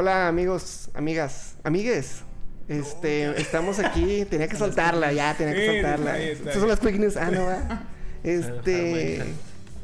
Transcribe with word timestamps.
Hola 0.00 0.28
amigos, 0.28 0.88
amigas, 0.94 1.56
amigues. 1.62 2.22
Este, 2.68 3.38
estamos 3.38 3.78
aquí, 3.78 4.24
tenía 4.30 4.48
que 4.48 4.56
soltarla, 4.56 5.12
ya, 5.12 5.36
tenía 5.36 5.52
que 5.52 5.66
soltarla. 5.66 6.18
Estas 6.18 6.54
son 6.54 6.68
las 6.68 6.80
quick 6.80 6.96
news. 6.98 7.18
Ah, 7.18 7.30
no 7.30 7.44
va. 7.44 7.82
Este, 8.24 9.18
Minecraft. 9.18 9.30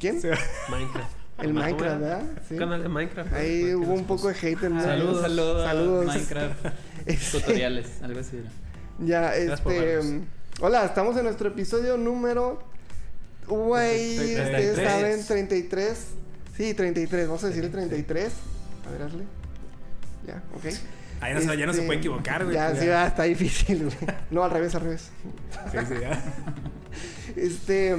¿quién? 0.01 0.21
Minecraft. 0.71 1.11
El 1.43 1.53
Minecraft, 1.53 2.01
¿verdad? 2.01 2.23
Sí. 2.49 2.57
Canal 2.57 2.83
de 2.83 2.89
Minecraft. 2.89 3.33
Ahí 3.35 3.75
hubo 3.75 3.93
un 3.93 4.07
poco 4.07 4.29
de 4.29 4.35
hate 4.37 4.63
en 4.63 4.81
Saludos. 4.81 5.21
Saludos. 5.21 5.65
Saludos. 5.65 6.07
Minecraft. 6.07 6.67
Este, 7.05 7.39
Tutoriales, 7.39 7.87
algo 8.03 8.21
así. 8.21 8.43
Ya, 9.01 9.37
este. 9.37 9.69
vernos. 9.69 10.23
Hola, 10.63 10.87
estamos 10.87 11.15
en 11.19 11.25
nuestro 11.25 11.49
episodio 11.49 11.99
número. 11.99 12.63
Güey, 13.47 14.17
ustedes 14.17 14.75
33. 14.75 14.89
saben, 14.89 15.27
33. 15.27 16.07
Sí, 16.57 16.73
33. 16.73 17.27
Vamos 17.27 17.45
a 17.45 17.49
decirle 17.49 17.69
33. 17.69 18.33
A 18.87 18.91
ver, 18.93 19.03
hazle. 19.03 19.46
Ya, 20.27 20.43
ok. 20.55 20.65
No, 20.65 21.41
se- 21.41 21.59
ya 21.59 21.67
no 21.67 21.73
se 21.73 21.79
Este, 21.79 21.87
puede 21.87 21.99
equivocar, 21.99 22.45
güey. 22.45 22.55
Ya, 22.57 22.69
pues 22.71 22.81
sí, 22.81 22.89
está 22.89 23.23
difícil, 23.23 23.85
güey. 23.85 23.97
No, 24.31 24.45
al 24.45 24.51
revés, 24.51 24.75
al 24.75 24.83
revés. 24.83 25.11
Sí, 25.73 25.79
sí, 25.89 25.95
ya. 26.01 26.23
Este, 27.37 27.97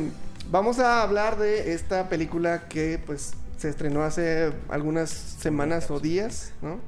vamos 0.51 0.79
a 0.79 1.01
hablar 1.03 1.37
de 1.37 1.73
esta 1.73 2.09
película 2.09 2.67
que 2.67 2.99
pues 3.05 3.33
se 3.57 3.69
estrenó 3.69 4.03
hace 4.03 4.51
algunas 4.69 5.09
semanas 5.09 5.89
o 5.91 5.99
días, 5.99 6.51
¿no? 6.61 6.79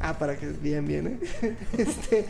Ah, 0.00 0.18
para 0.18 0.36
que 0.36 0.46
bien, 0.48 0.86
bien, 0.86 1.18
¿eh? 1.42 1.56
Este, 1.78 2.24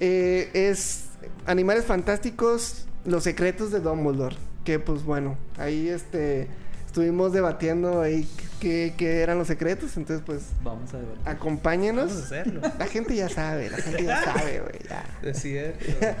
eh, 0.00 0.50
es 0.54 1.04
Animales 1.46 1.84
Fantásticos, 1.84 2.86
Los 3.04 3.24
Secretos 3.24 3.70
de 3.72 3.80
Dumbledore, 3.80 4.36
que 4.64 4.78
pues 4.78 5.02
bueno, 5.04 5.36
ahí 5.58 5.88
este, 5.88 6.48
estuvimos 6.92 7.32
debatiendo 7.32 8.02
ahí 8.02 8.28
qué, 8.60 8.92
qué 8.98 9.22
eran 9.22 9.38
los 9.38 9.46
secretos, 9.46 9.96
entonces 9.96 10.22
pues 10.26 10.50
Vamos 10.62 10.92
a 10.92 10.98
ver. 10.98 11.06
acompáñenos. 11.24 12.08
Vamos 12.08 12.22
a 12.22 12.26
hacerlo. 12.26 12.60
La 12.78 12.86
gente 12.86 13.16
ya 13.16 13.30
sabe, 13.30 13.70
la 13.70 13.78
gente 13.78 14.04
ya 14.04 14.22
sabe, 14.22 14.60
güey, 14.60 14.78
ya. 14.88 15.04
Es 15.22 15.40
cierto. 15.40 15.86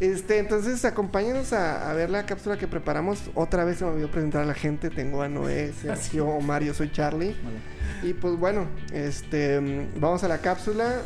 Este, 0.00 0.38
entonces 0.38 0.84
acompáñenos 0.84 1.52
a, 1.52 1.88
a 1.88 1.94
ver 1.94 2.10
la 2.10 2.26
cápsula 2.26 2.58
que 2.58 2.66
preparamos. 2.66 3.20
Otra 3.36 3.64
vez 3.64 3.78
se 3.78 3.84
me 3.84 3.92
olvidó 3.92 4.10
presentar 4.10 4.42
a 4.42 4.44
la 4.44 4.52
gente. 4.54 4.90
Tengo 4.90 5.22
a 5.22 5.28
Noé, 5.28 5.72
Sergio, 5.82 6.26
Omar, 6.26 6.64
yo 6.64 6.74
soy 6.74 6.90
Charlie. 6.90 7.36
Vale. 7.44 8.08
Y 8.10 8.12
pues 8.12 8.36
bueno, 8.36 8.66
este, 8.92 9.60
vamos 9.96 10.24
a 10.24 10.28
la 10.28 10.38
cápsula 10.38 10.96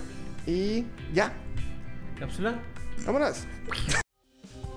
y 0.47 0.87
ya, 1.13 1.33
¿Cápsula? 2.19 2.55
vámonos. 3.05 3.45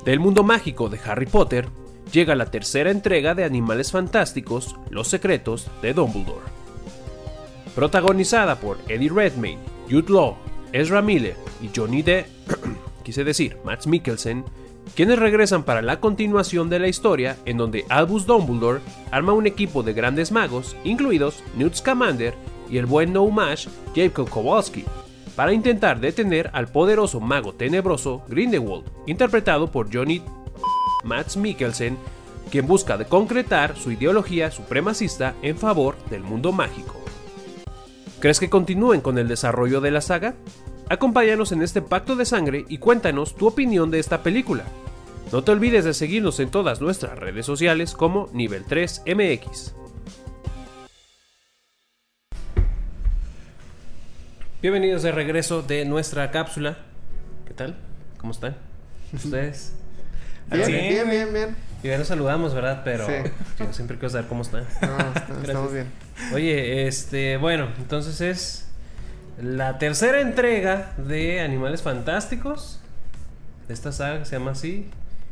Del 0.03 0.19
mundo 0.19 0.43
mágico 0.43 0.89
de 0.89 0.99
Harry 1.05 1.25
Potter 1.25 1.69
llega 2.11 2.35
la 2.35 2.45
tercera 2.45 2.91
entrega 2.91 3.35
de 3.35 3.43
Animales 3.43 3.91
Fantásticos, 3.91 4.75
Los 4.89 5.07
Secretos 5.07 5.67
de 5.81 5.93
Dumbledore. 5.93 6.45
Protagonizada 7.75 8.59
por 8.59 8.77
Eddie 8.87 9.09
Redmayne, 9.09 9.61
Jude 9.89 10.11
Law, 10.11 10.37
Ezra 10.73 11.01
Miller 11.01 11.35
y 11.61 11.69
Johnny 11.75 12.01
Depp, 12.01 12.27
quise 13.03 13.23
decir, 13.23 13.57
Max 13.63 13.87
Mikkelsen, 13.87 14.43
quienes 14.95 15.19
regresan 15.19 15.63
para 15.63 15.81
la 15.81 15.99
continuación 15.99 16.69
de 16.69 16.79
la 16.79 16.87
historia 16.87 17.37
en 17.45 17.57
donde 17.57 17.85
Albus 17.87 18.25
Dumbledore 18.25 18.81
arma 19.11 19.31
un 19.31 19.47
equipo 19.47 19.83
de 19.83 19.93
grandes 19.93 20.31
magos, 20.31 20.75
incluidos 20.83 21.43
Newt 21.55 21.75
Scamander 21.75 22.33
y 22.69 22.77
el 22.77 22.85
buen 22.85 23.13
No-Mash 23.13 23.67
Jacob 23.95 24.29
Kowalski, 24.29 24.83
para 25.35 25.53
intentar 25.53 26.01
detener 26.01 26.49
al 26.53 26.67
poderoso 26.67 27.21
mago 27.21 27.53
tenebroso 27.53 28.23
Grindelwald, 28.27 28.83
interpretado 29.07 29.71
por 29.71 29.93
Johnny 29.93 30.21
Max 31.03 31.37
Mikkelsen, 31.37 31.97
quien 32.49 32.67
busca 32.67 32.97
de 32.97 33.05
concretar 33.05 33.77
su 33.77 33.91
ideología 33.91 34.51
supremacista 34.51 35.35
en 35.41 35.57
favor 35.57 35.95
del 36.09 36.23
mundo 36.23 36.51
mágico. 36.51 37.01
¿Crees 38.19 38.39
que 38.39 38.49
continúen 38.49 39.01
con 39.01 39.17
el 39.17 39.27
desarrollo 39.27 39.81
de 39.81 39.91
la 39.91 40.01
saga? 40.01 40.35
Acompáñanos 40.89 41.51
en 41.51 41.61
este 41.61 41.81
pacto 41.81 42.15
de 42.15 42.25
sangre 42.25 42.65
y 42.67 42.77
cuéntanos 42.77 43.35
tu 43.35 43.47
opinión 43.47 43.89
de 43.89 43.99
esta 43.99 44.21
película. 44.21 44.63
No 45.31 45.43
te 45.43 45.51
olvides 45.51 45.85
de 45.85 45.93
seguirnos 45.93 46.39
en 46.39 46.51
todas 46.51 46.81
nuestras 46.81 47.17
redes 47.17 47.45
sociales 47.45 47.93
como 47.93 48.29
Nivel 48.33 48.65
3 48.65 49.03
MX. 49.07 49.73
Bienvenidos 54.61 55.01
de 55.01 55.11
regreso 55.11 55.63
de 55.63 55.85
nuestra 55.85 56.29
cápsula. 56.29 56.77
¿Qué 57.47 57.53
tal? 57.53 57.77
¿Cómo 58.19 58.33
están? 58.33 58.55
¿Ustedes? 59.13 59.73
Bien, 60.51 60.65
Sí. 60.65 60.71
bien, 60.73 61.09
bien, 61.09 61.33
bien. 61.33 61.55
Y 61.83 61.87
ya 61.87 61.97
nos 61.97 62.07
saludamos, 62.07 62.53
¿verdad? 62.53 62.81
Pero 62.83 63.07
Sí. 63.07 63.13
yo 63.59 63.73
siempre 63.73 63.97
quiero 63.97 64.09
saber 64.11 64.27
cómo 64.27 64.43
están. 64.43 64.65
No, 64.81 64.97
está- 64.97 65.27
estamos 65.43 65.73
bien. 65.73 65.87
Oye, 66.33 66.87
este, 66.87 67.37
bueno, 67.37 67.69
entonces 67.77 68.21
es 68.21 68.67
la 69.41 69.77
tercera 69.79 70.21
entrega 70.21 70.91
de 70.97 71.41
Animales 71.41 71.81
Fantásticos. 71.81 72.79
De 73.67 73.73
esta 73.73 73.91
saga 73.91 74.19
que 74.19 74.25
se 74.25 74.37
llama 74.37 74.51
así. 74.51 74.89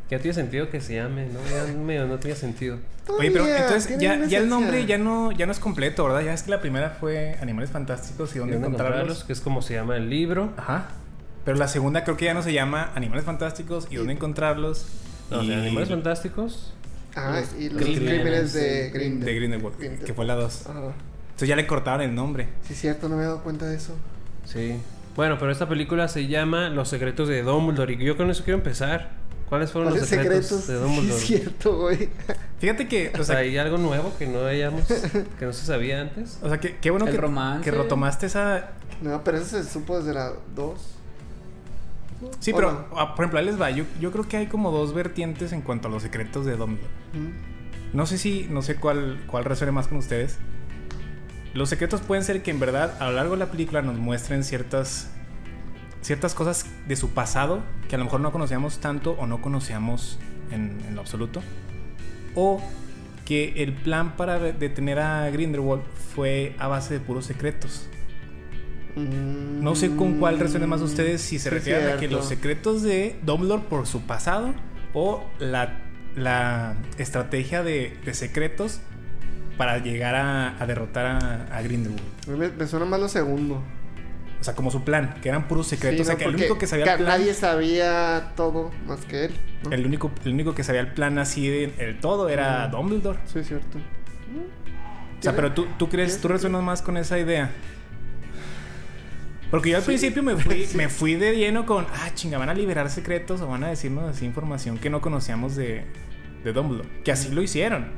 Que 0.08 0.16
no 0.16 0.22
tiene 0.22 0.34
sentido 0.34 0.70
que 0.70 0.80
se 0.80 0.94
llame, 0.96 1.26
¿no? 1.26 1.38
Ya 1.48 1.72
medio 1.72 2.06
no 2.08 2.18
tiene 2.18 2.36
sentido. 2.36 2.78
Oye, 3.16 3.30
pero 3.30 3.46
entonces 3.46 3.96
ya, 3.98 4.24
ya 4.26 4.38
el 4.38 4.48
nombre 4.48 4.84
ya 4.86 4.98
no, 4.98 5.30
ya 5.30 5.46
no 5.46 5.52
es 5.52 5.60
completo, 5.60 6.04
¿verdad? 6.04 6.22
Ya 6.22 6.32
es 6.32 6.42
que 6.42 6.50
la 6.50 6.60
primera 6.60 6.90
fue 6.98 7.36
Animales 7.40 7.70
Fantásticos 7.70 8.34
y 8.34 8.38
dónde, 8.40 8.52
¿Y 8.52 8.54
dónde 8.54 8.66
encontrarlos. 8.68 8.96
encontrarlos? 8.98 9.24
Que 9.24 9.32
es 9.34 9.40
como 9.40 9.62
se 9.62 9.74
llama 9.74 9.96
el 9.96 10.10
libro. 10.10 10.52
Ajá. 10.56 10.88
Pero 11.44 11.56
la 11.56 11.68
segunda 11.68 12.04
creo 12.04 12.16
que 12.16 12.26
ya 12.26 12.34
no 12.34 12.42
se 12.42 12.52
llama 12.52 12.90
Animales 12.94 13.24
Fantásticos 13.24 13.86
y 13.90 13.96
dónde 13.96 14.12
encontrarlos. 14.12 14.86
No, 15.30 15.42
y 15.42 15.48
de 15.48 15.54
Animales 15.54 15.88
Fantásticos. 15.88 16.74
Ajá, 17.14 17.42
y 17.58 17.68
los 17.70 17.82
Crímenes 17.82 18.20
crímenes 18.20 18.52
de 18.52 18.60
de 18.60 18.90
Grindelwald. 18.90 19.24
de 19.24 19.34
Grindelwald, 19.34 20.04
que 20.04 20.14
fue 20.14 20.24
la 20.24 20.34
2. 20.36 20.66
Ajá. 20.66 20.78
Entonces 20.78 21.48
ya 21.48 21.56
le 21.56 21.66
cortaron 21.66 22.02
el 22.02 22.14
nombre. 22.14 22.48
Sí, 22.68 22.74
cierto, 22.74 23.08
no 23.08 23.16
me 23.16 23.22
he 23.22 23.26
dado 23.26 23.42
cuenta 23.42 23.66
de 23.66 23.76
eso. 23.76 23.94
Sí. 24.44 24.76
Bueno, 25.16 25.38
pero 25.38 25.50
esta 25.50 25.68
película 25.68 26.06
se 26.08 26.28
llama 26.28 26.68
Los 26.68 26.88
secretos 26.88 27.26
de 27.28 27.42
Dumbledore. 27.42 27.94
Y 27.94 28.04
yo 28.04 28.16
con 28.16 28.30
eso 28.30 28.44
quiero 28.44 28.58
empezar. 28.58 29.10
¿Cuáles 29.48 29.72
fueron 29.72 29.90
los 29.90 29.98
¿Cuáles 29.98 30.08
secretos, 30.08 30.46
secretos? 30.46 30.66
de 30.68 30.74
Sí, 30.76 30.82
Dumbledore? 30.82 31.18
es 31.20 31.26
cierto, 31.26 31.78
güey. 31.78 32.08
Fíjate 32.60 32.86
que, 32.86 33.08
o 33.08 33.16
sea, 33.16 33.24
sea, 33.24 33.38
¿hay 33.38 33.58
algo 33.58 33.78
nuevo 33.78 34.12
que 34.18 34.26
no 34.28 34.44
hayamos, 34.46 34.84
que 35.38 35.44
no 35.46 35.52
se 35.52 35.66
sabía 35.66 36.02
antes? 36.02 36.38
o 36.42 36.48
sea 36.48 36.60
que, 36.60 36.76
qué 36.76 36.90
bueno 36.90 37.06
El 37.06 37.12
que, 37.12 37.18
romance. 37.20 37.64
que 37.64 37.70
retomaste 37.76 38.26
esa. 38.26 38.68
No, 39.02 39.24
pero 39.24 39.38
eso 39.38 39.46
se 39.62 39.64
supo 39.68 39.98
desde 39.98 40.14
la 40.14 40.32
2. 40.54 40.80
Sí, 42.38 42.52
¿O 42.52 42.56
pero 42.56 42.72
no? 42.72 42.86
ah, 42.98 43.14
por 43.14 43.24
ejemplo, 43.24 43.38
ahí 43.38 43.44
les 43.46 43.60
va. 43.60 43.70
Yo, 43.70 43.84
yo 44.00 44.10
creo 44.12 44.28
que 44.28 44.36
hay 44.36 44.46
como 44.46 44.70
dos 44.70 44.92
vertientes 44.94 45.52
en 45.52 45.62
cuanto 45.62 45.88
a 45.88 45.90
los 45.90 46.02
secretos 46.02 46.44
de 46.46 46.56
Dumbledore. 46.56 46.90
No 47.92 48.06
sé 48.06 48.18
si, 48.18 48.46
no 48.50 48.62
sé 48.62 48.76
cuál, 48.76 49.20
cuál 49.26 49.44
resuene 49.44 49.72
más 49.72 49.88
con 49.88 49.98
ustedes. 49.98 50.38
Los 51.54 51.68
secretos 51.68 52.00
pueden 52.00 52.22
ser 52.24 52.42
que 52.42 52.50
en 52.50 52.60
verdad 52.60 52.94
a 53.00 53.06
lo 53.08 53.12
largo 53.16 53.32
de 53.32 53.38
la 53.40 53.46
película 53.50 53.82
nos 53.82 53.96
muestren 53.98 54.44
ciertas, 54.44 55.10
ciertas 56.00 56.34
cosas 56.34 56.66
de 56.86 56.94
su 56.94 57.10
pasado 57.10 57.62
que 57.88 57.96
a 57.96 57.98
lo 57.98 58.04
mejor 58.04 58.20
no 58.20 58.30
conocíamos 58.30 58.78
tanto 58.78 59.12
o 59.18 59.26
no 59.26 59.40
conocíamos 59.42 60.18
en, 60.52 60.78
en 60.86 60.94
lo 60.94 61.00
absoluto. 61.00 61.42
O 62.36 62.62
que 63.24 63.62
el 63.62 63.72
plan 63.72 64.16
para 64.16 64.38
de- 64.38 64.52
detener 64.52 65.00
a 65.00 65.28
Grindelwald 65.30 65.82
fue 66.14 66.54
a 66.58 66.68
base 66.68 66.94
de 66.94 67.00
puros 67.00 67.24
secretos. 67.26 67.88
No 68.96 69.74
sé 69.74 69.94
con 69.96 70.18
cuál 70.18 70.38
resuene 70.38 70.66
más 70.66 70.80
ustedes, 70.80 71.20
si 71.20 71.38
se 71.38 71.50
refieren 71.50 71.88
a 71.88 71.96
que 71.98 72.08
los 72.08 72.26
secretos 72.26 72.82
de 72.82 73.16
Dumbledore 73.22 73.62
por 73.68 73.86
su 73.86 74.02
pasado 74.02 74.54
o 74.94 75.24
la, 75.38 75.78
la 76.16 76.74
estrategia 76.98 77.62
de, 77.62 77.96
de 78.04 78.14
secretos 78.14 78.80
para 79.56 79.78
llegar 79.78 80.14
a, 80.14 80.60
a 80.60 80.66
derrotar 80.66 81.06
a, 81.06 81.56
a 81.56 81.62
Grindelwald. 81.62 82.02
Me, 82.28 82.48
me 82.48 82.66
suena 82.66 82.86
más 82.86 82.98
lo 83.00 83.08
segundo. 83.08 83.62
O 84.40 84.42
sea, 84.44 84.54
como 84.54 84.70
su 84.70 84.82
plan, 84.84 85.16
que 85.20 85.28
eran 85.28 85.46
puros 85.48 85.66
secretos. 85.66 85.98
Sí, 85.98 86.02
o 86.02 86.04
sea, 86.06 86.14
¿no? 86.14 86.18
que 86.18 86.24
el 86.24 86.34
único 86.34 86.56
que 86.56 86.66
sabía 86.66 86.92
el 86.92 86.96
plan, 86.98 87.08
nadie 87.18 87.34
sabía 87.34 88.32
todo 88.36 88.70
más 88.86 89.04
que 89.04 89.26
él. 89.26 89.34
¿no? 89.64 89.70
el 89.72 89.84
único, 89.84 90.10
el 90.24 90.32
único 90.32 90.54
que 90.54 90.64
sabía 90.64 90.80
el 90.80 90.92
plan 90.94 91.18
así 91.18 91.46
de 91.46 91.74
el 91.78 92.00
todo 92.00 92.30
era 92.30 92.68
Mm. 92.68 92.70
Dumbledore. 92.70 93.18
Sí, 93.26 93.40
es 93.40 93.48
cierto. 93.48 93.76
O 93.76 95.22
sea, 95.22 95.36
pero 95.36 95.52
tú, 95.52 95.66
tú 95.78 95.90
crees, 95.90 96.18
tú 96.22 96.28
resuenas 96.28 96.62
más 96.62 96.80
con 96.80 96.96
esa 96.96 97.18
idea. 97.18 97.50
Porque 99.50 99.70
yo 99.70 99.76
al 99.76 99.82
Sí. 99.82 99.86
principio 99.88 100.22
me 100.22 100.36
fui, 100.36 100.64
Sí. 100.66 100.76
me 100.76 100.88
fui 100.88 101.14
de 101.16 101.36
lleno 101.36 101.66
con, 101.66 101.86
ah, 101.92 102.10
chinga, 102.14 102.38
van 102.38 102.48
a 102.50 102.54
liberar 102.54 102.88
secretos 102.90 103.40
o 103.40 103.48
van 103.48 103.64
a 103.64 103.68
decirnos 103.68 104.08
así 104.08 104.24
información 104.24 104.78
que 104.78 104.90
no 104.90 105.00
conocíamos 105.00 105.56
de, 105.56 105.84
de 106.44 106.52
Dumbledore. 106.52 106.88
Que 107.04 107.12
así 107.12 107.30
lo 107.30 107.42
hicieron. 107.42 107.88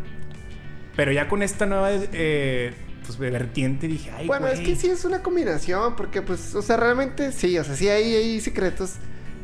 Pero 0.97 1.13
ya 1.13 1.29
con 1.29 1.43
esta 1.43 1.67
nueva 1.67 1.91
eh, 1.93 2.73
pues, 3.05 3.19
vertiente 3.19 3.87
dije, 3.89 4.11
ay, 4.17 4.27
Bueno, 4.27 4.47
es 4.49 4.61
güey". 4.61 4.67
que 4.75 4.77
sí 4.77 4.89
es 4.89 5.05
una 5.05 5.23
combinación, 5.23 5.97
porque 5.97 6.23
pues, 6.23 6.55
o 6.55 6.63
sea, 6.63 6.77
realmente 6.77 7.33
sí, 7.33 7.59
o 7.59 7.65
sea, 7.65 7.75
sí 7.77 7.89
hay, 7.89 8.15
hay 8.15 8.41
secretos. 8.41 8.95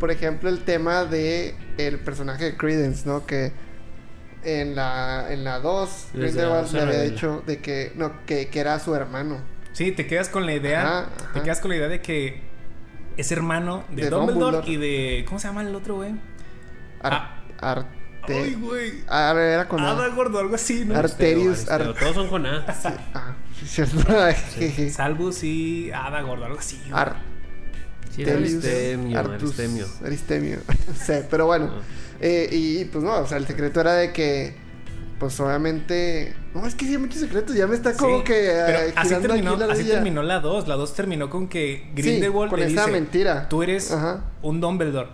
Por 0.00 0.10
ejemplo, 0.10 0.48
el 0.48 0.60
tema 0.60 1.04
de 1.04 1.54
el 1.76 1.98
personaje 1.98 2.44
de 2.44 2.56
Credence, 2.56 3.06
¿no? 3.06 3.26
Que 3.26 3.52
en 4.44 4.76
la 4.76 5.26
en 5.32 5.42
la 5.42 5.58
2 5.58 6.10
Desde 6.12 6.26
Grindelwald 6.26 6.72
le 6.72 6.80
había 6.82 7.02
dicho 7.02 7.42
de 7.46 7.58
que 7.58 7.90
no 7.96 8.12
que, 8.24 8.46
que 8.48 8.60
era 8.60 8.78
su 8.78 8.94
hermano. 8.94 9.38
Sí, 9.78 9.92
te 9.92 10.08
quedas 10.08 10.28
con 10.28 10.44
la 10.44 10.54
idea, 10.54 10.82
Ajá, 11.02 11.08
te 11.34 11.40
quedas 11.42 11.60
con 11.60 11.70
la 11.70 11.76
idea 11.76 11.86
de 11.86 12.00
que 12.02 12.40
es 13.16 13.30
hermano 13.30 13.84
de, 13.90 14.02
De 14.02 14.10
Dumbledore, 14.10 14.56
Dumbledore. 14.58 14.72
y 14.72 14.76
de, 14.76 15.24
¿cómo 15.24 15.38
se 15.38 15.46
llama 15.46 15.62
el 15.62 15.72
otro 15.72 15.94
güey? 15.94 16.10
Ar- 17.00 17.12
Ah. 17.12 17.34
Arte. 17.60 17.94
Ay, 18.28 18.54
güey. 18.54 19.04
Ah, 19.06 19.32
era 19.36 19.68
con 19.68 19.78
A. 19.80 19.92
Ada 19.92 20.08
gordo, 20.08 20.40
algo 20.40 20.56
así, 20.56 20.84
¿no? 20.84 20.96
Ar- 20.96 21.04
Arterius, 21.04 21.64
Pero 21.68 21.90
Ar- 21.90 21.94
todos 21.94 22.14
son 22.16 22.28
con 22.28 22.44
A. 22.44 22.66
Sí, 22.74 22.88
ah, 23.14 23.34
sí, 23.60 23.66
cierto. 23.66 24.94
Salvus 24.96 25.44
y 25.44 25.92
Adagord, 25.92 26.42
algo 26.42 26.58
así. 26.58 26.76
güey. 26.88 27.00
Ar- 27.00 27.22
Sí, 28.10 28.28
Aristemio, 28.28 29.16
Artus, 29.16 29.32
Aristemio. 29.60 29.86
Aristemio. 30.04 30.58
no 30.88 30.94
sé, 30.96 31.24
pero 31.30 31.46
bueno. 31.46 31.70
Eh, 32.20 32.48
y 32.50 32.84
pues 32.86 33.04
no, 33.04 33.12
o 33.20 33.26
sea, 33.28 33.38
el 33.38 33.46
secreto 33.46 33.80
era 33.80 33.92
de 33.94 34.12
que, 34.12 34.56
pues 35.18 35.38
obviamente. 35.40 36.34
No, 36.54 36.66
es 36.66 36.74
que 36.74 36.84
sí 36.86 36.92
hay 36.92 36.98
muchos 36.98 37.20
secretos. 37.20 37.54
Ya 37.56 37.66
me 37.66 37.74
está 37.74 37.94
como 37.94 38.18
Sí, 38.18 38.24
que. 38.24 38.48
eh, 38.50 38.62
Pero 38.66 38.78
así 38.96 39.14
terminó, 39.16 39.50
aquí 39.52 39.60
la 39.60 39.72
así 39.72 39.84
terminó 39.84 40.22
la 40.22 40.40
2. 40.40 40.68
La 40.68 40.76
2 40.76 40.94
terminó 40.94 41.28
con 41.30 41.48
que 41.48 41.84
Sí, 41.96 42.02
Grindelwald 42.02 42.50
con 42.50 42.60
le 42.60 42.66
esa 42.66 42.82
dice: 42.86 42.92
mentira. 42.92 43.48
Tú 43.48 43.62
eres 43.62 43.90
Ajá. 43.92 44.24
un 44.42 44.60
Dumbledore. 44.60 45.08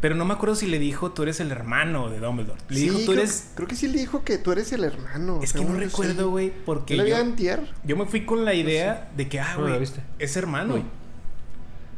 Pero 0.00 0.16
no 0.16 0.24
me 0.24 0.34
acuerdo 0.34 0.56
si 0.56 0.66
le 0.66 0.78
dijo: 0.78 1.12
Tú 1.12 1.22
eres 1.22 1.38
el 1.40 1.50
hermano 1.52 2.10
de 2.10 2.18
Dumbledore. 2.18 2.58
Le 2.68 2.76
Sí, 2.76 2.82
dijo: 2.84 2.98
Tú 3.00 3.04
creo, 3.12 3.18
eres. 3.20 3.50
creo 3.54 3.68
que 3.68 3.76
sí 3.76 3.88
le 3.88 3.98
dijo 3.98 4.24
que 4.24 4.38
tú 4.38 4.50
eres 4.52 4.72
el 4.72 4.82
hermano. 4.84 5.40
Es 5.42 5.52
que 5.52 5.64
no 5.64 5.74
recuerdo, 5.78 6.24
sí. 6.24 6.30
güey, 6.30 6.52
porque 6.64 6.96
¿Yo 6.96 7.04
le 7.04 7.10
yo, 7.10 7.16
había 7.16 7.26
antier? 7.28 7.60
yo 7.84 7.96
me 7.96 8.06
fui 8.06 8.24
con 8.26 8.44
la 8.44 8.54
idea 8.54 9.10
de 9.16 9.28
que, 9.28 9.38
ah, 9.40 9.52
¿Cómo 9.54 9.68
la 9.68 9.76
güey, 9.76 9.88
es 10.18 10.36
hermano. 10.36 10.82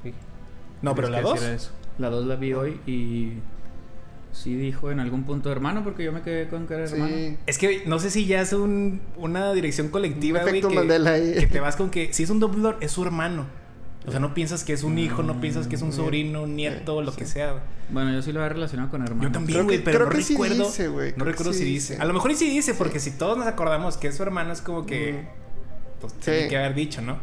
Sí. 0.03 0.13
No, 0.83 0.95
pero 0.95 1.09
la 1.09 1.23
Tienes 1.23 1.41
que 1.41 1.47
2. 1.47 1.51
decir 1.53 1.67
eso. 1.69 1.71
La 1.99 2.11
2 2.11 2.27
la 2.27 2.37
vi 2.37 2.53
hoy 2.53 2.81
y 2.87 3.35
sí 4.35 4.55
dijo 4.57 4.91
en 4.91 4.99
algún 5.01 5.23
punto 5.25 5.51
hermano 5.53 5.83
porque 5.85 6.03
yo 6.05 6.13
me 6.13 6.21
quedé 6.23 6.49
con 6.49 6.67
que 6.67 6.75
era 6.75 6.85
hermano. 6.85 7.37
Es 7.47 7.57
que 7.57 7.85
no 7.87 7.99
sé 7.99 8.11
si 8.11 8.27
ya 8.27 8.41
es 8.43 8.53
un, 8.53 9.01
una 9.17 9.53
dirección 9.53 9.89
colectiva, 9.89 10.41
Un 10.45 10.49
güey. 10.51 10.61
Que, 10.61 10.69
Mandela 10.75 11.13
ahí. 11.13 11.35
que 11.39 11.47
te 11.47 11.61
vas 11.61 11.77
con 11.77 11.89
que 11.91 12.13
si 12.13 12.25
es 12.25 12.31
un 12.31 12.41
Dumbledore, 12.41 12.77
es 12.81 12.91
su 12.93 13.03
hermano. 13.05 13.47
O 14.07 14.11
sea, 14.11 14.21
no 14.21 14.35
piensas 14.35 14.65
que 14.65 14.75
es 14.75 14.83
un 14.83 14.99
hijo, 14.99 15.23
no 15.23 15.41
piensas 15.41 15.67
que 15.67 15.77
es 15.77 15.83
un 15.83 15.89
Mm, 15.89 15.93
sobrino, 15.93 16.43
un 16.43 16.57
nieto, 16.57 17.01
lo 17.01 17.15
que 17.17 17.25
sea. 17.25 17.63
Bueno, 17.89 18.13
yo 18.13 18.21
sí 18.21 18.33
lo 18.33 18.41
había 18.41 18.53
relacionado 18.53 18.91
con 18.91 19.03
hermano. 19.03 19.23
Yo 19.23 19.33
también, 19.33 19.65
güey, 19.65 19.83
pero 19.83 19.97
creo 20.01 20.11
no 20.11 20.17
que 20.17 20.23
sí 20.23 20.35
recuerdo. 20.35 20.65
dice, 20.65 20.89
güey, 20.89 21.11
no 21.13 21.15
creo 21.17 21.27
recuerdo 21.31 21.53
sí 21.55 21.61
si 21.61 21.65
dice. 21.65 21.93
dice. 21.95 22.03
A 22.03 22.05
lo 22.05 22.13
mejor 22.13 22.35
sí 22.35 22.51
dice, 22.51 22.75
porque 22.75 23.01
si 23.01 23.13
todos 23.13 23.39
nos 23.39 23.47
acordamos 23.47 23.97
que 23.97 24.09
es 24.09 24.17
su 24.17 24.23
hermano, 24.23 24.53
es 24.53 24.61
como 24.61 24.85
que. 24.85 25.25
Pues 26.03 26.13
Sí. 26.15 26.19
tiene 26.33 26.49
que 26.49 26.57
haber 26.59 26.75
dicho, 26.75 27.01
¿no? 27.01 27.17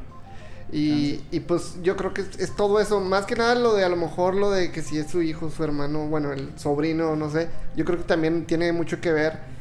Y, 0.74 1.20
y 1.32 1.42
pues 1.42 1.76
yo 1.84 1.98
creo 1.98 2.14
que 2.14 2.22
es, 2.22 2.40
es 2.40 2.56
todo 2.56 2.80
eso. 2.80 3.00
Más 3.02 3.26
que 3.26 3.36
nada 3.36 3.56
lo 3.56 3.74
de 3.74 3.84
a 3.84 3.90
lo 3.90 3.98
mejor 3.98 4.36
lo 4.36 4.52
de 4.52 4.72
que 4.72 4.82
si 4.82 4.98
es 4.98 5.10
su 5.12 5.22
hijo, 5.22 5.50
su 5.50 5.64
hermano, 5.64 6.08
bueno, 6.08 6.32
el 6.32 6.58
sobrino, 6.58 7.16
no 7.16 7.30
sé. 7.30 7.50
Yo 7.76 7.84
creo 7.86 7.98
que 7.98 8.06
también 8.06 8.46
tiene 8.46 8.72
mucho 8.72 9.02
que 9.02 9.12
ver 9.12 9.52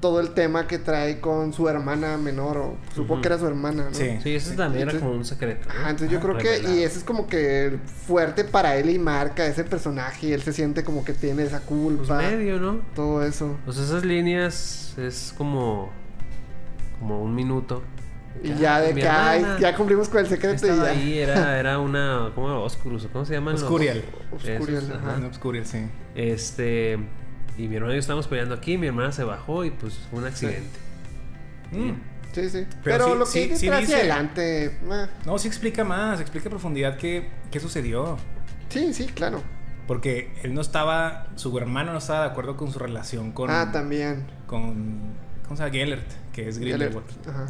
todo 0.00 0.20
el 0.20 0.30
tema 0.34 0.68
que 0.68 0.78
trae 0.78 1.20
con 1.20 1.52
su 1.52 1.68
hermana 1.68 2.18
menor. 2.18 2.56
O 2.58 2.76
supongo 2.94 3.22
que 3.22 3.28
era 3.28 3.38
su 3.38 3.46
hermana, 3.46 3.84
¿no? 3.88 3.94
Sí. 3.94 4.18
Sí, 4.22 4.34
eso 4.34 4.54
también 4.54 4.82
era 4.82 4.92
Entonces- 4.92 5.00
como 5.00 5.12
un 5.14 5.24
secreto. 5.24 5.68
Ajá, 5.70 5.90
entonces 5.90 6.10
yo 6.10 6.18
Ah, 6.18 6.22
creo 6.22 6.36
que, 6.38 6.70
y 6.70 6.82
eso 6.82 6.98
es 6.98 7.04
como 7.04 7.26
que 7.26 7.78
fuerte 8.06 8.44
para 8.44 8.76
él 8.76 8.90
y 8.90 8.98
marca 8.98 9.46
ese 9.46 9.64
personaje. 9.64 10.26
Y 10.28 10.32
él 10.34 10.42
se 10.42 10.52
siente 10.52 10.84
como 10.84 11.02
que 11.04 11.14
tiene 11.14 11.44
esa 11.44 11.60
Pues 11.60 11.68
culpa. 11.68 12.18
medio, 12.18 12.60
¿no? 12.60 12.80
todo 12.94 13.24
eso. 13.24 13.56
Pues 13.64 13.78
esas 13.78 14.04
líneas 14.04 14.92
es 14.98 15.34
como. 15.36 15.90
como 17.00 17.22
un 17.22 17.34
minuto. 17.34 17.82
Y 18.42 18.54
ya 18.54 18.80
de 18.80 18.94
que 18.94 19.08
ay, 19.08 19.44
ya 19.60 19.74
cumplimos 19.74 20.08
con 20.08 20.20
el 20.20 20.26
secreto 20.28 20.66
y 20.66 20.76
ya. 20.76 20.82
ahí, 20.84 21.18
era, 21.18 21.58
era 21.58 21.78
una. 21.78 22.30
¿Cómo 22.34 22.48
era? 22.48 22.58
Oscurus, 22.58 23.06
¿cómo 23.12 23.24
se 23.24 23.34
llaman? 23.34 23.54
los- 23.54 23.62
Oscurial. 23.62 24.02
Oscurial, 24.32 24.82
Esos, 24.84 24.90
ajá. 24.96 25.26
Obscurial, 25.26 25.66
sí. 25.66 25.86
Este. 26.14 26.98
Y 27.56 27.66
mi 27.68 27.74
hermano 27.76 27.92
y 27.92 27.96
yo 27.96 28.00
estábamos 28.00 28.28
peleando 28.28 28.54
aquí, 28.54 28.78
mi 28.78 28.86
hermana 28.86 29.10
se 29.12 29.24
bajó 29.24 29.64
y 29.64 29.70
pues 29.70 29.98
fue 30.10 30.20
un 30.20 30.26
accidente. 30.26 30.78
Mm. 31.72 31.90
Sí, 32.32 32.50
sí. 32.50 32.66
Pero 32.84 33.04
Pero, 33.04 33.04
sí- 33.06 33.18
lo 33.18 33.24
que 33.48 33.56
sí 33.56 33.66
trae 33.66 33.82
hacia 33.82 33.96
dice- 33.96 34.10
adelante. 34.10 34.64
eh, 34.66 34.78
No, 35.26 35.38
sí 35.38 35.48
explica 35.48 35.82
más, 35.84 36.20
explica 36.20 36.48
a 36.48 36.50
profundidad 36.50 36.96
qué, 36.96 37.28
qué 37.50 37.58
sucedió. 37.58 38.16
Sí, 38.68 38.92
sí, 38.94 39.06
claro. 39.06 39.42
Porque 39.88 40.30
él 40.42 40.52
no 40.54 40.60
estaba, 40.60 41.28
su 41.36 41.56
hermano 41.58 41.92
no 41.92 41.98
estaba 41.98 42.20
de 42.26 42.30
acuerdo 42.30 42.56
con 42.56 42.70
su 42.70 42.78
relación 42.78 43.32
con, 43.32 43.50
Ah, 43.50 43.70
también. 43.72 44.26
con 44.46 45.14
¿cómo 45.44 45.56
se 45.56 45.62
llama? 45.62 45.72
Gellert, 45.74 46.06
que 46.42 46.48
es 46.48 46.58
Grindelwald. 46.58 47.04
Ajá. 47.28 47.46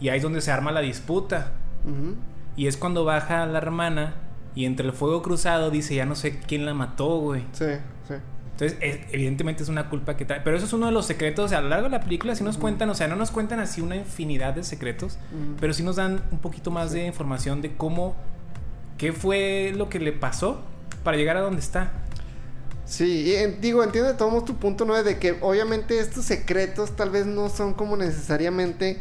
Y 0.00 0.08
ahí 0.08 0.16
es 0.16 0.22
donde 0.22 0.40
se 0.40 0.50
arma 0.50 0.72
la 0.72 0.80
disputa. 0.80 1.52
Ujú. 1.84 2.14
Y 2.56 2.66
es 2.68 2.76
cuando 2.76 3.04
baja 3.04 3.44
la 3.46 3.58
hermana 3.58 4.14
y 4.54 4.64
entre 4.64 4.86
el 4.86 4.92
fuego 4.92 5.20
cruzado 5.22 5.70
dice, 5.70 5.94
ya 5.94 6.06
no 6.06 6.14
sé 6.14 6.38
quién 6.40 6.64
la 6.64 6.72
mató, 6.74 7.18
güey. 7.18 7.42
Sí, 7.52 7.64
sí. 8.08 8.14
Entonces, 8.52 8.78
es- 8.80 9.00
evidentemente 9.12 9.62
es 9.62 9.68
una 9.68 9.90
culpa 9.90 10.16
que 10.16 10.24
trae. 10.24 10.40
Pero 10.40 10.56
eso 10.56 10.64
es 10.64 10.72
uno 10.72 10.86
de 10.86 10.92
los 10.92 11.04
secretos. 11.06 11.52
A 11.52 11.60
lo 11.60 11.68
largo 11.68 11.84
de 11.84 11.90
la 11.90 12.00
película 12.00 12.34
sí 12.34 12.44
nos 12.44 12.56
cuentan, 12.56 12.88
o 12.88 12.94
sea, 12.94 13.08
no 13.08 13.16
nos 13.16 13.30
cuentan 13.30 13.60
así 13.60 13.80
una 13.82 13.96
infinidad 13.96 14.54
de 14.54 14.62
secretos, 14.64 15.18
pero 15.60 15.74
sí 15.74 15.82
nos 15.82 15.96
dan 15.96 16.22
un 16.30 16.38
poquito 16.38 16.70
más 16.70 16.92
de 16.92 17.04
información 17.06 17.60
de 17.60 17.74
cómo, 17.76 18.14
qué 18.96 19.12
fue 19.12 19.72
lo 19.76 19.88
que 19.90 19.98
le 19.98 20.12
pasó 20.12 20.62
para 21.02 21.16
llegar 21.18 21.36
a 21.36 21.40
donde 21.40 21.60
está. 21.60 21.92
Sí, 22.86 23.22
y 23.22 23.34
en- 23.36 23.60
digo, 23.60 23.82
entiendo 23.82 24.10
de 24.10 24.16
todos 24.16 24.44
tu 24.44 24.56
punto, 24.56 24.84
¿no? 24.84 24.94
De 25.02 25.18
que 25.18 25.38
obviamente 25.40 25.98
estos 25.98 26.24
secretos 26.24 26.94
tal 26.96 27.10
vez 27.10 27.26
no 27.26 27.48
son 27.48 27.72
como 27.74 27.96
necesariamente 27.96 28.98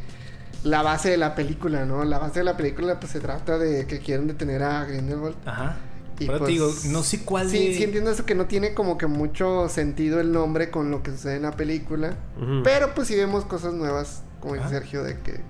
la 0.63 0.81
base 0.81 1.09
de 1.09 1.17
la 1.17 1.35
película, 1.35 1.85
¿no? 1.85 2.03
La 2.05 2.17
base 2.19 2.39
de 2.39 2.45
la 2.45 2.55
película 2.55 2.99
pues 2.99 3.11
se 3.11 3.19
trata 3.19 3.57
de 3.57 3.85
que 3.85 3.99
quieren 3.99 4.27
detener 4.27 4.63
a 4.63 4.85
Grindelwald. 4.85 5.35
Ajá. 5.45 5.77
Y 6.19 6.27
Pero 6.27 6.33
te 6.33 6.39
pues, 6.39 6.49
digo, 6.51 6.71
no 6.91 7.03
sé 7.03 7.25
cuál 7.25 7.49
Sí, 7.49 7.69
de- 7.69 7.73
sí 7.75 7.83
entiendo 7.83 8.11
eso 8.11 8.25
que 8.25 8.35
no 8.35 8.45
tiene 8.45 8.73
como 8.73 8.97
que 8.97 9.07
mucho 9.07 9.67
sentido 9.67 10.21
el 10.21 10.31
nombre 10.31 10.69
con 10.71 10.89
lo 10.91 11.03
que 11.03 11.11
sucede 11.11 11.35
en 11.37 11.41
la 11.41 11.51
película. 11.51 12.15
Pero 12.63 12.93
pues 12.93 13.07
sí 13.09 13.15
vemos 13.15 13.43
cosas 13.45 13.73
nuevas, 13.73 14.21
como 14.39 14.53
dice. 14.53 14.69
Sergio, 14.69 15.03
de 15.03 15.19
que... 15.19 15.41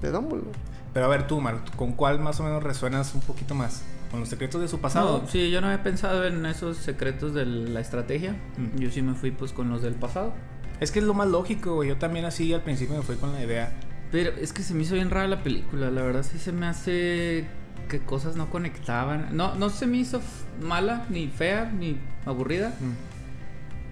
De 0.00 0.10
Dumbledore. 0.10 0.50
Pero 0.94 1.06
a 1.06 1.08
ver 1.08 1.26
tú, 1.26 1.40
Mar, 1.40 1.60
¿con 1.76 1.92
cuál 1.92 2.20
más 2.20 2.38
o 2.40 2.42
menos 2.44 2.62
resuenas 2.62 3.14
un 3.14 3.20
poquito 3.22 3.54
más? 3.54 3.80
¿Con 4.10 4.20
los 4.20 4.28
secretos 4.28 4.60
de 4.60 4.68
su 4.68 4.80
pasado? 4.80 5.20
No, 5.22 5.28
sí, 5.28 5.50
yo 5.50 5.60
no 5.60 5.68
había 5.68 5.82
pensado 5.82 6.26
en 6.26 6.44
esos 6.44 6.76
secretos 6.76 7.32
de 7.32 7.46
la 7.46 7.80
estrategia. 7.80 8.34
Mm. 8.56 8.78
Yo 8.78 8.90
sí 8.90 9.02
me 9.02 9.14
fui 9.14 9.30
pues 9.30 9.52
con 9.52 9.70
los 9.70 9.82
del 9.82 9.94
pasado. 9.94 10.34
Es 10.80 10.90
que 10.90 10.98
es 10.98 11.04
lo 11.04 11.14
más 11.14 11.28
lógico, 11.28 11.76
güey. 11.76 11.90
Yo 11.90 11.96
también 11.96 12.24
así 12.24 12.52
al 12.52 12.62
principio 12.62 12.96
me 12.96 13.02
fui 13.02 13.16
con 13.16 13.32
la 13.32 13.44
idea. 13.44 13.72
Pero 14.10 14.30
es 14.30 14.52
que 14.52 14.62
se 14.62 14.74
me 14.74 14.82
hizo 14.82 14.94
bien 14.94 15.10
rara 15.10 15.28
la 15.28 15.42
película. 15.42 15.90
La 15.90 16.02
verdad 16.02 16.24
sí 16.24 16.38
se 16.38 16.50
me 16.50 16.66
hace 16.66 17.46
que 17.88 18.00
cosas 18.00 18.34
no 18.34 18.50
conectaban. 18.50 19.28
No, 19.36 19.54
no 19.54 19.70
se 19.70 19.86
me 19.86 19.98
hizo 19.98 20.20
mala, 20.60 21.06
ni 21.08 21.28
fea, 21.28 21.70
ni 21.70 21.98
aburrida. 22.26 22.72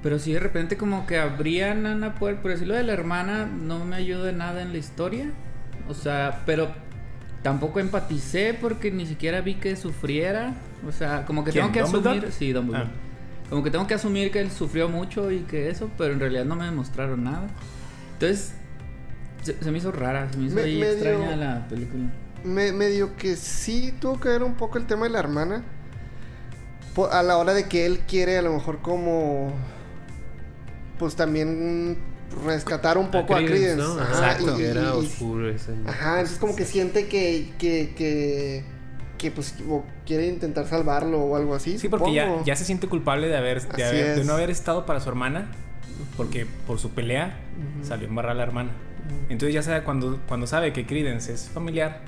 Pero 0.02 0.18
sí 0.18 0.32
de 0.32 0.40
repente 0.40 0.76
como 0.76 1.06
que 1.06 1.18
abrían 1.18 1.86
una 1.86 2.14
puerta. 2.14 2.42
Por 2.42 2.50
decirlo 2.50 2.74
de 2.74 2.82
la 2.82 2.92
hermana, 2.92 3.46
no 3.46 3.84
me 3.84 3.96
ayudó 3.96 4.24
de 4.24 4.32
nada 4.32 4.62
en 4.62 4.72
la 4.72 4.78
historia. 4.78 5.30
O 5.88 5.94
sea, 5.94 6.42
pero 6.46 6.72
tampoco 7.42 7.80
empaticé 7.80 8.54
porque 8.54 8.90
ni 8.90 9.06
siquiera 9.06 9.40
vi 9.40 9.54
que 9.54 9.76
sufriera. 9.76 10.54
O 10.86 10.92
sea, 10.92 11.24
como 11.26 11.44
que 11.44 11.50
¿Quién, 11.52 11.64
tengo 11.72 11.72
que 11.74 11.80
Dumbledore? 11.82 12.18
asumir. 12.18 12.32
Sí, 12.32 12.52
Dumbledore. 12.52 12.88
Ah. 12.90 13.48
Como 13.50 13.62
que 13.62 13.70
tengo 13.70 13.86
que 13.86 13.94
asumir 13.94 14.30
que 14.30 14.40
él 14.40 14.50
sufrió 14.50 14.88
mucho 14.88 15.30
y 15.30 15.40
que 15.40 15.70
eso, 15.70 15.90
pero 15.96 16.12
en 16.12 16.20
realidad 16.20 16.44
no 16.44 16.54
me 16.56 16.64
demostraron 16.66 17.24
nada. 17.24 17.48
Entonces, 18.14 18.52
se, 19.42 19.56
se 19.62 19.70
me 19.70 19.78
hizo 19.78 19.90
rara, 19.90 20.30
se 20.30 20.36
me 20.38 20.46
hizo 20.46 20.54
Me- 20.56 20.62
ahí 20.62 20.78
medio- 20.78 20.92
extraña 20.92 21.36
la 21.36 21.66
película. 21.68 22.04
Me, 22.44 22.72
medio 22.72 23.16
que 23.16 23.36
sí 23.36 23.94
tuvo 24.00 24.20
que 24.20 24.28
ver 24.28 24.42
un 24.42 24.54
poco 24.54 24.78
el 24.78 24.86
tema 24.86 25.04
de 25.06 25.10
la 25.10 25.18
hermana. 25.20 25.64
A 27.12 27.22
la 27.22 27.36
hora 27.38 27.54
de 27.54 27.68
que 27.68 27.86
él 27.86 28.00
quiere 28.08 28.36
a 28.38 28.42
lo 28.42 28.52
mejor 28.52 28.78
como... 28.82 29.52
Pues 30.98 31.14
también 31.14 31.96
rescatar 32.44 32.98
un 32.98 33.10
poco 33.10 33.34
a 33.34 33.38
Credence. 33.38 33.76
¿no? 33.76 33.98
Ajá, 34.00 34.32
Exacto. 34.32 34.60
y- 34.60 34.64
era 34.64 34.82
y- 34.82 34.86
oscuro 34.86 35.48
ese. 35.50 35.72
Ajá, 35.86 36.14
entonces 36.20 36.38
como 36.38 36.54
que 36.56 36.64
siente 36.64 37.08
que, 37.08 37.50
que, 37.58 37.94
que, 37.96 38.64
que 39.16 39.30
pues 39.30 39.54
o 39.68 39.84
quiere 40.06 40.26
intentar 40.28 40.66
salvarlo 40.66 41.20
o 41.20 41.36
algo 41.36 41.54
así. 41.54 41.78
Sí, 41.78 41.88
porque 41.88 42.12
ya, 42.12 42.42
ya 42.44 42.54
se 42.56 42.64
siente 42.64 42.86
culpable 42.88 43.28
de 43.28 43.36
haber, 43.36 43.66
de, 43.68 43.84
haber- 43.84 44.24
no 44.24 44.32
haber 44.34 44.50
estado 44.50 44.86
para 44.86 45.00
su 45.00 45.08
hermana. 45.08 45.50
Porque 46.16 46.46
por 46.66 46.78
su 46.78 46.90
pelea 46.90 47.40
Ujú. 47.78 47.86
salió 47.86 48.06
embarrada 48.06 48.34
la 48.36 48.42
hermana. 48.44 48.70
Entonces 49.28 49.52
ya 49.54 49.62
sabe, 49.62 49.82
cuando, 49.82 50.20
cuando 50.28 50.46
sabe 50.46 50.72
que 50.72 50.86
Credence 50.86 51.32
es 51.32 51.48
familiar, 51.48 52.02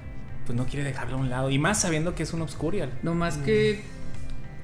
pues 0.47 0.57
no 0.57 0.67
quiere 0.67 0.85
dejarlo 0.85 1.17
a 1.17 1.21
un 1.21 1.29
lado. 1.31 1.51
Y 1.51 1.59
más 1.59 1.81
sabiendo 1.81 2.15
que 2.15 2.23
es 2.23 2.33
un 2.33 2.43
Obscurial. 2.43 2.93
No 3.03 3.15
más 3.15 3.37
que 3.39 3.81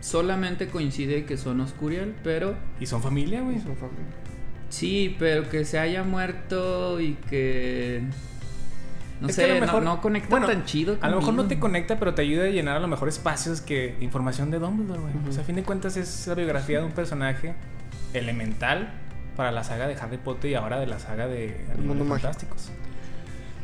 solamente 0.00 0.68
coincide 0.68 1.25
que 1.25 1.36
son 1.36 1.60
Oscurial, 1.60 2.14
pero 2.22 2.54
Y 2.78 2.86
son 2.86 3.02
familia, 3.02 3.40
güey. 3.40 3.56
Son 3.58 3.76
familia. 3.76 4.04
Sí, 4.68 5.16
pero 5.18 5.49
que 5.49 5.64
se 5.64 5.78
haya 5.78 6.02
muerto 6.02 7.00
y 7.00 7.14
que 7.28 8.02
no 9.20 9.28
Es 9.28 9.37
que 9.37 9.42
a 9.44 9.46
sé, 9.46 9.54
lo 9.54 9.61
mejor- 9.61 9.82
no, 9.82 9.94
no 9.96 10.00
conecta 10.02 10.28
bueno, 10.30 10.46
tan 10.46 10.64
chido. 10.64 10.99
A 11.00 11.08
lo 11.08 11.16
mejor 11.16 11.35
no 11.35 11.42
te 11.42 11.49
conmigo. 11.54 11.61
conecta, 11.61 11.99
pero 11.99 12.14
te 12.14 12.23
ayuda 12.23 12.44
a 12.44 12.49
llenar 12.49 12.76
a 12.76 12.80
lo 12.80 12.88
mejor 12.88 13.08
espacios 13.08 13.61
que 13.61 13.96
información 14.00 14.50
de 14.50 14.58
Dumbledore, 14.58 15.00
güey. 15.00 15.14
O 15.28 15.32
sea, 15.32 15.42
a 15.42 15.46
fin 15.46 15.56
de 15.56 15.62
cuentas 15.62 15.96
es 15.96 16.26
la 16.26 16.35
biografía 16.35 16.80
de 16.80 16.85
un 16.85 16.92
personaje 16.92 17.54
elemental 18.12 18.92
para 19.37 19.52
la 19.52 19.64
saga 19.64 19.87
de 19.87 19.94
Harry 19.94 20.16
Potter 20.18 20.50
y 20.50 20.54
ahora 20.54 20.78
de 20.80 20.87
la 20.87 20.99
saga 20.99 21.26
de 21.28 21.56
mundo 21.78 22.04
Animales 22.04 22.25
mágico. 22.25 22.56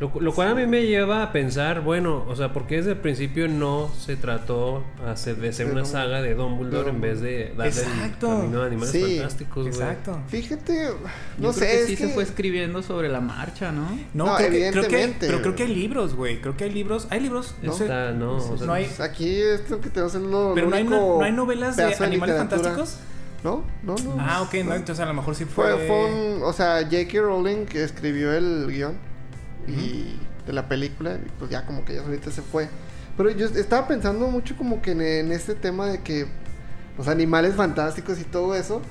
Lo, 0.03 0.21
lo 0.21 0.33
cual 0.35 0.49
a 0.49 0.55
mí 0.57 0.67
me 0.67 0.85
lleva 0.85 1.23
a 1.23 1.31
pensar, 1.31 1.81
bueno, 1.83 2.25
o 2.29 2.35
sea, 2.35 2.53
porque 2.53 2.77
desde 2.79 2.91
el 2.91 2.97
principio 2.97 3.47
no 3.47 3.89
se 3.97 4.17
trató 4.17 4.83
hacer- 5.07 5.37
de 5.37 5.53
ser 5.53 5.67
De 5.69 5.73
una 5.75 5.85
saga 5.85 6.21
de 6.21 6.35
Dumbledore 6.35 6.91
en 6.91 7.01
vez 7.01 7.21
de 7.21 7.53
darle 7.57 7.69
Exacto. 7.69 8.27
el 8.33 8.39
camino 8.41 8.61
de 8.63 8.67
animales 8.67 8.91
Sí, 8.91 9.17
fantásticos, 9.17 9.69
güey. 9.69 9.69
Exacto. 9.69 10.19
Fíjate, 10.27 10.75
Yo 10.87 10.91
no 11.39 11.51
creo 11.51 11.53
sé, 11.53 11.61
que 11.67 11.81
es 11.83 11.87
sí 11.87 11.97
que... 11.97 12.07
se 12.09 12.15
fue 12.15 12.25
escribiendo 12.25 12.83
sobre 12.83 13.09
la 13.09 13.21
marcha, 13.21 13.71
¿no? 13.71 13.89
No, 14.13 14.27
No, 14.27 14.37
creo, 14.37 14.51
que, 14.51 14.57
creo 14.73 14.73
que- 14.73 14.79
evidentemente, 14.97 15.27
pero 15.29 15.41
creo 15.41 15.55
que 15.55 15.63
hay 15.63 15.75
libros, 15.75 16.15
güey. 16.17 16.41
Creo 16.41 16.57
que 16.57 16.65
hay 16.65 16.71
libros. 16.73 17.07
¿Hay 17.11 17.21
libros? 17.21 17.55
No. 17.63 17.73
sé. 17.73 17.85
Está, 17.85 18.11
no, 18.11 18.39
o 18.39 18.57
sea, 18.59 18.67
No 18.67 18.73
hay- 18.73 18.87
Pues 18.87 18.99
aquí 19.01 19.41
esto 19.41 19.81
que 19.81 19.89
tenemos 19.89 20.15
es 20.17 20.21
lo, 20.23 20.53
Pero 20.55 20.67
lo 20.67 20.71
no 20.71 20.77
hay, 20.77 20.83
único 20.83 20.97
no, 20.97 21.19
no 21.21 21.25
hay 21.25 21.33
novelas 21.33 21.77
de 21.77 21.85
animales 22.05 22.37
fantásticos. 22.39 22.97
No, 23.45 23.65
no, 23.83 23.95
no. 23.97 24.17
Ah, 24.19 24.43
ok, 24.43 24.55
no, 24.65 24.75
entonces 24.75 25.01
a 25.01 25.07
lo 25.07 25.15
mejor 25.15 25.35
sí 25.37 25.45
fue. 25.45 25.73
Fue, 25.77 25.87
fue 25.87 26.05
un, 26.37 26.43
o 26.43 26.53
sea, 26.53 26.81
J.K. 26.83 27.21
Rowling 27.21 27.67
que 27.67 27.83
escribió 27.85 28.33
el 28.33 28.67
guion 28.69 28.95
y 29.67 30.19
de 30.47 30.53
la 30.53 30.69
película. 30.69 31.15
Y 31.15 31.31
pues 31.39 31.51
ya 31.51 31.67
como 31.67 31.85
que 31.85 31.95
ya 31.95 32.03
ahorita 32.03 32.31
se 32.31 32.43
fue. 32.43 32.69
Pero 33.17 33.31
yo 33.31 33.47
estaba 33.47 33.87
pensando 33.87 34.29
mucho 34.29 34.57
como 34.57 34.81
que 34.81 34.93
en, 34.93 35.03
en 35.03 35.33
este 35.33 35.55
tema 35.55 35.87
de 35.87 36.01
que 36.01 36.27
los 36.97 37.09
animales 37.09 37.55
fantásticos 37.55 38.21
y 38.21 38.25
todo 38.25 38.55
eso. 38.55 38.83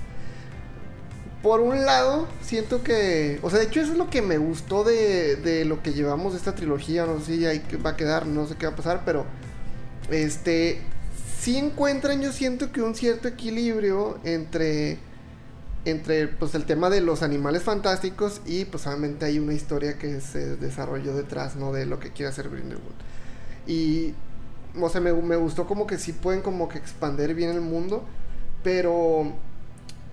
Por 1.42 1.60
un 1.60 1.86
lado, 1.86 2.28
siento 2.42 2.84
que. 2.84 3.40
O 3.42 3.50
sea, 3.50 3.60
de 3.60 3.66
hecho, 3.66 3.82
eso 3.82 3.94
es 3.94 3.98
lo 3.98 4.10
que 4.10 4.22
me 4.22 4.38
gustó 4.38 4.84
de, 4.84 5.38
de 5.38 5.66
lo 5.66 5.82
que 5.82 5.94
llevamos 5.94 6.34
de 6.34 6.38
esta 6.38 6.54
trilogía. 6.54 7.06
No 7.06 7.20
sé 7.20 7.38
si 7.38 7.46
ahí 7.46 7.64
va 7.84 7.92
a 7.92 7.98
quedar, 7.98 8.28
no 8.28 8.48
sé 8.48 8.56
qué 8.56 8.68
va 8.68 8.74
a 8.74 8.76
pasar, 8.76 9.02
pero. 9.06 9.26
Este. 10.10 10.82
Sí 11.40 11.58
encuentran, 11.58 12.22
yo 12.22 12.32
siento 12.32 12.72
que 12.72 12.84
un 12.84 12.94
cierto 12.94 13.28
equilibrio 13.28 14.20
entre. 14.24 15.00
Entre 15.84 16.28
pues 16.28 16.54
el 16.54 16.66
tema 16.66 16.90
de 16.90 17.02
los 17.02 17.24
animales 17.24 17.64
fantásticos 17.64 18.42
y 18.46 18.66
pues 18.66 18.86
obviamente 18.86 19.26
hay 19.26 19.40
una 19.40 19.54
historia 19.54 19.98
que 19.98 20.22
se 20.22 20.58
desarrolló 20.58 21.16
detrás, 21.16 21.56
¿no? 21.56 21.72
De 21.72 21.86
lo 21.86 22.00
que 22.00 22.12
quiere 22.12 22.30
hacer 22.30 22.50
Grindelwald. 22.50 22.96
Y 23.66 24.14
o 24.80 24.90
sea, 24.90 25.02
me, 25.02 25.12
me, 25.14 25.36
gustó 25.36 25.68
como 25.68 25.88
que 25.88 25.98
sí 25.98 26.14
pueden 26.14 26.42
como 26.42 26.70
que 26.70 26.78
expander 26.78 27.34
bien 27.34 27.50
el 27.50 27.62
mundo, 27.62 28.04
pero, 28.64 29.34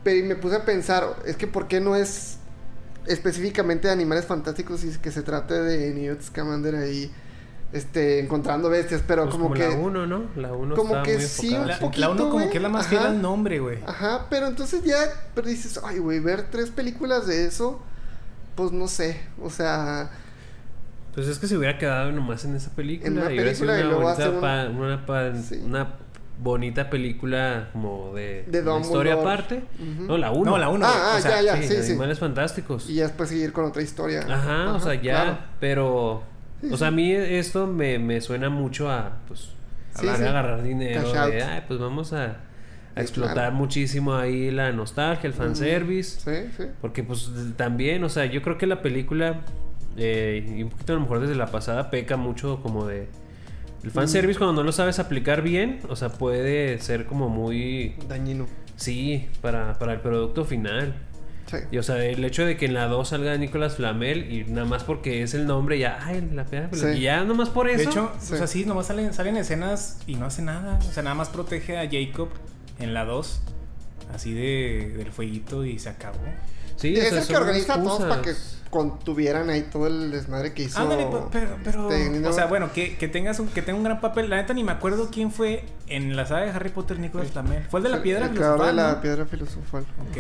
pero 0.03 0.27
me 0.27 0.37
puse 0.37 0.57
a 0.57 0.65
pensar, 0.65 1.17
es 1.27 1.37
que 1.37 1.47
¿por 1.47 1.69
qué 1.69 1.81
no 1.81 1.95
es 1.97 2.39
específicamente 3.07 3.89
de 3.89 3.93
animales 3.93 4.27
fantásticos 4.27 4.85
y 4.85 4.91
que 4.99 5.11
se 5.11 5.23
trate 5.23 5.55
de 5.55 5.95
Newt 5.95 6.23
Scamander 6.23 6.77
ahí 6.77 7.11
este 7.73 8.21
encontrando 8.21 8.71
bestias, 8.71 9.03
pero 9.07 9.25
Pues 9.25 9.33
como, 9.35 9.45
como 9.51 9.55
que 9.57 9.69
la 9.69 9.75
1, 9.77 10.07
¿no? 10.07 10.23
La 10.37 10.53
1 10.53 10.75
como 10.75 10.95
está 10.97 11.03
que 11.03 11.15
muy 11.17 11.23
sí, 11.23 11.47
enfocada. 11.55 11.63
un 11.63 11.69
La, 11.69 11.79
poquito, 11.79 12.01
la 12.01 12.09
uno 12.11 12.23
como 12.25 12.33
güey. 12.35 12.51
que 12.51 12.57
es 12.57 12.63
la 12.63 12.69
más 12.71 12.87
fiel 12.87 13.03
al 13.03 13.21
nombre, 13.23 13.59
güey. 13.61 13.79
Ajá, 13.87 14.27
pero 14.31 14.47
entonces 14.47 14.83
ya 14.85 14.97
pero 15.35 15.49
dices, 15.49 15.79
ay, 15.85 15.99
güey, 15.99 16.19
ver 16.21 16.45
tres 16.51 16.71
películas 16.71 17.27
de 17.27 17.45
eso, 17.47 17.81
pues 18.55 18.73
no 18.73 18.89
sé, 18.89 19.21
o 19.43 19.51
sea, 19.51 20.11
Pues 21.15 21.27
es 21.29 21.39
que 21.39 21.47
se 21.49 21.57
hubiera 21.57 21.77
quedado 21.79 22.13
nomás 22.13 22.45
en 22.45 22.55
esa 22.57 22.71
película. 22.71 23.09
En 23.09 23.19
una 23.19 23.31
y 23.31 23.35
hubiera 23.35 23.55
sido 23.55 23.67
película 23.67 23.81
y 23.81 23.83
luego 23.83 24.03
bonita 24.03 24.23
hacer 24.23 24.35
un- 24.35 24.41
pa- 24.41 24.69
una, 24.69 25.07
pa- 25.07 25.35
Sí. 25.35 25.61
una 25.65 25.95
bonita 26.41 26.89
película 26.91 27.71
como 27.73 28.15
de, 28.15 28.45
De 28.47 28.63
una 28.63 28.79
historia 28.81 29.15
aparte. 29.15 29.65
No, 30.07 30.17
la 30.17 30.31
1. 30.31 30.51
No, 30.53 30.57
la 30.59 30.69
uno. 30.69 30.87
Ah, 30.87 30.91
güey. 30.93 31.03
ah, 31.05 31.17
O 31.19 31.21
sea, 31.21 31.43
ya, 31.43 31.57
ya. 31.57 31.63
sí, 31.69 31.83
sí. 31.83 31.91
Animales 31.91 32.19
fantásticos. 32.21 32.89
y 32.89 32.95
ya 32.95 33.05
después 33.09 33.29
seguir 33.31 33.53
con 33.53 33.65
otra 33.65 33.83
historia. 33.83 34.25
Ajá, 34.29 34.73
o 34.75 34.81
sea, 34.81 34.95
ya. 34.95 35.01
claro. 35.03 35.39
Pero. 35.61 36.23
Sí, 36.61 36.69
o 36.73 36.77
sea, 36.77 36.89
a 36.89 36.91
mí 36.91 37.13
esto 37.13 37.67
me, 37.67 37.99
me 37.99 38.21
suena 38.21 38.49
mucho 38.51 38.91
a. 38.91 39.19
Pues. 39.27 39.51
Hablar 39.95 40.17
sí. 40.17 40.23
de 40.23 40.29
agarrar 40.29 40.63
dinero. 40.63 41.13
De, 41.13 41.43
ay, 41.43 41.63
pues 41.67 41.81
vamos 41.81 42.13
a, 42.13 42.37
a 42.95 43.01
explotar 43.01 43.35
claro. 43.35 43.55
muchísimo 43.55 44.15
ahí 44.15 44.51
la 44.51 44.71
nostalgia, 44.71 45.27
el 45.27 45.35
fanservice. 45.35 46.21
Sí, 46.21 46.53
sí. 46.57 46.65
Porque 46.81 47.03
pues 47.03 47.31
también, 47.57 48.05
o 48.05 48.09
sea, 48.09 48.27
yo 48.27 48.43
creo 48.43 48.59
que 48.59 48.67
la 48.67 48.81
película, 48.81 49.41
eh, 49.97 50.55
y 50.57 50.63
un 50.63 50.71
poquito 50.71 50.93
a 50.93 50.97
lo 50.97 51.03
mejor 51.03 51.21
desde 51.21 51.35
la 51.35 51.47
pasada, 51.47 51.91
peca 51.91 52.17
mucho 52.17 52.61
como 52.63 52.87
de... 52.87 53.09
El 53.83 53.91
fanservice 53.91 54.39
cuando 54.39 54.61
no 54.61 54.63
lo 54.65 54.73
sabes 54.73 54.99
aplicar 54.99 55.43
bien, 55.43 55.81
o 55.89 55.97
sea, 55.97 56.11
puede 56.11 56.79
ser 56.79 57.07
como 57.07 57.29
muy... 57.29 57.95
Dañino. 58.09 58.47
Sí, 58.77 59.29
para, 59.41 59.79
para 59.79 59.95
el 59.95 60.01
producto 60.01 60.45
final. 60.45 60.95
Sí. 61.51 61.57
Y 61.71 61.79
o 61.79 61.83
sea, 61.83 62.05
el 62.05 62.23
hecho 62.25 62.45
de 62.45 62.57
que 62.57 62.67
en 62.67 62.75
la 62.75 62.87
2 62.89 63.09
salga 63.09 63.37
Nicolas 63.39 63.77
Flamel 63.77 64.31
y 64.31 64.45
nada 64.45 64.67
más 64.67 64.85
porque 64.85 65.23
es 65.23 65.33
el 65.35 65.47
nombre 65.47 65.79
ya, 65.79 65.99
ay, 66.03 66.29
la 66.35 66.45
pena, 66.45 66.69
Sí. 66.73 66.87
y 66.97 67.01
ya 67.01 67.25
nomás 67.25 67.49
por 67.49 67.69
eso. 67.69 67.79
De 67.79 67.85
hecho, 67.85 68.13
Sí. 68.21 68.35
o 68.35 68.37
sea, 68.37 68.47
sí, 68.47 68.65
nomás 68.67 68.87
salen, 68.87 69.13
salen 69.15 69.37
escenas 69.39 69.99
y 70.07 70.17
no 70.17 70.27
hace 70.27 70.43
nada. 70.43 70.79
O 70.87 70.93
sea, 70.93 71.03
nada 71.03 71.15
más 71.15 71.31
protege 71.31 71.79
a 71.79 71.89
Jacob 71.91 72.29
en 72.79 72.93
la 72.95 73.05
2. 73.05 73.41
Así 74.15 74.33
de, 74.33 74.95
del 74.97 75.13
fueguito 75.13 75.65
y 75.65 75.79
se 75.79 75.89
acabó. 75.91 76.19
sí, 76.77 76.95
es 76.97 77.07
o 77.07 77.11
sea, 77.11 77.21
el 77.23 77.27
que 77.29 77.37
organiza 77.37 77.75
a 77.75 77.83
todos 77.83 78.05
para 78.05 78.23
que 78.23 78.33
contuvieran 78.71 79.49
ahí 79.51 79.63
todo 79.71 79.87
el 79.87 80.11
desmadre 80.11 80.53
que 80.53 80.65
hizo. 80.65 80.79
Ándale, 80.81 81.07
pero, 81.33 81.57
pero 81.65 81.91
este, 81.91 82.27
o 82.27 82.33
sea, 82.33 82.47
bueno, 82.47 82.71
que, 82.73 82.97
que 82.97 83.09
tengas 83.09 83.41
un, 83.41 83.49
que 83.49 83.63
tenga 83.63 83.79
un 83.79 83.85
gran 83.85 84.01
papel. 84.01 84.29
La 84.31 84.37
neta 84.37 84.53
ni 84.55 84.65
me 84.65 84.73
acuerdo 84.73 85.09
quién 85.11 85.31
fue 85.33 85.65
en 85.89 86.15
la 86.17 86.27
saga 86.27 86.47
de 86.47 86.51
Harry 86.53 86.69
Potter 86.71 86.99
Nicolas 86.99 87.29
Flamel. 87.31 87.65
Fue 87.71 87.81
el 87.81 87.85
de 87.85 87.91
la 87.91 88.03
piedra 88.03 88.27
El 88.27 88.33
de 88.33 88.37
filosofal, 88.39 88.77
la 88.77 88.93
¿no? 88.93 89.01
piedra 89.01 89.27
filosofal. 89.27 89.83
Ok. 90.11 90.19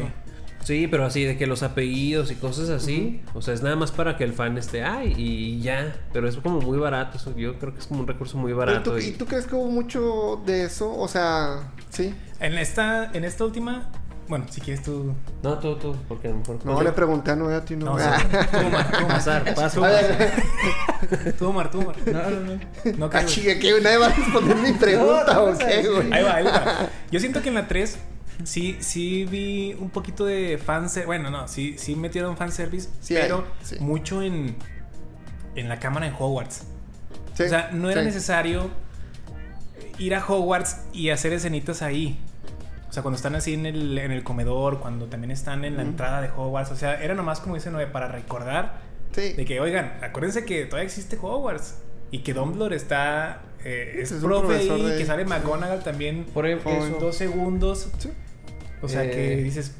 Sí, 0.69 0.87
pero 0.87 1.07
así 1.07 1.25
de 1.25 1.39
que 1.39 1.47
los 1.47 1.63
apellidos 1.63 2.31
y 2.31 2.35
cosas 2.35 2.69
así, 2.69 3.23
o 3.33 3.41
sea, 3.41 3.55
es 3.55 3.63
nada 3.63 3.75
más 3.75 3.91
para 3.91 4.19
que 4.19 4.25
el 4.25 4.35
fan 4.35 4.59
esté, 4.59 4.85
ay, 4.85 5.15
y 5.17 5.61
ya, 5.63 5.97
pero 6.13 6.29
es 6.29 6.37
como 6.37 6.61
muy 6.61 6.77
barato, 6.77 7.17
eso 7.17 7.35
yo 7.35 7.59
creo 7.59 7.73
que 7.73 7.81
es 7.81 7.87
como 7.87 8.01
un 8.01 8.07
recurso 8.07 8.37
muy 8.37 8.53
barato. 8.53 8.93
tú- 8.93 8.99
y- 8.99 9.07
¿Y 9.07 9.11
tú 9.13 9.25
crees 9.25 9.47
que 9.47 9.55
hubo 9.55 9.71
mucho 9.71 10.43
de 10.45 10.65
eso? 10.65 10.95
O 10.95 11.09
sea, 11.09 11.71
sí. 11.89 12.15
En 12.39 12.59
esta, 12.59 13.11
en 13.15 13.25
esta 13.25 13.47
última, 13.47 13.89
bueno, 14.29 14.45
si 14.51 14.61
quieres 14.61 14.83
tú. 14.85 15.15
No, 15.43 15.59
tú, 15.59 15.75
tú, 15.77 15.97
porque 16.07 16.29
a 16.29 16.33
lo 16.33 16.37
mejor... 16.37 16.59
No, 16.67 16.83
le 16.83 16.93
pregunté 16.93 17.31
a 17.31 17.37
Noé 17.37 17.55
a 17.55 17.65
ti, 17.65 17.75
no. 17.75 17.87
No, 17.87 17.97
Ah. 17.99 18.19
sí. 18.21 18.27
Tú, 18.61 18.69
Mar, 18.71 18.91
tú, 18.93 19.01
Mar. 19.01 19.09
Pasar, 19.09 19.55
paso. 19.55 19.81
Tú, 21.39 21.51
Mar, 21.55 21.71
tú, 21.73 21.81
Mar. 21.81 21.97
No, 22.05 22.13
no, 22.31 22.41
no. 22.41 22.61
No 22.99 23.07
ah, 23.11 23.25
¿qué? 23.25 23.81
¿Nadie 23.83 23.97
va 23.97 24.07
a 24.09 24.11
responder 24.13 24.57
mi 24.59 24.73
pregunta 24.73 25.33
No, 25.33 25.35
no, 25.35 25.43
o 25.45 25.53
no, 25.53 25.59
qué, 25.59 25.89
güey? 25.89 26.13
Ahí 26.13 26.23
va, 26.25 26.35
ahí 26.35 26.45
va. 26.45 26.89
Yo 27.11 27.21
siento 27.21 27.41
que 27.41 27.49
en 27.49 27.55
la 27.55 27.67
3 27.67 27.97
sí, 28.45 28.77
sí 28.81 29.25
vi 29.25 29.75
un 29.79 29.91
poquito 29.91 30.25
de 30.25 30.59
fanservice. 30.59 31.07
Bueno, 31.07 31.31
no, 31.31 31.49
sí, 31.49 31.77
sí 31.79 31.95
metieron 31.97 32.37
fanservice, 32.37 32.89
Sí 33.01 33.15
pero 33.15 33.39
hay, 33.61 33.67
sí. 33.67 33.77
mucho 33.81 34.23
en, 34.23 34.57
en 35.55 35.69
la 35.69 35.79
cámara 35.79 36.07
en 36.07 36.15
Hogwarts. 36.19 36.65
Sí, 37.35 37.45
o 37.45 37.49
sea, 37.49 37.71
no 37.73 37.89
era 37.91 38.01
sí. 38.03 38.07
necesario 38.07 38.71
ir 39.99 40.15
a 40.15 40.25
Hogwarts 40.27 40.81
y 40.93 41.11
hacer 41.11 41.33
escenitas 41.33 41.83
ahí. 41.83 42.19
O 42.89 42.93
sea, 42.93 43.03
cuando 43.03 43.17
están 43.17 43.35
así 43.35 43.55
en 43.55 43.67
el, 43.67 43.99
en 43.99 44.13
el 44.13 44.23
comedor, 44.25 44.81
cuando 44.81 45.07
también 45.07 45.31
están 45.31 45.65
en 45.65 45.77
la 45.77 45.83
entrada 45.83 46.21
de 46.23 46.31
Hogwarts. 46.31 46.71
O 46.71 46.77
sea, 46.77 47.03
era 47.03 47.15
nomás 47.15 47.41
como 47.41 47.55
dice 47.55 47.71
Noé, 47.71 47.87
para 47.87 48.09
recordar 48.09 48.81
Sí. 49.13 49.33
de 49.35 49.45
que, 49.45 49.61
oigan, 49.61 49.99
acuérdense 50.03 50.45
que 50.45 50.65
todavía 50.67 50.87
existe 50.87 51.19
Hogwarts. 51.21 51.77
Y 52.11 52.21
que 52.21 52.33
Dumbledore 52.33 52.75
está... 52.77 53.43
eh, 53.65 53.99
es 54.01 54.11
Es 54.13 54.23
un 54.23 54.29
profe 54.31 54.47
profesor 54.47 54.83
de- 54.83 54.97
que 54.97 55.05
sale 55.05 55.25
McGonagall 55.27 55.83
también 55.83 56.25
Por 56.33 56.47
dos 56.99 57.15
segundos. 57.17 57.89
Sí. 57.99 58.11
O 58.83 58.89
sea, 58.89 59.05
Eh. 59.05 59.11
que 59.11 59.37
dices... 59.43 59.73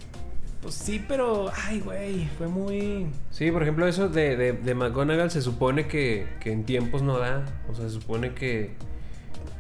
Pues 0.63 0.75
sí, 0.75 1.05
pero... 1.07 1.51
Ay, 1.67 1.81
güey, 1.81 2.29
fue 2.37 2.49
muy... 2.49 3.07
Sí, 3.31 3.51
por 3.53 3.63
ejemplo, 3.63 3.87
eso 3.87 4.09
de, 4.09 4.37
de, 4.37 4.53
de 4.55 4.75
McGonagall 4.75 5.31
se 5.31 5.41
supone 5.41 5.87
que, 5.87 6.27
que 6.41 6.51
en 6.53 6.65
tiempos 6.65 7.01
no 7.03 7.19
da, 7.19 7.45
o 7.71 7.75
sea, 7.75 7.85
se 7.89 7.95
supone 7.95 8.35
que... 8.35 8.73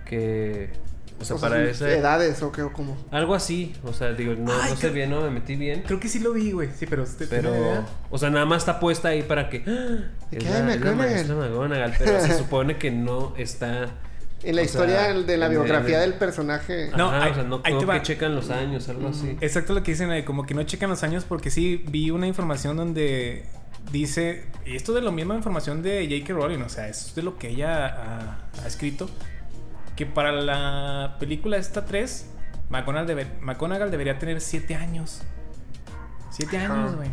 que 0.04 0.71
o 1.21 1.25
sea, 1.25 1.35
O 1.37 1.38
sea, 1.40 1.49
para 1.49 1.64
esa... 1.64 1.90
edades 1.90 2.40
o 2.42 2.52
qué 2.52 2.62
o 2.62 2.73
cómo. 2.73 2.97
Algo 3.11 3.35
así, 3.35 3.75
o 3.85 3.92
sea, 3.92 4.12
digo, 4.12 4.35
no, 4.35 4.52
Ay, 4.52 4.71
no 4.71 4.76
sé 4.76 4.90
bien, 4.90 5.11
no 5.11 5.21
me 5.21 5.30
metí 5.30 5.57
bien. 5.57 5.83
Creo 5.85 5.99
que 5.99 6.09
sí 6.09 6.21
lo 6.21 6.33
vi, 6.33 6.52
güey. 6.52 6.68
Sí, 6.76 6.87
pero... 6.87 7.04
¿te- 7.04 7.26
Pero, 7.26 7.52
o 8.11 8.18
sea, 8.18 8.30
nada 8.30 8.45
más 8.47 8.62
está 8.62 8.78
puesta 8.78 9.09
ahí 9.09 9.23
para 9.25 9.49
que. 9.50 9.64
¡ah! 9.66 10.11
¿De 10.30 10.38
Es 10.38 10.45
qué? 10.45 10.50
la, 10.50 10.75
es 10.75 11.28
McGonagall, 11.28 11.92
pero 11.99 12.21
se 12.21 12.38
supone 12.38 12.76
que 12.78 12.90
no 12.92 13.35
está. 13.37 13.88
En 14.45 14.54
la 14.57 14.62
o 14.62 14.64
historia 14.64 15.00
sea, 15.07 15.14
de 15.14 15.37
la 15.37 15.47
en 15.47 15.50
biografía 15.52 16.04
el- 16.04 16.11
del 16.11 16.18
personaje. 16.18 16.90
No, 16.97 17.09
Ajá, 17.11 17.25
ahí- 17.25 17.30
o 17.33 17.35
sea, 17.35 17.42
no 17.45 17.57
ahí 17.64 17.75
creo 17.75 17.87
te 17.87 17.92
que 17.95 18.02
checan 18.02 18.35
los 18.35 18.50
años, 18.50 18.88
algo 18.88 19.09
así. 19.09 19.37
Exacto 19.40 19.75
lo 19.75 19.83
que 19.83 19.90
dicen, 19.92 20.12
eh, 20.12 20.25
como 20.25 20.47
que 20.47 20.54
no 20.54 20.62
checan 20.62 20.90
los 20.90 21.02
años 21.02 21.25
porque 21.25 21.50
sí 21.50 21.85
vi 21.88 22.11
una 22.11 22.26
información 22.28 22.76
donde 22.76 23.45
dice, 23.90 24.45
y 24.64 24.76
esto 24.76 24.92
de 24.95 25.02
la 25.02 25.11
misma 25.11 25.35
información 25.35 25.83
de 25.83 26.07
J.K. 26.09 26.35
Rowling, 26.35 26.62
o 26.62 26.68
sea, 26.68 26.88
es 26.88 27.14
de 27.16 27.23
lo 27.23 27.37
que 27.37 27.49
ella 27.49 27.87
ha, 27.87 28.38
ha 28.62 28.66
escrito, 28.68 29.11
que 29.97 30.07
para 30.07 30.30
la 30.30 31.16
película 31.18 31.57
esta 31.57 31.85
3, 31.85 32.26
McGonagall, 32.71 33.07
debe- 33.09 33.40
McGonagall 33.40 33.90
debería 33.90 34.18
tener 34.21 34.40
7 34.40 34.75
años. 34.76 35.23
7 36.30 36.59
Ajá. 36.59 36.75
años, 36.75 36.95
güey. 36.97 37.09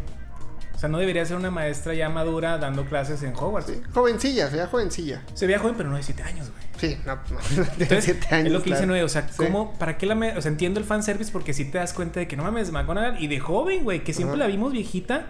O 0.75 0.77
sea, 0.77 0.89
no 0.89 0.97
debería 0.97 1.25
ser 1.25 1.37
una 1.37 1.49
maestra 1.51 1.93
ya 1.93 2.09
madura 2.09 2.57
dando 2.57 2.83
clases 2.85 3.23
en 3.23 3.33
Hogwarts. 3.33 3.71
Sí, 3.71 3.81
Jovencilla, 3.93 4.49
sería 4.49 4.67
jovencilla. 4.67 5.23
Se 5.33 5.47
veía 5.47 5.57
joven, 5.57 5.75
pero 5.77 5.89
no 5.89 5.95
de 5.95 6.03
7 6.03 6.21
años, 6.23 6.51
güey. 6.51 6.65
Sí, 6.77 6.97
no, 7.05 7.15
no, 7.15 7.21
Entonces, 7.79 8.03
siete 8.03 8.27
años. 8.35 8.47
es 8.47 8.51
lo 8.51 8.59
que 8.59 8.65
dice 8.71 8.79
claro. 8.79 8.87
Noé, 8.87 9.03
o 9.03 9.07
sea, 9.09 9.29
Sí. 9.29 9.35
¿cómo, 9.37 9.73
para 9.79 9.97
qué 9.97 10.05
la 10.05 10.13
me, 10.13 10.37
o 10.37 10.41
sea, 10.41 10.51
entiendo 10.51 10.77
el 10.81 10.85
fanservice 10.85 11.31
porque 11.31 11.53
si 11.53 11.63
te 11.63 11.77
das 11.77 11.93
cuenta 11.93 12.19
de 12.19 12.27
que 12.27 12.35
no 12.35 12.43
mames, 12.43 12.71
McGonagall 12.73 13.23
y 13.23 13.27
de 13.27 13.39
joven, 13.39 13.85
güey, 13.85 14.03
que 14.03 14.11
siempre 14.13 14.37
la 14.37 14.47
vimos 14.47 14.73
viejita, 14.73 15.27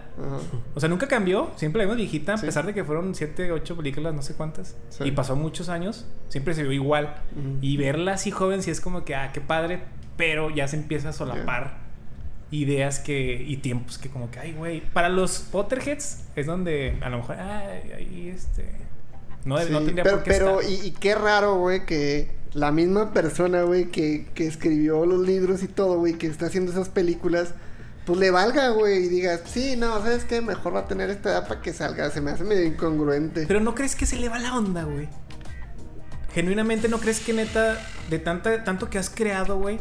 o 0.74 0.80
sea, 0.80 0.88
nunca 0.88 1.06
cambió, 1.06 1.52
siempre 1.54 1.78
la 1.78 1.84
vimos 1.84 1.98
viejita, 1.98 2.34
a 2.34 2.38
Sí. 2.38 2.46
pesar 2.46 2.66
de 2.66 2.74
que 2.74 2.82
fueron 2.84 3.14
7, 3.14 3.52
8 3.52 3.76
películas, 3.76 4.12
no 4.12 4.22
sé 4.22 4.34
cuántas, 4.34 4.74
Sí. 4.88 5.04
y 5.04 5.12
pasó 5.12 5.36
muchos 5.36 5.68
años, 5.68 6.04
siempre 6.28 6.52
se 6.54 6.64
vio 6.64 6.72
igual, 6.72 7.14
y 7.60 7.76
verla 7.76 8.14
así 8.14 8.32
joven 8.32 8.60
sí 8.64 8.72
es 8.72 8.80
como 8.80 9.04
que, 9.04 9.14
ah, 9.14 9.30
qué 9.32 9.40
padre, 9.40 9.84
pero 10.16 10.50
ya 10.50 10.66
se 10.66 10.74
empieza 10.76 11.10
a 11.10 11.12
solapar 11.12 11.85
ideas 12.50 13.00
que, 13.00 13.42
y 13.46 13.56
tiempos 13.58 13.98
que 13.98 14.08
como 14.08 14.30
que, 14.30 14.38
ay, 14.38 14.52
güey, 14.52 14.80
para 14.92 15.08
los 15.08 15.40
Potterheads 15.40 16.24
es 16.36 16.46
donde 16.46 16.98
a 17.02 17.08
lo 17.10 17.18
mejor, 17.18 17.36
ay, 17.40 17.92
ahí 17.96 18.32
este, 18.34 18.70
no, 19.44 19.58
Sí, 19.58 19.72
no 19.72 19.82
tendría 19.82 20.04
pero, 20.04 20.16
por 20.16 20.22
qué 20.24 20.30
pero 20.30 20.60
estar. 20.60 20.72
y, 20.72 20.88
y 20.88 20.90
qué 20.92 21.14
raro, 21.14 21.56
güey, 21.56 21.84
que 21.86 22.30
la 22.52 22.72
misma 22.72 23.12
persona, 23.12 23.62
güey, 23.62 23.90
que, 23.90 24.26
que 24.34 24.46
escribió 24.46 25.04
los 25.06 25.20
libros 25.26 25.62
y 25.62 25.68
todo, 25.68 25.98
güey, 25.98 26.14
que 26.14 26.26
está 26.26 26.46
haciendo 26.46 26.72
esas 26.72 26.88
películas, 26.88 27.54
pues 28.06 28.18
le 28.18 28.30
valga, 28.30 28.70
güey, 28.70 29.04
y 29.04 29.08
diga, 29.08 29.38
sí, 29.44 29.74
no, 29.76 30.00
¿sabes 30.00 30.24
qué? 30.24 30.40
Mejor 30.40 30.74
va 30.74 30.80
a 30.80 30.88
tener 30.88 31.10
esta 31.10 31.30
edad 31.30 31.48
para 31.48 31.60
que 31.60 31.72
salga. 31.72 32.08
Se 32.10 32.20
me 32.20 32.30
hace 32.30 32.44
medio 32.44 32.64
incongruente. 32.64 33.44
Pero 33.46 33.60
no 33.60 33.74
crees 33.74 33.96
que 33.96 34.06
se 34.06 34.16
le 34.16 34.28
va 34.28 34.38
la 34.38 34.56
onda, 34.56 34.84
güey. 34.84 35.08
Genuinamente 36.32 36.88
no 36.88 36.98
crees 36.98 37.20
que 37.20 37.32
neta, 37.32 37.78
de 38.08 38.18
tanta, 38.18 38.62
tanto 38.62 38.88
que 38.90 38.98
has 38.98 39.10
creado, 39.10 39.58
güey, 39.58 39.80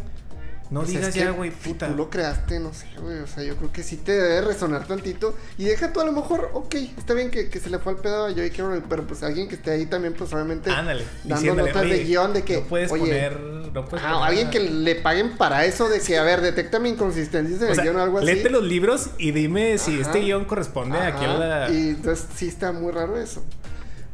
No 0.72 0.80
Pues 0.80 0.90
digas 0.94 1.10
es 1.10 1.16
ya, 1.16 1.26
que 1.28 1.32
güey, 1.32 1.52
si 1.52 1.70
puta. 1.70 1.88
Tú 1.88 1.96
lo 1.96 2.10
creaste, 2.10 2.60
no 2.60 2.74
sé, 2.74 2.88
güey. 3.00 3.20
O 3.20 3.28
sea, 3.28 3.44
yo 3.44 3.56
creo 3.56 3.72
que 3.72 3.84
sí 3.84 3.98
te 3.98 4.14
debe 4.14 4.42
resonar 4.42 4.88
tantito. 4.88 5.36
Y 5.60 5.66
deja 5.66 5.94
tú 5.94 6.02
a 6.02 6.06
lo 6.06 6.12
mejor, 6.12 6.50
ok, 6.54 6.74
está 6.98 7.14
bien 7.14 7.30
que, 7.30 7.50
que 7.50 7.60
se 7.60 7.70
le 7.70 7.78
fue 7.78 7.94
el 7.94 8.00
pedo 8.00 8.26
a 8.26 8.32
Joey 8.32 8.50
Carroll, 8.50 8.84
pero 8.90 9.06
pues 9.06 9.22
alguien 9.22 9.48
que 9.48 9.56
esté 9.56 9.70
ahí 9.72 9.86
también, 9.86 10.14
pues 10.16 10.34
obviamente. 10.34 10.72
Ándale. 10.72 11.06
Dando 11.24 11.54
notas 11.54 11.84
de 11.84 11.92
"Oye, 11.92 12.04
guion 12.04 12.34
de 12.34 12.44
que, 12.44 12.58
No 12.62 12.64
puedes 12.64 12.92
oye, 12.92 13.02
poner. 13.04 13.40
No 13.40 13.86
puedes 13.86 14.04
Ah, 14.06 14.14
poner 14.14 14.28
alguien 14.28 14.48
nada". 14.48 14.52
que 14.60 14.60
le 14.72 14.96
paguen 14.96 15.38
para 15.38 15.66
eso 15.66 15.88
de 15.88 16.00
que, 16.00 16.18
a 16.18 16.24
ver, 16.24 16.42
detecta 16.42 16.80
mi 16.80 16.90
inconsistencia 16.90 17.58
en 17.58 17.64
O 17.64 17.68
el 17.68 17.76
sea, 17.76 17.84
guion 17.84 17.98
o 17.98 18.02
algo 18.02 18.18
así. 18.18 18.26
léete 18.26 18.50
los 18.50 18.64
libros 18.64 19.12
y 19.20 19.32
dime 19.32 19.78
si 19.78 19.94
Ajá. 20.00 20.02
este 20.02 20.20
guion 20.22 20.46
corresponde 20.46 20.98
Ajá, 20.98 21.20
a 21.34 21.38
la. 21.38 21.70
Y 21.72 21.90
entonces 21.90 22.28
sí 22.36 22.48
está 22.48 22.72
muy 22.72 22.92
raro 22.92 23.18
eso. 23.20 23.44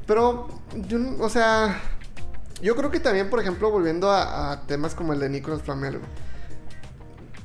Pero, 0.06 0.50
yo, 0.76 0.98
o 1.20 1.30
sea, 1.30 1.80
yo 2.62 2.76
creo 2.76 2.92
que 2.92 3.00
también, 3.00 3.30
por 3.30 3.40
ejemplo, 3.40 3.72
volviendo 3.72 4.12
a, 4.12 4.52
a 4.52 4.68
temas 4.68 4.96
como 4.96 5.14
el 5.14 5.20
de 5.20 5.30
Nicolas 5.30 5.62
Flamel, 5.62 6.00
güey, 6.00 6.12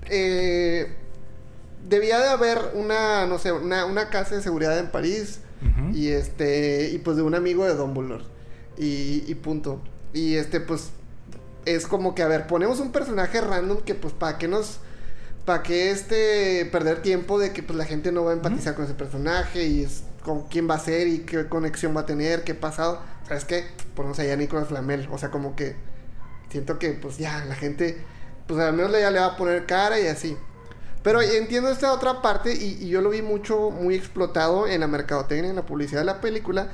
eh, 0.08 0.94
debía 1.88 2.18
de 2.18 2.28
haber 2.28 2.58
una, 2.74 3.26
no 3.26 3.38
sé, 3.38 3.52
una, 3.52 3.86
una 3.86 4.10
casa 4.10 4.36
de 4.36 4.42
seguridad 4.42 4.78
en 4.78 4.90
París 4.90 5.40
y 5.92 6.08
este, 6.08 6.90
y 6.90 6.98
pues 6.98 7.16
de 7.16 7.22
un 7.22 7.34
amigo 7.34 7.64
de 7.64 7.74
Dumbledore. 7.74 8.24
Y, 8.76 9.24
y 9.26 9.34
punto. 9.34 9.80
Y 10.12 10.36
este, 10.36 10.60
pues, 10.60 10.90
es 11.64 11.86
como 11.86 12.14
que, 12.14 12.22
a 12.22 12.28
ver, 12.28 12.46
ponemos 12.46 12.80
un 12.80 12.92
personaje 12.92 13.40
random 13.40 13.82
que, 13.82 13.94
pues, 13.94 14.14
para 14.14 14.38
que 14.38 14.48
nos. 14.48 14.78
Para 15.44 15.62
que 15.62 15.90
este. 15.90 16.66
Perder 16.66 17.02
tiempo 17.02 17.38
de 17.38 17.52
que, 17.52 17.62
pues, 17.62 17.76
la 17.76 17.84
gente 17.84 18.12
no 18.12 18.24
va 18.24 18.30
a 18.30 18.34
empatizar 18.34 18.74
con 18.74 18.84
ese 18.84 18.94
personaje 18.94 19.66
y 19.66 19.82
es 19.82 20.04
con 20.22 20.48
quién 20.48 20.68
va 20.68 20.74
a 20.74 20.80
ser 20.80 21.06
y 21.06 21.20
qué 21.20 21.46
conexión 21.46 21.96
va 21.96 22.02
a 22.02 22.06
tener, 22.06 22.44
qué 22.44 22.54
pasado. 22.54 23.00
¿Sabes 23.28 23.44
qué? 23.44 23.64
Ponemos 23.94 24.18
allá 24.18 24.34
a 24.34 24.36
Nicolas 24.36 24.68
Flamel. 24.68 25.08
O 25.10 25.18
sea, 25.18 25.30
como 25.30 25.56
que. 25.56 25.76
Siento 26.50 26.78
que, 26.78 26.92
pues, 26.92 27.18
ya, 27.18 27.44
la 27.44 27.54
gente. 27.54 27.98
Pues, 28.46 28.60
al 28.60 28.72
menos 28.74 28.92
ya 28.92 29.10
le 29.10 29.18
va 29.20 29.26
a 29.26 29.36
poner 29.36 29.66
cara 29.66 29.98
y 30.00 30.06
así. 30.06 30.36
Pero 31.02 31.20
entiendo 31.22 31.70
esta 31.70 31.92
otra 31.92 32.20
parte 32.20 32.52
y, 32.52 32.78
y 32.84 32.88
yo 32.88 33.00
lo 33.00 33.10
vi 33.10 33.22
mucho, 33.22 33.70
muy 33.70 33.94
explotado 33.94 34.66
en 34.66 34.80
la 34.80 34.88
mercadotecnia, 34.88 35.50
en 35.50 35.56
la 35.56 35.62
publicidad 35.66 36.00
de 36.00 36.06
la 36.06 36.20
película. 36.20 36.68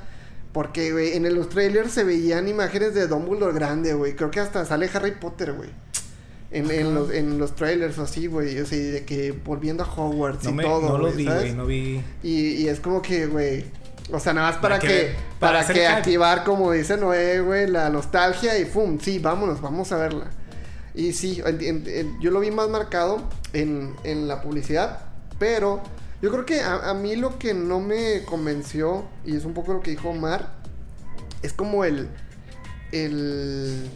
Porque, 0.52 0.92
güey, 0.92 1.16
en 1.16 1.34
los 1.34 1.48
trailers 1.48 1.92
se 1.92 2.04
veían 2.04 2.46
imágenes 2.48 2.94
de 2.94 3.06
Dumbledore 3.06 3.54
grande, 3.54 3.94
güey. 3.94 4.14
Creo 4.16 4.30
que 4.30 4.40
hasta 4.40 4.64
sale 4.66 4.88
Harry 4.92 5.12
Potter, 5.12 5.52
güey. 5.54 5.70
En, 6.50 6.70
en 6.70 6.94
los, 6.94 7.10
en 7.10 7.38
los 7.38 7.54
trailers 7.56 7.96
o 7.98 8.02
así, 8.02 8.26
güey. 8.26 8.58
O 8.60 8.66
sea, 8.66 8.78
de 8.78 9.04
que 9.06 9.32
volviendo 9.32 9.82
a 9.82 9.86
Hogwarts 9.90 10.44
No, 10.44 10.50
y 10.50 10.52
me, 10.52 10.62
todo, 10.62 10.88
no 10.90 10.98
lo 10.98 11.04
güey, 11.04 11.16
vi, 11.16 11.24
güey. 11.24 11.52
No 11.54 11.64
vi. 11.66 12.04
Y, 12.22 12.48
y 12.56 12.68
es 12.68 12.80
como 12.80 13.00
que, 13.00 13.26
güey. 13.26 13.64
O 14.12 14.20
sea, 14.20 14.34
nada 14.34 14.48
más 14.50 14.56
para, 14.58 14.76
Para 14.76 14.80
que, 14.80 14.88
que- 14.88 15.16
para, 15.40 15.66
que 15.66 15.86
activar, 15.86 16.44
como 16.44 16.72
dice 16.72 16.98
Noé, 16.98 17.40
güey, 17.40 17.66
la 17.68 17.88
nostalgia 17.88 18.58
y 18.58 18.66
¡fum! 18.66 18.98
Sí, 19.00 19.18
vámonos, 19.18 19.62
vamos 19.62 19.90
a 19.92 19.96
verla. 19.96 20.26
Y 20.94 21.12
sí, 21.12 21.40
en- 21.44 21.60
en- 21.62 21.84
en- 21.86 22.20
yo 22.20 22.30
lo 22.30 22.40
vi 22.40 22.50
más 22.50 22.68
marcado 22.68 23.28
en, 23.52 23.94
en 24.04 24.28
la 24.28 24.42
publicidad, 24.42 25.00
pero 25.38 25.80
yo 26.20 26.30
creo 26.30 26.44
que 26.44 26.60
a, 26.60 26.90
a 26.90 26.94
mí 26.94 27.16
lo 27.16 27.38
que 27.38 27.54
no 27.54 27.80
me 27.80 28.22
convenció, 28.26 29.04
y 29.24 29.34
es 29.36 29.44
un 29.44 29.54
poco 29.54 29.72
lo 29.72 29.80
que 29.80 29.90
dijo 29.92 30.10
Omar, 30.10 30.54
es 31.42 31.52
como 31.52 31.84
el. 31.84 32.08
el 32.92 33.88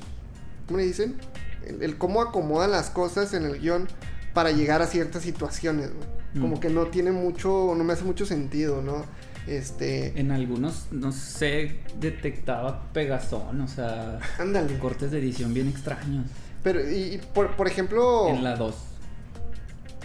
¿Cómo 0.66 0.78
le 0.78 0.86
dicen? 0.86 1.16
El, 1.66 1.82
el 1.82 1.98
cómo 1.98 2.20
acomodan 2.22 2.70
las 2.72 2.90
cosas 2.90 3.34
en 3.34 3.44
el 3.44 3.60
guion 3.60 3.88
para 4.34 4.50
llegar 4.50 4.82
a 4.82 4.86
ciertas 4.86 5.22
situaciones, 5.22 5.90
güey. 5.94 6.16
Como 6.40 6.56
Mm. 6.56 6.60
que 6.60 6.68
no 6.68 6.86
tiene 6.88 7.12
mucho, 7.12 7.74
no 7.76 7.82
me 7.84 7.92
hace 7.94 8.04
mucho 8.04 8.26
sentido, 8.26 8.82
¿no? 8.82 9.04
Este, 9.46 10.18
En 10.18 10.32
algunos, 10.32 10.86
no 10.90 11.12
sé, 11.12 11.78
detectaba 12.00 12.90
pegazón, 12.92 13.60
o 13.60 13.68
sea, 13.68 14.18
ándale. 14.38 14.76
cortes 14.78 15.12
de 15.12 15.18
edición 15.20 15.54
bien 15.54 15.68
extraños. 15.68 16.26
Pero, 16.66 16.80
y, 16.90 16.94
y 17.14 17.18
por, 17.32 17.54
por 17.54 17.68
ejemplo, 17.68 18.26
En 18.28 18.42
la 18.42 18.56
2. 18.56 18.74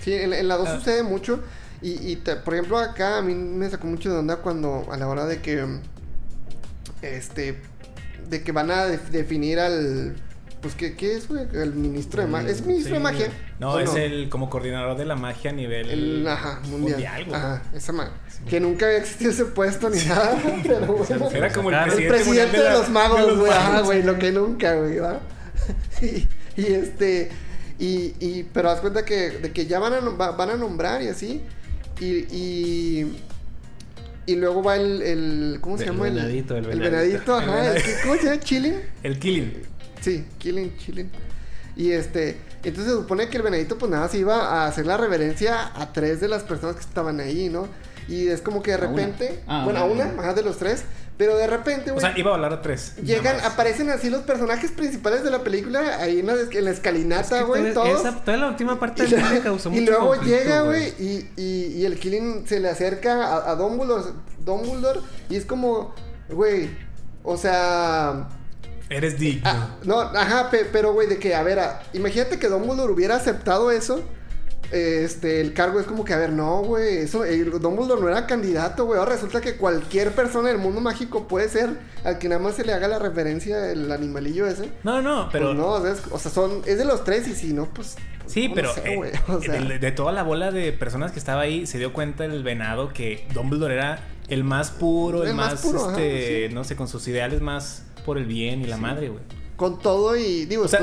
sí, 0.03 0.13
en, 0.13 0.31
en 0.31 0.47
la 0.47 0.57
2 0.57 0.67
Ah. 0.69 0.75
sucede 0.77 1.01
mucho. 1.01 1.39
Y, 1.81 1.93
y 2.11 2.17
te- 2.17 2.35
por 2.35 2.53
ejemplo, 2.53 2.77
acá 2.77 3.17
a 3.17 3.21
mí 3.23 3.33
me 3.33 3.67
sacó 3.67 3.87
mucho 3.87 4.11
de 4.13 4.19
onda 4.19 4.35
cuando, 4.35 4.85
a 4.91 4.97
la 4.97 5.07
hora 5.07 5.25
de 5.25 5.41
que, 5.41 5.65
este, 7.01 7.59
de 8.29 8.43
que 8.43 8.51
van 8.51 8.69
a 8.69 8.85
def- 8.85 9.09
definir 9.09 9.59
al, 9.59 10.15
pues, 10.61 10.75
¿qué, 10.75 10.95
qué 10.95 11.15
es, 11.15 11.27
güey? 11.27 11.47
El 11.53 11.73
ministro 11.73 12.21
de 12.21 12.27
magia. 12.27 12.49
¿Es 12.51 12.63
ministro 12.63 12.91
de 12.93 12.99
Sí. 12.99 13.03
magia? 13.03 13.29
No, 13.59 13.71
¿O 13.71 13.79
es 13.79 13.95
el 13.95 14.29
como 14.29 14.51
coordinador 14.51 14.95
de 14.97 15.05
la 15.05 15.15
magia 15.15 15.49
a 15.49 15.53
nivel 15.55 15.89
El, 15.89 16.27
ajá, 16.27 16.59
mundial. 16.69 17.25
güey. 17.25 17.35
ajá, 17.35 17.63
esa 17.73 17.91
ma- 17.91 18.11
Que 18.47 18.59
nunca 18.59 18.85
había 18.85 18.99
existido 18.99 19.31
ese 19.31 19.45
puesto 19.45 19.89
ni 19.89 19.97
nada. 20.03 20.39
Pero 20.63 20.85
bueno. 20.85 21.31
Era 21.31 21.51
como 21.51 21.71
el 21.71 21.77
presidente, 22.07 22.23
mundial 22.25 22.51
de, 22.51 22.69
los 22.69 22.89
magos, 22.89 23.39
güey. 23.39 23.51
Ajá, 23.51 23.81
güey, 23.81 24.03
lo 24.03 24.19
que 24.19 24.31
nunca, 24.31 24.75
güey, 24.75 24.99
y, 26.03 26.27
y 26.57 26.65
este. 26.65 27.29
Y, 27.79 28.13
y, 28.19 28.47
pero 28.53 28.69
haz 28.69 28.79
cuenta 28.79 29.03
que, 29.05 29.31
de 29.31 29.51
que 29.51 29.65
ya 29.65 29.79
van 29.79 29.93
a, 29.93 29.99
van 30.31 30.49
a 30.51 30.55
nombrar 30.55 31.01
y 31.01 31.07
así. 31.07 31.41
Y, 31.99 32.05
y, 32.35 33.17
y 34.27 34.35
luego 34.35 34.61
va 34.61 34.75
el, 34.75 35.01
el 35.01 35.57
¿cómo 35.61 35.77
se 35.77 35.83
El 35.85 35.91
llama? 35.91 36.03
venadito, 36.05 36.55
el 36.57 36.65
el 36.69 36.79
venadito. 36.79 37.35
venadito. 37.35 37.37
ajá. 37.37 37.75
el 37.75 37.81
que- 37.83 37.95
¿Cómo 38.03 38.15
se 38.15 38.23
llama? 38.25 38.39
¿Chilling? 38.39 38.75
El 39.03 39.19
killing. 39.19 39.53
Sí, 39.99 40.25
Killing, 40.37 40.77
Chilling. 40.77 41.09
Y 41.75 41.91
este, 41.91 42.37
entonces 42.63 42.93
se 42.93 42.99
supone 42.99 43.29
que 43.29 43.37
el 43.37 43.43
venadito 43.43 43.77
pues 43.77 43.91
nada, 43.91 44.07
se 44.09 44.17
iba 44.19 44.35
a 44.63 44.67
hacer 44.67 44.85
la 44.85 44.97
reverencia 44.97 45.71
a 45.73 45.91
tres 45.93 46.19
de 46.21 46.27
las 46.27 46.43
personas 46.43 46.75
que 46.75 46.81
estaban 46.81 47.19
ahí, 47.19 47.49
¿no? 47.49 47.67
Y 48.07 48.27
es 48.27 48.41
como 48.41 48.61
que 48.61 48.71
de 48.71 48.77
A 48.77 48.79
repente, 48.81 49.39
Ah, 49.47 49.61
bueno, 49.63 49.79
a 49.79 49.85
una, 49.85 50.05
más 50.13 50.35
de 50.35 50.43
los 50.43 50.57
tres, 50.57 50.83
pero 51.17 51.37
de 51.37 51.45
repente, 51.47 51.91
O 51.91 51.93
güey, 51.95 52.05
sea, 52.05 52.17
iba 52.17 52.31
a 52.31 52.35
hablar 52.35 52.53
a 52.53 52.61
tres. 52.61 52.95
llegan, 53.03 53.39
aparecen 53.41 53.89
así 53.91 54.09
los 54.09 54.21
personajes 54.23 54.71
principales 54.71 55.23
de 55.23 55.29
la 55.29 55.43
película, 55.43 55.97
ahí 55.99 56.19
en 56.19 56.27
la, 56.27 56.33
en 56.51 56.65
la 56.65 56.71
escalinata, 56.71 57.37
Es 57.37 57.43
que 57.43 57.47
güey, 57.49 57.73
todos. 57.73 57.99
esa- 57.99 58.23
toda 58.23 58.37
la 58.37 58.47
última 58.47 58.79
parte 58.79 59.03
Y, 59.07 59.07
de 59.11 59.17
mí 59.17 59.23
me 59.33 59.39
causó 59.41 59.69
y 59.69 59.79
mucho 59.81 59.91
luego 59.91 60.15
llega, 60.23 60.61
güey, 60.63 60.89
y, 60.99 61.29
y, 61.37 61.65
y 61.77 61.85
el 61.85 61.99
Killing 61.99 62.47
se 62.47 62.59
le 62.59 62.69
acerca 62.69 63.23
a, 63.27 63.51
a 63.51 63.55
Dumbledore, 63.55 64.11
Dumbledore, 64.39 65.01
y 65.29 65.35
es 65.35 65.45
como, 65.45 65.93
güey, 66.29 66.69
o 67.23 67.37
sea... 67.37 68.27
Eres 68.89 69.17
digno. 69.19 69.41
Ah, 69.45 69.75
no, 69.83 69.99
ajá, 70.01 70.49
pe- 70.49 70.65
pero 70.71 70.91
güey, 70.93 71.07
de 71.07 71.17
que, 71.17 71.33
a 71.35 71.43
ver, 71.43 71.59
a- 71.59 71.81
imagínate 71.93 72.39
que 72.39 72.47
Dumbledore 72.49 72.91
hubiera 72.91 73.15
aceptado 73.15 73.71
eso. 73.71 74.03
Este, 74.71 75.41
el 75.41 75.53
cargo 75.53 75.79
es 75.81 75.85
como 75.85 76.05
que, 76.05 76.13
a 76.13 76.17
ver, 76.17 76.31
no, 76.31 76.61
güey, 76.63 76.99
eso, 76.99 77.25
el 77.25 77.51
Dumbledore 77.59 78.01
no 78.01 78.07
era 78.09 78.25
candidato, 78.25 78.85
güey. 78.85 78.99
Ahora 78.99 79.13
resulta 79.15 79.41
que 79.41 79.57
cualquier 79.57 80.11
persona 80.13 80.47
del 80.49 80.59
mundo 80.59 80.79
mágico 80.79 81.27
puede 81.27 81.49
ser 81.49 81.71
al 82.05 82.19
que 82.19 82.29
nada 82.29 82.41
más 82.41 82.55
se 82.55 82.63
le 82.63 82.71
haga 82.73 82.87
la 82.87 82.97
referencia 82.99 83.69
el 83.71 83.91
animalillo 83.91 84.47
ese. 84.47 84.69
No, 84.83 85.01
no, 85.01 85.27
pero. 85.31 85.47
Pues 85.47 85.57
no, 85.57 85.67
o 85.71 85.81
sea, 85.81 85.91
es, 85.91 86.01
o 86.09 86.17
sea, 86.19 86.31
son, 86.31 86.61
es 86.65 86.77
de 86.77 86.85
los 86.85 87.03
tres 87.03 87.27
y 87.27 87.35
si 87.35 87.51
no, 87.53 87.65
pues. 87.73 87.95
pues, 88.19 88.31
Sí, 88.33 88.47
no 88.47 88.55
pero 88.55 88.73
sé, 88.73 88.93
eh, 88.93 89.11
o 89.27 89.41
sea, 89.41 89.61
de, 89.61 89.77
de 89.79 89.91
toda 89.91 90.13
la 90.13 90.23
bola 90.23 90.51
de 90.51 90.71
personas 90.71 91.11
que 91.11 91.19
estaba 91.19 91.41
ahí, 91.41 91.65
se 91.67 91.77
dio 91.77 91.91
cuenta 91.91 92.23
el 92.23 92.41
venado 92.43 92.93
que 92.93 93.27
Dumbledore 93.33 93.73
era 93.75 93.99
el 94.29 94.45
más 94.45 94.71
puro, 94.71 95.23
el, 95.23 95.29
El 95.31 95.35
más 95.35 95.65
ajá, 95.65 95.89
este, 95.91 96.47
sí. 96.47 96.53
no 96.55 96.63
sé, 96.63 96.77
con 96.77 96.87
sus 96.87 97.05
ideales 97.09 97.41
más 97.41 97.83
por 98.05 98.17
el 98.17 98.25
bien 98.25 98.61
y 98.61 98.67
la 98.67 98.77
Sí. 98.77 98.81
madre, 98.81 99.09
güey. 99.09 99.21
Con 99.61 99.77
todo 99.77 100.17
y, 100.17 100.45
digo, 100.45 100.63
O 100.63 100.67
sea- 100.67 100.79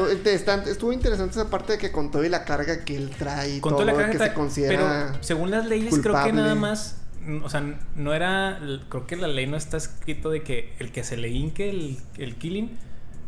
estuvo, 0.67 0.93
interesante 0.93 1.33
esa 1.33 1.51
parte 1.51 1.73
de 1.73 1.79
que 1.79 1.91
con 1.91 2.13
todo 2.13 2.23
y 2.25 2.29
la 2.29 2.45
carga 2.45 2.85
que 2.85 2.97
él 2.97 3.11
trae 3.19 3.57
y 3.57 3.61
Con 3.61 3.73
todo 3.73 3.81
toda 3.81 3.87
la 3.93 3.99
carga 3.99 4.13
que 4.13 4.19
que 4.19 4.25
se 4.25 4.33
considera. 4.35 5.09
Pero 5.11 5.19
según 5.25 5.51
las 5.51 5.67
leyes, 5.67 5.99
creo 6.01 6.23
que 6.25 6.33
nada 6.33 6.55
más. 6.55 6.99
O 7.43 7.51
sea, 7.51 7.63
no 7.97 8.15
era. 8.15 8.61
Creo 8.89 9.05
que 9.09 9.17
la 9.17 9.27
ley 9.27 9.49
no 9.49 9.57
está 9.57 9.77
escrito 9.79 10.31
de 10.31 10.45
que 10.45 10.73
el 10.79 10.93
que 10.93 11.03
se 11.03 11.17
le 11.17 11.29
hinque 11.29 11.69
el, 11.71 11.99
el 12.19 12.37
killing 12.37 12.79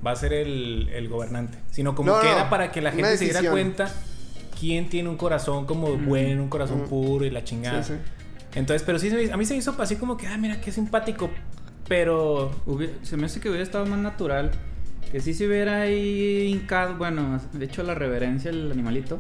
va 0.07 0.13
a 0.13 0.17
ser 0.17 0.33
el, 0.33 0.89
el 0.95 1.09
gobernante. 1.09 1.59
Sino 1.73 1.97
como 1.97 2.13
No, 2.13 2.21
que 2.21 2.29
no, 2.29 2.33
era 2.35 2.49
para 2.49 2.71
que 2.71 2.81
la 2.81 2.93
gente 2.93 3.19
se 3.19 3.25
diera 3.25 3.51
cuenta 3.51 3.93
quién 4.59 4.89
tiene 4.89 5.09
un 5.09 5.17
corazón 5.17 5.67
como 5.67 5.97
Mm. 5.97 6.07
bueno, 6.07 6.43
un 6.45 6.49
corazón 6.49 6.83
Mm. 6.85 6.89
puro 6.89 7.25
y 7.25 7.31
la 7.31 7.43
chingada. 7.43 7.83
Sí, 7.83 7.95
sí. 7.95 7.99
Entonces, 8.55 8.85
pero 8.87 9.01
sí, 9.01 9.11
se 9.11 9.17
me- 9.17 9.33
a 9.33 9.37
mí 9.37 9.45
se 9.45 9.55
me 9.55 9.59
hizo 9.59 9.75
así 9.81 9.97
como 9.97 10.17
que, 10.17 10.29
ah, 10.29 10.39
mira, 10.39 10.61
qué 10.61 10.71
simpático. 10.71 11.29
Pero. 11.89 12.53
Hubiera- 12.67 12.93
se 13.03 13.17
me 13.17 13.27
hace 13.27 13.41
que 13.41 13.49
hubiera 13.49 13.65
estado 13.65 13.85
más 13.87 13.99
natural. 13.99 14.53
Que 15.11 15.21
sí 15.21 15.35
se 15.35 15.47
hubiera 15.47 15.83
ahí 15.83 16.49
hincado, 16.53 16.95
bueno, 16.97 17.41
hecho 17.61 17.83
la 17.83 17.95
reverencia 17.95 18.51
al 18.51 18.71
animalito. 18.71 19.19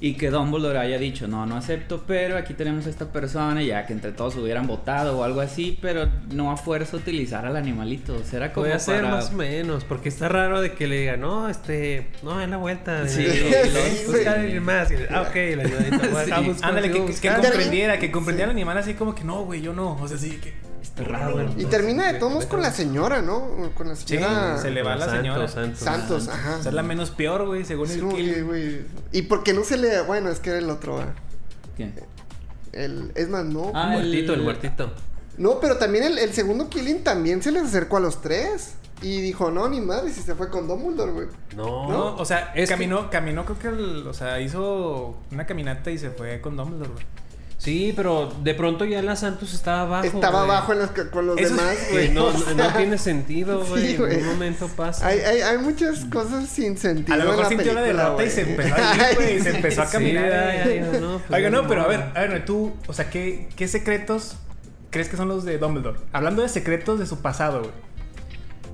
Y 0.00 0.14
que 0.14 0.30
Dumbledore 0.30 0.78
haya 0.78 0.96
dicho, 0.96 1.26
no, 1.26 1.44
no 1.44 1.56
acepto, 1.56 2.04
pero 2.06 2.36
aquí 2.36 2.54
tenemos 2.54 2.86
a 2.86 2.90
esta 2.90 3.06
persona, 3.10 3.60
y 3.64 3.66
ya 3.66 3.84
que 3.84 3.92
entre 3.92 4.12
todos 4.12 4.36
hubieran 4.36 4.68
votado 4.68 5.18
o 5.18 5.24
algo 5.24 5.40
así, 5.40 5.76
pero 5.82 6.08
no 6.32 6.52
a 6.52 6.56
fuerza 6.56 6.96
utilizar 6.96 7.44
al 7.46 7.56
animalito. 7.56 8.16
Era 8.32 8.52
como 8.52 8.66
Puede 8.66 8.78
ser 8.78 9.02
para- 9.02 9.16
más 9.16 9.30
o 9.30 9.32
menos, 9.32 9.82
porque 9.82 10.08
está 10.08 10.28
raro 10.28 10.60
de 10.60 10.72
que 10.74 10.86
le 10.86 11.00
diga, 11.00 11.16
no, 11.16 11.48
este, 11.48 12.06
no, 12.22 12.40
en 12.40 12.50
la 12.52 12.58
vuelta. 12.58 13.08
Sí, 13.08 13.26
sí, 13.26 14.24
alguien 14.24 14.62
más. 14.62 14.88
Ah, 15.10 15.22
ok, 15.22 15.34
la 15.56 15.64
ayudadita. 15.64 15.98
Sí. 16.24 16.60
Ándale, 16.62 16.92
que, 16.92 17.04
que 17.20 17.28
comprendiera, 17.34 17.98
que 17.98 18.10
comprendiera 18.12 18.46
Sí. 18.48 18.52
al 18.52 18.56
animal 18.56 18.78
así 18.78 18.94
como 18.94 19.16
que 19.16 19.24
no, 19.24 19.44
güey, 19.44 19.62
yo 19.62 19.72
no. 19.72 19.96
O 20.00 20.06
sea, 20.06 20.16
sí, 20.16 20.38
que. 20.40 20.52
Bueno, 21.04 21.52
Y 21.56 21.64
termina 21.66 22.06
de 22.08 22.14
sí, 22.14 22.18
todos 22.18 22.32
modos 22.32 22.46
con 22.46 22.60
la 22.62 22.72
señora, 22.72 23.22
¿no? 23.22 23.70
Con 23.74 23.88
la 23.88 23.96
Sí, 23.96 24.04
señora 24.06 24.58
se 24.58 24.70
le 24.70 24.82
va 24.82 24.94
a 24.94 24.96
la 24.96 25.04
Santos, 25.06 25.20
señora. 25.22 25.48
Santos. 25.48 25.78
Santos, 25.78 26.28
ajá. 26.28 26.56
O 26.58 26.62
sea, 26.62 26.70
es 26.70 26.74
la 26.74 26.82
menos 26.82 27.10
peor, 27.10 27.46
güey, 27.46 27.64
según 27.64 27.90
el 27.90 28.08
killing. 28.08 28.46
güey, 28.46 28.80
Y 29.12 29.22
porque 29.22 29.52
no 29.52 29.64
se 29.64 29.76
le. 29.76 30.00
Bueno, 30.02 30.28
es 30.30 30.40
que 30.40 30.50
era 30.50 30.58
el 30.58 30.70
otro. 30.70 31.00
¿Quién? 31.76 31.94
El, 32.72 33.12
es 33.14 33.28
más, 33.28 33.44
no. 33.44 33.72
Ah, 33.74 33.94
El 33.96 34.02
muertito, 34.02 34.34
el 34.34 34.42
muertito. 34.42 34.92
No, 35.36 35.60
pero 35.60 35.76
también 35.76 36.04
el, 36.04 36.18
el 36.18 36.32
segundo 36.32 36.68
killing 36.68 37.02
también 37.04 37.42
se 37.42 37.52
les 37.52 37.62
acercó 37.64 37.96
a 37.98 38.00
los 38.00 38.20
tres. 38.20 38.74
Y 39.00 39.20
dijo, 39.20 39.52
no, 39.52 39.68
ni 39.68 39.80
madre, 39.80 40.10
si 40.12 40.20
se 40.22 40.34
fue 40.34 40.50
con 40.50 40.66
Dumbledore, 40.66 41.12
güey. 41.12 41.26
No, 41.54 41.88
No, 41.88 42.16
o 42.16 42.24
sea, 42.24 42.52
Es 42.56 42.68
que- 42.68 42.74
caminó, 42.74 43.08
caminó, 43.10 43.44
creo 43.44 43.56
que, 43.56 43.68
el- 43.68 44.04
o 44.08 44.12
sea, 44.12 44.40
hizo 44.40 45.16
una 45.30 45.46
caminata 45.46 45.92
y 45.92 45.98
se 45.98 46.10
fue 46.10 46.40
con 46.40 46.56
Dumbledore, 46.56 46.90
güey. 46.90 47.04
Sí, 47.68 47.92
pero 47.94 48.32
de 48.42 48.54
pronto 48.54 48.86
ya 48.86 49.02
la 49.02 49.14
Santos 49.14 49.52
estaba 49.52 49.82
abajo. 49.82 50.06
Estaba 50.06 50.44
güey. 50.44 50.50
abajo 50.56 50.72
en 50.72 50.78
los 50.78 50.90
ca- 50.92 51.10
con 51.10 51.26
los 51.26 51.38
Eso- 51.38 51.54
demás, 51.54 51.76
güey. 51.90 52.08
no, 52.10 52.32
no- 52.32 52.38
sea, 52.38 52.54
no 52.54 52.68
tiene 52.76 52.96
sentido, 52.96 53.62
güey. 53.68 53.88
Sí, 53.88 54.02
en 54.02 54.20
un 54.22 54.26
momento 54.26 54.68
pasa. 54.68 55.06
Hay, 55.06 55.18
hay, 55.18 55.40
hay 55.42 55.58
muchas 55.58 56.06
cosas 56.06 56.48
sin 56.48 56.78
sentido. 56.78 57.12
A 57.14 57.18
lo 57.18 57.24
mejor 57.30 57.36
en 57.36 57.42
la 57.42 57.48
sintió 57.50 57.74
la 57.74 57.82
derrota 57.82 58.24
y 58.24 58.30
se 58.30 58.40
empezó 58.40 58.74
a 58.74 58.94
ir, 59.10 59.16
güey, 59.16 59.36
y 59.36 59.40
se 59.40 59.50
empezó 59.56 59.82
a 59.82 59.86
Sí, 59.86 59.92
caminar. 59.92 60.32
ay, 60.32 60.60
güey. 60.64 60.78
ay, 60.78 60.98
no, 61.00 61.18
pues, 61.18 61.30
Oiga, 61.38 61.50
no, 61.50 61.62
no. 61.62 61.68
pero 61.68 61.82
a 61.82 61.86
ver, 61.88 62.00
a 62.14 62.20
ver, 62.22 62.44
tú, 62.46 62.72
o 62.86 62.92
sea, 62.94 63.10
¿qué, 63.10 63.48
¿qué 63.54 63.68
secretos 63.68 64.36
crees 64.88 65.10
que 65.10 65.18
son 65.18 65.28
los 65.28 65.44
de 65.44 65.58
Dumbledore? 65.58 65.98
Hablando 66.14 66.40
de 66.40 66.48
secretos 66.48 66.98
de 66.98 67.04
su 67.06 67.20
pasado, 67.20 67.58
güey. 67.60 67.72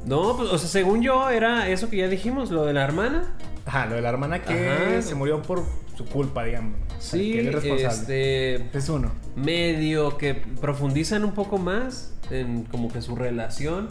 No, 0.06 0.36
pues, 0.36 0.50
o 0.50 0.58
sea, 0.58 0.68
según 0.68 1.02
yo, 1.02 1.30
era 1.30 1.68
eso 1.68 1.90
que 1.90 1.96
ya 1.96 2.06
dijimos, 2.08 2.50
lo 2.52 2.64
de 2.64 2.74
la 2.74 2.84
hermana. 2.84 3.24
Ajá, 3.66 3.86
lo 3.86 3.96
de 3.96 4.02
la 4.02 4.10
hermana 4.10 4.42
que 4.42 4.68
Ajá. 4.70 5.02
se 5.02 5.14
murió 5.14 5.40
por 5.42 5.64
su 5.96 6.04
culpa, 6.06 6.44
digamos. 6.44 6.74
Sí, 6.98 7.32
que 7.32 7.40
él 7.40 7.48
es 7.48 7.54
responsable. 7.54 8.54
este. 8.56 8.78
Es 8.78 8.88
uno. 8.88 9.12
medio 9.36 10.16
que 10.18 10.34
profundizan 10.34 11.24
un 11.24 11.32
poco 11.32 11.58
más 11.58 12.14
en 12.30 12.64
como 12.64 12.90
que 12.92 13.02
su 13.02 13.14
relación, 13.16 13.88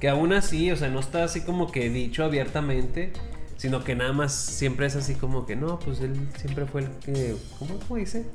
que 0.00 0.08
aún 0.08 0.32
así, 0.32 0.70
o 0.70 0.76
sea, 0.76 0.88
no 0.88 1.00
está 1.00 1.24
así 1.24 1.40
como 1.42 1.70
que 1.70 1.88
dicho 1.90 2.24
abiertamente, 2.24 3.12
sino 3.56 3.84
que 3.84 3.94
nada 3.94 4.12
más 4.12 4.32
siempre 4.34 4.86
es 4.86 4.96
así 4.96 5.14
como 5.14 5.46
que 5.46 5.56
no, 5.56 5.78
pues 5.78 6.00
él 6.00 6.14
siempre 6.36 6.66
fue 6.66 6.82
el 6.82 6.88
que, 7.04 7.36
¿cómo, 7.58 7.78
cómo 7.78 7.96
dice? 7.96 8.26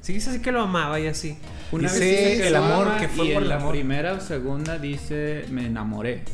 Sí, 0.00 0.12
dice 0.12 0.30
así 0.30 0.40
que 0.42 0.52
lo 0.52 0.60
amaba 0.60 1.00
y 1.00 1.06
así. 1.06 1.38
Una 1.72 1.84
Dice 1.90 2.00
vez 2.00 2.20
dice 2.30 2.42
que 2.42 2.48
el 2.48 2.56
amor, 2.56 2.96
que 2.98 3.08
fue 3.08 3.26
y 3.26 3.32
por 3.32 3.36
en 3.38 3.42
el 3.44 3.48
la 3.48 3.56
amor. 3.56 3.70
primera 3.70 4.12
o 4.12 4.20
segunda 4.20 4.78
dice 4.78 5.44
me 5.50 5.66
enamoré. 5.66 6.24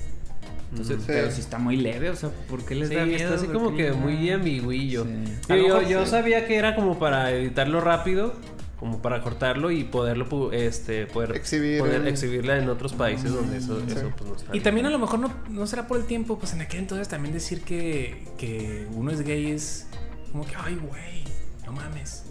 Entonces, 0.71 0.99
Sí. 0.99 1.05
pero 1.09 1.31
si 1.31 1.41
está 1.41 1.59
muy 1.59 1.77
leve, 1.77 2.11
o 2.11 2.17
sea, 2.17 2.31
¿por 2.49 2.65
qué 2.65 2.75
les 2.77 2.89
Sí, 2.89 2.95
da 2.95 3.05
miedo? 3.05 3.23
está 3.25 3.35
así 3.35 3.47
¿Por 3.47 3.55
como 3.55 3.77
que 3.77 3.93
muy 3.93 4.31
ambiguillo. 4.31 5.05
Sí. 5.05 5.11
Yo, 5.49 5.57
yo, 5.57 5.63
mejor 5.65 5.89
yo 5.89 6.05
sí. 6.05 6.11
sabía 6.11 6.47
que 6.47 6.57
era 6.57 6.75
como 6.77 6.99
para 6.99 7.31
editarlo 7.33 7.81
rápido, 7.81 8.35
como 8.79 9.03
para 9.03 9.21
cortarlo 9.21 9.71
y 9.73 9.85
poderlo 9.85 10.27
pu- 10.29 10.55
este 10.55 11.07
poder 11.07 11.37
Exhibir 11.37 11.81
poder 11.81 12.07
exhibirla 12.07 12.57
en 12.57 12.69
otros 12.71 12.95
países 12.95 13.31
donde 13.33 13.59
eso, 13.59 13.79
eso 13.87 14.11
pues 14.17 14.31
no 14.31 14.37
está. 14.37 14.57
Y 14.57 14.61
también 14.61 14.87
a 14.87 14.91
lo 14.91 14.99
mejor 14.99 15.19
no, 15.19 15.31
no 15.51 15.67
será 15.67 15.87
por 15.87 15.99
el 15.99 16.07
tiempo, 16.07 16.39
pues 16.39 16.55
en 16.55 16.63
aquel 16.63 16.81
entonces 16.81 17.07
también 17.09 17.35
decir 17.35 17.61
que, 17.63 18.27
que 18.39 18.87
uno 18.95 19.11
es 19.11 19.21
gay 19.23 19.51
es 19.51 19.87
como 20.33 20.47
que, 20.47 20.55
ay, 20.57 20.77
güey, 20.77 21.25
no 21.67 21.73
mames. 21.73 22.25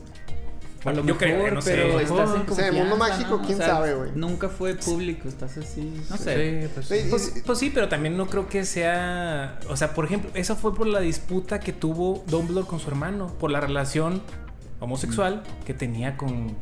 A 0.85 0.91
lo 0.93 1.03
yo 1.03 1.17
creo, 1.17 1.37
mejor, 1.37 1.53
no 1.53 1.61
sé. 1.61 1.71
pero 1.71 1.97
Mejor. 1.97 2.01
estás 2.21 2.35
en 2.41 2.49
O 2.51 2.55
sea, 2.55 2.67
el 2.69 2.73
mundo 2.75 2.95
mágico, 2.97 3.37
¿no? 3.37 3.41
quién 3.45 3.55
O 3.55 3.57
sea, 3.57 3.67
sabe, 3.67 3.93
güey. 3.95 4.11
Nunca 4.15 4.47
fue 4.47 4.75
público, 4.75 5.27
estás 5.27 5.57
así, 5.57 5.93
no 6.09 6.15
sé. 6.17 6.61
Sí, 6.63 6.69
pues, 6.73 6.85
Sí, 6.87 7.07
Pues, 7.09 7.33
pues 7.45 7.59
sí, 7.59 7.69
pero 7.69 7.89
también 7.89 8.15
no 8.15 8.27
creo 8.27 8.47
que 8.47 8.63
sea. 8.65 9.59
O 9.69 9.75
sea, 9.75 9.93
por 9.93 10.05
ejemplo, 10.05 10.31
eso 10.35 10.55
fue 10.55 10.73
por 10.73 10.87
la 10.87 11.01
disputa 11.01 11.59
que 11.59 11.73
tuvo 11.73 12.23
Dumbledore 12.27 12.65
con 12.67 12.79
su 12.79 12.89
hermano, 12.89 13.27
por 13.39 13.51
la 13.51 13.59
relación 13.59 14.21
homosexual 14.79 15.43
que 15.65 15.73
tenía 15.73 16.15
con. 16.17 16.55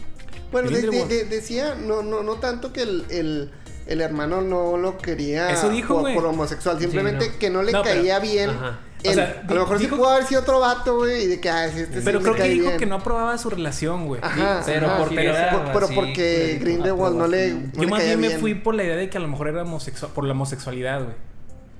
Bueno, 0.51 0.69
de- 0.71 0.81
de- 0.89 1.25
decía, 1.25 1.75
no, 1.75 2.01
no, 2.01 2.23
no 2.23 2.35
tanto 2.35 2.71
que 2.73 2.81
el, 2.83 3.05
el, 3.09 3.51
el 3.85 4.01
hermano 4.01 4.41
no 4.41 4.77
lo 4.77 4.97
quería 4.97 5.51
Eso 5.51 5.69
dijo, 5.69 5.93
por, 5.95 6.01
güey. 6.01 6.15
por 6.15 6.25
homosexual, 6.25 6.79
simplemente 6.79 7.29
no. 7.29 7.37
que 7.39 7.49
no 7.49 7.61
le 7.63 7.71
No, 7.73 7.83
pero- 7.83 7.95
caía 7.99 8.19
bien. 8.19 8.49
Ajá. 8.51 8.79
Él. 9.07 9.11
O 9.11 9.13
sea, 9.13 9.43
a 9.47 9.53
lo 9.53 9.59
mejor 9.61 9.79
sí 9.79 9.87
pudo 9.87 10.09
haber 10.09 10.25
sido 10.25 10.41
otro 10.41 10.59
vato, 10.59 10.95
güey, 10.97 11.23
y 11.23 11.27
de 11.27 11.39
que, 11.39 11.49
ah, 11.49 11.69
sí, 11.73 11.79
este 11.81 11.99
sí 11.99 12.05
Pero 12.05 12.19
me 12.19 12.23
creo 12.23 12.35
que 12.35 12.43
dijo 12.49 12.65
bien. 12.67 12.77
que 12.77 12.85
no 12.85 12.95
aprobaba 12.95 13.37
su 13.37 13.49
relación, 13.49 14.07
güey. 14.07 14.21
Ajá, 14.23 14.61
Pero 14.65 14.87
ajá, 14.87 14.97
porque 14.99 15.15
pero, 15.15 15.31
era 15.35 15.51
por- 15.51 15.73
pero 15.73 15.85
así, 15.85 15.95
porque 15.95 16.45
güey, 16.45 16.59
Grindelwald 16.59 17.15
no 17.17 17.27
le, 17.27 17.53
no 17.53 17.71
Yo 17.73 17.81
le 17.81 17.87
más 17.87 18.03
bien 18.03 18.19
me 18.19 18.29
fui 18.31 18.53
por 18.55 18.75
la 18.75 18.83
idea 18.83 18.95
de 18.95 19.09
que 19.09 19.17
a 19.17 19.21
lo 19.21 19.27
mejor 19.27 19.47
era 19.47 19.61
homosexual, 19.63 20.11
por 20.13 20.23
la 20.25 20.31
homosexualidad, 20.33 21.03
güey. 21.03 21.15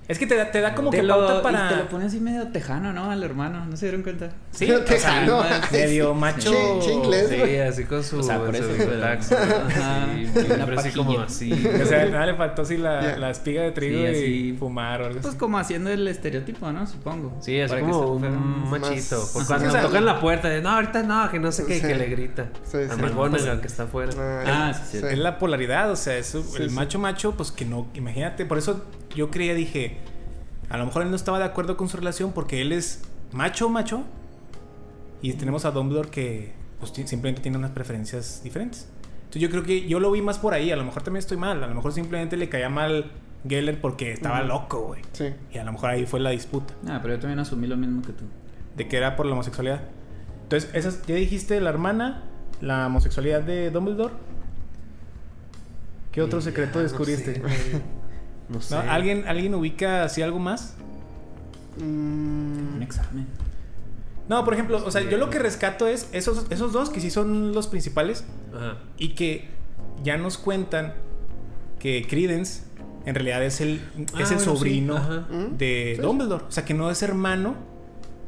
Es 0.08 0.17
que 0.20 0.26
te 0.26 0.36
da, 0.38 0.50
te 0.52 0.62
da 0.62 0.74
como 0.74 0.89
Te 0.89 0.98
que 0.98 1.04
lo, 1.04 1.15
pauta 1.17 1.39
y 1.39 1.43
para. 1.43 1.67
te 1.70 1.76
lo 1.76 1.89
pone 1.89 2.06
así 2.06 2.20
medio 2.22 2.48
tejano, 2.48 2.93
¿no? 2.93 3.12
Al 3.12 3.22
hermano, 3.24 3.65
¿no 3.65 3.76
se 3.76 3.88
dieron 3.88 4.04
cuenta? 4.04 4.30
Sí, 4.52 4.65
Medio 4.65 4.76
o 4.82 4.88
sea, 4.88 4.96
tejano. 4.96 5.43
medio 5.72 6.13
macho. 6.13 6.80
Che 6.82 6.93
inglés, 6.93 7.28
Sí, 7.30 7.58
así 7.58 7.84
con 7.84 8.04
su, 8.04 8.20
O 8.20 8.24
sea, 8.24 8.39
por 8.39 8.56
eso, 8.56 8.67
¿no? 8.67 9.04
Ajá. 9.06 10.04
Así, 10.06 10.26
Una 10.34 10.56
siempre 10.56 10.76
así 10.78 10.91
como 10.91 11.20
así. 11.20 11.52
O 11.82 11.86
sea, 11.86 12.06
nada 12.06 12.26
le 12.26 12.36
faltó 12.36 12.62
así 12.62 12.78
la, 12.78 13.02
Ya. 13.02 13.17
la 13.17 13.30
espiga 13.32 13.63
de 13.63 13.72
trigo 13.72 13.98
Sí, 14.00 14.04
y 14.04 14.08
así. 14.52 14.56
fumar 14.58 15.02
o 15.02 15.06
algo 15.08 15.15
Pues 15.20 15.28
así. 15.30 15.38
como 15.38 15.58
haciendo 15.58 15.89
el 15.89 16.08
estereotipo, 16.08 16.72
¿no? 16.72 16.88
Supongo. 16.88 17.38
Sí, 17.41 17.60
así 17.60 17.70
Para 17.74 17.86
que 17.86 17.91
como 17.91 18.12
un 18.13 18.62
más- 18.70 18.80
machito. 18.82 19.22
Cuando 19.46 19.67
O 19.67 19.72
sea, 19.72 19.82
tocan 19.82 20.06
la 20.06 20.22
puerta, 20.22 20.48
de 20.48 20.62
no, 20.62 20.70
ahorita 20.70 21.04
no, 21.04 21.30
que 21.30 21.39
no 21.39 21.52
sé 21.52 21.65
qué, 21.65 21.82
Sí. 21.82 21.88
que 21.88 21.96
le 21.96 22.06
grita. 22.06 22.48
Sí, 22.63 22.78
a 22.78 22.96
sí. 22.96 23.02
McGonagall 23.02 23.60
que 23.60 23.67
está 23.67 23.84
afuera. 23.84 24.13
Ah, 24.48 24.74
sí, 24.74 25.00
sí. 25.00 25.06
Es 25.06 25.17
la 25.17 25.38
polaridad, 25.38 25.91
o 25.91 25.98
sea, 25.98 26.15
eso, 26.15 26.41
Sí, 26.43 26.62
el 26.63 26.70
sí. 26.70 26.76
macho 26.76 26.98
macho, 26.98 27.34
pues 27.34 27.52
que 27.52 27.65
no, 27.65 27.88
imagínate, 27.93 28.46
por 28.46 28.58
eso 28.58 28.86
yo 29.17 29.30
creía, 29.32 29.53
dije, 29.53 29.97
a 30.69 30.77
lo 30.77 30.86
mejor 30.86 31.01
él 31.03 31.10
no 31.10 31.15
estaba 31.15 31.39
de 31.39 31.45
acuerdo 31.45 31.75
con 31.75 31.89
su 31.89 31.97
relación 31.97 32.32
porque 32.32 32.62
él 32.62 32.71
es 32.71 33.01
macho 33.34 33.67
macho 33.69 34.03
y 35.21 35.34
tenemos 35.34 35.65
a 35.65 35.71
Dumbledore 35.71 36.10
que 36.10 36.53
pues 36.80 36.91
simplemente 36.91 37.41
tiene 37.41 37.58
unas 37.58 37.71
preferencias 37.71 38.41
diferentes. 38.43 38.88
Entonces 39.17 39.41
yo 39.41 39.49
creo 39.49 39.63
que 39.63 39.88
yo 39.88 39.99
lo 39.99 40.12
vi 40.12 40.21
más 40.21 40.38
por 40.38 40.53
ahí, 40.53 40.71
a 40.71 40.75
lo 40.75 40.86
mejor 40.86 41.03
también 41.03 41.19
estoy 41.19 41.38
mal, 41.38 41.62
a 41.63 41.67
lo 41.67 41.75
mejor 41.75 41.91
simplemente 41.91 42.38
le 42.38 42.47
caía 42.47 42.69
mal 42.69 43.12
Geller 43.47 43.80
porque 43.82 44.12
estaba 44.13 44.41
loco, 44.43 44.82
güey. 44.88 45.01
Sí. 45.13 45.34
Y 45.53 45.58
a 45.58 45.63
lo 45.63 45.71
mejor 45.73 45.89
ahí 45.89 46.06
fue 46.06 46.19
la 46.19 46.30
disputa, 46.32 46.73
Ah, 46.88 46.99
pero 47.01 47.15
yo 47.15 47.19
también 47.19 47.39
asumí 47.39 47.67
lo 47.67 47.75
mismo 47.77 48.01
que 48.01 48.13
tú. 48.13 48.25
de 48.75 48.88
que 48.88 48.95
era 48.97 49.15
por 49.15 49.25
la 49.25 49.34
homosexualidad. 49.34 49.82
Entonces, 50.43 50.69
esas, 50.73 51.01
ya 51.08 51.15
dijiste 51.15 51.60
la 51.60 51.69
hermana, 51.69 52.23
la 52.62 52.88
homosexualidad 52.88 53.41
de 53.41 53.69
Dumbledore. 53.71 54.13
¿Qué 56.12 56.21
otro 56.21 56.41
secreto 56.41 56.73
ya, 56.73 56.77
no 56.77 56.84
descubriste? 56.84 57.36
sé. 57.36 57.41
No 58.49 58.62
sé. 58.62 58.75
¿No? 58.75 58.81
¿Alguien, 58.91 59.25
¿Alguien 59.27 59.53
ubica 59.55 60.03
así 60.03 60.21
algo 60.21 60.39
más? 60.39 60.75
Mm, 61.77 62.75
Un 62.75 62.79
examen. 62.81 63.27
No, 64.29 64.43
por 64.43 64.53
ejemplo, 64.53 64.83
o 64.86 64.91
sea, 64.91 65.01
yo 65.10 65.17
lo 65.17 65.29
que 65.29 65.39
rescato 65.39 65.88
es 65.88 66.10
esos, 66.12 66.47
esos 66.49 66.73
dos 66.73 66.89
que 66.89 66.99
sí 66.99 67.10
son 67.10 67.53
los 67.53 67.67
principales 67.67 68.25
Ajá. 68.53 68.77
y 68.97 69.10
que 69.15 69.47
ya 70.03 70.17
nos 70.17 70.38
cuentan 70.38 70.93
que 71.79 72.05
Credence 72.10 72.63
en 73.05 73.15
realidad 73.15 73.41
es 73.43 73.62
el, 73.62 73.79
Ah, 74.13 74.21
es 74.21 74.31
el 74.31 74.38
bueno, 74.38 74.55
sobrino. 74.55 74.97
¿Mm? 75.29 75.57
de 75.57 75.93
Sí. 75.95 76.01
Dumbledore. 76.01 76.43
O 76.45 76.51
sea, 76.51 76.65
que 76.65 76.73
no 76.73 76.91
es 76.91 77.01
hermano, 77.03 77.55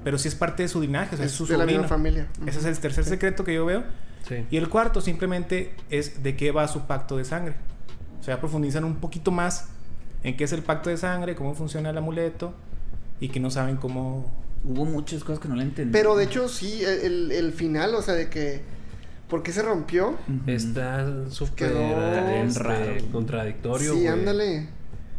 pero 0.05 0.17
sí 0.17 0.29
es 0.29 0.35
parte 0.35 0.63
de 0.63 0.69
su 0.69 0.79
linaje, 0.79 1.15
o 1.15 1.17
sea, 1.17 1.25
es, 1.25 1.33
es 1.33 1.37
su 1.37 1.45
de 1.45 1.53
la 1.57 1.63
sobrino. 1.63 1.81
misma 1.81 1.89
familia. 1.89 2.27
Ese 2.45 2.59
es 2.59 2.65
el 2.65 2.79
tercer 2.79 3.03
Sí. 3.03 3.09
secreto 3.09 3.43
que 3.43 3.53
yo 3.55 3.65
veo. 3.65 3.83
Sí. 4.25 4.45
Y 4.51 4.55
el 4.57 4.69
cuarto 4.69 5.01
simplemente 5.01 5.75
es 5.89 6.23
de 6.23 6.37
qué 6.37 6.51
va 6.51 6.65
su 6.69 6.81
pacto 6.87 7.17
de 7.17 7.25
sangre. 7.25 7.55
O 8.21 8.23
sea, 8.23 8.39
profundizan 8.39 8.85
un 8.85 8.95
poquito 8.97 9.31
más 9.31 9.67
en 10.23 10.35
qué 10.37 10.43
es 10.43 10.51
el 10.53 10.61
pacto 10.63 10.89
de 10.89 10.97
sangre, 10.97 11.35
cómo 11.35 11.55
funciona 11.55 11.89
el 11.89 11.97
amuleto 11.97 12.53
y 13.19 13.29
que 13.29 13.39
no 13.39 13.49
saben 13.51 13.77
cómo... 13.77 14.31
Hubo 14.63 14.83
muchas 14.83 15.23
cosas 15.23 15.39
que 15.39 15.47
no 15.47 15.55
le 15.55 15.63
entendí. 15.63 15.93
Pero 15.93 16.17
de 16.17 16.25
hecho, 16.25 16.49
sí, 16.49 16.83
el, 16.83 17.31
el 17.31 17.53
final, 17.53 17.95
o 17.95 18.01
sea, 18.01 18.13
de 18.13 18.29
que. 18.29 18.61
¿Por 19.29 19.41
qué 19.41 19.53
se 19.53 19.61
rompió? 19.61 20.17
Está 20.47 21.29
súper 21.29 21.69
Quedó 21.69 22.33
este, 22.43 22.59
raro. 22.63 22.91
contradictorio. 23.09 23.93
sí, 23.93 24.05
ándale. 24.05 24.67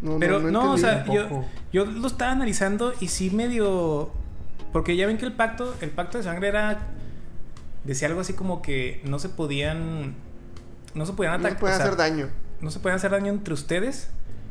No, 0.03 0.19
Pero 0.19 0.41
no, 0.41 0.73
o 0.73 0.77
entendí. 0.77 1.13
sea, 1.17 1.43
yo, 1.73 1.87
lo 1.87 2.07
estaba 2.07 2.33
analizando 2.33 2.93
y 3.01 3.09
sí 3.09 3.31
medio... 3.31 4.11
Porque 4.75 4.95
ya 4.97 5.07
ven 5.07 5.17
que 5.17 5.25
el 5.25 5.33
pacto, 5.33 5.75
el 5.81 5.89
pacto 5.91 6.19
de 6.19 6.25
sangre 6.25 6.49
era... 6.49 6.79
Decía 7.85 8.09
algo 8.09 8.21
así 8.21 8.35
como 8.35 8.61
que 8.61 9.01
no 9.05 9.19
se 9.19 9.31
podían... 9.31 10.15
No 10.95 11.07
se 11.07 11.15
podían 11.15 11.35
No 11.35 11.39
se 11.41 11.47
atacar. 11.47 11.61
puede 11.61 11.75
hacer 11.75 11.97
daño. 11.97 12.29
No 12.61 12.71
se 12.71 12.79
podían 12.81 12.97
hacer 12.97 13.11
daño 13.13 13.33
entre 13.33 13.55
ustedes. 13.55 14.11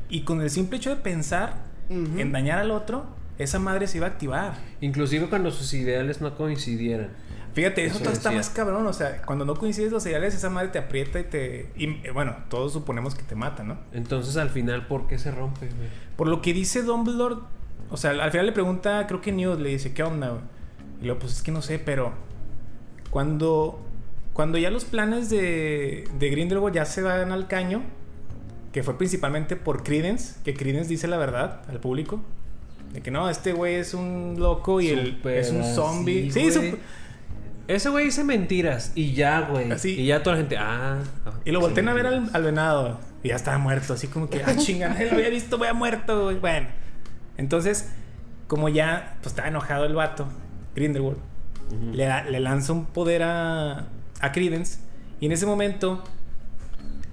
Y 0.10 0.22
con 0.22 0.42
el 0.42 0.50
simple 0.50 0.78
hecho 0.78 0.90
de 0.90 0.98
pensar 0.98 1.54
en 1.90 2.32
dañar 2.32 2.60
al 2.60 2.72
otro, 2.72 3.06
esa 3.38 3.58
madre 3.58 3.88
se 3.88 3.98
iba 3.98 4.08
a 4.08 4.10
activar. 4.10 4.54
Inclusive 4.82 5.28
cuando 5.28 5.52
sus 5.52 5.74
ideales 5.74 6.22
no 6.22 6.36
coincidieran. 6.36 7.10
Fíjate, 7.54 7.84
eso, 7.84 7.96
Eso 7.96 8.04
todo 8.04 8.14
está 8.14 8.32
más 8.32 8.50
cabrón. 8.50 8.86
O 8.86 8.94
sea, 8.94 9.22
cuando 9.24 9.46
no 9.46 9.56
coincides 9.56 9.92
los 9.92 10.06
ideales, 10.06 10.36
esa 10.36 10.50
madre 10.50 10.70
te 10.70 10.80
aprieta 10.80 11.20
y 11.20 11.24
te. 11.24 11.72
Y 11.76 12.06
eh, 12.06 12.12
bueno, 12.14 12.36
todos 12.50 12.74
suponemos 12.74 13.16
que 13.16 13.24
te 13.24 13.36
mata, 13.36 13.64
¿no? 13.64 13.78
Entonces 13.92 14.38
al 14.38 14.50
final, 14.50 14.88
¿por 14.88 15.08
qué 15.08 15.18
se 15.18 15.32
rompe, 15.32 15.68
güey? 15.68 15.90
Por 16.16 16.28
lo 16.28 16.42
que 16.42 16.54
dice 16.54 16.84
Dumbledore, 16.84 17.38
o 17.90 17.98
sea, 17.98 18.12
al 18.12 18.32
final 18.32 18.46
le 18.46 18.52
pregunta, 18.52 19.06
creo 19.08 19.22
que 19.22 19.32
Newt 19.32 19.60
le 19.60 19.70
dice, 19.70 19.94
¿qué 19.94 20.04
onda? 20.04 20.30
güey? 20.30 20.42
Y 21.02 21.06
luego, 21.06 21.20
pues 21.20 21.34
es 21.34 21.42
que 21.42 21.52
no 21.52 21.62
sé, 21.62 21.80
pero 21.80 22.14
cuando, 23.10 23.80
cuando 24.34 24.58
ya 24.58 24.70
los 24.70 24.86
planes 24.86 25.30
de, 25.30 26.08
de 26.20 26.30
Grindelwald 26.30 26.76
ya 26.76 26.86
se 26.86 27.02
van 27.02 27.32
al 27.32 27.48
caño, 27.48 27.84
que 28.72 28.84
fue 28.84 28.98
principalmente 28.98 29.56
por 29.56 29.84
Credence, 29.84 30.36
que 30.44 30.54
Credence 30.54 30.90
dice 30.90 31.08
la 31.08 31.18
verdad 31.18 31.62
al 31.68 31.80
público, 31.80 32.22
de 32.94 33.02
que 33.02 33.12
no, 33.12 33.30
este 33.30 33.54
güey 33.54 33.76
es 33.76 33.94
un 33.94 34.36
loco 34.40 34.82
y 34.82 34.90
Súper 34.90 35.38
es 35.38 35.52
un 35.52 35.64
zombie. 35.64 36.32
Sí, 36.32 36.50
güey. 36.50 36.76
Ese 37.68 37.90
güey 37.90 38.06
dice 38.06 38.24
mentiras 38.24 38.92
y 38.96 39.14
ya, 39.14 39.42
güey. 39.42 39.72
Así. 39.72 39.92
Y 39.92 40.08
ya 40.08 40.24
toda 40.24 40.36
la 40.36 40.42
gente, 40.42 40.58
ah. 40.58 41.00
ah, 41.26 41.34
Y 41.46 41.52
lo 41.52 41.60
voltean 41.60 41.88
a 41.88 41.94
ver 41.94 42.08
al, 42.08 42.30
al 42.34 42.44
venado. 42.44 43.00
Y 43.22 43.28
ya 43.28 43.36
estaba 43.36 43.60
muerto. 43.60 43.94
Así 43.94 44.08
como 44.08 44.28
que, 44.28 44.44
ah, 44.44 44.56
chingada, 44.58 45.00
lo 45.04 45.12
había 45.12 45.30
visto, 45.30 45.60
voy 45.60 45.68
a 45.68 45.74
muerto, 45.74 46.24
güey. 46.24 46.40
Bueno. 46.40 46.68
Entonces, 47.38 47.92
como 48.48 48.70
ya, 48.70 49.18
pues 49.22 49.34
estaba 49.34 49.48
enojado 49.50 49.86
el 49.86 49.94
vato, 49.94 50.28
Grindelwald, 50.76 51.20
le, 51.94 52.32
le 52.32 52.40
lanza 52.40 52.74
un 52.74 52.88
poder 52.88 53.22
a, 53.22 53.88
a 54.20 54.32
Credence. 54.32 54.80
Y 55.20 55.28
en 55.28 55.32
ese 55.32 55.46
momento, 55.46 56.04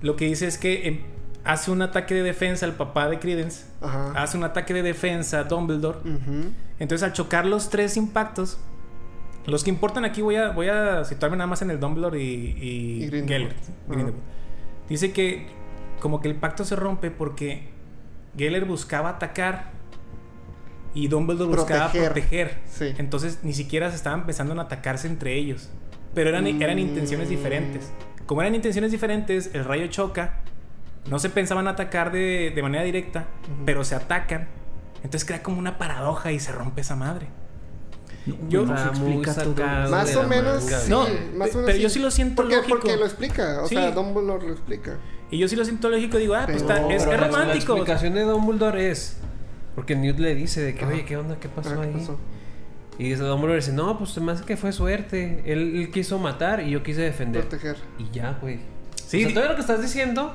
lo 0.00 0.16
que 0.16 0.24
dice 0.24 0.46
es 0.46 0.56
que 0.56 0.88
em, 0.88 1.00
hace 1.46 1.70
un 1.70 1.80
ataque 1.82 2.14
de 2.14 2.22
defensa 2.22 2.66
el 2.66 2.72
papá 2.72 3.08
de 3.08 3.18
Credence. 3.18 3.64
Ajá. 3.80 4.12
Hace 4.16 4.36
un 4.36 4.44
ataque 4.44 4.74
de 4.74 4.82
defensa 4.82 5.44
Dumbledore. 5.44 5.98
Ujú. 6.00 6.50
Entonces, 6.78 7.02
al 7.02 7.12
chocar 7.12 7.46
los 7.46 7.70
tres 7.70 7.96
impactos, 7.96 8.58
los 9.46 9.62
que 9.64 9.70
importan 9.70 10.04
aquí, 10.04 10.22
voy 10.22 10.36
a, 10.36 10.50
voy 10.50 10.68
a 10.68 11.04
situarme 11.04 11.36
nada 11.36 11.46
más 11.46 11.62
en 11.62 11.70
el 11.70 11.78
Dumbledore 11.80 12.20
y, 12.20 12.26
y, 12.60 13.04
Y 13.04 13.06
Grindelwald. 13.06 13.54
Geller. 13.54 13.54
Grindelwald. 13.88 14.22
Dice 14.88 15.12
que 15.12 15.46
como 16.00 16.20
que 16.20 16.28
el 16.28 16.34
pacto 16.34 16.64
se 16.64 16.76
rompe 16.76 17.10
porque 17.10 17.68
Geller 18.36 18.64
buscaba 18.64 19.10
atacar 19.10 19.70
y 20.94 21.08
Dumbledore 21.08 21.50
buscaba 21.56 21.90
Proteger. 21.92 22.58
Sí. 22.68 22.92
Entonces, 22.98 23.40
ni 23.42 23.52
siquiera 23.52 23.90
se 23.90 23.96
estaban 23.96 24.20
empezando 24.20 24.58
a 24.60 24.64
atacarse 24.64 25.06
entre 25.08 25.34
ellos. 25.34 25.70
Pero 26.14 26.30
eran, 26.30 26.46
eran 26.46 26.78
intenciones 26.78 27.26
Mm. 27.28 27.30
diferentes. 27.30 27.92
Como 28.26 28.40
eran 28.42 28.54
intenciones 28.54 28.90
diferentes, 28.90 29.50
el 29.54 29.64
rayo 29.64 29.86
choca. 29.88 30.40
No 31.10 31.18
se 31.18 31.30
pensaban 31.30 31.68
atacar 31.68 32.10
de, 32.12 32.52
de 32.54 32.62
manera 32.62 32.82
directa, 32.84 33.26
Ujú. 33.54 33.64
pero 33.64 33.84
se 33.84 33.94
atacan. 33.94 34.48
Entonces 35.04 35.24
crea 35.24 35.42
como 35.42 35.58
una 35.58 35.78
paradoja 35.78 36.32
y 36.32 36.40
se 36.40 36.52
rompe 36.52 36.80
esa 36.80 36.96
madre. 36.96 37.26
Yo- 38.48 38.66
No, 38.66 38.76
se 38.76 38.88
explica 38.88 39.34
todo. 39.34 39.54
Más 39.88 40.16
o 40.16 40.22
la 40.22 40.28
menos. 40.28 40.64
sí, 40.64 40.90
No, 40.90 41.00
más 41.02 41.10
o 41.54 41.58
menos 41.58 41.62
pero 41.66 41.78
yo 41.78 41.88
sí. 41.88 41.94
sí 41.94 42.00
lo 42.00 42.10
siento 42.10 42.42
porque, 42.42 42.56
lógico. 42.56 42.78
Porque 42.80 42.96
lo 42.96 43.04
explica. 43.04 43.62
O 43.62 43.68
Sí. 43.68 43.76
sea, 43.76 43.92
Dumbledore 43.92 44.46
lo 44.48 44.52
explica. 44.52 44.96
Y 45.30 45.38
yo 45.38 45.48
sí 45.48 45.54
lo 45.56 45.64
siento 45.64 45.88
lógico, 45.90 46.18
digo, 46.18 46.34
ah, 46.34 46.42
pues 46.46 46.62
Pero- 46.62 46.74
está- 46.74 46.92
es, 46.94 47.02
Pero 47.04 47.14
es 47.14 47.20
la- 47.20 47.28
La 47.28 47.36
romántico. 47.38 47.72
explicación 47.74 48.14
de 48.14 48.22
Dumbledore 48.22 48.90
es... 48.90 49.18
Porque 49.76 49.94
Newt 49.94 50.18
le 50.18 50.34
dice 50.34 50.62
de 50.62 50.74
que, 50.74 50.84
Ajá. 50.84 50.94
oye, 50.94 51.04
¿qué 51.04 51.16
onda? 51.16 51.36
¿Qué 51.38 51.48
pasó 51.48 51.70
Ah, 51.70 51.82
¿qué 51.82 51.88
ahí? 51.88 51.92
pasó? 51.92 52.18
Y 52.98 53.10
dice 53.10 53.22
Dumbledore 53.22 53.56
dice, 53.60 53.72
no, 53.72 53.98
pues 53.98 54.10
se 54.10 54.20
me 54.20 54.32
hace 54.32 54.44
que 54.44 54.56
fue 54.56 54.72
suerte. 54.72 55.42
Él, 55.46 55.76
él 55.76 55.90
quiso 55.92 56.18
matar 56.18 56.62
y 56.62 56.70
yo 56.70 56.82
quise 56.82 57.02
defender. 57.02 57.42
Proteger. 57.46 57.76
Y 57.98 58.10
ya, 58.10 58.38
güey. 58.40 58.60
Sí, 59.06 59.24
o 59.24 59.28
sea, 59.28 59.34
todo 59.34 59.48
lo 59.50 59.54
que 59.54 59.60
estás 59.60 59.82
diciendo, 59.82 60.34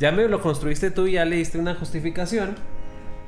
ya 0.00 0.10
me 0.10 0.26
lo 0.26 0.40
construiste 0.40 0.90
tú 0.90 1.06
y 1.06 1.12
ya 1.12 1.24
le 1.24 1.36
diste 1.36 1.58
una 1.58 1.74
justificación 1.74 2.56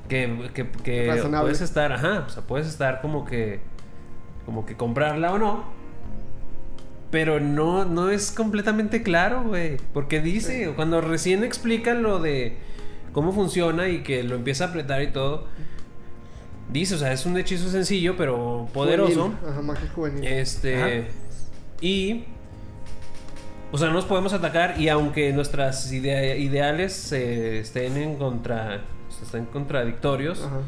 que, 0.09 0.51
que, 0.53 0.65
puedes 0.65 1.61
estar, 1.61 1.93
ajá, 1.93 2.25
o 2.27 2.31
sea, 2.31 2.43
puedes 2.43 2.67
estar 2.67 3.01
como 3.01 3.25
que, 3.25 3.61
como 4.45 4.67
que 4.67 4.77
comprarla 4.77 5.33
o 5.33 5.39
no. 5.39 5.65
Pero 7.11 7.41
no, 7.41 7.85
no 7.85 8.11
es 8.11 8.33
completamente 8.33 9.03
claro, 9.03 9.45
güey. 9.45 9.77
Porque 9.93 10.21
dice, 10.21 10.73
cuando 10.75 11.03
recién 11.03 11.45
explica 11.45 11.93
lo 11.93 12.21
de 12.21 12.57
cómo 13.13 13.33
funciona 13.33 13.89
y 13.89 14.03
que 14.03 14.23
lo 14.23 14.35
empieza 14.35 14.65
a 14.65 14.69
apretar 14.69 15.03
y 15.03 15.09
todo, 15.09 15.47
dice, 16.71 16.95
o 16.95 16.99
sea, 16.99 17.13
es 17.13 17.27
un 17.27 17.37
hechizo 17.37 17.69
sencillo, 17.69 18.17
pero 18.17 18.67
poderoso. 18.73 19.25
Juvenil. 19.25 19.39
Ajá, 19.47 19.63
magia 19.63 19.91
juvenil. 19.95 20.25
Este. 20.27 20.77
Ajá. 20.77 21.09
Y. 21.83 22.25
O 23.73 23.79
sea, 23.79 23.89
no 23.89 23.95
nos 23.95 24.05
podemos 24.05 24.33
atacar 24.35 24.79
y 24.81 24.89
aunque 24.91 25.33
nuestras 25.33 25.91
idea- 25.93 26.37
ideales 26.37 27.11
eh, 27.13 27.59
estén 27.61 27.97
en 27.97 28.17
contra. 28.17 28.83
estén 29.23 29.45
contradictorios, 29.47 30.43
Ajá. 30.43 30.61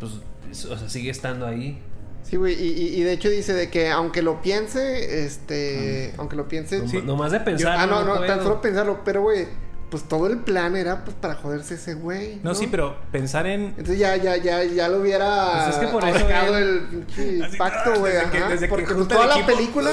pues. 0.00 0.12
es- 0.50 0.64
O 0.66 0.76
sea, 0.78 0.88
sigue 0.88 1.10
estando 1.10 1.46
ahí. 1.46 1.80
Sí, 2.22 2.36
güey, 2.36 2.54
y, 2.54 3.02
de 3.02 3.12
hecho 3.12 3.28
dice 3.30 3.52
de 3.52 3.68
que 3.68 3.90
aunque 3.90 4.22
lo 4.22 4.40
piense, 4.42 5.24
este, 5.24 6.14
aunque 6.18 6.36
lo 6.36 6.46
piense, 6.46 6.78
No, 6.80 6.88
Sí. 6.88 7.02
Nomás 7.02 7.32
de 7.32 7.40
pensar. 7.40 7.76
ah, 7.78 7.86
no, 7.86 8.04
no, 8.04 8.20
tan 8.20 8.42
solo 8.42 8.60
pensarlo, 8.60 9.00
pero 9.04 9.22
güey, 9.22 9.46
pues 9.90 10.04
todo 10.04 10.26
el 10.28 10.38
plan 10.38 10.76
era 10.76 11.04
pues 11.04 11.16
para 11.20 11.34
joderse 11.34 11.74
ese 11.74 11.94
güey. 11.94 12.38
No, 12.42 12.54
sí, 12.54 12.68
pero 12.70 12.96
pensar 13.10 13.46
en. 13.46 13.66
Entonces 13.76 13.98
ya, 13.98 14.16
ya, 14.16 14.36
ya, 14.36 14.62
ya 14.62 14.88
lo 14.88 15.00
hubiera 15.00 15.64
Pues 15.64 15.76
es 15.76 15.80
que 15.80 15.86
por 15.88 16.04
eso 16.04 16.56
el 16.58 16.80
pinche 17.14 17.56
pacto, 17.58 17.92
ah, 17.94 17.98
güey. 17.98 18.12
desde 18.50 18.60
que- 18.66 18.68
Porque 18.68 18.94
pues, 18.94 19.08
toda 19.08 19.26
la 19.26 19.34
equipo. 19.38 19.46
película, 19.56 19.90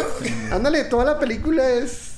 ándale, 0.52 0.84
toda 0.86 1.06
la 1.06 1.20
película 1.20 1.68
es 1.70 2.09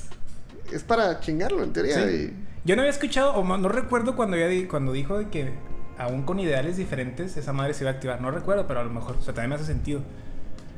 es 0.74 0.82
para 0.82 1.20
chingarlo 1.20 1.62
en 1.62 1.72
teoría. 1.72 2.06
Sí. 2.06 2.32
Yo 2.64 2.76
no 2.76 2.82
había 2.82 2.90
escuchado, 2.92 3.32
o 3.34 3.56
no, 3.58 3.68
recuerdo 3.68 4.14
cuando, 4.16 4.36
di- 4.36 4.64
cuando 4.66 4.92
dijo 4.92 5.18
de 5.18 5.28
que 5.28 5.50
aún 5.98 6.22
con 6.22 6.38
ideales 6.40 6.76
diferentes 6.76 7.36
esa 7.36 7.52
madre 7.52 7.74
se 7.74 7.84
iba 7.84 7.90
a 7.90 7.94
activar. 7.94 8.20
No 8.20 8.30
recuerdo, 8.30 8.66
pero 8.66 8.80
a 8.80 8.84
lo 8.84 8.90
mejor, 8.90 9.16
o 9.16 9.20
sea, 9.22 9.34
también 9.34 9.50
me 9.50 9.56
hace 9.56 9.64
sentido. 9.64 10.00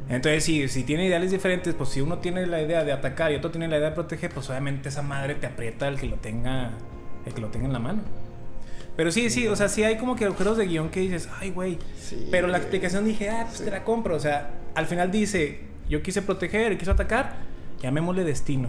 Entonces, 0.09 0.44
si, 0.44 0.68
si 0.68 0.83
tiene 0.85 1.07
ideales 1.07 1.30
diferentes, 1.30 1.74
pues 1.74 1.88
si 1.90 2.00
uno 2.00 2.18
tiene 2.18 2.46
la 2.46 2.61
idea 2.61 2.85
de 2.85 2.92
atacar 2.92 3.33
y 3.33 3.37
otro 3.37 3.50
tiene 3.50 3.68
la 3.68 3.78
idea 3.78 3.88
de 3.90 3.94
proteger, 3.94 4.30
pues 4.30 4.48
obviamente 4.50 4.88
esa 4.90 5.02
madre 5.02 5.35
te 5.35 5.46
aprieta 5.46 5.88
el 5.88 5.98
que 5.98 6.07
lo 6.07 6.16
tenga, 6.16 6.72
el 7.24 7.33
que 7.33 7.40
lo 7.40 7.48
tenga 7.48 7.66
en 7.66 7.72
la 7.72 7.78
mano. 7.78 8.02
Pero 8.96 9.11
sí, 9.11 9.28
sí, 9.30 9.48
o 9.48 9.57
sea, 9.57 9.68
sí 9.68 9.83
hay 9.83 9.96
como 9.96 10.14
que 10.14 10.24
agujeros 10.26 10.57
de 10.57 10.66
guion 10.66 10.88
que 10.90 11.00
dices, 11.00 11.28
ay, 11.40 11.50
güey. 11.50 11.78
Sí, 11.98 12.28
Pero 12.30 12.46
la 12.48 12.59
explicación 12.59 13.04
dije, 13.04 13.28
ah, 13.30 13.44
pues 13.46 13.59
Sí. 13.59 13.64
te 13.64 13.70
la 13.70 13.83
compro. 13.83 14.14
O 14.14 14.20
sea, 14.20 14.50
al 14.74 14.87
final 14.87 15.11
dice, 15.11 15.61
yo 15.88 16.02
quise 16.02 16.22
proteger 16.22 16.70
y 16.72 16.76
quiso 16.76 16.92
atacar, 16.92 17.37
llamémosle 17.83 18.24
destino. 18.24 18.68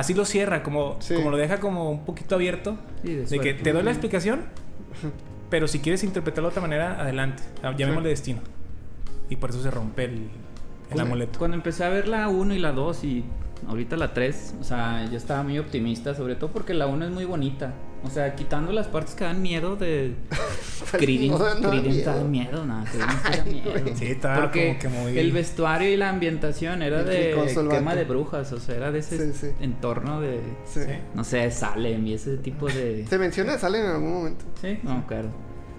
Así 0.00 0.14
lo 0.14 0.24
cierra, 0.24 0.62
como, 0.62 0.96
Sí. 1.00 1.14
como 1.14 1.30
lo 1.30 1.36
deja 1.36 1.60
como 1.60 1.90
un 1.90 2.04
poquito 2.04 2.34
abierto. 2.34 2.76
Sí, 3.04 3.14
de 3.16 3.38
que 3.38 3.54
te 3.54 3.72
doy 3.72 3.82
la 3.82 3.90
explicación, 3.90 4.40
pero 5.50 5.68
si 5.68 5.78
quieres 5.80 6.02
interpretarlo 6.04 6.48
de 6.48 6.52
otra 6.52 6.62
manera, 6.62 7.00
adelante. 7.00 7.42
Ah, 7.62 7.74
Llamémosle 7.76 8.08
destino. 8.08 8.40
Y 9.28 9.36
por 9.36 9.50
eso 9.50 9.62
se 9.62 9.70
rompe 9.70 10.04
el, 10.06 10.28
el 10.90 11.00
amuleto. 11.00 11.38
Cuando 11.38 11.56
empecé 11.56 11.84
a 11.84 11.88
ver 11.90 12.08
la 12.08 12.28
1 12.28 12.54
y 12.54 12.58
la 12.58 12.72
2 12.72 13.04
y 13.04 13.24
ahorita 13.68 13.96
la 13.96 14.12
3, 14.14 14.54
o 14.60 14.64
sea, 14.64 15.04
yo 15.10 15.16
estaba 15.18 15.42
muy 15.42 15.58
optimista, 15.58 16.14
sobre 16.14 16.34
todo 16.34 16.50
porque 16.50 16.72
la 16.74 16.86
1 16.86 17.04
es 17.04 17.10
muy 17.10 17.26
bonita. 17.26 17.74
O 18.02 18.08
sea, 18.10 18.34
quitando 18.34 18.72
las 18.72 18.86
partes 18.86 19.14
que 19.14 19.24
dan 19.24 19.42
miedo 19.42 19.76
de 19.76 20.14
Creedence, 20.92 21.28
No, 21.28 21.38
no 21.38 21.60
da 21.60 21.70
Creedence 21.70 22.02
da 22.04 22.12
miedo. 22.24 22.28
miedo, 22.28 22.64
nada, 22.66 22.84
Creedence 22.90 23.22
da 23.22 23.44
Ay, 23.44 23.52
miedo. 23.52 23.96
Sí, 23.96 24.06
estaba 24.06 24.40
Porque 24.42 24.68
como 24.68 24.78
que 24.78 24.88
muy... 25.10 25.18
el 25.18 25.32
vestuario 25.32 25.88
y 25.90 25.96
la 25.96 26.08
ambientación 26.08 26.82
era 26.82 27.00
El 27.00 27.06
de 27.06 27.34
vato. 27.34 27.96
de 27.96 28.04
brujas, 28.04 28.52
o 28.52 28.58
sea, 28.60 28.76
era 28.76 28.90
de 28.90 29.00
ese 29.00 29.32
Sí, 29.32 29.38
sí. 29.38 29.52
entorno 29.60 30.20
de, 30.20 30.40
Sí. 30.64 30.80
Sí. 30.80 30.92
no 31.14 31.24
sé, 31.24 31.50
Salem 31.50 32.06
y 32.06 32.14
ese 32.14 32.36
tipo 32.38 32.66
de... 32.68 33.06
Se 33.08 33.18
menciona 33.18 33.58
salen 33.58 33.82
en 33.84 33.90
algún 33.90 34.12
momento. 34.12 34.44
Sí, 34.60 34.78
no, 34.82 35.06
claro. 35.06 35.28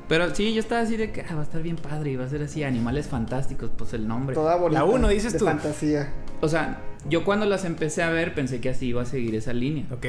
Pero 0.08 0.36
sí, 0.36 0.54
yo 0.54 0.60
estaba 0.60 0.82
así 0.82 0.98
de 0.98 1.12
que 1.12 1.22
ah, 1.22 1.36
va 1.36 1.40
a 1.40 1.44
estar 1.44 1.62
bien 1.64 1.78
padre 1.78 2.12
y 2.12 2.16
va 2.18 2.26
a 2.26 2.30
ser 2.30 2.44
así, 2.44 2.64
animales 2.64 3.08
fantásticos, 3.08 3.72
pues 3.78 3.94
el 3.94 4.08
nombre. 4.08 4.36
Toda 4.36 4.58
bonita. 4.58 4.82
La 4.82 4.86
uno, 4.86 5.08
dices 5.08 5.34
de 5.34 5.40
tú. 5.40 5.46
fantasía. 5.46 6.12
O 6.42 6.48
sea, 6.50 6.82
yo 7.10 7.24
cuando 7.24 7.46
las 7.46 7.64
empecé 7.66 8.04
a 8.04 8.10
ver 8.10 8.36
pensé 8.36 8.60
que 8.60 8.70
así 8.70 8.88
iba 8.88 9.02
a 9.02 9.06
seguir 9.06 9.34
esa 9.36 9.54
línea. 9.54 9.86
Ok. 9.92 10.06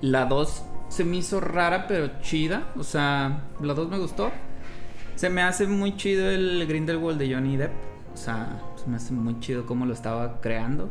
La 0.00 0.26
2 0.26 0.64
se 0.94 1.04
me 1.04 1.16
hizo 1.16 1.40
rara 1.40 1.86
pero 1.88 2.20
chida. 2.20 2.72
O 2.76 2.84
sea, 2.84 3.42
la 3.60 3.74
2 3.74 3.88
me 3.90 3.98
gustó. 3.98 4.30
Se 5.16 5.28
me 5.28 5.42
hace 5.42 5.66
muy 5.66 5.96
chido 5.96 6.30
el 6.30 6.64
Grindelwald 6.68 7.18
de 7.18 7.32
Johnny 7.34 7.56
Depp. 7.56 7.72
O 8.12 8.16
sea, 8.16 8.60
se 8.76 8.88
me 8.88 8.96
hace 8.96 9.12
muy 9.12 9.40
chido 9.40 9.66
cómo 9.66 9.86
lo 9.86 9.92
estaba 9.92 10.40
creando. 10.40 10.90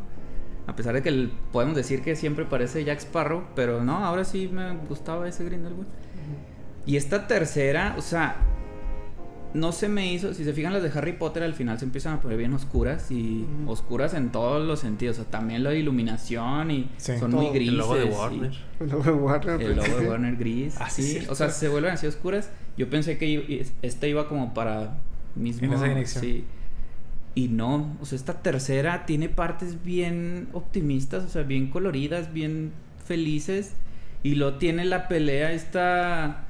A 0.66 0.76
pesar 0.76 0.94
de 0.94 1.02
que 1.02 1.08
el- 1.10 1.32
podemos 1.52 1.74
decir 1.76 2.02
que 2.02 2.16
siempre 2.16 2.44
parece 2.44 2.84
Jack 2.84 2.98
Sparrow, 3.00 3.44
pero 3.54 3.82
no, 3.82 3.98
ahora 4.04 4.24
sí 4.24 4.48
me 4.52 4.76
gustaba 4.88 5.26
ese 5.28 5.44
Grindelwald. 5.44 5.88
Y 6.86 6.96
esta 6.96 7.26
tercera, 7.26 7.94
o 7.98 8.02
sea, 8.02 8.36
no 9.54 9.72
se 9.72 9.88
me 9.88 10.12
hizo. 10.12 10.34
Si 10.34 10.44
se 10.44 10.52
fijan, 10.52 10.72
las 10.72 10.82
de 10.82 10.90
Harry 10.98 11.12
Potter 11.12 11.42
al 11.44 11.54
final 11.54 11.78
se 11.78 11.84
empiezan 11.84 12.14
a 12.14 12.20
poner 12.20 12.36
bien 12.36 12.52
oscuras 12.52 13.10
y 13.10 13.46
oscuras 13.66 14.12
en 14.14 14.30
todos 14.32 14.66
los 14.66 14.80
sentidos. 14.80 15.18
O 15.18 15.22
sea, 15.22 15.30
también 15.30 15.62
la 15.64 15.72
iluminación 15.74 16.70
y 16.70 16.90
Sí. 16.96 17.16
son 17.18 17.30
Todo. 17.30 17.42
muy 17.42 17.50
grises. 17.52 17.72
El 17.72 17.78
logo 17.78 17.94
de 17.96 18.04
y- 18.06 18.08
Warner. 18.10 18.52
El 18.80 18.88
logo 18.90 19.02
de 19.04 19.10
Warner. 19.12 19.62
el 19.62 19.76
logo 19.76 19.96
de. 20.00 20.08
Warner 20.08 20.36
gris. 20.36 20.74
Ah, 20.80 20.90
sí, 20.90 21.18
o 21.28 21.34
sea, 21.34 21.48
se 21.50 21.68
vuelven 21.68 21.92
así 21.92 22.06
oscuras. 22.06 22.50
Yo 22.76 22.90
pensé 22.90 23.16
que 23.16 23.64
esta 23.82 24.06
iba 24.06 24.28
como 24.28 24.52
para 24.54 24.98
mismo. 25.36 25.66
En 25.66 25.72
esa 25.72 25.84
dirección. 25.86 26.24
Sí. 26.24 26.44
Y 27.36 27.48
no, 27.48 27.96
o 28.00 28.06
sea, 28.06 28.16
esta 28.16 28.34
tercera 28.42 29.06
tiene 29.06 29.28
partes 29.28 29.82
bien 29.84 30.48
optimistas, 30.52 31.24
o 31.24 31.28
sea, 31.28 31.42
bien 31.42 31.68
coloridas, 31.68 32.32
bien 32.32 32.72
felices. 33.04 33.74
Y 34.22 34.36
luego 34.36 34.56
tiene 34.58 34.84
la 34.84 35.06
pelea 35.08 35.52
esta. 35.52 36.46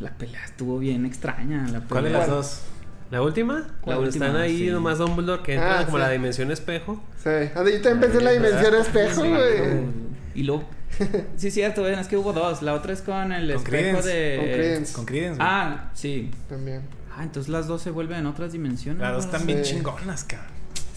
La 0.00 0.10
pelea 0.10 0.44
estuvo 0.44 0.78
bien 0.78 1.06
extraña. 1.06 1.66
La 1.68 1.80
¿Cuál 1.80 2.04
de 2.04 2.10
las 2.10 2.28
dos? 2.28 2.60
¿La 3.10 3.22
última? 3.22 3.66
Cuando 3.80 4.02
última, 4.02 4.26
están 4.26 4.40
ahí 4.40 4.58
sí. 4.58 4.66
nomás 4.70 4.98
Dumbledore 4.98 5.42
que 5.42 5.54
entra 5.54 5.80
Ah, 5.80 5.84
como 5.86 5.96
sí. 5.98 6.02
la 6.02 6.10
dimensión 6.10 6.50
espejo. 6.50 7.02
Sí. 7.22 7.30
Ah, 7.30 7.64
Yo 7.64 7.80
también 7.80 8.00
pensé 8.00 8.18
en 8.18 8.24
la 8.24 8.30
dimensión 8.32 8.74
espejo, 8.74 9.22
Sí, 9.22 9.28
güey. 9.28 9.84
Y 10.34 10.42
luego. 10.42 10.64
Sí, 11.36 11.50
cierto, 11.50 11.86
es 11.86 12.08
que 12.08 12.16
hubo 12.16 12.32
dos. 12.32 12.62
La 12.62 12.74
otra 12.74 12.92
es 12.92 13.02
con 13.02 13.30
el 13.32 13.52
Con 13.54 13.56
espejo 13.64 14.00
Credence. 14.00 14.08
de. 14.08 14.36
Con 14.36 14.44
Credence. 14.46 14.92
Con 14.94 15.04
Credence, 15.06 15.36
güey. 15.36 15.48
Ah, 15.50 15.90
sí. 15.94 16.30
También. 16.48 16.82
Ah, 17.16 17.22
entonces 17.22 17.48
las 17.50 17.66
dos 17.66 17.80
se 17.82 17.90
vuelven 17.90 18.18
en 18.18 18.26
otras 18.26 18.52
dimensiones. 18.52 19.00
Las 19.00 19.12
dos 19.14 19.24
están 19.26 19.46
bien 19.46 19.62
chingonas, 19.62 20.24
cabrón. 20.24 20.55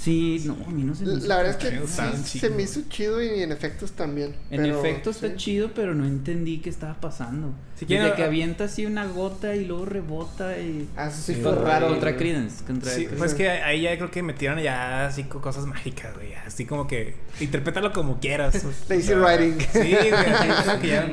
Sí, 0.10 0.44
no, 0.46 0.58
a 0.68 0.72
mí 0.72 0.84
no 0.84 0.96
se 0.96 1.06
me 1.06 1.14
hizo 1.14 1.28
La 1.28 1.38
verdad 1.38 1.52
es 1.52 1.58
que 1.58 1.88
sí, 1.88 2.24
chido. 2.26 2.50
se 2.50 2.56
me 2.56 2.64
hizo 2.64 2.82
chido 2.90 3.22
y 3.22 3.44
en 3.44 3.52
efectos 3.52 3.92
también. 3.92 4.36
En 4.50 4.62
pero, 4.64 4.80
efecto 4.80 5.12
está 5.12 5.28
sí. 5.30 5.36
chido, 5.36 5.72
pero 5.76 5.94
no 5.94 6.06
entendí 6.06 6.60
qué 6.60 6.70
estaba 6.70 6.96
pasando. 6.96 7.54
Si 7.76 7.86
Desde 7.86 8.14
que 8.14 8.24
avienta 8.24 8.66
así 8.66 8.86
una 8.86 9.06
gota 9.06 9.56
y 9.56 9.66
luego 9.66 9.86
rebota 9.86 10.58
y... 10.58 10.90
Ah, 10.98 11.08
eso 11.08 11.22
sí 11.22 11.36
fue 11.36 11.56
raro. 11.56 11.88
Contra. 11.90 12.18
Credence. 12.18 12.64
Contra 12.66 12.92
Sí, 12.92 13.08
pues 13.18 13.34
que 13.34 13.50
ahí 13.50 13.82
ya 13.84 13.96
creo 13.98 14.12
que 14.12 14.22
metieron 14.24 14.60
ya 14.60 15.06
así 15.06 15.24
co- 15.24 15.40
cosas 15.42 15.66
mágicas, 15.66 16.14
güey. 16.16 16.34
Así 16.34 16.66
como 16.66 16.88
que 16.88 17.16
interprétalo 17.40 17.94
como 17.94 18.20
quieras. 18.20 18.64
Lazy 18.90 19.14
writing. 19.14 19.60
Sí, 19.72 19.96
güey. 19.96 20.80
que 20.82 20.88
ya- 20.88 21.10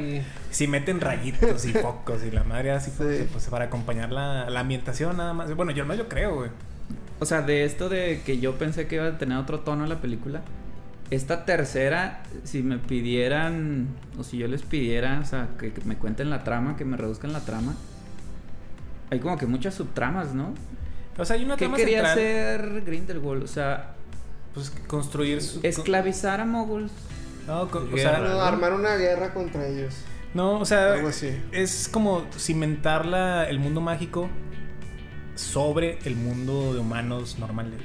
Si 0.51 0.67
meten 0.67 1.01
rayitos 1.01 1.67
y 1.67 1.73
focos 1.73 2.23
y 2.25 2.31
la 2.31 2.43
madre 2.45 2.71
así 2.73 2.91
como 2.93 3.11
Sí. 3.11 3.19
que, 3.19 3.25
pues 3.25 3.45
para 3.47 3.67
acompañar 3.67 4.11
la, 4.11 4.49
la 4.51 4.61
ambientación 4.61 5.17
nada 5.19 5.35
más. 5.35 5.55
Bueno, 5.55 5.71
yo 5.73 5.85
no 5.85 5.95
yo 5.95 6.09
creo, 6.09 6.35
güey. 6.37 6.51
O 7.19 7.25
sea, 7.25 7.43
de 7.43 7.65
esto 7.65 7.89
de 7.89 8.21
que 8.25 8.39
yo 8.39 8.57
pensé 8.59 8.87
que 8.87 8.97
iba 8.97 9.07
a 9.07 9.19
tener 9.19 9.39
otro 9.39 9.61
tono 9.61 9.87
la 9.87 10.01
película, 10.01 10.43
esta 11.11 11.45
tercera, 11.45 12.23
si 12.45 12.63
me 12.63 12.79
pidieran, 12.79 13.87
o 14.19 14.25
si 14.25 14.39
yo 14.39 14.49
les 14.49 14.63
pidiera, 14.63 15.21
o 15.23 15.25
sea, 15.25 15.49
que, 15.59 15.73
que 15.73 15.81
me 15.85 15.97
cuenten 15.97 16.31
la 16.31 16.45
trama, 16.45 16.77
que 16.77 16.85
me 16.85 16.97
reduzcan 16.97 17.33
la 17.33 17.41
trama, 17.41 17.75
hay 19.11 19.21
como 19.21 19.39
que 19.39 19.47
muchas 19.47 19.75
subtramas, 19.75 20.35
¿no? 20.35 20.53
O 21.19 21.25
sea, 21.25 21.37
hay 21.37 21.45
una 21.45 21.57
¿Qué 21.57 21.65
trama 21.67 21.77
quería 21.77 21.99
central, 22.15 22.19
hacer 22.67 22.83
Grindelwald? 22.85 23.43
O 23.45 23.47
sea, 23.47 23.95
Pues 24.53 24.71
construir 24.87 25.41
su... 25.43 25.61
esclavizar 25.63 26.41
a 26.41 26.45
moguls. 26.45 26.93
No, 27.47 27.71
co- 27.71 27.87
o 27.93 27.97
sea, 27.97 28.17
armar 28.47 28.73
una 28.75 28.97
guerra 28.97 29.33
contra 29.33 29.67
ellos. 29.67 29.95
no, 30.35 30.59
o 30.59 30.65
sea, 30.65 30.95
Algo 30.95 31.09
así. 31.09 31.31
es 31.53 31.89
como 31.89 32.25
cimentar 32.37 33.07
la- 33.07 33.45
el 33.49 33.61
mundo 33.61 33.81
mágico 33.81 34.29
sobre 35.37 35.99
el 36.05 36.17
mundo 36.17 36.75
de 36.75 36.81
humanos 36.81 37.39
normales. 37.39 37.79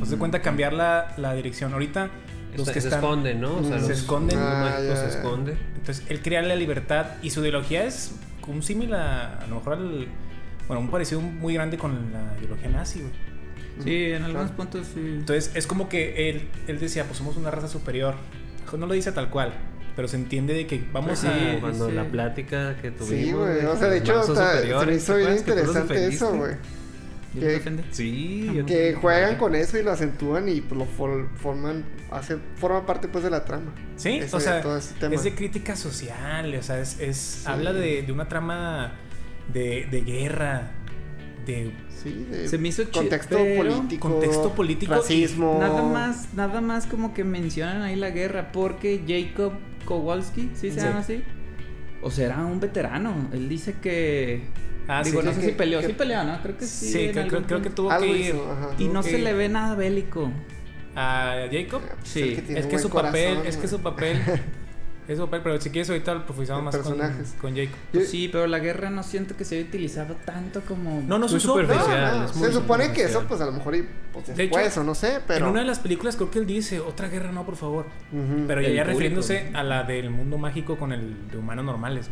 Mm. 0.00 0.04
Se 0.04 0.16
cuenta 0.18 0.42
cambiar 0.42 0.72
la, 0.72 1.14
la 1.16 1.34
dirección. 1.34 1.72
Ahorita 1.72 2.10
los 2.52 2.60
Está- 2.60 2.72
que 2.72 2.80
se 2.80 2.88
están... 2.88 3.00
esconden, 3.04 3.40
¿no? 3.40 3.56
O 3.58 3.62
sea, 3.64 3.76
los- 3.76 3.86
Se 3.86 3.92
esconden. 3.92 4.38
Ah, 4.40 4.76
se 4.80 5.08
esconde. 5.08 5.56
Entonces, 5.76 6.04
él 6.08 6.20
crea 6.22 6.42
la 6.42 6.56
libertad 6.56 7.06
y 7.22 7.30
su 7.30 7.40
ideología 7.42 7.84
es 7.84 8.12
un 8.46 8.62
símil 8.62 8.94
a, 8.94 9.38
a 9.40 9.46
lo 9.46 9.56
mejor 9.56 9.74
al... 9.74 10.08
Bueno, 10.66 10.80
un 10.80 10.90
parecido 10.90 11.20
muy 11.20 11.54
grande 11.54 11.76
con 11.78 12.12
la 12.12 12.34
ideología 12.38 12.68
nazi, 12.70 13.00
güey. 13.00 13.12
Sí, 13.84 14.04
en 14.12 14.24
algunos 14.24 14.50
Claro. 14.50 14.56
puntos 14.70 14.86
sí. 14.92 15.00
Entonces, 15.00 15.52
es 15.54 15.66
como 15.66 15.88
que 15.88 16.28
él, 16.30 16.48
él 16.66 16.80
decía, 16.80 17.04
pues 17.04 17.18
somos 17.18 17.36
una 17.36 17.50
raza 17.50 17.68
superior. 17.68 18.14
No 18.76 18.86
lo 18.86 18.94
dice 18.94 19.12
tal 19.12 19.30
cual, 19.30 19.52
pero 19.94 20.08
se 20.08 20.16
entiende 20.16 20.52
de 20.54 20.66
que 20.66 20.82
vamos 20.92 21.10
Pues 21.10 21.24
a... 21.24 21.32
sí, 21.32 21.44
Como 21.46 21.60
cuando 21.60 21.88
sí. 21.88 21.94
la 21.94 22.04
plática 22.04 22.76
que 22.82 22.90
tuvimos. 22.90 23.08
Sí, 23.24 23.32
güey. 23.32 23.64
O 23.66 23.76
sea, 23.76 23.88
de 23.88 23.98
hecho, 23.98 24.20
está- 24.20 24.60
se 24.60 24.86
me 24.86 24.94
hizo 24.94 25.12
¿te 25.14 25.18
bien 25.20 25.36
interesante 25.36 26.06
eso, 26.08 26.34
güey. 26.36 26.54
¿Ya 27.34 27.40
que-? 27.60 27.84
Sí. 27.90 28.62
Que 28.66 28.94
juegan 28.94 29.36
con 29.36 29.54
eso 29.54 29.78
y 29.78 29.82
lo 29.82 29.90
acentúan 29.92 30.48
y 30.48 30.60
lo 30.60 30.84
for- 30.86 31.28
forman, 31.36 31.84
hace, 32.10 32.38
forma 32.56 32.86
parte 32.86 33.08
pues 33.08 33.22
de 33.24 33.30
la 33.30 33.44
trama. 33.44 33.72
Sí, 33.96 34.16
Ese- 34.18 34.34
o 34.36 34.40
sea, 34.40 34.60
todo 34.62 34.76
ese 34.78 34.94
tema. 34.94 35.14
es 35.14 35.24
de 35.24 35.34
crítica 35.34 35.76
social, 35.76 36.54
o 36.54 36.62
sea, 36.62 36.80
es, 36.80 36.98
es- 37.00 37.46
habla 37.46 37.72
de, 37.72 38.02
de 38.02 38.12
una 38.12 38.28
trama 38.28 38.92
de, 39.52 39.86
de 39.90 40.00
guerra, 40.02 40.70
de 41.46 41.72
Sí, 42.02 42.26
de 42.30 42.46
Se 42.46 42.58
me 42.58 42.68
hizo 42.68 42.88
contexto 42.92 43.36
político. 43.56 44.08
contexto 44.08 44.54
político 44.54 44.94
Racismo. 44.94 45.56
Nada 45.58 45.82
más, 45.82 46.32
nada 46.34 46.60
más 46.60 46.86
como 46.86 47.12
que 47.12 47.24
mencionan 47.24 47.82
ahí 47.82 47.96
la 47.96 48.10
guerra 48.10 48.52
porque 48.52 49.02
Jacob 49.04 49.54
Kowalski, 49.84 50.50
¿sí 50.54 50.70
se 50.70 50.78
Sí. 50.80 50.86
llama 50.86 51.00
así? 51.00 51.24
O 52.00 52.12
sea, 52.12 52.26
era 52.26 52.46
un 52.46 52.60
veterano. 52.60 53.28
Él 53.32 53.48
dice 53.48 53.74
que 53.82 54.42
Ah, 54.88 55.02
digo, 55.04 55.20
sí, 55.20 55.26
no 55.26 55.32
sé 55.34 55.40
que- 55.40 55.46
si 55.46 55.52
peleó, 55.52 55.80
que- 55.80 55.86
sí 55.88 55.92
peleó, 55.92 56.24
¿no? 56.24 56.40
Creo 56.42 56.56
que 56.56 56.64
sí. 56.66 56.86
Sí, 56.86 57.08
creo, 57.12 57.24
algún 57.24 57.28
creo- 57.28 57.46
creo 57.46 57.62
que 57.62 57.70
tuvo 57.70 57.90
Algo 57.90 58.06
que 58.06 58.18
ir 58.18 58.34
hizo, 58.34 58.50
ajá. 58.50 58.70
Y 58.78 58.88
no 58.88 59.02
que 59.02 59.10
se 59.10 59.18
le 59.18 59.32
ve 59.34 59.48
nada 59.48 59.74
bélico. 59.74 60.30
a 60.96 61.34
Jacob. 61.52 61.82
Sí, 62.02 62.42
Es 62.48 62.66
que 62.66 62.78
su 62.78 62.90
papel, 62.90 63.38
es 63.46 63.56
que 63.56 63.68
su 63.68 63.78
papel, 63.80 64.18
es 65.08 65.16
su 65.18 65.24
papel, 65.26 65.40
pero 65.44 65.60
si 65.60 65.70
quieres 65.70 65.88
ahorita 65.90 66.24
profundizamos 66.24 66.62
De 66.62 66.64
más 66.64 66.76
con, 66.76 66.96
personajes. 66.98 67.34
con 67.40 67.54
Jacob. 67.54 67.74
Yo- 67.92 68.00
Sí, 68.00 68.28
pero 68.32 68.46
la 68.48 68.58
guerra 68.58 68.90
no 68.90 69.02
siento 69.02 69.36
que 69.36 69.44
se 69.44 69.58
haya 69.58 69.68
utilizado 69.68 70.16
tanto 70.24 70.60
como. 70.62 71.02
No, 71.06 71.18
no 71.18 71.28
se 71.28 71.34
Muy 71.34 71.38
usó. 71.38 71.48
superficial. 71.52 72.00
No, 72.12 72.18
no, 72.20 72.24
es 72.26 72.34
muy 72.36 72.46
se 72.48 72.52
supone 72.54 72.84
que 72.84 72.88
superficial. 72.88 73.10
eso, 73.22 73.28
pues 73.28 73.40
a 73.42 73.46
lo 73.46 73.52
mejor, 73.52 73.76
y, 73.76 73.88
pues, 74.12 74.26
De 74.26 74.34
después, 74.34 74.66
hecho, 74.66 74.80
o 74.80 74.84
no 74.84 74.94
sé, 74.94 75.20
pero. 75.26 75.44
En 75.46 75.50
una 75.52 75.60
de 75.60 75.66
las 75.66 75.78
películas 75.78 76.16
creo 76.16 76.30
que 76.32 76.38
él 76.40 76.46
dice, 76.46 76.80
otra 76.80 77.08
guerra 77.08 77.30
no, 77.30 77.44
por 77.46 77.56
favor. 77.56 77.86
Pero 78.48 78.60
ya, 78.62 78.82
refiriéndose 78.84 79.50
a 79.54 79.62
la 79.62 79.84
del 79.84 80.10
mundo 80.10 80.36
mágico 80.38 80.76
con 80.78 80.92
el 80.92 81.28
de 81.30 81.36
humanos 81.36 81.64
normales. 81.64 82.10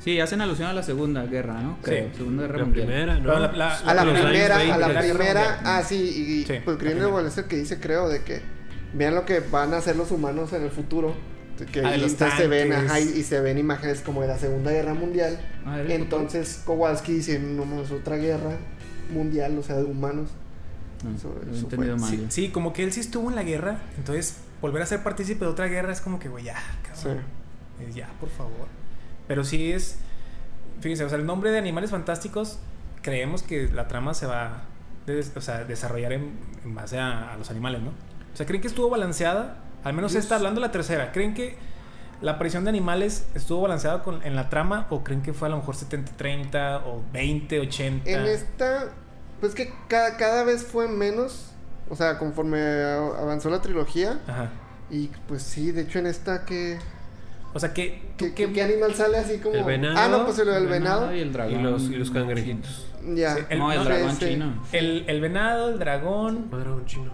Sí, 0.00 0.18
hacen 0.18 0.40
alusión 0.40 0.68
a 0.68 0.72
la 0.72 0.82
segunda 0.82 1.24
guerra, 1.26 1.60
¿no? 1.60 1.78
Creo. 1.82 2.08
Sí. 2.10 2.16
Segunda 2.16 2.42
guerra 2.44 2.58
La 2.58 2.64
mundial. 2.64 2.86
primera, 2.86 3.18
¿no? 3.18 3.38
La- 3.38 3.52
la- 3.52 3.76
A 3.76 3.94
la 3.94 4.04
Los 4.04 4.14
años 4.14 4.26
primera, 4.30 4.56
20, 4.56 4.72
a 4.72 4.78
la 4.78 4.88
la 4.88 5.00
primera. 5.00 5.60
Ah, 5.64 5.82
sí, 5.86 5.96
y 5.96 6.44
Sí, 6.46 6.54
pues 6.64 6.78
la 6.78 6.82
Grindelwald 6.84 7.28
es 7.28 7.38
el 7.38 7.44
que 7.44 7.56
dice, 7.56 7.78
creo, 7.80 8.08
de 8.08 8.22
que 8.24 8.40
vean 8.94 9.14
lo 9.14 9.26
que 9.26 9.40
van 9.40 9.74
a 9.74 9.76
hacer 9.76 9.96
los 9.96 10.10
humanos 10.10 10.52
en 10.54 10.62
el 10.62 10.70
futuro. 10.70 11.14
Que 11.70 11.84
Ah, 11.84 11.94
los 11.98 12.12
se 12.12 12.48
ven, 12.48 12.72
ajá, 12.72 12.98
y, 13.00 13.02
y 13.18 13.22
se 13.22 13.38
ven 13.40 13.58
imágenes 13.58 14.00
como 14.00 14.22
de 14.22 14.28
la 14.28 14.38
Segunda 14.38 14.70
Guerra 14.70 14.94
Mundial. 14.94 15.38
Ah, 15.66 15.74
¿era 15.78 15.84
el 15.84 15.90
Entonces 16.02 16.62
Kowalski 16.64 17.12
dice, 17.16 17.38
no 17.38 17.66
más 17.66 17.90
otra 17.90 18.16
guerra 18.16 18.56
mundial, 19.12 19.58
o 19.58 19.62
sea, 19.62 19.76
de 19.76 19.84
humanos. 19.84 20.30
No, 21.04 21.14
Eso- 21.14 21.34
he 21.46 21.54
eso 21.54 21.68
fue. 21.68 21.94
mal. 21.96 22.08
Sí, 22.10 22.26
sí, 22.30 22.48
como 22.48 22.72
que 22.72 22.82
él 22.84 22.92
sí 22.92 23.00
estuvo 23.00 23.28
en 23.28 23.36
la 23.36 23.42
guerra, 23.42 23.76
entonces 23.98 24.36
volver 24.62 24.80
a 24.80 24.86
ser 24.86 25.02
partícipe 25.02 25.44
de 25.44 25.50
otra 25.50 25.66
guerra 25.66 25.92
es 25.92 26.00
como 26.00 26.18
que, 26.18 26.30
güey, 26.30 26.44
ya, 26.44 26.56
cabrón. 26.82 27.18
Eh, 27.80 27.90
Ya, 27.94 28.08
por 28.18 28.30
favor. 28.30 28.68
Pero 29.30 29.44
sí 29.44 29.70
es. 29.70 29.98
Fíjense, 30.80 31.04
o 31.04 31.08
sea, 31.08 31.18
el 31.18 31.24
nombre 31.24 31.52
de 31.52 31.58
Animales 31.58 31.90
Fantásticos, 31.92 32.58
creemos 33.00 33.44
que 33.44 33.68
la 33.68 33.86
trama 33.86 34.12
se 34.12 34.26
va 34.26 34.44
a 34.46 34.62
des- 35.06 35.36
o 35.36 35.40
sea, 35.40 35.62
desarrollar 35.62 36.12
en, 36.12 36.32
en 36.64 36.74
base 36.74 36.98
a, 36.98 37.32
a 37.32 37.36
los 37.36 37.48
animales, 37.48 37.80
¿no? 37.80 37.90
O 37.90 38.36
sea, 38.36 38.44
¿creen 38.44 38.60
que 38.60 38.66
estuvo 38.66 38.90
balanceada? 38.90 39.58
Al 39.84 39.92
menos 39.94 40.12
Pues- 40.14 40.24
está 40.24 40.34
hablando 40.34 40.60
de 40.60 40.66
la 40.66 40.72
tercera. 40.72 41.12
¿Creen 41.12 41.34
que 41.34 41.56
la 42.20 42.32
aparición 42.32 42.64
de 42.64 42.70
animales 42.70 43.28
estuvo 43.36 43.60
balanceada 43.60 44.02
con, 44.02 44.20
en 44.24 44.34
la 44.34 44.48
trama? 44.50 44.88
¿O 44.90 45.04
creen 45.04 45.22
que 45.22 45.32
fue 45.32 45.46
a 45.46 45.50
lo 45.52 45.58
mejor 45.58 45.76
70-30 45.76 46.82
o 46.86 47.04
20-80? 47.12 48.00
En 48.06 48.26
esta, 48.26 48.88
pues 49.40 49.54
que 49.54 49.72
cada, 49.86 50.16
cada 50.16 50.42
vez 50.42 50.64
fue 50.64 50.88
menos, 50.88 51.52
o 51.88 51.94
sea, 51.94 52.18
conforme 52.18 52.60
avanzó 52.60 53.48
la 53.48 53.62
trilogía. 53.62 54.18
Ajá. 54.26 54.50
Y 54.90 55.06
pues 55.28 55.42
sí, 55.44 55.70
de 55.70 55.82
hecho 55.82 56.00
en 56.00 56.06
esta 56.06 56.44
que... 56.44 56.78
O 57.52 57.58
sea, 57.60 57.72
que. 57.74 58.02
¿Qué, 58.16 58.32
qué- 58.34 58.52
qué 58.52 58.62
animal 58.62 58.94
sale 58.94 59.18
así 59.18 59.38
como...? 59.38 59.56
El 59.56 59.64
venado. 59.64 59.94
Ah, 59.98 60.08
no, 60.08 60.24
pues 60.24 60.38
lo 60.38 60.52
del 60.52 60.64
El 60.64 60.68
venado. 60.68 61.14
y 61.14 61.20
el 61.20 61.32
dragón. 61.32 61.58
Y 61.58 61.62
los, 61.62 61.82
y 61.84 61.96
los 61.96 62.10
cangrejitos. 62.10 62.86
Ya. 63.14 63.34
Sí, 63.34 63.42
el- 63.48 63.58
no, 63.58 63.72
el 63.72 63.78
no, 63.78 63.84
dragón 63.84 64.10
ese- 64.10 64.28
chino. 64.30 64.62
El, 64.72 65.04
el 65.08 65.20
venado, 65.20 65.70
el 65.70 65.78
dragón, 65.78 66.36
Un 66.36 66.50
dragón 66.50 66.86
chino. 66.86 67.12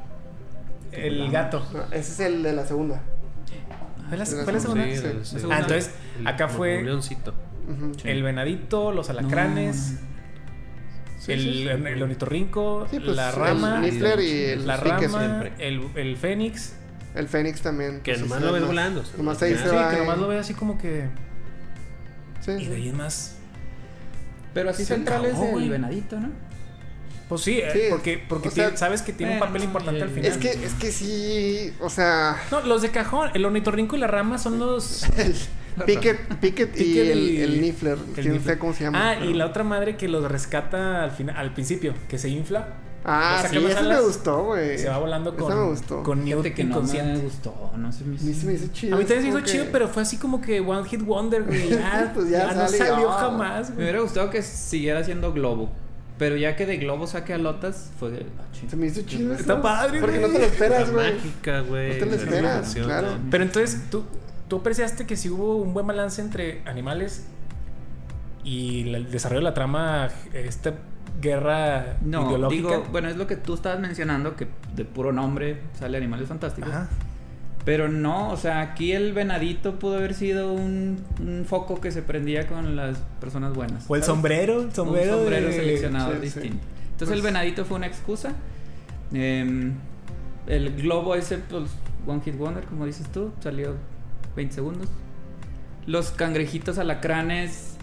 el 0.92 1.30
gato. 1.30 1.64
No, 1.72 1.82
ese 1.92 1.98
es 2.12 2.20
el 2.20 2.42
de 2.42 2.52
la 2.52 2.66
segunda. 2.66 3.02
¿Fue 4.08 4.16
la, 4.18 4.26
fue 4.26 4.52
la 4.52 4.60
segunda? 4.60 4.84
Sí, 4.84 4.96
Sí. 4.96 5.04
el- 5.06 5.18
La 5.18 5.24
sí. 5.24 5.30
segunda. 5.36 5.56
Ah, 5.56 5.60
entonces, 5.60 5.94
El- 6.20 6.26
acá 6.26 6.48
fue 6.48 6.78
un 6.78 6.86
leoncito. 6.86 7.34
Ujú. 7.68 7.94
Sí. 8.00 8.08
el 8.08 8.22
venadito, 8.22 8.92
los 8.92 9.10
alacranes, 9.10 9.94
Sí, 11.18 11.32
el, 11.32 11.40
sí, 11.40 11.52
sí. 11.64 11.68
el 11.68 12.00
ornitorrinco, 12.02 12.86
Sí, 12.88 13.00
pues, 13.00 13.16
la 13.16 13.30
el 13.30 13.34
rama, 13.34 13.80
Niffler 13.80 14.20
y 14.20 14.44
el 14.44 14.66
la 14.68 14.76
rama, 14.76 15.44
el, 15.58 15.82
el 15.96 16.16
fénix. 16.16 16.76
El 17.16 17.28
Fénix 17.28 17.60
también. 17.62 18.00
Que 18.02 18.12
pues, 18.12 18.22
nomás 18.22 18.38
sí, 18.38 18.44
lo 18.44 18.52
ves 18.52 18.66
volando. 18.66 19.04
nomás 19.16 19.42
ahí 19.42 19.54
se 19.54 19.68
Sí, 19.68 19.74
va 19.74 19.90
que 19.90 19.96
nomás 19.98 20.18
lo 20.18 20.28
ve 20.28 20.38
así 20.38 20.54
como 20.54 20.78
que... 20.78 21.08
Sí, 22.40 22.52
Y 22.52 22.66
de 22.66 22.76
ahí 22.76 22.82
sí. 22.82 22.88
es 22.88 22.94
más... 22.94 23.36
Pero 24.54 24.70
así 24.70 24.84
central 24.84 25.24
es 25.24 25.38
el 25.38 25.70
venadito, 25.70 26.18
¿no? 26.20 26.30
Pues 27.28 27.40
sí, 27.40 27.58
eh, 27.58 27.70
Sí, 27.72 27.80
porque, 27.90 28.22
porque 28.28 28.50
sea, 28.50 28.76
sabes 28.76 29.02
que 29.02 29.12
tiene 29.12 29.34
un 29.34 29.40
papel 29.40 29.64
importante 29.64 30.02
al 30.02 30.10
final. 30.10 30.30
Es 30.30 30.38
que, 30.38 30.50
es 30.50 30.74
que 30.74 30.92
sí, 30.92 31.74
o 31.80 31.90
sea... 31.90 32.36
No, 32.50 32.60
los 32.60 32.82
de 32.82 32.90
cajón, 32.90 33.30
el 33.34 33.44
ornitorrinco 33.44 33.96
y 33.96 33.98
la 33.98 34.06
rama 34.06 34.38
son 34.38 34.58
los... 34.58 35.04
Pickett, 35.84 36.36
Pickett 36.36 36.80
y 36.80 36.98
el, 36.98 37.36
el 37.36 37.60
Niffler. 37.60 37.98
el 38.16 38.34
no 38.34 38.40
sé 38.42 38.58
cómo 38.58 38.72
se 38.72 38.84
llama. 38.84 39.10
Ah, 39.10 39.16
y 39.22 39.34
la 39.34 39.44
otra 39.44 39.62
madre 39.62 39.96
que 39.96 40.08
los 40.08 40.24
rescata 40.30 41.02
al 41.04 41.10
final, 41.10 41.36
al 41.36 41.52
principio, 41.52 41.92
que 42.08 42.16
se 42.16 42.30
infla. 42.30 42.68
Ah, 43.08 43.44
sí, 43.48 43.56
ese 43.56 43.82
me 43.82 44.00
gustó, 44.00 44.44
güey. 44.46 44.76
Se 44.78 44.88
va 44.88 44.98
volando 44.98 45.36
con, 45.36 45.48
me 45.56 45.64
gustó. 45.70 46.02
con 46.02 46.24
Newt 46.24 46.42
Fíjate 46.42 46.54
que 46.54 46.64
no 46.64 46.82
me 46.82 47.18
gustó, 47.18 47.70
no 47.76 47.92
se 47.92 48.02
me 48.04 48.12
A 48.12 48.16
hizo. 48.16 48.24
mí 48.26 48.34
se 48.34 48.46
me 48.46 48.52
hizo 48.54 48.66
chido. 48.72 48.96
A 48.96 48.98
mí 48.98 49.04
también 49.04 49.22
se 49.22 49.28
hizo 49.28 49.38
que- 49.38 49.44
chido, 49.52 49.64
pero 49.70 49.86
fue 49.86 50.02
así 50.02 50.16
como 50.16 50.40
que 50.40 50.60
One 50.60 50.88
Hit 50.88 51.02
Wonder, 51.02 51.44
güey. 51.44 51.68
Ya, 51.70 52.10
Pues 52.12 52.28
ya 52.30 52.48
ya 52.48 52.54
no 52.54 52.68
salió. 52.68 53.08
jamás, 53.10 53.70
Me 53.70 53.76
hubiera 53.84 54.00
gustado 54.00 54.28
que 54.30 54.42
siguiera 54.42 55.04
siendo 55.04 55.32
globo. 55.32 55.70
Pero 56.18 56.36
ya 56.36 56.56
que 56.56 56.66
de 56.66 56.78
globo 56.78 57.06
saque 57.06 57.32
a 57.34 57.38
lotas, 57.38 57.90
fue 58.00 58.10
de. 58.10 58.26
ah. 58.40 58.42
Se 58.68 58.74
me 58.74 58.86
hizo 58.86 59.02
chido. 59.02 59.34
Está 59.34 59.52
eso. 59.52 59.62
padre, 59.62 60.00
Porque 60.00 60.18
no 60.18 60.26
te 60.28 60.38
lo 60.40 60.44
esperas, 60.46 60.90
güey. 60.90 61.12
mágica, 61.14 61.60
güey. 61.60 61.92
No 61.92 61.98
te 61.98 62.06
lo 62.06 62.14
esperas, 62.14 62.74
claro. 62.74 63.08
Pero 63.30 63.44
entonces, 63.44 63.82
¿tú, 63.90 64.02
tú 64.48 64.56
apreciaste 64.56 65.06
que 65.06 65.14
sí 65.16 65.28
hubo 65.30 65.56
un 65.56 65.72
buen 65.74 65.86
balance 65.86 66.20
entre 66.22 66.62
animales 66.64 67.24
y 68.44 68.88
el 68.94 69.10
desarrollo 69.10 69.40
de 69.40 69.44
la 69.44 69.54
trama, 69.54 70.08
esta 70.32 70.74
guerra 71.20 71.96
No, 72.02 72.26
ideológica. 72.28 72.68
digo, 72.68 72.84
bueno, 72.92 73.08
es 73.08 73.16
lo 73.16 73.26
que 73.26 73.36
tú 73.36 73.54
estabas 73.54 73.80
mencionando, 73.80 74.36
que 74.36 74.46
de 74.74 74.84
puro 74.84 75.12
nombre 75.12 75.60
sale 75.78 75.96
Animales 75.96 76.28
Fantásticos. 76.28 76.70
Ajá. 76.70 76.88
Pero 77.64 77.88
no, 77.88 78.30
o 78.30 78.36
sea, 78.36 78.60
aquí 78.60 78.92
el 78.92 79.12
venadito 79.12 79.78
pudo 79.80 79.96
haber 79.96 80.14
sido 80.14 80.52
un, 80.52 81.02
un 81.20 81.44
foco 81.48 81.80
que 81.80 81.90
se 81.90 82.00
prendía 82.00 82.46
con 82.46 82.76
las 82.76 82.98
personas 83.20 83.54
buenas. 83.54 83.84
O 83.88 83.96
el 83.96 84.02
¿sabes? 84.02 84.06
sombrero, 84.06 84.60
el 84.62 84.72
sombrero. 84.72 85.14
un 85.14 85.18
sombrero 85.22 85.46
de- 85.48 85.52
seleccionado 85.52 86.12
sí, 86.12 86.16
sí. 86.18 86.22
distinto. 86.22 86.64
Entonces 86.92 87.08
el 87.16 87.22
Pues- 87.22 87.32
venadito 87.32 87.64
fue 87.64 87.76
una 87.78 87.86
excusa. 87.88 88.34
Em, 89.12 89.72
el 90.46 90.76
globo 90.80 91.14
ese, 91.16 91.38
pues, 91.38 91.64
One 92.06 92.20
Hit 92.24 92.36
Wonder, 92.38 92.64
como 92.64 92.86
dices 92.86 93.08
tú, 93.08 93.32
salió 93.40 93.74
20 94.36 94.54
segundos. 94.54 94.88
Los 95.86 96.10
cangrejitos 96.12 96.78
alacranes, 96.78 97.75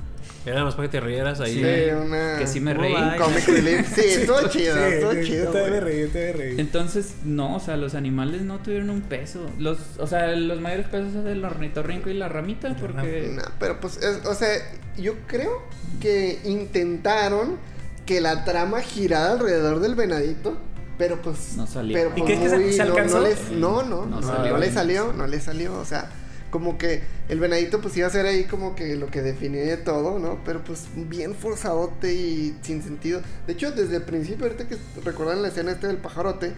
Era 0.45 0.55
nada 0.55 0.65
más 0.65 0.75
para 0.75 0.89
que 0.89 0.99
te 0.99 1.05
rieras 1.05 1.39
ahí. 1.39 1.53
Sí, 1.53 1.59
Sí. 1.63 1.89
una... 1.95 2.37
que 2.37 2.47
sí 2.47 2.59
me 2.59 2.73
¿Cómo 2.75 2.83
reí. 2.85 2.93
va? 2.93 3.15
Comic 3.15 3.47
relief. 3.47 3.95
Sí, 3.95 4.01
estuvo 4.05 4.47
chido, 4.49 4.75
Sí, 4.75 4.81
estuvo 4.93 5.11
sí, 5.13 5.23
chido. 5.23 5.43
Yo 5.45 5.51
te 5.51 5.79
reír, 5.79 6.11
te 6.11 6.33
reír. 6.33 6.59
Entonces, 6.59 7.13
no, 7.23 7.55
o 7.55 7.59
sea, 7.61 7.77
los 7.77 7.95
animales 7.95 8.41
no 8.41 8.59
tuvieron 8.59 8.89
un 8.89 9.01
peso. 9.01 9.45
Los, 9.57 9.77
o 9.99 10.07
sea, 10.07 10.27
los 10.35 10.59
mayores 10.59 10.87
pesos 10.87 11.15
es 11.15 11.25
el 11.25 11.45
ornitorrinco 11.45 12.09
y 12.09 12.13
la 12.15 12.27
ramita, 12.27 12.75
porque... 12.75 13.31
No, 13.35 13.41
pero 13.59 13.79
pues, 13.79 13.97
es- 13.97 14.25
o 14.25 14.33
sea, 14.35 14.49
yo 14.97 15.13
creo 15.27 15.61
que 16.01 16.39
intentaron 16.43 17.57
que 18.05 18.19
la 18.19 18.43
trama 18.43 18.81
girara 18.81 19.31
alrededor 19.31 19.79
del 19.79 19.95
venadito. 19.95 20.57
Pero 20.97 21.21
pues. 21.23 21.55
No 21.57 21.65
salió. 21.65 21.97
Pero 21.97 22.09
¿Y 22.15 22.21
pues 22.21 22.25
crees 22.25 22.39
que 22.41 22.49
se- 22.49 22.57
muy- 22.59 22.73
se 22.73 22.83
no- 22.85 22.91
alcanzó? 22.91 23.17
No, 23.19 23.23
les- 23.27 23.51
no, 23.51 23.83
no, 23.83 24.05
No 24.05 24.21
no, 24.21 24.27
salió. 24.27 24.51
no 24.53 24.57
le 24.59 24.71
salió, 24.71 25.13
no 25.13 25.25
le 25.25 25.39
salió. 25.39 25.73
O 25.79 25.85
sea, 25.85 26.07
como 26.53 26.77
que 26.77 27.01
el 27.29 27.39
venadito 27.39 27.81
pues 27.81 27.97
iba 27.97 28.05
a 28.05 28.11
ser 28.11 28.27
ahí 28.27 28.43
como 28.43 28.75
que 28.75 28.95
lo 28.95 29.07
que 29.07 29.23
definía 29.23 29.83
todo, 29.83 30.19
¿no? 30.19 30.39
Pero 30.45 30.63
pues 30.63 30.85
bien 30.93 31.33
forzadote 31.33 32.13
y 32.13 32.55
sin 32.61 32.83
sentido. 32.83 33.23
De 33.47 33.53
hecho, 33.53 33.71
desde 33.71 33.95
el 33.95 34.03
principio, 34.03 34.45
ahorita 34.45 34.67
que 34.67 34.77
recuerdan 35.03 35.41
la 35.41 35.47
escena 35.47 35.71
este 35.71 35.87
del 35.87 35.97
pajarote, 35.97 36.51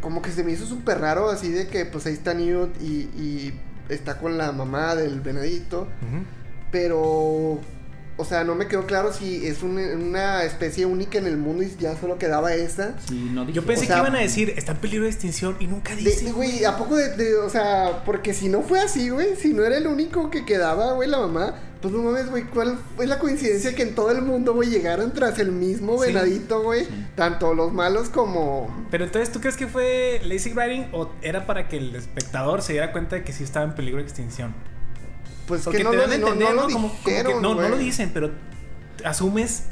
como 0.00 0.22
que 0.22 0.30
se 0.30 0.42
me 0.42 0.52
hizo 0.52 0.64
súper 0.64 1.00
raro 1.00 1.28
así 1.28 1.50
de 1.50 1.66
que 1.68 1.84
pues 1.84 2.06
ahí 2.06 2.14
está 2.14 2.32
Newt 2.32 2.80
y, 2.80 3.10
y 3.14 3.60
está 3.90 4.16
con 4.16 4.38
la 4.38 4.52
mamá 4.52 4.96
del 4.96 5.20
venadito. 5.20 5.86
Pero, 6.72 7.60
o 8.16 8.24
sea, 8.24 8.44
no 8.44 8.54
me 8.54 8.68
quedó 8.68 8.86
claro 8.86 9.12
si 9.12 9.46
es 9.46 9.62
un- 9.62 9.78
una 9.78 10.44
especie 10.44 10.86
única 10.86 11.18
en 11.18 11.26
el 11.26 11.36
mundo 11.36 11.62
y 11.64 11.74
ya 11.80 11.96
solo 11.96 12.16
quedaba 12.18 12.54
esa. 12.54 12.94
Sí, 13.08 13.30
no 13.32 13.48
Yo 13.50 13.64
pensé 13.64 13.84
O 13.84 13.86
sea, 13.88 13.96
que 13.96 14.00
iban 14.02 14.16
a 14.16 14.20
decir, 14.20 14.54
está 14.56 14.72
en 14.72 14.78
peligro 14.78 15.04
de 15.04 15.10
extinción 15.10 15.56
y 15.60 15.66
nunca 15.66 15.94
De- 15.96 16.02
dice. 16.02 16.26
de- 16.26 16.32
güey, 16.32 16.64
¿a 16.64 16.76
poco 16.76 16.96
de, 16.96 17.16
de- 17.16 17.36
o 17.38 17.50
sea, 17.50 18.02
porque 18.04 18.32
si 18.34 18.48
no 18.48 18.62
fue 18.62 18.80
así, 18.80 19.08
güey, 19.10 19.36
si 19.36 19.52
no 19.52 19.64
era 19.64 19.76
el 19.76 19.86
único 19.86 20.30
que 20.30 20.44
quedaba, 20.44 20.92
güey, 20.92 21.08
la 21.08 21.18
mamá, 21.18 21.54
pues 21.82 21.92
no 21.92 22.02
mames, 22.02 22.30
güey, 22.30 22.44
¿cuál 22.44 22.78
fue 22.96 23.06
la 23.06 23.18
coincidencia 23.18 23.74
que 23.74 23.82
en 23.82 23.94
todo 23.94 24.10
el 24.10 24.22
mundo, 24.22 24.54
güey, 24.54 24.70
llegaron 24.70 25.12
tras 25.12 25.38
el 25.38 25.52
mismo 25.52 26.00
Sí. 26.02 26.06
venadito, 26.06 26.62
güey? 26.62 26.86
Tanto 27.14 27.52
los 27.52 27.72
malos 27.74 28.08
como... 28.08 28.86
Pero 28.90 29.04
entonces, 29.04 29.30
¿tú 29.32 29.40
crees 29.40 29.56
que 29.56 29.66
fue 29.66 30.20
lazy 30.24 30.52
writing 30.54 30.86
o 30.92 31.10
era 31.20 31.44
para 31.46 31.68
que 31.68 31.76
el 31.76 31.94
espectador 31.94 32.62
se 32.62 32.72
diera 32.72 32.90
cuenta 32.90 33.16
de 33.16 33.24
que 33.24 33.32
sí 33.34 33.44
estaba 33.44 33.66
en 33.66 33.74
peligro 33.74 33.98
de 33.98 34.04
extinción? 34.04 34.54
Pues 35.46 35.62
Porque 35.62 35.78
que 35.78 35.84
no 35.84 35.90
te 35.90 35.96
dan 35.98 36.10
a 36.10 36.14
entender, 36.14 36.48
no 36.48 36.54
lo 36.54 36.68
¿no? 36.68 36.72
Como 36.74 36.94
que- 37.04 37.22
lo 37.68 37.76
dicen, 37.78 38.10
pero 38.14 38.30
asumes 39.04 39.64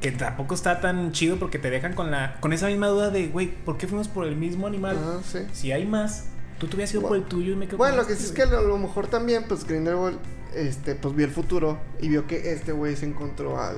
que 0.00 0.12
tampoco 0.12 0.54
está 0.54 0.80
tan 0.80 1.12
chido 1.12 1.38
porque 1.38 1.58
te 1.58 1.70
dejan 1.70 1.94
con 1.94 2.10
la 2.10 2.36
con 2.40 2.52
esa 2.52 2.68
misma 2.68 2.86
duda 2.88 3.10
de, 3.10 3.28
güey, 3.28 3.48
¿por 3.64 3.76
qué 3.78 3.86
fuimos 3.88 4.08
por 4.08 4.26
el 4.26 4.36
mismo 4.36 4.66
animal? 4.66 4.96
Ah, 4.98 5.18
sí. 5.30 5.40
Si 5.52 5.72
hay 5.72 5.84
más, 5.86 6.26
tú 6.58 6.66
te 6.68 6.76
hubieras 6.76 6.92
ido 6.92 7.02
por 7.02 7.16
el 7.16 7.24
tuyo 7.24 7.52
y 7.52 7.56
me 7.56 7.66
quedo 7.66 7.78
Bueno, 7.78 7.94
con 7.96 8.02
lo 8.02 8.06
que 8.06 8.12
este, 8.12 8.24
sí 8.24 8.30
es 8.30 8.36
que 8.36 8.42
a 8.42 8.60
lo 8.60 8.78
mejor 8.78 9.08
también, 9.08 9.44
pues 9.48 9.66
Grindelwald, 9.66 10.18
este, 10.54 10.94
pues 10.94 11.14
vio 11.14 11.26
el 11.26 11.32
futuro 11.32 11.78
y 12.00 12.08
vio 12.08 12.26
que 12.26 12.52
este 12.52 12.72
güey 12.72 12.96
se 12.96 13.06
encontró 13.06 13.60
al, 13.60 13.76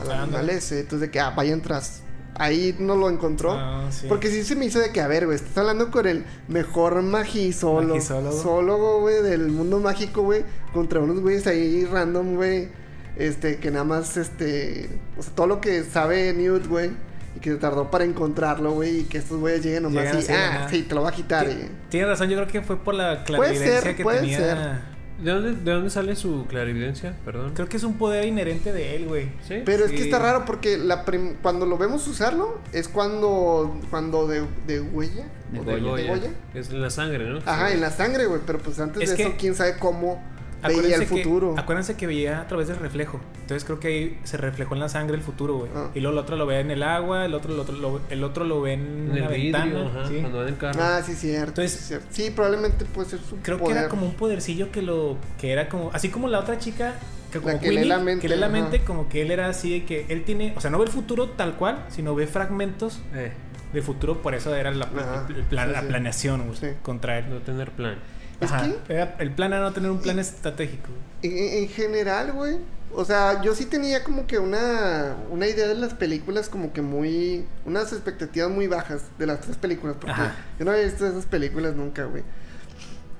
al 0.00 0.10
Ah, 0.12 0.22
animal 0.22 0.50
ese. 0.50 0.80
Entonces 0.80 1.00
de 1.08 1.10
que, 1.10 1.20
ah, 1.20 1.30
vayan 1.30 1.62
tras. 1.62 2.02
Ahí 2.38 2.76
no 2.78 2.96
lo 2.96 3.08
encontró. 3.08 3.52
Ah, 3.52 3.86
sí. 3.90 4.06
Porque 4.08 4.28
sí 4.28 4.44
se 4.44 4.56
me 4.56 4.66
hizo 4.66 4.78
de 4.78 4.90
que, 4.92 5.00
a 5.00 5.06
ver, 5.08 5.24
güey, 5.26 5.36
estás 5.36 5.56
hablando 5.56 5.90
con 5.90 6.06
el 6.06 6.24
mejor 6.48 7.00
magisólogo. 7.02 7.94
Magizólogo. 7.94 8.32
Zoólogo, 8.42 9.00
güey, 9.00 9.22
del 9.22 9.48
mundo 9.48 9.80
mágico, 9.80 10.22
güey. 10.22 10.44
Contra 10.72 11.00
unos 11.00 11.20
güeyes 11.20 11.46
ahí 11.46 11.84
random, 11.84 12.34
güey. 12.34 12.68
Este, 13.16 13.56
que 13.56 13.70
nada 13.70 13.84
más, 13.84 14.16
este. 14.18 14.90
O 15.18 15.22
sea, 15.22 15.32
todo 15.34 15.46
lo 15.46 15.60
que 15.60 15.82
sabe 15.84 16.32
Newt, 16.34 16.66
güey. 16.66 16.90
Y 17.36 17.40
que 17.40 17.54
tardó 17.54 17.90
para 17.90 18.04
encontrarlo, 18.04 18.72
güey. 18.72 19.00
Y 19.00 19.04
que 19.04 19.18
estos 19.18 19.38
güeyes 19.40 19.62
lleguen 19.64 19.84
nomás 19.84 20.04
Llegan 20.04 20.20
y, 20.20 20.24
ah, 20.32 20.50
nada. 20.54 20.68
sí, 20.68 20.82
te 20.82 20.94
lo 20.94 21.02
va 21.02 21.08
a 21.08 21.12
quitar. 21.12 21.46
Tienes 21.88 22.08
razón, 22.08 22.28
yo 22.28 22.36
creo 22.36 22.48
que 22.48 22.60
fue 22.62 22.76
por 22.76 22.94
la 22.94 23.24
Puede 23.24 23.38
clarividencia 23.38 23.80
ser, 23.80 23.96
que 23.96 24.02
puede 24.02 24.20
tenía. 24.20 24.38
ser. 24.38 24.95
¿De 25.20 25.30
dónde, 25.30 25.52
¿De 25.52 25.70
dónde 25.72 25.88
sale 25.90 26.14
su 26.14 26.46
clarividencia? 26.46 27.14
Perdón. 27.24 27.52
Creo 27.54 27.68
que 27.68 27.76
es 27.78 27.84
un 27.84 27.94
poder 27.94 28.26
inherente 28.26 28.72
de 28.72 28.96
él, 28.96 29.06
güey. 29.06 29.30
¿Sí? 29.48 29.62
Pero 29.64 29.86
es 29.86 29.92
que 29.92 30.02
está 30.02 30.18
raro 30.18 30.44
porque 30.44 30.76
la 30.76 31.04
prim- 31.04 31.36
cuando 31.42 31.64
lo 31.64 31.78
vemos 31.78 32.06
usarlo 32.06 32.58
es 32.72 32.88
cuando 32.88 33.80
cuando 33.90 34.26
de, 34.26 34.44
de 34.66 34.80
huella 34.80 35.24
De 35.52 35.60
o 35.60 35.64
De 35.64 35.80
Goya. 35.80 35.96
de 35.96 36.08
Goya. 36.08 36.16
Goya. 36.16 36.30
Es 36.54 36.70
en 36.70 36.82
la 36.82 36.90
sangre, 36.90 37.24
¿no? 37.30 37.38
Ajá, 37.46 37.72
en 37.72 37.80
la 37.80 37.90
sangre, 37.90 38.26
güey, 38.26 38.40
pero 38.46 38.58
pues 38.58 38.78
antes 38.78 39.02
Es 39.02 39.10
de 39.10 39.16
que- 39.16 39.22
eso 39.22 39.32
quién 39.38 39.54
sabe 39.54 39.76
cómo 39.78 40.22
veía 40.68 40.78
Acuérdense 40.80 41.02
el 41.04 41.08
que- 41.08 41.24
futuro. 41.24 41.54
acuérdense 41.58 41.96
que 41.96 42.06
veía 42.06 42.40
a 42.40 42.48
través 42.48 42.68
del 42.68 42.76
reflejo. 42.78 43.20
Entonces 43.42 43.64
creo 43.64 43.80
que 43.80 43.88
ahí 43.88 44.20
se 44.24 44.36
reflejó 44.36 44.74
en 44.74 44.80
la 44.80 44.88
sangre 44.88 45.16
el 45.16 45.22
futuro, 45.22 45.58
güey. 45.58 45.70
Ah. 45.74 45.90
Y 45.94 46.00
luego 46.00 46.18
el 46.18 46.22
otro 46.24 46.36
lo 46.36 46.46
ve 46.46 46.60
en 46.60 46.70
el 46.70 46.82
agua, 46.82 47.24
el 47.24 47.34
otro, 47.34 47.52
el 47.54 47.60
otro, 47.60 47.76
lo, 47.76 48.00
el 48.10 48.24
otro 48.24 48.44
lo 48.44 48.60
ve 48.62 48.72
en, 48.74 48.80
En 49.10 49.16
el 49.16 49.22
una 49.22 49.28
vidrio, 49.30 49.52
ventana. 49.64 49.90
ajá, 50.00 50.08
¿sí? 50.08 50.18
cuando 50.20 50.38
van 50.38 50.48
en 50.48 50.54
carro. 50.56 50.80
Ah, 50.82 51.02
sí, 51.04 51.14
cierto. 51.14 51.48
Entonces- 51.48 51.72
sí, 51.80 51.84
cierto. 51.86 52.06
Sí, 52.10 52.30
probablemente 52.30 52.84
puede 52.84 53.08
ser 53.10 53.20
su 53.20 53.36
Creo 53.36 53.58
que 53.58 53.62
poder. 53.64 53.76
era 53.78 53.88
como 53.88 54.06
un 54.06 54.14
podercillo 54.14 54.70
que 54.72 54.82
lo 54.82 55.16
que 55.40 55.52
era 55.52 55.68
como 55.68 55.90
así 55.92 56.08
como 56.08 56.28
la 56.28 56.40
otra 56.40 56.58
chica 56.58 56.94
que 57.32 57.40
como 57.40 57.58
que 57.58 57.68
lee 57.68 57.74
Queenie, 57.76 57.84
la 57.88 57.98
mente, 57.98 58.22
que 58.22 58.28
lee 58.34 58.40
la 58.40 58.46
ajá. 58.46 58.52
mente, 58.52 58.80
como 58.84 59.08
que 59.08 59.22
él 59.22 59.30
era 59.30 59.48
así 59.48 59.70
de 59.80 59.84
que 59.84 60.06
él 60.08 60.22
tiene, 60.24 60.54
o 60.56 60.60
sea, 60.60 60.70
no 60.70 60.78
ve 60.78 60.84
el 60.84 60.90
futuro 60.92 61.28
tal 61.30 61.54
cual, 61.56 61.84
sino 61.88 62.14
ve 62.14 62.26
fragmentos 62.26 63.00
Eh, 63.14 63.32
del 63.72 63.82
futuro, 63.82 64.22
por 64.22 64.34
eso 64.34 64.54
era 64.54 64.70
la, 64.70 64.84
Ajá, 64.86 65.26
el 65.28 65.42
plan- 65.44 65.68
sí, 65.68 65.74
la 65.74 65.82
planeación 65.82 66.46
güey, 66.46 66.56
Sí. 66.56 66.66
contra 66.82 67.18
él. 67.18 67.26
no 67.28 67.38
tener 67.40 67.72
plan. 67.72 67.96
Es 68.40 68.50
que- 68.52 68.92
Era- 68.94 69.16
el 69.18 69.32
plan 69.32 69.52
era 69.52 69.62
no 69.62 69.72
tener 69.72 69.90
un 69.90 70.00
plan 70.00 70.18
estratégico. 70.18 70.88
En, 71.22 71.32
en- 71.36 71.62
en 71.64 71.68
general, 71.68 72.32
güey. 72.32 72.58
O 72.94 73.04
sea, 73.04 73.42
yo 73.42 73.54
sí 73.54 73.66
tenía 73.66 74.04
como 74.04 74.26
que 74.26 74.38
una, 74.38 75.16
una 75.30 75.46
idea 75.46 75.66
de 75.66 75.74
las 75.74 75.92
películas 75.94 76.48
como 76.48 76.72
que 76.72 76.82
muy... 76.82 77.44
Unas 77.64 77.92
expectativas 77.92 78.48
muy 78.50 78.68
bajas 78.68 79.02
de 79.18 79.26
las 79.26 79.40
tres 79.40 79.56
películas. 79.56 79.96
Porque 79.98 80.12
Ajá. 80.12 80.34
yo 80.58 80.64
no 80.64 80.70
había 80.70 80.84
visto 80.84 81.06
esas 81.06 81.26
películas 81.26 81.74
nunca, 81.74 82.04
güey. 82.04 82.22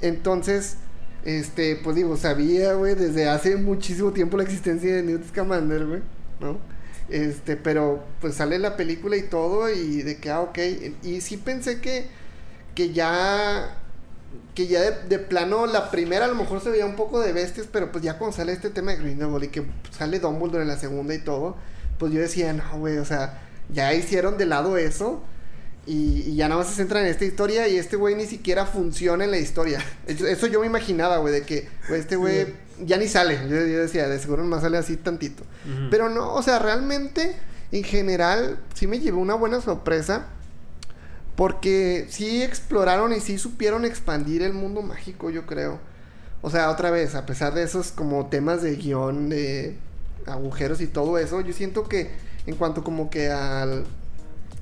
Entonces, 0.01 0.77
este, 1.25 1.77
pues 1.77 1.97
digo, 1.97 2.17
sabía, 2.17 2.75
güey, 2.75 2.95
desde 2.95 3.29
hace 3.29 3.57
muchísimo 3.57 4.12
tiempo 4.12 4.37
la 4.37 4.45
existencia 4.45 4.95
de 4.95 5.03
Newt 5.03 5.29
Scamander, 5.29 5.87
güey, 5.87 6.03
¿no? 6.41 6.59
Este, 7.09 7.57
pero 7.57 8.05
pues 8.21 8.35
sale 8.35 8.59
la 8.59 8.77
película 8.77 9.17
y 9.17 9.23
todo 9.23 9.71
y 9.71 10.03
de 10.03 10.19
que, 10.19 10.31
ah, 10.31 10.41
ok. 10.41 10.59
Y 11.03 11.21
sí 11.21 11.37
pensé 11.37 11.81
que, 11.81 12.07
que 12.75 12.93
ya 12.93 13.79
que 14.55 14.66
ya 14.66 14.80
de, 14.80 14.93
de 15.09 15.18
plano 15.18 15.66
la 15.66 15.91
primera 15.91 16.24
a 16.24 16.28
lo 16.28 16.34
mejor 16.34 16.61
se 16.61 16.70
veía 16.70 16.87
un 16.87 16.97
poco 16.97 17.20
de 17.20 17.32
bestias, 17.32 17.68
pero 17.70 17.93
pues 17.93 18.03
ya 18.05 18.18
cuando 18.18 18.37
sale 18.37 18.53
este 18.53 18.70
tema 18.70 18.93
de 18.93 18.99
Grindelwald 18.99 19.45
y 19.45 19.49
que 19.49 19.66
sale 19.97 20.20
Dumbledore 20.20 20.62
en 20.62 20.68
la 20.68 20.78
segunda 20.78 21.14
y 21.14 21.18
todo, 21.18 21.57
pues 21.99 22.12
yo 22.12 22.20
decía, 22.20 22.53
no, 22.53 22.78
güey, 22.78 22.99
o 22.99 23.05
sea, 23.05 23.43
ya 23.68 23.93
hicieron 23.95 24.39
de 24.39 24.47
lado 24.47 24.76
eso 24.76 25.22
y, 25.87 26.22
y 26.26 26.37
ya 26.37 26.49
nada 26.49 26.61
más 26.61 26.70
se 26.70 26.74
centran 26.74 27.05
en 27.05 27.11
esta 27.11 27.24
historia 27.24 27.68
y 27.68 27.76
este 27.76 27.97
güey 27.97 28.14
ni 28.14 28.26
siquiera 28.26 28.66
funciona 28.66 29.24
en 29.24 29.30
la 29.30 29.39
historia. 29.39 29.84
Eso, 30.07 30.26
eso 30.26 30.47
yo 30.47 30.61
me 30.61 30.66
imaginaba, 30.66 31.18
güey, 31.18 31.32
de 31.32 31.43
que 31.43 31.68
este 31.91 32.16
güey 32.16 32.55
ya 32.84 32.97
ni 32.97 33.09
sale. 33.09 33.39
Yo, 33.49 33.57
yo 33.57 33.80
decía, 33.80 34.09
de 34.09 34.18
seguro 34.18 34.45
más 34.45 34.62
sale 34.62 34.78
así 34.78 34.97
tantito. 34.97 35.45
Ujú. 35.64 35.91
Pero 35.91 36.09
no, 36.09 36.34
o 36.34 36.43
sea, 36.43 36.59
realmente, 36.59 37.37
en 37.72 37.84
general, 37.84 38.59
sí 38.74 38.87
me 38.87 38.99
llevé 38.99 39.18
una 39.18 39.34
buena 39.34 39.61
sorpresa. 39.61 40.26
Porque 41.37 42.07
sí 42.09 42.43
exploraron 42.43 43.12
y 43.12 43.20
sí 43.20 43.39
supieron 43.39 43.84
expandir 43.84 44.43
el 44.43 44.55
mundo 44.55 44.82
mágico, 44.82 45.30
yo 45.30 45.47
creo. 45.47 45.78
O 46.43 46.51
sea, 46.51 46.70
otra 46.70 46.91
vez, 46.91 47.14
a 47.14 47.26
pesar 47.26 47.55
de 47.55 47.62
esos 47.62 47.93
como 47.93 48.26
temas 48.26 48.62
de 48.62 48.74
guion, 48.76 49.28
de 49.28 49.76
agujeros 50.26 50.80
y 50.80 50.87
todo 50.87 51.18
eso, 51.18 51.41
yo 51.43 51.53
siento 51.53 51.84
que 51.89 52.11
en 52.47 52.55
cuanto 52.57 52.82
como 52.82 53.11
que 53.11 53.28
al... 53.30 53.84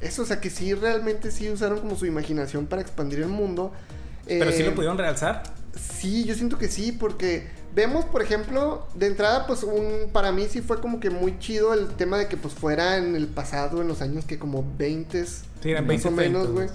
Eso, 0.01 0.23
o 0.23 0.27
sea, 0.27 0.41
que 0.41 0.51
sí 0.51 0.75
realmente 0.75 1.31
sí 1.31 1.49
usaron 1.49 1.79
como 1.79 1.97
su 1.97 2.07
imaginación 2.07 2.67
para 2.67 2.83
expandir 2.83 3.21
el 3.21 3.29
mundo. 3.29 3.73
Pero 4.27 4.51
sí 4.53 4.63
Eh, 4.63 4.67
lo 4.67 4.75
pudieron 4.75 4.99
realzar. 4.99 5.43
Sí, 5.99 6.25
yo 6.25 6.35
siento 6.35 6.59
que 6.59 6.69
sí, 6.69 6.93
porque 6.93 7.49
vemos, 7.75 8.05
por 8.05 8.23
ejemplo, 8.23 8.87
de 8.95 9.07
entrada, 9.07 9.47
pues 9.47 9.63
un, 9.63 10.11
para 10.13 10.33
mí 10.33 10.47
sí 10.49 10.61
fue 10.61 10.81
como 10.81 11.01
que 11.01 11.11
muy 11.11 11.39
chido 11.39 11.75
el 11.75 11.89
tema 11.89 12.19
de 12.19 12.29
que 12.29 12.37
pues 12.37 12.55
fuera 12.55 12.99
en 12.99 13.17
el 13.17 13.27
pasado, 13.27 13.83
en 13.83 13.89
los 13.89 14.01
años 14.03 14.25
que 14.25 14.39
como 14.39 14.65
20 14.79 15.25
Sí, 15.27 15.71
eran 15.71 15.85
más 15.87 16.03
20 16.03 16.09
o 16.09 16.11
menos, 16.11 16.51
güey. 16.51 16.69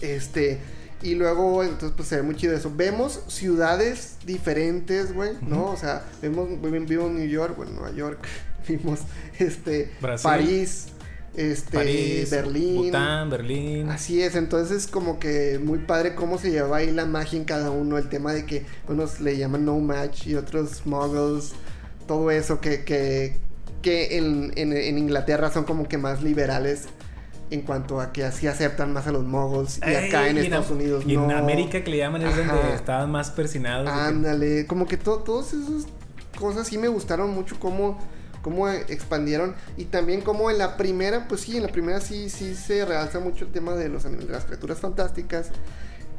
Este, 0.00 0.58
y 1.02 1.14
luego, 1.14 1.62
entonces, 1.62 1.92
pues 1.96 2.08
se 2.08 2.16
ve 2.16 2.22
muy 2.22 2.36
chido 2.36 2.56
eso. 2.56 2.72
Vemos 2.74 3.22
ciudades 3.28 4.16
diferentes, 4.24 5.12
güey, 5.12 5.32
¿no? 5.42 5.66
O 5.66 5.76
sea, 5.76 6.04
vemos, 6.20 6.48
vimos 6.60 7.10
New 7.10 7.28
York, 7.28 7.56
bueno, 7.56 7.72
Nueva 7.72 7.92
York, 7.92 8.18
vimos, 8.68 9.00
este, 9.38 9.92
Brasil. 10.00 10.28
París, 10.28 10.86
este, 11.38 11.76
París, 11.76 12.30
Berlín. 12.30 12.76
Bután, 12.76 13.30
Berlín. 13.30 13.88
Así 13.90 14.20
es, 14.22 14.34
entonces 14.34 14.86
como 14.86 15.18
que 15.18 15.60
muy 15.62 15.78
padre 15.78 16.14
cómo 16.14 16.36
se 16.38 16.50
lleva 16.50 16.78
ahí 16.78 16.90
la 16.90 17.06
magia 17.06 17.38
en 17.38 17.44
cada 17.44 17.70
uno, 17.70 17.96
el 17.96 18.08
tema 18.08 18.32
de 18.32 18.44
que 18.44 18.66
unos 18.88 19.20
le 19.20 19.36
llaman 19.36 19.64
no 19.64 19.78
match 19.78 20.26
y 20.26 20.34
otros 20.34 20.84
muggles, 20.84 21.52
todo 22.06 22.30
eso 22.30 22.60
que, 22.60 22.84
que, 22.84 23.36
que 23.82 24.16
en, 24.18 24.52
en- 24.56 24.72
en 24.76 24.98
Inglaterra 24.98 25.50
son 25.50 25.64
como 25.64 25.86
que 25.88 25.96
más 25.98 26.22
liberales 26.22 26.86
en 27.50 27.62
cuanto 27.62 28.00
a 28.00 28.12
que 28.12 28.24
así 28.24 28.46
aceptan 28.46 28.92
más 28.92 29.06
a 29.06 29.12
los 29.12 29.24
muggles 29.24 29.78
y 29.78 29.94
acá 29.94 30.24
Ey, 30.24 30.30
en 30.32 30.38
Estados 30.38 30.70
Unidos 30.70 31.04
y 31.06 31.16
no. 31.16 31.24
en 31.24 31.30
América 31.32 31.82
que 31.82 31.90
le 31.90 31.96
llaman 31.98 32.20
es 32.22 32.36
donde 32.36 32.74
estaban 32.74 33.10
más 33.10 33.30
persinados. 33.30 33.88
Ándale, 33.88 34.66
como 34.66 34.86
que 34.86 34.96
to- 34.98 35.18
todas 35.20 35.54
esas 35.54 35.86
cosas 36.38 36.66
sí 36.66 36.76
me 36.78 36.88
gustaron 36.88 37.30
mucho 37.30 37.58
cómo, 37.58 37.98
cómo 38.42 38.68
expandieron 38.68 39.54
y 39.76 39.84
también 39.86 40.20
como 40.20 40.50
en 40.50 40.58
la 40.58 40.76
primera, 40.76 41.28
pues 41.28 41.42
sí, 41.42 41.56
en 41.56 41.62
la 41.64 41.68
primera 41.68 42.00
sí, 42.00 42.28
sí 42.30 42.54
se 42.54 42.84
realza 42.84 43.20
mucho 43.20 43.44
el 43.46 43.52
tema 43.52 43.74
de, 43.74 43.88
los, 43.88 44.04
de 44.04 44.24
las 44.28 44.44
criaturas 44.44 44.78
fantásticas 44.78 45.50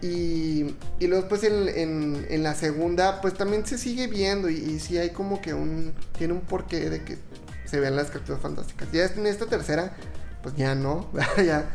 y, 0.02 0.76
y 1.00 1.08
luego 1.08 1.28
pues 1.28 1.44
en, 1.44 1.68
en- 1.68 2.26
en 2.30 2.44
la 2.44 2.56
segunda 2.56 3.20
pues 3.22 3.34
también 3.34 3.66
se 3.66 3.78
sigue 3.78 4.08
viendo 4.08 4.50
y, 4.50 4.56
y 4.56 4.80
sí 4.80 4.98
hay 4.98 5.10
como 5.10 5.42
que 5.42 5.54
un, 5.54 5.94
tiene 6.18 6.34
un 6.34 6.42
porqué 6.42 6.90
de 6.90 7.04
que 7.04 7.18
se 7.66 7.80
vean 7.80 7.96
las 7.96 8.10
criaturas 8.10 8.42
fantásticas. 8.42 8.92
Ya 8.92 9.06
en 9.06 9.26
esta 9.28 9.46
tercera 9.46 9.96
pues 10.42 10.56
ya 10.56 10.74
no, 10.76 11.10
ya 11.46 11.70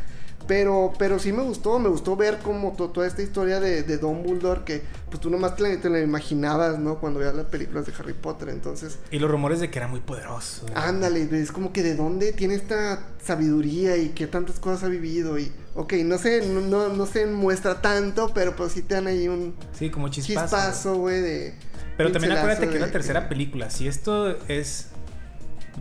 Pero, 0.47 0.93
pero 0.99 1.17
sí 1.17 1.31
me 1.33 1.41
gustó, 1.41 1.79
me 1.79 1.89
gustó 1.89 2.15
ver 2.15 2.37
como 2.39 2.73
to- 2.73 2.89
toda 2.89 3.07
esta 3.07 3.21
historia 3.23 3.59
de, 3.59 3.81
de 3.83 3.97
Dumbledore 3.97 4.63
que 4.63 4.83
pues 5.09 5.19
tú 5.19 5.29
nomás 5.29 5.55
te 5.55 5.63
la, 5.63 5.81
te 5.81 5.89
la 5.89 5.99
imaginabas, 6.01 6.77
¿no? 6.77 6.99
Cuando 6.99 7.19
veías 7.19 7.33
las 7.35 7.45
películas 7.47 7.85
de 7.87 7.93
Harry 7.97 8.13
Potter, 8.13 8.49
entonces... 8.49 8.99
Y 9.11 9.17
los 9.19 9.31
rumores 9.31 9.59
de 9.59 9.71
que 9.71 9.79
era 9.79 9.87
muy 9.87 10.01
poderoso. 10.01 10.65
Ándale, 10.75 11.27
es 11.41 11.51
como 11.51 11.73
que 11.73 11.81
de 11.81 11.95
dónde 11.95 12.31
tiene 12.33 12.53
esta 12.55 13.07
sabiduría 13.23 13.97
y 13.97 14.09
qué 14.09 14.27
tantas 14.27 14.59
cosas 14.59 14.83
ha 14.83 14.87
vivido 14.87 15.39
y... 15.39 15.51
Ok, 15.73 15.93
no 16.05 16.17
se, 16.17 16.47
no, 16.47 16.61
no, 16.61 16.89
no 16.89 17.05
se 17.05 17.25
muestra 17.25 17.81
tanto, 17.81 18.31
pero 18.33 18.55
pues 18.55 18.71
sí 18.73 18.81
te 18.83 18.95
dan 18.95 19.07
ahí 19.07 19.27
un 19.27 19.55
Sí, 19.77 19.89
como 19.89 20.09
chispazo. 20.09 20.55
chispazo, 20.55 20.95
güey, 20.97 21.21
de... 21.21 21.55
Pero 21.97 22.11
también 22.11 22.33
acuérdate 22.33 22.67
que 22.69 22.75
es 22.75 22.81
la 22.81 22.91
tercera 22.91 23.29
película. 23.29 23.69
Si 23.69 23.87
esto 23.87 24.37
es. 24.49 24.87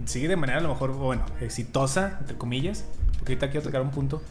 Sigue 0.06 0.28
de 0.28 0.36
manera 0.36 0.58
a 0.58 0.62
lo 0.62 0.68
mejor, 0.68 0.92
bueno, 0.92 1.24
exitosa, 1.40 2.18
entre 2.20 2.36
comillas. 2.38 2.84
Porque 3.18 3.32
ahorita 3.32 3.50
quiero 3.50 3.64
tocar 3.66 3.82
un 3.82 3.90
punto. 3.90 4.22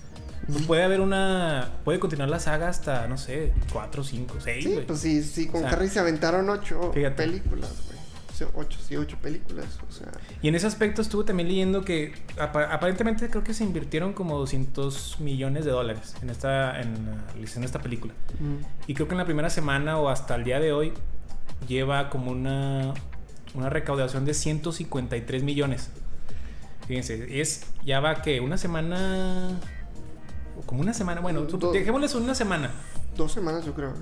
Puede 0.68 0.84
haber 0.84 1.00
una. 1.02 1.70
Puede 1.86 2.00
continuar 2.00 2.30
la 2.30 2.40
saga 2.40 2.68
hasta, 2.70 3.08
no 3.08 3.18
sé, 3.18 3.54
cuatro, 3.72 4.04
cinco, 4.04 4.36
seis, 4.40 4.64
Sí, 4.64 4.74
güey. 4.74 4.86
pues 4.86 5.00
sí, 5.00 5.24
sí, 5.24 5.48
con 5.48 5.64
O 5.64 5.68
sea, 5.68 5.78
Harry 5.78 5.88
se 5.88 6.00
aventaron 6.00 6.50
ocho 6.50 6.92
fíjate. 6.94 7.16
películas, 7.24 7.72
güey. 7.88 7.94
O 8.32 8.36
sea, 8.36 8.48
ocho, 8.56 8.80
sí, 8.86 8.96
ocho 8.98 9.18
películas, 9.22 9.68
o 9.88 9.92
sea... 9.92 10.08
Y 10.42 10.48
en 10.48 10.56
ese 10.56 10.66
aspecto 10.66 11.04
estuve 11.04 11.24
también 11.24 11.48
leyendo 11.50 11.86
que 11.86 12.14
apa- 12.40 12.64
aparentemente 12.74 13.30
creo 13.30 13.44
que 13.44 13.54
se 13.54 13.64
invirtieron 13.64 14.14
como 14.14 14.40
200 14.40 15.20
millones 15.20 15.66
de 15.66 15.72
dólares 15.72 16.16
en 16.20 16.32
esta 16.32 16.82
en 16.82 17.06
la 17.06 17.32
realización 17.32 17.62
de 17.62 17.68
esta 17.68 17.80
película. 17.80 18.14
mm, 18.40 18.56
Y 18.88 18.96
creo 18.96 19.08
que 19.08 19.14
en 19.14 19.20
la 19.20 19.26
primera 19.26 19.52
semana 19.52 20.00
o 20.00 20.10
hasta 20.10 20.34
el 20.34 20.44
día 20.46 20.60
de 20.60 20.74
hoy 20.74 20.94
lleva 21.68 22.10
como 22.10 22.32
una, 22.32 22.96
una 23.54 23.70
recaudación 23.70 24.26
de 24.26 24.34
153 24.34 25.44
millones. 25.44 25.92
Fíjense, 26.88 27.40
es 27.40 27.68
ya 27.86 28.00
va 28.00 28.24
que 28.24 28.42
una 28.42 28.58
semana 28.58 29.60
como 30.66 30.82
una 30.82 30.94
semana, 30.94 31.22
bueno, 31.22 31.42
Do- 31.42 31.72
dejémosles 31.72 32.16
una 32.16 32.36
semana. 32.36 32.72
Dos 33.16 33.32
semanas, 33.32 33.66
yo 33.66 33.74
creo. 33.74 33.94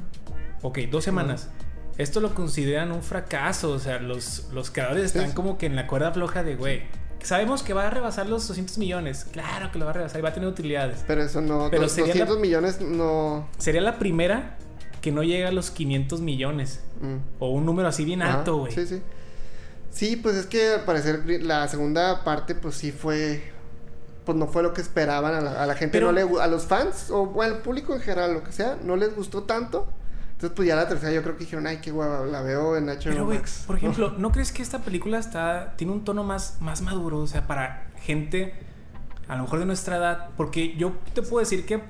Ok, 0.62 0.80
dos 0.90 1.04
semanas. 1.04 1.50
Esto 1.98 2.20
lo 2.22 2.34
consideran 2.34 2.92
un 2.92 3.04
fracaso, 3.04 3.72
o 3.72 3.80
sea, 3.80 4.00
los, 4.00 4.48
los 4.54 4.72
creadores 4.72 5.04
están 5.06 5.34
como 5.34 5.58
que 5.58 5.66
en 5.66 5.76
la 5.76 5.88
cuerda 5.88 6.12
floja 6.12 6.42
de, 6.44 6.56
güey, 6.56 6.84
sabemos 7.22 7.62
que 7.64 7.74
va 7.74 7.88
a 7.88 7.90
rebasar 7.90 8.28
los 8.28 8.48
200 8.48 8.78
millones. 8.78 9.26
Claro 9.32 9.72
que 9.72 9.78
lo 9.80 9.86
va 9.86 9.92
a 9.92 9.94
rebasar 9.96 10.20
y 10.20 10.22
va 10.24 10.30
a 10.30 10.34
tener 10.34 10.48
utilidades. 10.50 11.04
Pero 11.06 11.22
eso 11.24 11.42
no... 11.42 11.68
Pero 11.70 11.84
dos- 11.84 11.92
sería 11.92 12.14
200 12.14 12.36
la- 12.38 12.42
millones 12.42 12.82
no... 12.82 13.48
Sería 13.58 13.82
la 13.82 14.00
primera 14.00 14.58
que 15.02 15.12
no 15.12 15.22
llega 15.24 15.50
a 15.50 15.52
los 15.52 15.70
500 15.72 16.22
millones. 16.22 16.80
mm. 17.02 17.16
O 17.40 17.50
un 17.52 17.66
número 17.66 17.88
así 17.90 18.06
bien 18.06 18.22
Ajá, 18.22 18.40
alto, 18.40 18.58
güey. 18.58 18.72
Sí, 18.72 18.86
sí. 18.88 19.02
Sí, 19.92 20.16
pues 20.16 20.36
es 20.38 20.46
que 20.46 20.76
al 20.76 20.86
parecer 20.86 21.24
la 21.44 21.68
segunda 21.68 22.24
parte, 22.24 22.56
pues 22.56 22.76
sí 22.76 22.92
fue. 22.94 23.51
Pues 24.26 24.38
no 24.38 24.48
fue 24.48 24.62
lo 24.64 24.74
que 24.74 24.82
esperaban. 24.82 25.34
A 25.34 25.42
la, 25.42 25.64
a 25.64 25.66
la 25.66 25.76
gente 25.76 25.94
Pero- 26.00 26.12
no 26.12 26.14
le 26.14 26.42
A 26.42 26.48
los 26.48 26.64
fans 26.66 27.10
o 27.10 27.42
al 27.42 27.60
público 27.60 27.94
en 27.96 28.02
general, 28.02 28.34
lo 28.34 28.44
que 28.44 28.52
sea, 28.52 28.78
no 28.84 28.96
les 28.96 29.16
gustó 29.16 29.44
tanto. 29.44 29.88
Entonces, 30.34 30.56
pues 30.56 30.68
ya 30.68 30.76
la 30.76 30.88
tercera, 30.88 31.12
yo 31.12 31.22
creo 31.22 31.36
que 31.38 31.44
dijeron, 31.44 31.68
ay, 31.68 31.78
qué 31.82 31.92
guava, 31.92 32.26
la 32.26 32.42
veo 32.42 32.76
en 32.76 32.88
HBO 32.88 33.00
Pero, 33.04 33.26
güey, 33.26 33.42
por 33.68 33.78
ejemplo, 33.78 34.12
¿no 34.18 34.32
crees 34.32 34.52
que 34.52 34.64
esta 34.64 34.80
película 34.80 35.20
está 35.20 35.76
tiene 35.78 35.94
un 35.94 36.04
tono 36.04 36.24
más, 36.24 36.58
más 36.62 36.82
maduro? 36.82 37.20
O 37.20 37.28
sea, 37.28 37.46
para 37.46 37.88
gente 38.02 38.54
a 39.28 39.36
lo 39.36 39.44
mejor 39.44 39.60
de 39.60 39.66
nuestra 39.66 39.98
edad. 39.98 40.30
Porque 40.38 40.76
yo 40.78 40.94
te 41.14 41.22
puedo 41.22 41.40
decir 41.40 41.66
que 41.66 41.84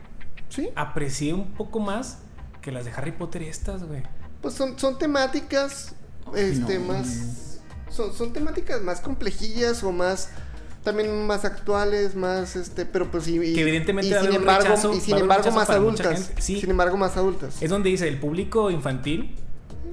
Sí, 0.50 0.70
aprecié 0.76 1.34
un 1.34 1.54
poco 1.54 1.80
más 1.80 2.18
que 2.62 2.74
las 2.74 2.84
de 2.84 2.92
Harry 2.92 3.14
Potter 3.14 3.42
estas, 3.44 3.84
güey. 3.86 4.04
pues 4.42 4.54
son, 4.54 4.78
son 4.78 4.98
temáticas, 4.98 5.96
este, 6.36 6.78
no. 6.78 6.94
más. 6.94 7.60
Son, 7.90 8.14
son 8.14 8.34
temáticas 8.34 8.82
más 8.82 9.00
complejillas 9.00 9.82
o 9.84 9.94
más. 9.94 10.30
También 10.84 11.28
más 11.28 11.46
actuales, 11.46 12.16
más 12.16 12.56
este, 12.56 12.86
pero 12.88 13.12
pues 13.12 13.26
sí. 13.26 13.36
y- 13.42 13.54
Que 13.54 13.62
evidentemente 13.62 14.16
y 14.18 14.20
sin 14.26 14.34
embargo, 14.34 14.66
rechazo- 14.68 14.96
y 14.96 15.00
sin 15.00 15.18
embargo 15.18 15.52
más 15.52 15.70
adultas. 15.70 16.32
sí. 16.40 16.60
Sin 16.60 16.72
embargo, 16.72 16.98
más 16.98 17.18
adultas. 17.18 17.62
Es 17.62 17.70
donde 17.70 17.90
dice 17.90 18.08
el 18.08 18.18
público 18.20 18.72
infantil. 18.72 19.36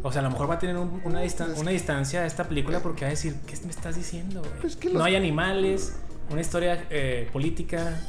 O 0.02 0.12
sea, 0.12 0.20
a 0.20 0.24
lo 0.24 0.30
mejor 0.30 0.48
va 0.48 0.54
a 0.54 0.58
tener 0.58 0.76
un- 0.76 1.00
una, 1.04 1.22
distan- 1.22 1.54
una 1.58 1.72
distancia 1.72 2.20
a 2.22 2.26
esta 2.26 2.44
película 2.48 2.80
porque 2.80 3.02
va 3.02 3.08
a 3.08 3.10
decir, 3.10 3.34
¿qué 3.46 3.54
me 3.64 3.70
estás 3.70 3.96
diciendo? 3.96 4.42
Pues 4.60 4.76
que 4.76 4.88
No 4.88 4.94
los- 5.00 5.06
hay 5.06 5.16
animales, 5.16 5.94
una 6.30 6.40
historia 6.40 6.86
eh, 6.90 7.28
política. 7.32 8.00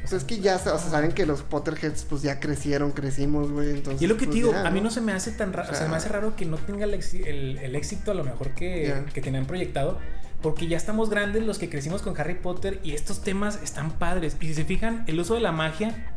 Pues 0.00 0.12
es 0.14 0.24
que 0.24 0.40
ya, 0.40 0.56
o 0.56 0.58
sea, 0.58 0.78
saben 0.78 1.12
que 1.12 1.24
los 1.26 1.42
Potterheads 1.42 2.04
pues 2.08 2.22
ya 2.22 2.40
crecieron, 2.40 2.90
crecimos, 2.92 3.50
güey, 3.52 3.70
entonces... 3.70 4.02
Y 4.02 4.06
es 4.06 4.10
lo 4.10 4.16
que 4.16 4.22
te 4.22 4.26
pues, 4.26 4.34
digo, 4.36 4.52
ya, 4.52 4.66
a 4.66 4.70
mí 4.70 4.80
no 4.80 4.90
se 4.90 5.00
me 5.00 5.12
hace 5.12 5.30
tan 5.32 5.52
raro, 5.52 5.68
o 5.68 5.72
O 5.72 5.74
sea, 5.74 5.82
sea, 5.82 5.88
me 5.90 5.96
hace 5.96 6.08
raro 6.08 6.34
que 6.34 6.46
no 6.46 6.56
tenga 6.56 6.84
el, 6.84 6.94
el- 6.94 7.58
el 7.58 7.74
éxito 7.76 8.10
a 8.10 8.14
lo 8.14 8.24
mejor 8.24 8.50
que, 8.54 8.88
Ya. 8.88 9.04
que 9.06 9.20
tenían 9.20 9.46
proyectado, 9.46 9.98
porque 10.44 10.68
ya 10.68 10.76
estamos 10.76 11.08
grandes 11.08 11.42
los 11.42 11.58
que 11.58 11.70
crecimos 11.70 12.02
con 12.02 12.16
Harry 12.20 12.34
Potter 12.34 12.78
y 12.84 12.92
estos 12.92 13.22
temas 13.22 13.58
están 13.62 13.90
padres. 13.92 14.36
Y 14.40 14.46
si 14.48 14.54
se 14.54 14.64
fijan, 14.64 15.02
el 15.08 15.18
uso 15.18 15.34
de 15.34 15.40
la 15.40 15.52
magia 15.52 16.14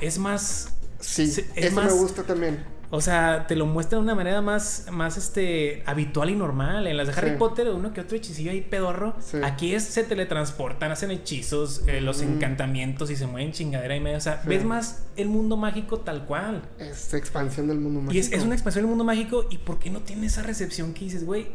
es 0.00 0.18
más... 0.18 0.76
Sí, 0.98 1.22
es 1.22 1.44
eso 1.54 1.76
más- 1.76 1.86
me 1.86 1.92
gusta 2.00 2.24
también. 2.24 2.64
O 2.92 3.00
sea, 3.00 3.46
te 3.46 3.54
lo 3.54 3.66
muestra 3.66 3.98
de 3.98 4.02
una 4.02 4.16
manera 4.16 4.42
más, 4.42 4.86
más 4.90 5.16
este, 5.16 5.84
habitual 5.86 6.28
y 6.30 6.34
normal. 6.34 6.88
En 6.88 6.96
las 6.96 7.06
de 7.06 7.12
Harry 7.12 7.30
Sí. 7.30 7.36
Potter, 7.38 7.68
uno 7.68 7.92
que 7.92 8.00
otro 8.00 8.16
hechicillo 8.16 8.50
ahí 8.50 8.62
pedorro. 8.62 9.14
Sí. 9.20 9.36
Aquí 9.44 9.72
es, 9.76 9.84
se 9.84 10.02
teletransportan, 10.02 10.90
hacen 10.90 11.12
hechizos, 11.12 11.82
eh, 11.86 12.00
los 12.00 12.20
Mm. 12.20 12.32
encantamientos 12.32 13.08
y 13.12 13.14
se 13.16 13.28
mueven 13.28 13.52
chingadera 13.52 13.94
y 13.94 14.00
media. 14.00 14.18
O 14.18 14.20
sea, 14.20 14.42
Sí. 14.42 14.48
ves 14.48 14.64
más 14.64 15.04
el 15.16 15.28
mundo 15.28 15.56
mágico 15.56 16.00
tal 16.00 16.26
cual. 16.26 16.62
Es 16.80 17.14
expansión 17.14 17.68
del 17.68 17.78
mundo 17.78 18.00
mágico. 18.00 18.14
Y 18.16 18.18
es, 18.18 18.32
es 18.32 18.42
una 18.42 18.54
expansión 18.56 18.82
del 18.82 18.88
mundo 18.88 19.04
mágico. 19.04 19.46
¿Y 19.48 19.58
por 19.58 19.78
qué 19.78 19.88
no 19.90 20.00
tiene 20.00 20.26
esa 20.26 20.42
recepción 20.42 20.92
que 20.92 21.04
dices, 21.04 21.24
güey? 21.24 21.46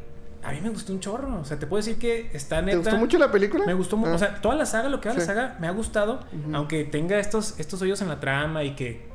A 0.46 0.52
mí 0.52 0.62
me 0.62 0.70
gustó 0.70 0.94
un 0.94 1.00
chorro. 1.00 1.40
O 1.40 1.46
sea, 1.46 1.58
te 1.58 1.66
puedo 1.68 1.82
decir 1.84 1.98
que 1.98 2.30
está 2.34 2.62
neta. 2.62 2.72
¿Te 2.72 2.78
gustó 2.84 2.98
mucho 2.98 3.18
la 3.18 3.32
película? 3.32 3.66
Me 3.66 3.74
gustó 3.74 3.98
mucho. 3.98 4.12
Ah. 4.12 4.16
O 4.16 4.20
sea, 4.20 4.42
toda 4.42 4.56
la 4.56 4.66
saga, 4.66 4.90
lo 4.90 5.02
que 5.02 5.10
va 5.10 5.16
de 5.16 5.20
la 5.22 5.26
Sí. 5.26 5.28
saga, 5.28 5.58
me 5.60 5.68
ha 5.68 5.72
gustado. 5.72 6.20
Aunque 6.54 6.84
tenga 6.84 7.18
estos, 7.20 7.60
estos 7.60 7.82
hoyos 7.82 8.02
en 8.02 8.08
la 8.10 8.20
trama 8.20 8.64
y 8.64 8.76
que. 8.76 9.10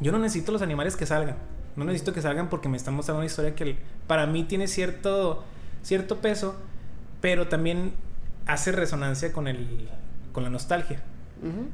Yo 0.00 0.10
no 0.12 0.18
necesito 0.18 0.50
los 0.52 0.62
animales 0.62 0.96
que 0.96 1.06
salgan. 1.06 1.36
No 1.76 1.84
necesito 1.84 2.12
que 2.12 2.20
salgan 2.22 2.48
porque 2.50 2.68
me 2.68 2.76
están 2.76 2.94
mostrando 2.94 3.18
una 3.20 3.26
historia 3.26 3.54
que 3.54 3.76
para 4.06 4.26
mí 4.26 4.44
tiene 4.44 4.66
cierto, 4.68 5.44
cierto 5.82 6.18
peso, 6.18 6.56
pero 7.20 7.48
también 7.48 7.92
hace 8.46 8.72
resonancia 8.72 9.32
con, 9.32 9.46
el, 9.48 9.88
con 10.32 10.42
la 10.44 10.50
nostalgia. 10.50 11.02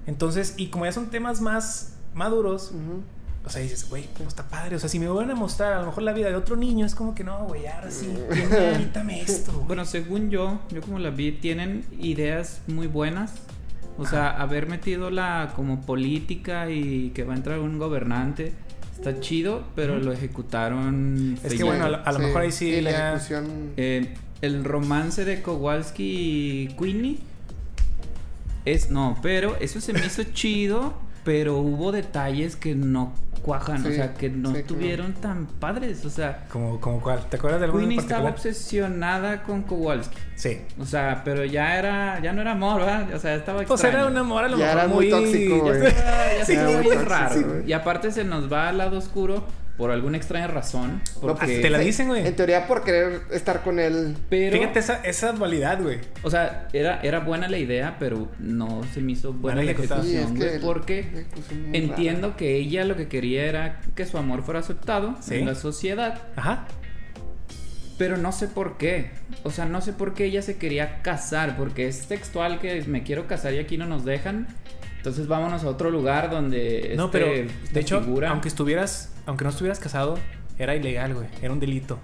Entonces, 0.06 0.54
y 0.56 0.68
como 0.68 0.84
ya 0.84 0.92
son 0.92 1.10
temas 1.10 1.40
más 1.40 1.96
maduros, 2.14 2.70
ujú. 2.72 3.02
O 3.44 3.48
sea, 3.50 3.62
dices, 3.62 3.88
güey, 3.88 4.06
pues 4.16 4.28
está 4.28 4.48
padre. 4.48 4.76
O 4.76 4.78
sea, 4.78 4.88
si 4.88 4.98
me 4.98 5.08
van 5.08 5.30
a 5.30 5.34
mostrar 5.34 5.72
a 5.72 5.80
lo 5.80 5.86
mejor 5.86 6.02
la 6.02 6.12
vida 6.12 6.28
de 6.28 6.34
otro 6.36 6.56
niño, 6.56 6.84
es 6.86 6.94
como 6.94 7.14
que 7.14 7.24
no, 7.24 7.46
güey, 7.46 7.66
ahora 7.66 7.90
sí, 7.90 8.08
quítame 8.78 9.22
esto. 9.22 9.52
güey". 9.52 9.66
Bueno, 9.66 9.84
según 9.84 10.30
yo, 10.30 10.60
yo 10.70 10.80
como 10.82 10.98
la 10.98 11.10
vi, 11.10 11.32
tienen 11.32 11.84
ideas 11.98 12.60
muy 12.66 12.86
buenas. 12.86 13.32
O 13.98 14.06
sea, 14.06 14.30
haber 14.30 14.66
metido 14.66 15.10
la 15.10 15.52
como 15.56 15.82
política 15.82 16.70
y 16.70 17.10
que 17.10 17.22
va 17.24 17.34
a 17.34 17.36
entrar 17.36 17.58
un 17.58 17.78
gobernante 17.78 18.54
está 18.96 19.20
chido, 19.20 19.64
pero 19.74 19.98
lo 19.98 20.12
ejecutaron. 20.12 21.38
Es 21.42 21.54
que 21.54 21.64
bueno, 21.64 21.84
a 21.84 21.88
lo- 21.90 22.06
a 22.06 22.12
lo 22.12 22.18
mejor 22.18 22.42
ahí 22.42 22.52
sí 22.52 22.80
la 22.80 22.90
ya- 22.90 23.08
ejecución... 23.14 23.72
Eh, 23.76 24.14
el 24.42 24.64
romance 24.64 25.24
de 25.26 25.42
Kowalski 25.42 26.02
y 26.62 26.68
Queenie 26.78 27.18
es 28.64 28.90
no, 28.90 29.18
pero 29.22 29.56
eso 29.56 29.80
se 29.80 29.92
me 29.92 30.04
hizo 30.06 30.22
chido, 30.32 30.94
pero 31.24 31.58
hubo 31.58 31.92
detalles 31.92 32.56
que 32.56 32.74
no 32.74 33.12
cuajan, 33.42 33.86
o 33.86 33.90
sea, 33.90 34.12
que 34.14 34.28
no 34.28 34.48
sí, 34.50 34.52
claro. 34.54 34.58
estuvieron 34.58 35.12
tan 35.14 35.46
padres, 35.46 36.04
o 36.04 36.10
sea, 36.10 36.44
Como, 36.52 36.78
como 36.78 37.00
cuál, 37.00 37.20
¿te 37.30 37.36
acuerdas 37.38 37.60
de 37.60 37.66
alguno 37.66 37.84
en 37.84 37.88
Queenie 37.90 38.02
estaba 38.04 38.28
obsesionada 38.30 39.42
con 39.42 39.62
Kowalski. 39.62 40.16
Sí. 40.36 40.60
O 40.78 40.84
sea, 40.84 41.22
pero 41.24 41.44
ya 41.46 41.78
era, 41.78 42.20
ya 42.20 42.32
no 42.34 42.42
era 42.42 42.52
amor, 42.52 42.80
¿verdad? 42.80 43.14
O 43.14 43.18
sea, 43.18 43.34
estaba 43.34 43.58
Pues 43.62 43.70
extraño. 43.70 43.98
era 43.98 44.06
un 44.08 44.16
amor 44.18 44.44
a 44.44 44.48
lo 44.48 44.58
Ya 44.58 44.66
mejor 44.66 44.78
era 44.78 44.88
muy 44.88 45.10
tóxico, 45.10 45.72
ya 45.72 45.88
Ah, 46.06 46.26
ya 46.38 46.44
Sí, 46.44 46.52
estaba 46.52 46.68
muy 46.72 46.76
muy 46.82 46.84
tóxico, 46.96 47.10
raro. 47.10 47.42
güey. 47.48 47.68
Y 47.68 47.72
aparte 47.72 48.10
se 48.12 48.24
nos 48.24 48.52
va 48.52 48.68
al 48.68 48.78
lado 48.78 48.98
oscuro 48.98 49.44
por 49.80 49.90
alguna 49.90 50.18
extraña 50.18 50.46
razón. 50.46 51.00
No, 51.16 51.20
Porque, 51.22 51.58
te 51.60 51.70
la 51.70 51.78
dicen, 51.78 52.08
güey. 52.08 52.26
En 52.26 52.36
teoría 52.36 52.66
por 52.66 52.84
querer 52.84 53.22
estar 53.32 53.62
con 53.64 53.80
él... 53.80 54.14
pero, 54.28 54.58
Fíjate 54.58 54.78
esa, 54.78 54.96
esa 55.04 55.32
dualidad, 55.32 55.80
güey. 55.82 55.98
o 56.22 56.28
sea, 56.30 56.68
era, 56.74 57.00
era 57.02 57.20
buena 57.20 57.48
la 57.48 57.56
idea, 57.56 57.96
pero 57.98 58.28
no 58.38 58.82
se 58.92 59.00
me 59.00 59.12
hizo 59.12 59.32
buena 59.32 59.62
la 59.62 59.70
ejecutada. 59.70 60.02
Sí, 60.02 60.10
es 60.10 60.14
ejecución, 60.16 60.34
que 60.38 60.44
güey, 60.44 60.54
el- 60.56 60.60
porque 60.60 61.24
entiendo 61.72 62.26
rara. 62.28 62.36
que 62.36 62.56
ella 62.56 62.84
lo 62.84 62.94
que 62.94 63.08
quería 63.08 63.46
era 63.46 63.80
que 63.94 64.04
su 64.04 64.18
amor 64.18 64.42
fuera 64.42 64.60
aceptado 64.60 65.16
Sí. 65.22 65.36
en 65.36 65.46
la 65.46 65.54
sociedad, 65.54 66.20
Ajá. 66.36 66.66
pero 67.98 68.16
no 68.18 68.32
sé 68.32 68.48
por 68.48 68.76
qué. 68.76 69.10
O 69.44 69.50
sea, 69.50 69.64
no 69.64 69.80
sé 69.80 69.94
por 69.94 70.12
qué 70.12 70.26
ella 70.26 70.42
se 70.42 70.58
quería 70.58 71.00
casar, 71.02 71.56
porque 71.56 71.88
es 71.88 72.06
textual 72.06 72.58
que 72.60 72.82
me 72.82 73.02
quiero 73.02 73.26
casar 73.26 73.54
y 73.54 73.58
aquí 73.58 73.78
no 73.78 73.86
nos 73.86 74.04
dejan. 74.04 74.46
Entonces 75.00 75.26
vámonos 75.28 75.64
a 75.64 75.68
otro 75.68 75.90
lugar 75.90 76.30
donde 76.30 76.92
No, 76.94 77.06
este- 77.06 77.18
pero 77.18 77.32
esta 77.32 77.72
de 77.72 77.80
hecho, 77.80 78.00
figura- 78.02 78.30
aunque 78.30 78.48
estuvieras, 78.48 79.12
aunque 79.24 79.44
no 79.44 79.50
estuvieras 79.50 79.78
casado, 79.78 80.18
era 80.58 80.76
ilegal, 80.76 81.14
güey. 81.14 81.26
Era 81.40 81.52
un 81.54 81.58
delito. 81.60 81.98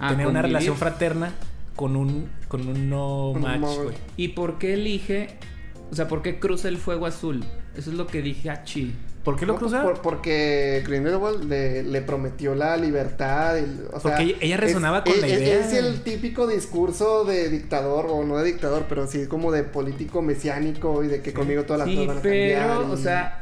Ah, 0.00 0.10
Tener 0.10 0.26
una 0.26 0.42
relación 0.42 0.76
fraterna 0.76 1.32
con 1.76 1.94
un, 1.96 2.28
con 2.48 2.66
un 2.68 2.90
no 2.90 3.30
Con 3.32 3.42
match, 3.42 3.60
güey. 3.82 3.96
¿Y 4.16 4.28
por 4.28 4.58
qué 4.58 4.74
elige? 4.74 5.28
O 5.90 5.94
sea, 5.94 6.08
¿por 6.08 6.20
qué 6.22 6.40
cruza 6.40 6.68
el 6.68 6.78
fuego 6.78 7.06
azul? 7.06 7.44
Eso 7.76 7.90
es 7.90 7.96
lo 7.96 8.06
que 8.08 8.22
dije, 8.22 8.50
ah, 8.50 8.64
chi. 8.64 8.92
¿Por 9.26 9.36
qué 9.36 9.44
lo 9.44 9.54
No, 9.54 9.58
cruza? 9.58 9.82
por- 9.82 10.00
porque 10.00 10.82
Grindelwald 10.86 11.44
le, 11.50 11.82
le 11.82 12.00
prometió 12.00 12.54
la 12.54 12.76
libertad. 12.76 13.58
el- 13.58 13.80
o 13.92 13.98
sea, 14.00 14.12
Porque 14.12 14.22
ella- 14.22 14.36
ella 14.40 14.56
resonaba 14.56 15.02
con 15.04 15.12
es, 15.14 15.20
la 15.20 15.28
idea. 15.28 15.58
Es 15.60 15.72
el 15.72 16.00
típico 16.02 16.46
discurso 16.46 17.24
de 17.24 17.48
dictador, 17.50 18.06
o 18.08 18.22
no 18.24 18.38
de 18.38 18.44
dictador, 18.44 18.84
pero 18.88 19.06
sí 19.08 19.26
como 19.26 19.50
de 19.50 19.64
político 19.64 20.22
mesiánico 20.22 21.02
y 21.02 21.08
de 21.08 21.20
que 21.22 21.32
conmigo 21.34 21.64
todas 21.64 21.80
las 21.80 21.88
Sí, 21.88 21.94
cosas 21.96 22.06
van 22.08 22.18
a 22.18 22.22
pero, 22.22 22.64
cambiar. 22.68 22.90
o 22.90 22.94
y- 22.94 23.02
sea, 23.02 23.40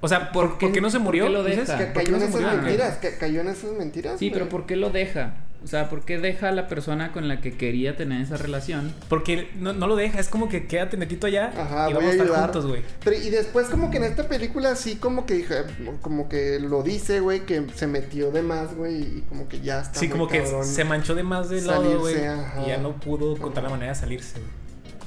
O 0.00 0.08
sea, 0.08 0.30
¿por, 0.30 0.50
¿por 0.50 0.58
por 0.60 0.72
qué- 0.72 0.80
no 0.80 0.88
se 0.90 0.98
por 0.98 1.04
murió? 1.06 1.24
qué 1.24 1.30
lo 1.32 1.42
deja? 1.42 1.78
que 1.78 1.84
¿Por 1.86 1.94
cayó 2.04 2.10
no 2.12 2.16
en 2.18 2.22
esas 2.22 2.40
mentiras, 2.62 2.96
que 2.98 3.16
cayó 3.18 3.40
en 3.40 3.48
esas 3.48 3.72
mentiras. 3.72 4.18
sí, 4.20 4.30
pero. 4.30 4.48
¿por 4.48 4.66
qué 4.66 4.76
lo 4.76 4.90
deja? 4.90 5.34
O 5.64 5.68
sea, 5.68 5.88
¿por 5.88 6.04
qué 6.04 6.18
deja 6.18 6.48
a 6.48 6.52
la 6.52 6.68
persona 6.68 7.12
con 7.12 7.26
la 7.26 7.40
que 7.40 7.56
quería 7.56 7.96
tener 7.96 8.20
esa 8.20 8.36
relación? 8.36 8.94
Porque 9.08 9.48
no, 9.56 9.72
no 9.72 9.86
lo 9.88 9.96
deja, 9.96 10.20
es 10.20 10.28
como 10.28 10.48
que 10.48 10.66
quédate 10.66 10.96
netito 10.96 11.26
allá 11.26 11.52
Ajá, 11.56 11.90
y 11.90 11.92
vamos 11.94 12.04
a 12.04 12.08
a 12.08 12.12
estar 12.12 12.26
ayudar. 12.26 12.42
juntos, 12.44 12.66
güey. 12.66 12.82
Pero, 13.02 13.16
y 13.16 13.30
después 13.30 13.66
como 13.68 13.90
que 13.90 13.96
en 13.96 14.04
esta 14.04 14.28
película 14.28 14.76
sí 14.76 14.96
como 14.96 15.26
que 15.26 15.34
dije, 15.34 15.54
como 16.02 16.28
que 16.28 16.60
lo 16.60 16.82
dice, 16.82 17.20
güey, 17.20 17.46
que 17.46 17.66
se 17.74 17.86
metió 17.86 18.30
de 18.30 18.42
más, 18.42 18.74
güey, 18.76 19.00
y 19.02 19.24
como 19.28 19.48
que 19.48 19.60
ya 19.60 19.80
está 19.80 19.98
Sí, 19.98 20.06
muy 20.06 20.12
como 20.12 20.28
que 20.28 20.44
se 20.62 20.84
manchó 20.84 21.14
de 21.14 21.22
más 21.24 21.48
de 21.48 21.62
lado, 21.62 21.98
güey. 22.00 22.16
Y 22.16 22.68
ya 22.68 22.78
no 22.80 22.92
pudo 23.00 23.34
encontrar 23.36 23.64
la 23.64 23.70
manera 23.70 23.92
de 23.92 23.98
salirse, 23.98 24.38
güey. 24.38 24.50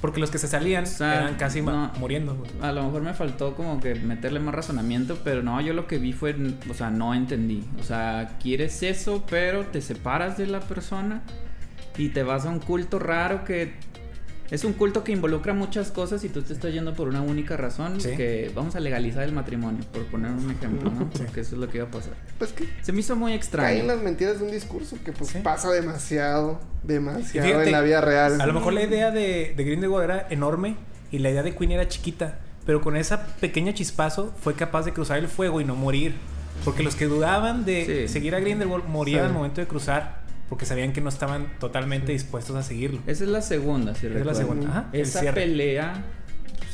Porque 0.02 0.20
los 0.20 0.32
que 0.32 0.38
se 0.38 0.48
salían 0.48 0.86
O 0.86 0.88
sea, 0.88 1.16
eran 1.16 1.36
casi 1.36 1.62
no. 1.62 1.92
muriendo, 2.00 2.36
güey. 2.36 2.50
A 2.62 2.72
lo 2.72 2.84
mejor 2.84 3.02
me 3.02 3.14
faltó 3.14 3.56
como 3.56 3.80
que 3.80 3.96
meterle 3.96 4.40
más 4.40 4.56
razonamiento, 4.56 5.20
pero 5.24 5.44
no, 5.44 5.60
yo 5.62 5.74
lo 5.74 5.88
que 5.88 5.98
vi 5.98 6.14
fue, 6.14 6.36
o 6.70 6.74
sea, 6.74 6.90
no 6.90 7.14
entendí. 7.14 7.66
O 7.80 7.84
sea, 7.84 8.38
quieres 8.42 8.82
eso, 8.84 9.26
pero 9.30 9.66
te 9.66 9.82
separas 9.82 10.38
de 10.38 10.48
la 10.48 10.62
persona 10.62 11.22
y 11.98 12.10
te 12.10 12.24
vas 12.24 12.46
a 12.46 12.50
un 12.50 12.60
culto 12.60 12.98
raro 12.98 13.44
que 13.44 13.74
es 14.52 14.64
un 14.64 14.74
culto 14.74 15.04
que 15.04 15.12
involucra 15.12 15.54
muchas 15.54 15.92
cosas 15.92 16.24
y 16.24 16.30
tú 16.30 16.42
te 16.42 16.54
estás 16.54 16.74
yendo 16.74 16.94
por 16.94 17.08
una 17.08 17.22
única 17.22 17.56
razón, 17.58 18.00
Sí. 18.02 18.16
que 18.16 18.52
vamos 18.56 18.76
a 18.76 18.80
legalizar 18.80 19.24
el 19.24 19.32
matrimonio, 19.32 19.84
por 19.94 20.04
poner 20.06 20.32
un 20.32 20.50
ejemplo, 20.52 20.90
¿no? 20.92 21.10
Porque 21.10 21.42
eso 21.42 21.56
es 21.56 21.62
lo 21.62 21.70
que 21.70 21.78
iba 21.78 21.88
a 21.88 21.92
pasar. 21.92 22.14
Pues 22.38 22.52
que 22.54 22.68
Se 22.82 22.92
me 22.92 23.00
hizo 23.02 23.16
muy 23.16 23.32
caen 23.32 23.38
extraño. 23.40 23.84
las 23.84 24.02
mentiras 24.02 24.40
de 24.40 24.46
un 24.46 24.52
discurso 24.52 24.98
que 25.06 25.12
pues 25.12 25.30
Sí. 25.32 25.40
pasa 25.44 25.70
demasiado, 25.72 26.60
demasiado 26.84 27.48
fíjate, 27.48 27.66
en 27.68 27.72
la 27.72 27.82
vida 27.82 28.02
real. 28.02 28.40
A 28.42 28.46
lo 28.46 28.54
mejor 28.54 28.74
la 28.74 28.84
idea 28.84 29.12
de, 29.12 29.54
de 29.56 29.64
Grindelwald 29.64 30.04
era 30.10 30.28
enorme 30.30 30.76
y 31.12 31.20
la 31.20 31.30
idea 31.30 31.44
de 31.44 31.56
Queen 31.56 31.72
era 31.72 31.88
chiquita. 31.88 32.40
Pero 32.66 32.82
con 32.82 32.96
esa 32.98 33.26
pequeña 33.40 33.74
chispazo 33.74 34.34
fue 34.42 34.54
capaz 34.54 34.84
de 34.84 34.94
cruzar 34.94 35.18
el 35.18 35.28
fuego 35.28 35.60
y 35.62 35.66
no 35.66 35.76
morir. 35.76 36.14
Porque 36.66 36.84
los 36.84 36.96
que 36.96 37.06
dudaban 37.06 37.66
de 37.66 38.06
Sí. 38.08 38.14
seguir 38.14 38.36
a 38.36 38.40
Grindelwald 38.40 38.86
morían 38.88 39.22
Sí. 39.22 39.28
al 39.28 39.34
momento 39.34 39.62
de 39.62 39.68
cruzar. 39.68 40.20
Porque 40.50 40.66
sabían 40.66 40.94
que 40.94 41.02
no 41.02 41.10
estaban 41.10 41.48
totalmente 41.60 42.12
dispuestos 42.12 42.56
a 42.56 42.64
seguirlo. 42.64 43.00
Esa 43.08 43.24
es 43.24 43.30
la 43.30 43.42
segunda, 43.42 43.94
si 43.96 44.08
Esa 44.08 44.20
es 44.20 44.26
la 44.26 44.32
recuerdo. 44.34 44.40
segunda. 44.40 44.70
Ajá, 44.70 44.90
Esa 44.94 45.32
pelea, 45.34 46.04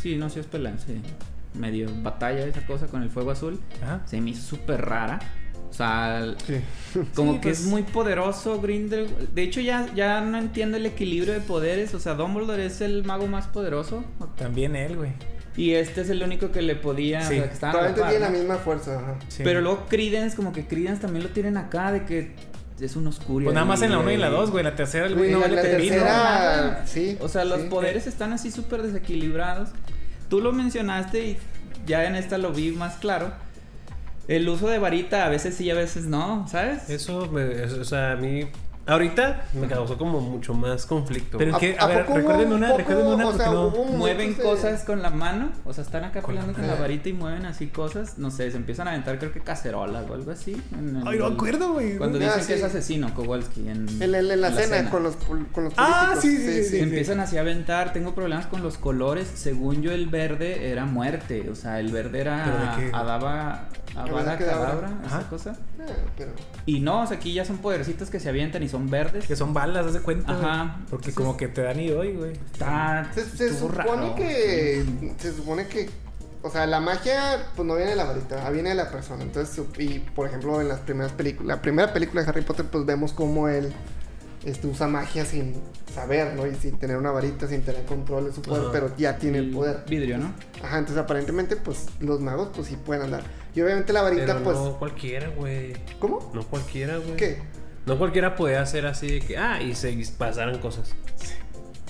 sí, 0.01 0.15
no, 0.15 0.29
sí 0.29 0.39
es 0.39 0.45
pelea, 0.45 0.75
sí. 0.77 1.01
Medio 1.53 1.89
batalla 2.01 2.45
esa 2.45 2.65
cosa 2.65 2.87
con 2.87 3.03
el 3.03 3.09
fuego 3.09 3.31
azul. 3.31 3.59
Ajá. 3.83 4.01
Se 4.05 4.19
me 4.21 4.31
hizo 4.31 4.41
súper 4.41 4.81
rara. 4.81 5.19
O 5.69 5.73
sea, 5.73 6.35
Sí. 6.47 6.55
como 7.15 7.33
Sí, 7.33 7.39
que 7.39 7.49
pues- 7.49 7.59
es 7.61 7.65
muy 7.65 7.83
poderoso 7.83 8.61
Grindelwald. 8.61 9.33
De 9.33 9.43
hecho, 9.43 9.59
ya, 9.61 9.89
ya 9.93 10.21
no 10.21 10.37
entiendo 10.37 10.77
el 10.77 10.85
equilibrio 10.85 11.33
de 11.33 11.41
poderes. 11.41 11.93
O 11.93 11.99
sea, 11.99 12.13
Dumbledore 12.13 12.65
es 12.65 12.79
el 12.81 13.03
mago 13.03 13.27
más 13.27 13.47
poderoso. 13.47 14.03
También 14.37 14.75
él, 14.77 14.95
güey. 14.95 15.11
Y 15.57 15.71
este 15.73 16.01
es 16.01 16.09
el 16.09 16.21
único 16.23 16.51
que 16.51 16.61
le 16.61 16.75
podía... 16.75 17.21
Sí. 17.21 17.39
O 17.39 17.55
sea, 17.55 17.71
que 17.71 17.77
la 18.01 18.09
tiene 18.09 18.19
la 18.19 18.29
misma 18.29 18.55
fuerza, 18.55 18.99
ajá. 18.99 19.15
Sí. 19.29 19.41
Pero 19.43 19.61
luego 19.61 19.85
Credence, 19.87 20.35
como 20.35 20.51
que 20.51 20.65
Credence 20.65 21.01
también 21.01 21.23
lo 21.23 21.29
tienen 21.31 21.55
acá 21.57 21.91
de 21.93 22.03
que 22.05 22.35
es 22.79 22.95
un 22.95 23.07
oscuro. 23.07 23.45
Pues 23.45 23.53
nada 23.53 23.65
más 23.65 23.81
en 23.81 23.91
la 23.91 23.99
1 23.99 24.11
y 24.11 24.13
en 24.15 24.21
la 24.21 24.29
2, 24.29 24.51
güey. 24.51 24.63
La 24.63 24.75
tercera 24.75 25.05
el 25.05 25.15
güey 25.15 25.31
no 25.31 25.39
vale 25.39 25.61
pepino. 25.61 25.95
sí. 26.85 27.17
O 27.21 27.29
sea, 27.29 27.45
los 27.45 27.61
sí. 27.61 27.67
poderes 27.69 28.07
están 28.07 28.33
así 28.33 28.51
súper 28.51 28.81
desequilibrados. 28.83 29.69
Tú 30.29 30.41
lo 30.41 30.51
mencionaste 30.51 31.23
y 31.25 31.37
ya 31.85 32.05
en 32.05 32.15
esta 32.15 32.37
lo 32.37 32.51
vi 32.51 32.71
más 32.71 32.95
claro. 32.95 33.31
El 34.27 34.49
uso 34.49 34.67
de 34.67 34.79
varita 34.79 35.25
a 35.25 35.29
veces 35.29 35.53
sí, 35.55 35.69
a 35.69 35.75
veces 35.75 36.05
no, 36.05 36.47
¿sabes? 36.49 36.89
Eso, 36.89 37.27
me- 37.31 37.61
o 37.61 37.85
sea, 37.85 38.13
a 38.13 38.15
mí. 38.15 38.47
Ahorita 38.87 39.45
me 39.53 39.67
causó 39.67 39.97
como 39.97 40.21
mucho 40.21 40.53
más 40.53 40.85
conflicto. 40.85 41.37
Pero 41.39 41.51
es 41.53 41.57
que, 41.57 41.75
a, 41.79 41.87
ver, 41.87 42.05
recuerden 42.07 42.49
un 42.49 42.53
una, 42.57 42.67
poco- 42.67 42.77
recuerden 42.77 43.07
una 43.07 43.23
o 43.25 43.31
porque 43.31 43.43
sea, 43.43 43.51
no. 43.51 43.69
Mueven 43.71 44.37
de- 44.37 44.43
cosas 44.43 44.83
con 44.83 45.01
la 45.01 45.09
mano, 45.09 45.49
o 45.65 45.73
sea, 45.73 45.83
están 45.83 46.03
acá 46.03 46.21
Con 46.21 46.35
la- 46.35 46.41
peleando 46.41 46.61
con 46.61 46.67
la 46.75 46.79
varita 46.79 47.09
y 47.09 47.13
mueven 47.13 47.45
así 47.47 47.67
cosas, 47.67 48.19
no 48.19 48.29
sé, 48.29 48.51
se 48.51 48.57
empiezan 48.57 48.87
a 48.87 48.91
aventar 48.91 49.17
creo 49.17 49.31
que 49.31 49.39
cacerolas 49.41 50.07
o 50.09 50.13
algo 50.13 50.29
así. 50.31 50.61
en 50.77 50.97
el- 50.97 51.07
Ay, 51.07 51.17
no 51.17 51.29
me 51.29 51.35
acuerdo, 51.35 51.73
güey. 51.73 51.97
Cuando 51.97 52.19
Ah, 52.19 52.21
dicen 52.25 52.41
sí. 52.41 52.47
que 52.47 52.53
es 52.55 52.63
asesino, 52.63 53.11
Kowalski, 53.15 53.67
en, 53.69 53.87
En, 54.01 54.11
la- 54.11 54.19
en 54.19 54.41
la 54.41 54.51
cena, 54.51 54.89
con 54.91 55.01
los, 55.03 55.15
con 55.15 55.39
los 55.39 55.73
políticos. 55.73 55.73
Ah, 55.77 56.15
sí, 56.21 56.37
sí, 56.37 56.63
sí, 56.65 56.79
empiezan 56.79 57.19
así 57.19 57.37
a 57.37 57.41
aventar, 57.41 57.91
tengo 57.91 58.13
problemas 58.13 58.45
con 58.45 58.61
los 58.61 58.77
colores, 58.77 59.27
según 59.33 59.81
yo 59.81 59.91
el 59.93 60.07
verde 60.07 60.69
era 60.69 60.85
muerte, 60.85 61.49
o 61.49 61.55
sea, 61.55 61.79
el 61.79 61.91
verde 61.91 62.19
¿Pero 62.19 62.31
era 62.31 62.75
de 62.77 62.83
qué? 62.83 62.95
Adaba, 62.95 63.67
Kedavra. 64.03 64.37
Kedavra, 64.37 64.89
esa 65.05 65.29
cosa. 65.29 65.57
Ah, 65.79 65.83
pero... 66.17 66.31
Y 66.65 66.79
no, 66.81 67.03
o 67.03 67.07
sea, 67.07 67.17
aquí 67.17 67.33
ya 67.33 67.45
son 67.45 67.57
podercitos 67.59 68.09
que 68.09 68.19
se 68.19 68.29
avientan 68.29 68.61
y 68.63 68.69
son 68.69 68.89
verdes. 68.89 69.25
Que 69.27 69.35
son 69.35 69.53
balas, 69.53 69.85
haz 69.85 69.93
de 69.93 70.01
cuenta. 70.01 70.33
güey. 70.33 70.45
Ajá. 70.45 70.77
Porque 70.89 71.09
Entonces- 71.09 71.15
como 71.15 71.37
que 71.37 71.47
te 71.47 71.61
dan 71.61 71.79
y 71.79 71.89
doy, 71.89 72.13
güey. 72.13 72.33
Está, 72.33 73.09
Se, 73.13 73.53
supone 73.53 73.75
raro. 73.77 74.15
que. 74.15 75.13
Se 75.17 75.33
supone 75.33 75.67
que. 75.67 75.89
O 76.41 76.49
sea, 76.51 76.67
la 76.67 76.79
magia, 76.79 77.47
pues 77.55 77.67
no 77.67 77.75
viene 77.75 77.91
de 77.91 77.95
la 77.97 78.03
varita, 78.03 78.45
ah, 78.45 78.51
viene 78.51 78.69
de 78.69 78.75
la 78.75 78.91
persona. 78.91 79.23
Entonces, 79.23 79.59
y 79.79 79.97
por 79.99 80.27
ejemplo, 80.27 80.61
en 80.61 80.67
las 80.67 80.79
primeras 80.81 81.11
películas, 81.13 81.47
la 81.47 81.61
primera 81.61 81.91
película 81.91 82.21
de 82.21 82.29
Harry 82.29 82.41
Potter, 82.41 82.65
pues 82.71 82.85
vemos 82.85 83.13
cómo 83.13 83.47
él 83.49 83.73
este, 84.43 84.67
usa 84.67 84.87
magia 84.87 85.25
sin 85.25 85.55
saber, 85.91 86.35
¿no? 86.35 86.45
Y 86.45 86.53
sin 86.53 86.77
tener 86.77 86.97
una 86.97 87.09
varita, 87.09 87.47
sin 87.47 87.63
tener 87.63 87.83
control 87.85 88.25
de 88.25 88.33
su 88.33 88.43
poder, 88.43 88.65
pero 88.71 88.95
ya 88.95 89.17
tiene 89.17 89.39
el 89.39 89.49
poder. 89.49 89.85
Vidrio, 89.89 90.19
¿no? 90.19 90.33
Ajá, 90.63 90.77
entonces 90.77 91.01
aparentemente, 91.03 91.55
pues 91.55 91.87
los 91.99 92.19
magos, 92.21 92.49
pues 92.53 92.67
sí 92.67 92.75
pueden 92.75 93.01
andar. 93.05 93.23
Y 93.55 93.61
obviamente 93.61 93.93
la 93.93 94.01
varita, 94.01 94.25
Pero 94.25 94.43
pues. 94.43 94.57
no 94.57 94.77
cualquiera, 94.77 95.29
güey. 95.29 95.73
¿Cómo? 95.99 96.31
No 96.33 96.43
cualquiera, 96.43 96.97
güey. 96.97 97.15
¿Qué? 97.15 97.41
No 97.85 97.97
cualquiera 97.97 98.35
puede 98.35 98.57
hacer 98.57 98.85
así 98.85 99.07
de 99.07 99.19
que, 99.21 99.37
ah, 99.37 99.61
y 99.61 99.75
se 99.75 99.95
pasaran 100.17 100.59
cosas. 100.59 100.93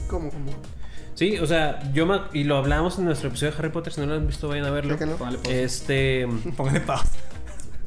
¿Cómo? 0.08 0.30
¿Cómo? 0.30 0.52
Sí, 1.16 1.38
o 1.40 1.48
sea, 1.48 1.82
yo 1.94 2.06
me, 2.06 2.20
y 2.34 2.44
lo 2.44 2.58
hablamos 2.58 3.00
en 3.00 3.06
nuestro 3.06 3.30
episodio 3.30 3.54
de 3.54 3.58
Harry 3.60 3.70
Potter, 3.70 3.94
si 3.94 4.02
no 4.02 4.08
lo 4.08 4.16
han 4.16 4.28
visto, 4.28 4.48
vayan 4.50 4.66
a 4.66 4.72
verlo. 4.72 4.92
¿Por 4.98 5.00
qué 5.00 5.06
no? 5.06 5.16
Póngale 5.18 5.38
pausa. 5.38 5.58
Este, 5.58 6.28
Póngale 6.58 6.82
pausa. 6.82 7.08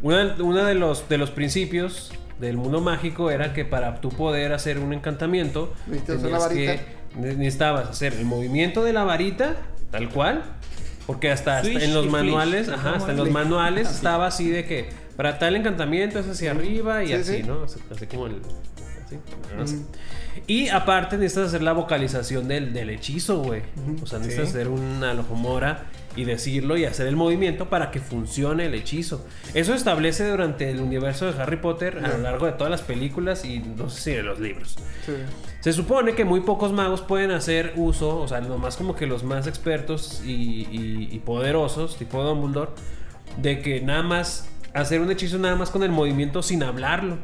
una, 0.03 0.35
una 0.43 0.67
de 0.67 0.75
los 0.75 1.09
de 1.09 1.19
los 1.19 1.31
principios 1.31 2.11
del 2.41 2.57
mundo 2.57 2.81
mágico 2.81 3.31
era 3.31 3.53
que 3.53 3.65
para 3.67 4.01
tú 4.01 4.09
poder 4.09 4.53
hacer 4.55 4.79
un 4.79 4.93
encantamiento 4.95 5.75
la 5.89 5.99
tenías 6.03 6.41
varita. 6.41 6.73
que 6.77 6.81
ne- 7.21 7.35
necesitabas 7.35 7.89
hacer 7.91 8.15
el 8.15 8.25
movimiento 8.25 8.83
de 8.83 8.93
la 8.95 9.05
varita 9.05 9.57
tal 9.91 10.09
cual, 10.09 10.45
porque 11.09 11.31
hasta, 11.31 11.63
en 11.63 11.95
los 11.95 12.07
manuales, 12.07 12.69
ajá, 12.69 12.97
hasta 12.97 13.13
en 13.13 13.17
los 13.17 13.31
manuales 13.31 13.91
estaba 13.91 14.27
así 14.27 14.51
de 14.51 14.67
que 14.67 14.91
para 15.17 15.39
tal 15.39 15.57
encantamiento 15.57 16.19
es 16.19 16.29
hacia 16.29 16.51
arriba 16.51 17.03
y 17.03 17.07
Sí, 17.09 17.13
así, 17.15 17.37
sí. 17.39 17.43
¿no? 17.45 17.65
Así, 17.65 17.81
así 17.91 18.07
como 18.07 18.27
el 18.27 18.43
así. 19.61 19.77
Mm. 19.77 19.87
Y 20.47 20.69
aparte 20.69 21.17
necesitas 21.17 21.49
hacer 21.49 21.63
la 21.63 21.73
vocalización 21.73 22.47
del, 22.47 22.75
del 22.75 22.91
hechizo, 22.91 23.43
güey. 23.43 23.63
O 24.03 24.07
sea, 24.07 24.19
necesitas 24.19 24.51
Sí. 24.51 24.55
hacer 24.57 24.69
una 24.69 25.13
alojomora 25.13 25.87
y 26.19 26.25
decirlo 26.25 26.77
y 26.77 26.85
hacer 26.85 27.07
el 27.07 27.17
movimiento 27.17 27.69
para 27.69 27.91
que 27.91 28.01
funcione 28.01 28.67
el 28.67 28.75
hechizo. 28.75 29.25
Eso 29.55 29.73
establece 29.75 30.29
durante 30.29 30.71
el 30.71 30.81
universo 30.81 31.31
de 31.33 31.41
Harry 31.41 31.57
Potter 31.59 32.01
a 32.05 32.09
lo 32.09 32.19
largo 32.19 32.47
de 32.47 32.53
todas 32.53 32.71
las 32.71 32.83
películas 32.83 33.45
y 33.45 33.61
no 33.61 33.89
sé 33.89 34.01
si 34.01 34.11
de 34.13 34.23
los 34.23 34.41
libros. 34.41 34.77
Sí. 35.07 35.13
Se 35.61 35.73
supone 35.73 36.15
que 36.15 36.25
muy 36.25 36.41
pocos 36.41 36.73
magos 36.73 37.01
pueden 37.03 37.31
hacer 37.31 37.73
uso, 37.77 38.19
o 38.21 38.27
sea, 38.29 38.41
nomás 38.41 38.77
como 38.77 38.95
que 38.97 39.07
los 39.07 39.23
más 39.25 39.47
expertos 39.47 40.23
y, 40.25 40.31
y- 40.71 41.09
y 41.13 41.19
poderosos, 41.21 41.97
tipo 41.97 42.23
Dumbledore, 42.23 42.71
de 43.41 43.61
que 43.61 43.81
nada 43.81 44.03
más 44.03 44.49
hacer 44.75 45.01
un 45.01 45.11
hechizo 45.11 45.39
nada 45.39 45.57
más 45.57 45.71
con 45.71 45.83
el 45.83 45.91
movimiento 45.91 46.43
sin 46.43 46.63
hablarlo. 46.63 47.19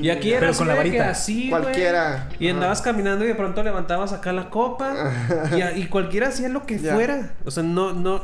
Y 0.00 0.10
aquí 0.10 0.32
era 0.32 0.52
con 0.52 0.68
la 0.68 0.74
de 0.74 0.82
que 0.82 0.88
varita. 0.90 1.10
así. 1.10 1.48
Cualquiera. 1.50 2.28
Y 2.38 2.48
andabas 2.48 2.82
caminando 2.82 3.24
y 3.24 3.28
de 3.28 3.34
pronto 3.34 3.62
levantabas 3.62 4.12
acá 4.12 4.32
la 4.32 4.50
copa 4.50 5.12
y, 5.56 5.60
a- 5.62 5.76
y 5.76 5.86
cualquiera 5.86 6.28
hacía 6.28 6.48
lo 6.48 6.64
que 6.66 6.78
Ya. 6.78 6.94
fuera. 6.94 7.34
O 7.44 7.50
sea, 7.50 7.62
no, 7.62 7.92
no, 7.92 8.22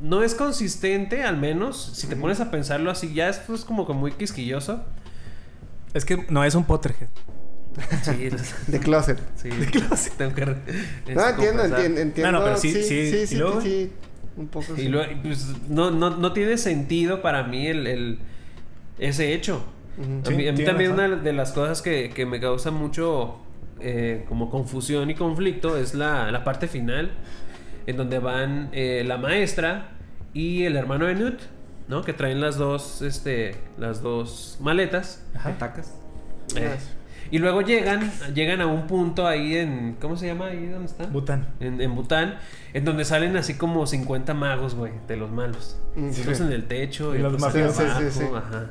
no 0.00 0.22
es 0.22 0.34
consistente, 0.34 1.22
al 1.24 1.36
menos, 1.36 1.92
si 1.94 2.06
te 2.06 2.16
pones 2.16 2.40
a 2.40 2.50
pensarlo 2.50 2.90
así, 2.90 3.12
ya 3.12 3.28
esto 3.28 3.54
es 3.54 3.64
como 3.64 3.86
que 3.86 3.92
muy 3.92 4.12
quisquilloso. 4.12 4.84
Es 5.94 6.04
que 6.04 6.26
no 6.28 6.44
es 6.44 6.54
un 6.54 6.64
Potterhead. 6.64 7.08
Sí, 8.02 8.30
De 8.66 8.78
closet. 8.80 9.18
sí. 9.36 9.48
Tengo 10.16 10.34
que 10.34 10.44
re- 10.44 10.56
este, 10.98 11.14
No, 11.14 11.28
entiendo, 11.28 11.64
entiendo, 11.64 12.00
entiendo. 12.00 12.32
No, 12.32 12.38
no, 12.38 12.44
pero 12.44 12.56
sí, 12.56 12.72
sí, 12.72 12.82
sí, 13.10 13.26
sí, 13.26 13.36
luego- 13.36 13.60
sí, 13.60 13.92
un 14.36 14.48
poco 14.48 14.74
Y 14.74 14.82
sí. 14.82 14.88
luego, 14.88 15.12
pues, 15.22 15.46
no, 15.68 15.90
no, 15.90 16.10
no 16.10 16.32
tiene 16.32 16.56
sentido 16.58 17.22
para 17.22 17.42
mí 17.44 17.66
el, 17.66 17.86
el- 17.86 18.18
ese 18.98 19.32
hecho. 19.34 19.64
A 20.00 20.26
Sí, 20.28 20.34
mí, 20.34 20.48
a 20.48 20.52
mí 20.52 20.56
tiene 20.56 20.64
también 20.64 20.90
razón. 20.96 21.12
una 21.12 21.22
de 21.22 21.32
las 21.32 21.52
cosas 21.52 21.82
que, 21.82 22.10
que 22.10 22.26
me 22.26 22.40
causa 22.40 22.70
mucho 22.70 23.36
eh, 23.80 24.24
como 24.28 24.50
confusión 24.50 25.10
y 25.10 25.14
conflicto 25.14 25.76
es 25.76 25.94
la, 25.94 26.30
la 26.30 26.44
parte 26.44 26.68
final, 26.68 27.10
en 27.86 27.96
donde 27.96 28.18
van 28.18 28.68
eh, 28.72 29.04
la 29.06 29.18
maestra 29.18 29.92
y 30.32 30.64
el 30.64 30.76
hermano 30.76 31.06
de 31.06 31.14
Newt, 31.14 31.40
¿no? 31.88 32.02
Que 32.02 32.12
traen 32.12 32.40
las 32.40 32.56
dos, 32.56 33.02
este, 33.02 33.56
las 33.78 34.02
dos 34.02 34.58
maletas. 34.60 35.24
Ajá. 35.34 35.50
¿Atacas? 35.50 35.94
Eh, 36.56 36.76
Y 37.32 37.38
luego 37.38 37.62
llegan, 37.62 38.10
llegan 38.34 38.60
a 38.60 38.66
un 38.66 38.86
punto 38.88 39.26
ahí 39.26 39.56
en. 39.56 39.96
¿Cómo 40.00 40.16
se 40.16 40.26
llama 40.26 40.46
ahí? 40.46 40.66
¿Dónde 40.66 40.86
está? 40.86 41.06
Bután. 41.06 41.46
En, 41.60 41.80
en 41.80 41.94
Bután, 41.94 42.38
en 42.74 42.84
donde 42.84 43.04
salen 43.04 43.36
así 43.36 43.54
como 43.54 43.86
50 43.86 44.34
magos, 44.34 44.74
güey, 44.74 44.92
de 45.06 45.16
los 45.16 45.30
malos. 45.30 45.78
Mm, 45.94 46.04
Unos 46.06 46.16
sí. 46.16 46.42
en 46.42 46.52
el 46.52 46.66
techo 46.66 47.14
Y 47.14 47.18
y, 47.18 47.22
los 47.22 47.34
otros 47.42 47.78
abajo, 47.78 48.00
Sí, 48.00 48.06
sí, 48.10 48.18
sí. 48.20 48.24
Ajá. 48.34 48.70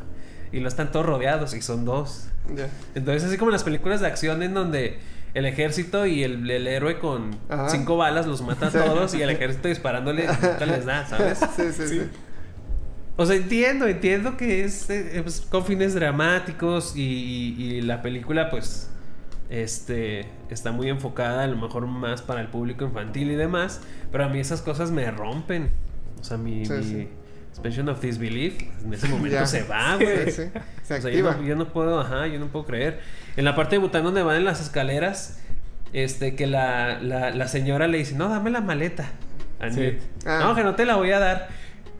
Y 0.51 0.59
los 0.61 0.73
están 0.73 0.91
todos 0.91 1.05
rodeados 1.05 1.53
y 1.53 1.61
son 1.61 1.85
dos. 1.85 2.27
Ya. 2.55 2.67
Entonces, 2.95 3.23
así 3.23 3.37
como 3.37 3.49
en 3.51 3.53
las 3.53 3.63
películas 3.63 4.01
de 4.01 4.07
acción 4.07 4.41
en 4.43 4.53
donde 4.53 4.97
el 5.35 5.45
ejército 5.45 6.05
y 6.07 6.23
el, 6.23 6.49
el 6.49 6.65
héroe 6.67 6.97
con 6.97 7.37
Ajá. 7.49 7.69
cinco 7.69 7.97
balas 7.97 8.25
los 8.25 8.41
mata 8.41 8.67
a 8.67 8.71
Sí. 8.71 8.77
todos 8.83 9.13
y 9.13 9.21
el 9.21 9.29
ejército 9.29 9.67
disparándole 9.67 10.25
nunca 10.41 10.65
les 10.65 10.85
da, 10.85 11.05
¿sabes? 11.07 11.37
Sí, 11.55 11.63
sí, 11.71 11.87
sí. 11.87 12.01
O 13.15 13.25
sea, 13.25 13.35
entiendo, 13.35 13.85
entiendo 13.87 14.37
que 14.37 14.63
es 14.63 14.89
eh, 14.89 15.19
pues, 15.21 15.41
con 15.41 15.65
fines 15.65 15.93
dramáticos 15.93 16.95
y, 16.95 17.01
y- 17.59 17.63
y 17.75 17.81
la 17.81 18.01
película, 18.01 18.49
pues, 18.49 18.89
este, 19.49 20.25
está 20.49 20.71
muy 20.71 20.89
enfocada 20.89 21.43
a 21.43 21.47
lo 21.47 21.57
mejor 21.57 21.85
más 21.87 22.21
para 22.21 22.41
el 22.41 22.47
público 22.47 22.85
infantil 22.85 23.31
y 23.31 23.35
demás, 23.35 23.81
pero 24.11 24.23
a 24.25 24.29
mí 24.29 24.39
esas 24.39 24.61
cosas 24.61 24.91
me 24.91 25.09
rompen. 25.11 25.69
O 26.19 26.23
sea, 26.23 26.37
mi, 26.37 26.65
Sí, 26.65 26.73
mi 26.73 26.83
sí. 26.83 27.09
Suspension 27.51 27.89
of 27.89 28.01
disbelief 28.01 28.55
en 28.85 28.93
ese 28.93 29.07
momento 29.09 29.37
Ya. 29.37 29.45
se 29.45 29.63
va, 29.63 29.95
güey. 29.95 30.31
sí. 30.31 30.43
Se 30.83 30.93
O 30.95 31.01
sea, 31.01 31.11
yo 31.11 31.23
no, 31.23 31.43
yo 31.43 31.55
no 31.55 31.69
puedo, 31.69 31.99
ajá, 31.99 32.27
yo 32.27 32.39
no 32.39 32.47
puedo 32.47 32.65
creer. 32.65 32.99
En 33.37 33.45
la 33.45 33.55
parte 33.55 33.75
de 33.75 33.79
Bután 33.79 34.03
donde 34.03 34.23
van 34.23 34.37
en 34.37 34.45
las 34.45 34.61
escaleras, 34.61 35.39
este, 35.93 36.35
que 36.35 36.47
la, 36.47 36.99
la, 37.01 37.31
la 37.31 37.47
señora 37.47 37.87
le 37.87 37.97
dice, 37.99 38.15
no, 38.15 38.29
dame 38.29 38.49
la 38.49 38.61
maleta. 38.61 39.11
a 39.59 39.69
Sí. 39.71 39.79
Newt". 39.79 39.99
Ah. 40.25 40.39
No, 40.43 40.55
que 40.55 40.63
no 40.63 40.75
te 40.75 40.85
la 40.85 40.95
voy 40.95 41.11
a 41.11 41.19
dar. 41.19 41.47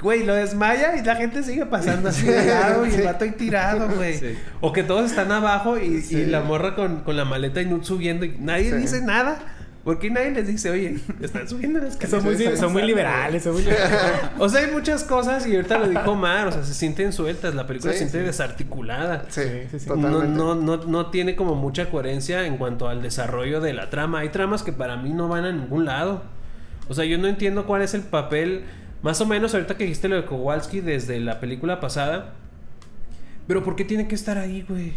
Güey, 0.01 0.23
lo 0.25 0.33
desmaya 0.33 0.95
y 0.95 1.03
la 1.03 1.17
gente 1.17 1.43
sigue 1.43 1.65
pasando 1.65 2.07
así 2.07 2.25
de 2.25 2.45
lado 2.45 2.85
y 2.85 2.93
el 2.93 3.01
vato 3.03 3.25
ahí 3.25 3.31
tirado, 3.31 3.89
güey. 3.89 4.13
Sí. 4.17 4.37
O 4.61 4.71
que 4.71 4.81
todos 4.83 5.09
están 5.11 5.29
abajo 5.31 5.77
y, 5.77 6.01
Sí. 6.01 6.19
y 6.19 6.25
la 6.25 6.39
morra 6.39 6.73
con, 6.73 7.01
con 7.03 7.17
la 7.17 7.25
maleta 7.25 7.61
y 7.61 7.65
Nut 7.65 7.83
subiendo 7.83 8.23
y 8.25 8.37
nadie 8.39 8.69
Sí. 8.71 8.77
dice 8.77 9.01
nada. 9.01 9.39
¿Por 9.89 9.97
qué 9.97 10.11
nadie 10.11 10.29
les 10.29 10.45
dice, 10.45 10.69
oye, 10.69 10.99
están 11.19 11.49
subiendo 11.49 11.79
las 11.79 11.95
Que 11.97 12.05
son 12.05 12.23
muy, 12.23 12.37
son 12.55 12.71
muy 12.73 12.83
liberales, 12.83 13.41
son 13.41 13.53
muy 13.53 13.61
liberales. 13.63 13.99
O 14.37 14.47
sea, 14.47 14.61
hay 14.63 14.71
muchas 14.71 15.03
cosas 15.03 15.47
y 15.47 15.55
ahorita 15.55 15.79
lo 15.79 15.87
dijo 15.89 16.15
Mar, 16.15 16.47
o 16.47 16.51
sea, 16.51 16.63
se 16.63 16.75
sienten 16.75 17.11
sueltas, 17.11 17.55
la 17.55 17.65
película 17.65 17.93
Sí, 17.93 17.97
se 17.97 18.03
siente 18.05 18.19
sí. 18.19 18.25
desarticulada. 18.27 19.25
Sí, 19.29 19.41
Sí, 19.71 19.79
sí. 19.79 19.89
No, 19.89 19.95
totalmente. 19.95 20.27
no, 20.37 20.53
no, 20.53 20.77
no 20.77 21.05
tiene 21.09 21.35
como 21.35 21.55
mucha 21.55 21.89
coherencia 21.89 22.45
en 22.45 22.57
cuanto 22.57 22.87
al 22.87 23.01
desarrollo 23.01 23.61
de 23.61 23.73
la 23.73 23.89
trama. 23.89 24.19
Hay 24.19 24.29
tramas 24.29 24.61
que 24.61 24.73
para 24.73 24.95
mí 24.95 25.09
no 25.11 25.27
van 25.27 25.45
a 25.45 25.51
ningún 25.51 25.85
lado. 25.85 26.21
O 26.87 26.93
sea, 26.93 27.05
yo 27.05 27.17
no 27.17 27.27
entiendo 27.27 27.65
cuál 27.65 27.81
es 27.81 27.95
el 27.95 28.01
papel, 28.01 28.65
más 29.01 29.19
o 29.21 29.25
menos 29.25 29.55
ahorita 29.55 29.75
que 29.75 29.85
dijiste 29.85 30.07
lo 30.07 30.17
de 30.17 30.25
Kowalski 30.25 30.81
desde 30.81 31.19
la 31.19 31.39
película 31.39 31.79
pasada. 31.79 32.33
Pero 33.47 33.63
¿por 33.63 33.75
qué 33.75 33.85
tiene 33.85 34.07
que 34.07 34.13
estar 34.13 34.37
ahí, 34.37 34.63
güey? 34.69 34.93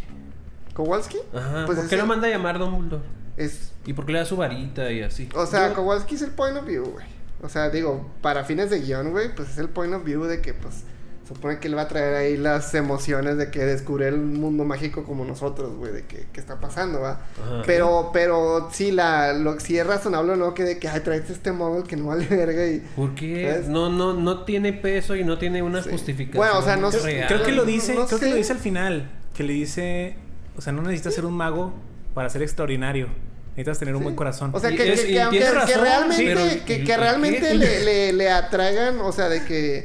¿Kowalski? 0.75 1.17
Ajá. 1.35 1.63
Pues 1.65 1.79
¿Por 1.79 1.89
qué 1.89 1.97
lo 1.97 2.03
el- 2.03 2.09
manda 2.09 2.29
a 2.29 2.31
llamar 2.31 2.59
Dumbledore? 2.59 3.22
Es, 3.37 3.73
¿Y 3.87 3.93
por 3.95 4.07
qué 4.07 4.13
le 4.13 4.19
da 4.19 4.25
su 4.25 4.37
varita 4.37 4.91
y 4.93 5.03
así? 5.03 5.29
o 5.35 5.47
sea, 5.47 5.69
Yo- 5.69 5.75
Kowalski 5.75 6.15
es 6.17 6.23
el 6.23 6.31
point 6.33 6.57
of 6.57 6.67
view, 6.67 6.85
güey. 6.85 7.07
O 7.43 7.49
sea, 7.49 7.71
digo, 7.71 8.09
para 8.21 8.45
fines 8.45 8.71
de 8.71 8.81
guion, 8.81 9.11
güey, 9.11 9.35
pues 9.35 9.51
es 9.51 9.59
el 9.59 9.69
point 9.69 9.93
of 9.95 10.05
view 10.05 10.23
de 10.25 10.41
que, 10.41 10.55
pues, 10.55 10.85
supone 11.27 11.59
que 11.59 11.67
él 11.69 11.77
va 11.77 11.83
a 11.83 11.89
traer 11.89 12.15
ahí 12.15 12.37
las 12.37 12.75
emociones 12.75 13.37
de 13.39 13.51
que 13.51 13.61
descubre 13.65 14.07
el 14.07 14.19
mundo 14.19 14.65
mágico 14.65 15.05
como 15.05 15.25
nosotros, 15.25 15.75
güey, 15.77 15.93
de 15.93 16.05
que, 16.05 16.27
que 16.33 16.39
está 16.41 16.61
pasando, 16.61 17.01
¿va? 17.01 17.21
Ajá. 17.43 17.63
Pero, 17.67 18.11
pero 18.13 18.69
sí, 18.71 18.93
la, 18.93 19.33
lo, 19.33 19.59
sí 19.59 19.79
es 19.79 19.87
razonable, 19.87 20.37
¿no? 20.37 20.53
Que 20.55 20.63
de 20.65 20.79
que, 20.79 20.89
ay, 20.89 21.01
traes 21.01 21.31
este 21.31 21.51
móvil 21.53 21.85
que 21.85 21.97
no 21.97 22.07
vale 22.09 22.27
verga 22.31 22.67
y... 22.67 22.81
¿Por 22.95 23.15
qué? 23.15 23.51
¿Sabes? 23.51 23.69
No, 23.69 23.89
no, 23.89 24.13
no 24.15 24.45
tiene 24.45 24.73
peso 24.73 25.17
y 25.17 25.25
no 25.25 25.39
tiene 25.39 25.63
una 25.63 25.83
Sí. 25.83 25.91
justificación. 25.91 26.37
Bueno, 26.39 26.59
o 26.59 26.63
sea, 26.63 26.77
no 26.77 26.93
sé- 26.93 27.01
real. 27.01 27.29
Creo 27.29 27.43
que 27.43 27.53
lo 27.53 27.63
No 27.63 27.71
dice, 27.71 27.95
creo 27.95 28.07
sé. 28.07 28.19
que 28.21 28.31
lo 28.31 28.37
dice 28.37 28.53
al 28.53 28.59
final. 28.59 29.11
Que 29.35 29.43
le 29.43 29.53
dice, 29.55 30.17
o 30.57 30.61
sea, 30.61 30.73
no 30.73 30.83
necesitas 30.83 31.15
ser 31.15 31.25
un 31.25 31.35
mago 31.35 31.73
para 32.15 32.29
ser 32.31 32.43
extraordinario. 32.43 33.09
Necesitas 33.51 33.79
tener 33.79 33.95
un 33.95 34.01
Sí. 34.01 34.05
buen 34.05 34.17
corazón. 34.17 34.51
O 34.55 34.61
sea, 34.61 34.71
que, 34.71 34.77
que- 34.77 35.21
aunque 35.21 35.41
realmente, 35.77 36.25
pero- 36.25 36.65
que, 36.65 36.77
¿y- 36.77 36.85
que 36.85 36.93
y 36.93 36.97
realmente 36.97 37.55
le, 37.55 37.85
le, 37.85 38.13
le 38.15 38.31
atraigan, 38.31 39.01
o 39.01 39.13
sea, 39.13 39.29
de 39.29 39.45
que, 39.45 39.85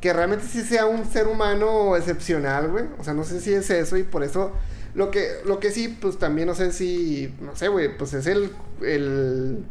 que 0.00 0.12
realmente 0.12 0.44
sí 0.46 0.62
sea 0.62 0.86
un 0.86 1.04
ser 1.06 1.28
humano 1.28 1.96
excepcional, 1.96 2.70
güey. 2.70 2.84
O 2.98 3.04
sea, 3.04 3.14
no 3.14 3.22
sé 3.24 3.40
si 3.40 3.52
es 3.52 3.70
eso 3.70 3.96
y 3.96 4.02
por 4.02 4.24
eso 4.24 4.52
lo 4.94 5.10
que, 5.10 5.28
lo 5.44 5.60
que 5.60 5.70
sí, 5.70 5.88
pues 6.00 6.18
también 6.18 6.48
no 6.48 6.54
sé 6.54 6.72
si, 6.72 7.32
no 7.40 7.54
sé, 7.56 7.68
güey, 7.68 7.96
pues 7.96 8.14
es 8.14 8.26
el, 8.26 8.50
el, 8.82 9.64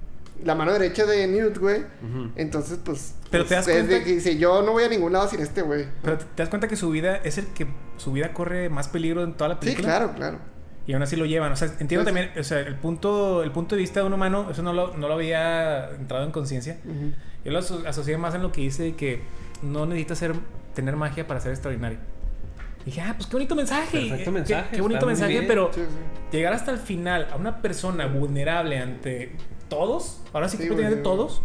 la 0.44 0.56
mano 0.56 0.72
derecha 0.74 1.06
de 1.06 1.28
Newt, 1.28 1.58
güey. 1.58 1.84
Entonces, 2.36 2.80
pues, 2.84 3.14
Pero 3.30 3.44
pues, 3.46 3.50
te 3.50 3.56
das 3.56 3.68
es 3.68 3.76
de 3.88 3.88
cuenta- 3.96 4.06
que 4.06 4.16
dice, 4.16 4.38
yo 4.38 4.62
no 4.64 4.72
voy 4.72 4.84
a 4.86 4.90
ningún 4.90 5.14
lado 5.14 5.30
sin 5.30 5.42
este, 5.42 5.62
güey. 5.62 5.86
Pero 6.02 6.18
te 6.18 6.26
das 6.44 6.50
cuenta 6.50 6.68
que 6.68 6.76
su 6.78 6.90
vida 6.90 7.18
es 7.24 7.38
el 7.38 7.48
que 7.48 7.68
su 7.98 8.12
vida 8.14 8.34
corre 8.34 8.70
más 8.70 8.88
peligro 8.88 9.24
en 9.24 9.34
toda 9.34 9.50
la 9.50 9.56
Sí, 9.56 9.60
película. 9.62 9.88
claro, 9.88 10.14
claro. 10.16 10.40
Y 10.86 10.94
aún 10.94 11.02
así 11.04 11.16
lo 11.16 11.26
llevan. 11.26 11.52
O 11.52 11.56
sea, 11.56 11.70
entiendo 11.80 12.04
también, 12.06 12.32
o 12.38 12.44
sea, 12.44 12.60
el 12.60 12.76
punto, 12.76 13.42
el 13.44 13.52
punto 13.52 13.76
de 13.76 13.82
vista 13.82 14.02
de 14.02 14.06
un 14.06 14.14
humano, 14.14 14.48
eso 14.52 14.62
no 14.64 14.74
lo, 14.74 14.96
no 14.98 15.08
lo 15.08 15.14
había 15.14 15.90
entrado 15.92 16.26
en 16.26 16.32
conciencia. 16.32 16.78
Yo 17.46 17.52
lo 17.52 17.60
aso- 17.60 17.84
asocié 17.88 18.18
más 18.18 18.36
en 18.36 18.42
lo 18.42 18.52
que 18.52 18.62
dice 18.62 18.84
de 18.84 18.96
que 18.96 19.22
no 19.62 19.86
necesitas 19.86 20.18
ser, 20.18 20.34
tener 20.74 20.96
magia 20.98 21.26
para 21.26 21.40
ser 21.40 21.52
extraordinario. 21.52 22.00
Y 22.82 22.86
dije, 22.88 23.00
ah, 23.02 23.14
pues 23.16 23.28
qué 23.28 23.34
bonito 23.38 23.56
mensaje. 23.56 24.08
Perfecto 24.10 24.32
mensaje, 24.34 24.68
Qué, 24.72 24.76
qué 24.76 24.82
bonito 24.82 25.06
mensaje, 25.06 25.32
bien. 25.32 25.46
pero 25.48 25.72
Sí, 25.74 25.80
sí. 25.82 26.36
llegar 26.38 26.52
hasta 26.52 26.72
el 26.72 26.80
final 26.80 27.30
a 27.32 27.38
una 27.38 27.62
persona 27.62 28.08
vulnerable 28.08 28.78
ante 28.78 29.38
todos, 29.70 30.22
ahora 30.34 30.50
sí 30.50 30.58
que 30.58 30.64
Sí, 30.64 30.70
sí, 30.70 30.76
de 30.76 30.90
güey. 30.90 31.02
todos, 31.04 31.42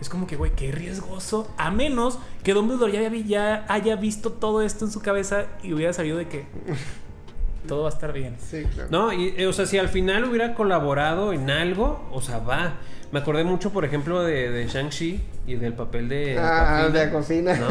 es 0.00 0.08
como 0.08 0.26
que, 0.26 0.34
güey, 0.34 0.50
qué 0.56 0.72
riesgoso. 0.72 1.48
A 1.56 1.70
menos 1.70 2.18
que 2.42 2.52
Dumbledore 2.52 2.90
ya, 2.92 3.08
ya 3.24 3.64
haya 3.68 3.94
visto 3.94 4.32
todo 4.32 4.60
esto 4.60 4.84
en 4.84 4.90
su 4.90 5.00
cabeza 5.00 5.46
y 5.62 5.72
hubiera 5.72 5.92
sabido 5.92 6.18
de 6.18 6.26
que 6.26 6.46
todo 7.66 7.82
va 7.82 7.88
a 7.88 7.92
estar 7.92 8.12
bien. 8.12 8.36
Sí, 8.38 8.64
claro. 8.64 8.88
No, 8.90 9.12
y, 9.12 9.34
eh, 9.36 9.46
o 9.46 9.52
sea, 9.52 9.66
si 9.66 9.78
al 9.78 9.88
final 9.88 10.24
hubiera 10.24 10.54
colaborado 10.54 11.32
en 11.32 11.50
algo, 11.50 12.08
o 12.12 12.20
sea, 12.20 12.38
va. 12.38 12.74
Me 13.12 13.20
acordé 13.20 13.44
mucho, 13.44 13.70
por 13.72 13.84
ejemplo, 13.84 14.22
de, 14.22 14.50
de 14.50 14.66
Shang-Chi 14.66 15.20
y 15.46 15.54
del 15.56 15.74
papel 15.74 16.08
de. 16.08 16.38
Ah, 16.38 16.88
de 16.92 17.00
Aquafina. 17.00 17.54
¿no? 17.54 17.68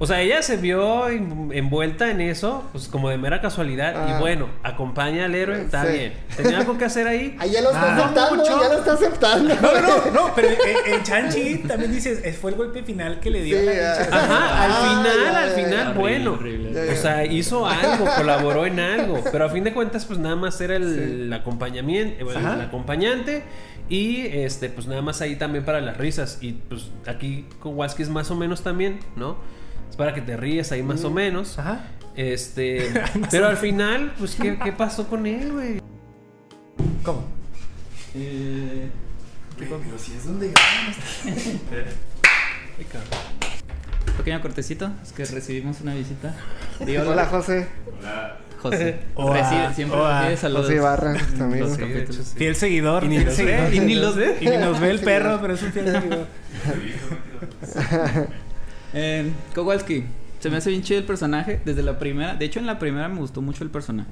O 0.00 0.06
sea, 0.06 0.20
ella 0.20 0.42
se 0.42 0.56
vio 0.56 1.08
en- 1.08 1.50
envuelta 1.52 2.08
en 2.10 2.20
eso, 2.20 2.68
pues 2.70 2.86
como 2.86 3.08
de 3.10 3.18
mera 3.18 3.40
casualidad. 3.40 3.94
Ah. 3.96 4.14
Y 4.16 4.20
bueno, 4.20 4.46
acompaña 4.62 5.24
al 5.24 5.34
héroe, 5.34 5.60
está 5.62 5.84
Sí. 5.84 5.92
bien. 5.92 6.12
¿Tenía 6.36 6.58
algo 6.58 6.78
que 6.78 6.84
hacer 6.84 7.08
ahí? 7.08 7.36
Ahí 7.40 7.50
ya 7.50 7.62
lo 7.62 7.70
está 7.70 7.82
Ah, 7.82 7.96
aceptando, 7.96 8.36
mucho. 8.36 8.62
ya 8.62 8.68
lo 8.68 8.78
está 8.78 8.92
aceptando. 8.92 9.54
No, 9.56 9.80
no, 9.80 10.10
no, 10.12 10.32
pero 10.36 10.48
en, 10.86 10.94
en 10.94 11.02
Chanchi 11.02 11.58
también 11.66 11.90
dices, 11.92 12.20
es- 12.24 12.38
fue 12.38 12.52
el 12.52 12.56
golpe 12.56 12.84
final 12.84 13.18
que 13.18 13.30
le 13.30 13.42
dio. 13.42 13.58
Sí, 13.60 13.66
a 13.68 13.72
la 13.72 13.92
ah. 13.92 14.06
Ajá, 14.12 14.64
al 14.64 14.70
Ah, 14.70 15.02
final, 15.02 15.32
ya, 15.32 15.42
al 15.42 15.50
final, 15.50 15.94
bueno. 15.94 16.32
horrible. 16.34 16.72
Ya, 16.72 16.84
ya. 16.84 16.92
O 16.92 16.96
sea, 16.96 17.24
hizo 17.26 17.66
algo, 17.66 18.06
colaboró 18.16 18.66
en 18.66 18.78
algo. 18.78 19.20
Pero 19.32 19.46
a 19.46 19.48
fin 19.48 19.64
de 19.64 19.72
cuentas, 19.72 20.04
pues 20.04 20.20
nada 20.20 20.36
más 20.36 20.60
era 20.60 20.76
el, 20.76 20.98
el 21.24 21.32
acompañamiento, 21.32 22.30
el 22.30 22.60
acompañante. 22.60 23.42
Y 23.88 24.26
este, 24.26 24.68
pues 24.68 24.86
nada 24.86 25.00
más 25.02 25.22
ahí 25.22 25.36
también 25.36 25.64
para 25.64 25.80
las 25.80 25.96
risas. 25.96 26.38
Y 26.40 26.52
pues 26.52 26.90
aquí 27.06 27.46
Kowalski 27.58 28.02
es 28.04 28.10
más 28.10 28.30
o 28.30 28.36
menos 28.36 28.62
también, 28.62 29.00
¿no? 29.16 29.38
Para 29.98 30.14
que 30.14 30.22
te 30.22 30.36
ríes 30.36 30.70
ahí 30.72 30.82
más 30.82 31.02
o 31.04 31.10
menos. 31.10 31.58
Ajá. 31.58 31.80
Este. 32.14 32.88
Pero 33.30 33.48
al 33.48 33.56
final, 33.56 34.14
pues, 34.18 34.36
¿qué, 34.36 34.56
qué 34.62 34.72
pasó 34.72 35.08
con 35.08 35.26
él, 35.26 35.52
güey? 35.52 35.82
¿Cómo? 37.02 37.24
Eh, 38.14 38.88
Pero 39.58 39.80
si 39.98 40.14
es 40.14 40.24
donde 40.24 40.52
pequeño 44.16 44.40
cortecito, 44.40 44.90
es 45.02 45.12
que 45.12 45.24
recibimos 45.24 45.80
una 45.80 45.94
visita. 45.94 46.34
Hola, 46.80 47.02
Hola, 47.10 47.26
José. 47.26 47.66
José. 48.62 49.00
Hola. 49.14 49.42
Recibe, 49.42 49.74
siempre 49.74 49.98
Hola. 49.98 50.20
recibe 50.20 50.36
saludos. 50.36 50.66
José 50.66 51.42
amigo. 51.42 51.66
Los 51.66 51.76
Sí, 51.76 51.82
hecho, 51.82 52.12
sí. 52.12 52.36
Fiel 52.36 52.54
seguidor. 52.54 53.04
Y 53.04 53.08
ni 53.08 53.18
los 53.24 53.36
ve, 53.36 53.70
y 53.74 53.80
ni 53.80 53.94
los 53.96 54.16
ve. 54.16 54.36
Y 54.40 54.48
ni 54.48 54.56
nos 54.58 54.78
ve 54.80 54.90
el 54.90 55.00
perro, 55.00 55.40
pero 55.40 55.54
es 55.54 55.62
un 55.62 55.72
fiel 55.72 55.90
seguidor. 55.92 56.26
Eh, 58.94 59.30
Kowalski, 59.54 60.04
se 60.40 60.50
me 60.50 60.56
hace 60.56 60.70
bien 60.70 60.82
chido 60.82 61.00
el 61.00 61.06
personaje 61.06 61.60
desde 61.64 61.82
la 61.82 61.98
primera. 61.98 62.34
De 62.34 62.44
hecho, 62.44 62.60
en 62.60 62.66
la 62.66 62.78
primera 62.78 63.08
me 63.08 63.18
gustó 63.20 63.42
mucho 63.42 63.64
el 63.64 63.70
personaje. 63.70 64.10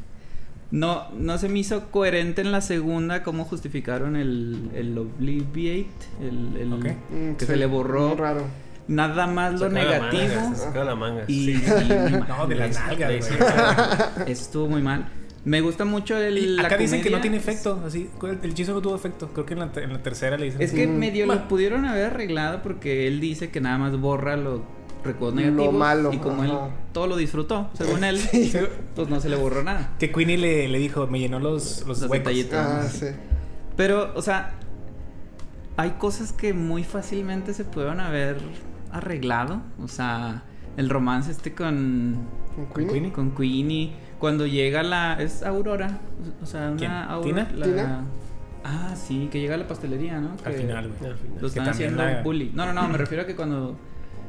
No, 0.71 1.09
no 1.17 1.39
se 1.39 1.49
me 1.49 1.61
hizo 1.61 1.91
coherente 1.91 2.41
en 2.43 2.51
la 2.51 2.61
segunda 2.61 3.23
cómo 3.23 3.45
justificaron 3.45 4.17
el, 4.17 4.69
el 4.75 4.99
Obliviate, 4.99 6.07
el, 6.21 6.57
el- 6.61 6.73
Ok. 6.73 6.85
Mm, 7.11 7.33
que 7.35 7.41
sí, 7.41 7.47
se 7.47 7.57
le 7.57 7.67
borró 7.67 8.09
muy 8.09 8.17
raro. 8.17 8.43
nada 8.89 9.29
más 9.29 9.53
lo 9.53 9.71
Sacaba 9.71 9.85
la 9.85 9.91
negativo. 10.11 10.41
manga, 10.41 10.57
se 10.57 10.85
la 10.85 10.95
manga. 10.97 11.25
y, 11.29 11.45
Sí. 11.45 11.51
y- 11.53 12.13
No, 12.29 12.47
de 12.49 12.55
güey. 12.57 13.19
Eso 13.19 14.43
estuvo 14.43 14.67
muy 14.69 14.83
mal. 14.83 15.07
Me 15.47 15.61
gusta 15.61 15.85
mucho 15.85 16.19
el. 16.19 16.37
Y 16.39 16.47
la 16.57 16.65
acá 16.67 16.77
dicen 16.77 17.01
que 17.03 17.09
no 17.09 17.21
tiene 17.21 17.37
efecto, 17.37 17.81
así, 17.87 18.11
el 18.43 18.51
hechizo 18.51 18.75
no 18.75 18.83
tuvo 18.83 18.97
efecto. 18.97 19.29
Creo 19.33 19.47
que 19.47 19.55
en 19.55 19.61
la, 19.61 19.71
en 19.77 19.93
la 19.93 20.03
tercera 20.03 20.37
le 20.37 20.47
dicen. 20.47 20.61
Es 20.61 20.73
que 20.73 20.87
Mm. 20.89 20.99
medio 20.99 21.27
lo 21.27 21.47
pudieron 21.49 21.85
haber 21.87 22.07
arreglado 22.07 22.63
porque 22.63 23.07
él 23.07 23.21
dice 23.21 23.49
que 23.51 23.61
nada 23.61 23.79
más 23.79 23.97
borra 23.99 24.37
los 24.37 24.61
recuerdos 25.05 25.41
Lo 25.41 25.51
negativos. 25.51 25.75
malo, 25.75 26.13
Y 26.13 26.19
como 26.19 26.43
él 26.43 26.51
todo 26.93 27.07
lo 27.07 27.17
disfrutó, 27.17 27.71
según 27.75 28.03
él, 28.03 28.19
pues 28.97 29.09
no 29.09 29.21
se 29.21 29.29
le 29.29 29.37
borró 29.37 29.63
nada. 29.63 29.93
Que 30.01 30.11
Queenie 30.11 30.37
le, 30.37 30.67
le 30.69 30.79
dijo, 30.81 31.07
me 31.07 31.21
llenó 31.21 31.39
los, 31.39 31.85
los, 31.87 32.01
Los 32.01 32.11
huecos. 32.11 32.33
Ah, 32.53 32.83
sí. 32.91 33.07
Pero, 33.77 34.13
o 34.17 34.23
sea, 34.23 34.55
hay 35.77 35.91
cosas 35.91 36.33
que 36.33 36.55
muy 36.55 36.83
fácilmente 36.83 37.55
se 37.55 37.65
pudieron 37.65 38.01
haber 38.01 38.39
arreglado. 38.91 39.63
O 39.81 39.87
sea, 39.87 40.43
el 40.77 40.89
romance 40.91 41.31
este 41.31 41.55
con 41.55 42.17
¿Con. 42.73 42.89
Queenie? 42.89 43.13
con 43.13 43.31
Queenie 43.37 43.93
cuando 44.19 44.47
llega 44.47 44.83
la 44.83 45.21
es 45.21 45.43
Aurora, 45.43 45.99
o 46.43 46.47
sea, 46.47 46.69
una 46.69 46.77
¿Quién? 46.77 46.91
Aurora, 46.93 47.47
¿Tina? 47.49 47.59
la- 47.59 47.67
¿Tina? 47.67 48.05
Ah, 48.65 48.95
sí, 48.97 49.29
que 49.31 49.39
llega 49.41 49.55
a 49.55 49.59
la 49.59 49.67
pastelería, 49.69 50.19
¿no? 50.21 50.31
Al 50.45 50.53
Que 50.53 50.59
final, 50.59 50.89
güey. 50.99 51.11
Al 51.13 51.17
final. 51.19 51.35
Lo 51.35 51.41
Que 51.41 51.47
están 51.47 51.69
haciendo 51.69 52.05
la- 52.05 52.23
bully. 52.23 52.51
No, 52.55 52.67
no, 52.67 52.73
no, 52.73 52.89
me 52.89 52.99
refiero 52.99 53.23
a 53.23 53.27
que 53.27 53.37
cuando 53.37 53.79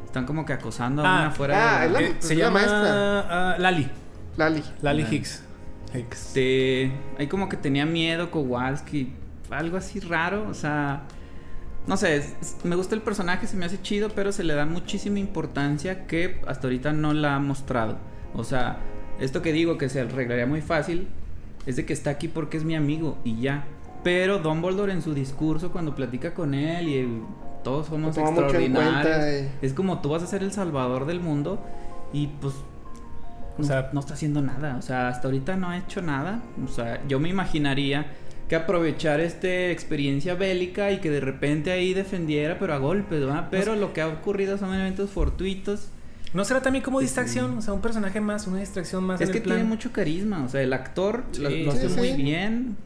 están 0.06 0.26
como 0.26 0.46
que 0.46 0.54
acosando 0.54 1.04
a 1.04 1.06
Ah, 1.10 1.20
una 1.22 1.28
afuera 1.30 1.78
ah, 1.78 1.80
de 1.82 1.86
es 1.88 1.92
la- 1.94 2.02
Eh, 2.02 2.16
se 2.20 2.36
la 2.36 2.46
llama 2.46 2.60
maestra. 2.60 3.20
ah, 3.54 3.56
Lali. 3.58 3.90
Lali. 4.38 4.64
Lali 4.82 5.04
Lali. 5.04 5.16
Hicks. 5.16 5.44
Hicks. 5.94 6.28
Este, 6.28 6.92
ahí 7.18 7.28
como 7.28 7.50
que 7.50 7.58
tenía 7.58 7.86
miedo 7.86 8.30
Kowalski, 8.30 9.14
algo 9.50 9.78
así 9.78 10.00
raro, 10.02 10.48
o 10.50 10.54
sea, 10.54 11.04
no 11.88 11.98
sé, 11.98 12.18
es- 12.18 12.36
es- 12.42 12.58
me 12.66 12.76
gusta 12.76 12.94
el 12.94 13.02
personaje, 13.02 13.48
se 13.48 13.56
me 13.58 13.66
hace 13.66 13.82
chido, 13.82 14.10
pero 14.10 14.32
se 14.32 14.44
le 14.44 14.54
da 14.54 14.66
muchísima 14.66 15.18
importancia 15.18 16.06
que 16.06 16.42
hasta 16.46 16.68
ahorita 16.68 16.92
no 16.94 17.14
la 17.14 17.36
ha 17.36 17.40
mostrado. 17.40 17.98
O 18.36 18.44
sea, 18.44 18.78
esto 19.20 19.42
que 19.42 19.52
digo 19.54 19.78
que 19.78 19.90
se 19.90 20.02
arreglaría 20.02 20.46
muy 20.46 20.62
fácil 20.62 21.08
es 21.66 21.76
de 21.76 21.86
que 21.86 21.94
está 21.94 22.10
aquí 22.12 22.28
porque 22.28 22.58
es 22.58 22.64
mi 22.64 22.76
amigo 22.76 23.18
y 23.24 23.40
ya. 23.42 23.66
Pero 24.04 24.40
Dumbledore 24.40 24.94
en 24.94 25.02
su 25.02 25.14
discurso 25.14 25.72
cuando 25.72 25.96
platica 25.96 26.34
con 26.34 26.54
él 26.54 26.88
y 26.88 26.96
el- 26.98 27.22
todos 27.64 27.88
somos 27.88 28.18
extraordinarios, 28.18 28.94
cuenta, 29.02 29.30
eh. 29.32 29.50
es 29.62 29.74
como 29.74 30.00
tú 30.00 30.10
vas 30.10 30.24
a 30.24 30.28
ser 30.28 30.44
el 30.44 30.54
salvador 30.54 31.06
del 31.06 31.20
mundo 31.20 31.60
y 32.14 32.28
pues 32.28 32.54
O 33.58 33.62
no, 33.62 33.64
sea- 33.68 33.90
no 33.92 34.00
está 34.00 34.14
haciendo 34.14 34.42
nada. 34.42 34.78
O 34.78 34.82
sea, 34.82 35.10
hasta 35.10 35.28
ahorita 35.28 35.56
no 35.58 35.70
ha 35.70 35.78
hecho 35.78 36.02
nada. 36.02 36.42
O 36.64 36.68
sea, 36.70 37.02
yo 37.08 37.20
me 37.20 37.28
imaginaría 37.28 38.06
que 38.48 38.56
aprovechar 38.56 39.20
esta 39.20 39.48
experiencia 39.72 40.36
bélica 40.36 40.92
y 40.92 41.00
que 41.00 41.10
de 41.12 41.20
repente 41.20 41.72
ahí 41.72 41.94
defendiera, 41.94 42.58
pero 42.60 42.74
a 42.74 42.78
golpes, 42.78 43.20
¿verdad? 43.20 43.48
Pero 43.52 43.76
lo 43.76 43.92
que 43.92 44.02
ha 44.02 44.08
ocurrido 44.08 44.58
son 44.58 44.74
eventos 44.74 45.10
fortuitos. 45.10 45.90
¿No 46.38 46.46
será 46.46 46.62
también 46.62 46.84
como 46.84 47.00
distracción? 47.00 47.58
O 47.58 47.62
sea, 47.64 47.74
un 47.74 47.82
personaje 47.82 48.22
más, 48.22 48.46
una 48.46 48.60
distracción 48.60 49.04
más 49.04 49.20
Es 49.20 49.28
en 49.30 49.32
que 49.34 49.38
el 49.40 49.44
plan. 49.44 49.58
tiene 49.58 49.68
mucho 49.68 49.92
carisma. 49.92 50.44
O 50.46 50.50
sea, 50.50 50.62
el 50.62 50.72
actor 50.72 51.24
lo, 51.40 51.50
Sí, 51.50 51.64
lo 51.64 51.72
sí, 51.72 51.78
hace 51.80 51.90
sí. 51.90 51.98
muy 51.98 52.12
bien. 52.14 52.78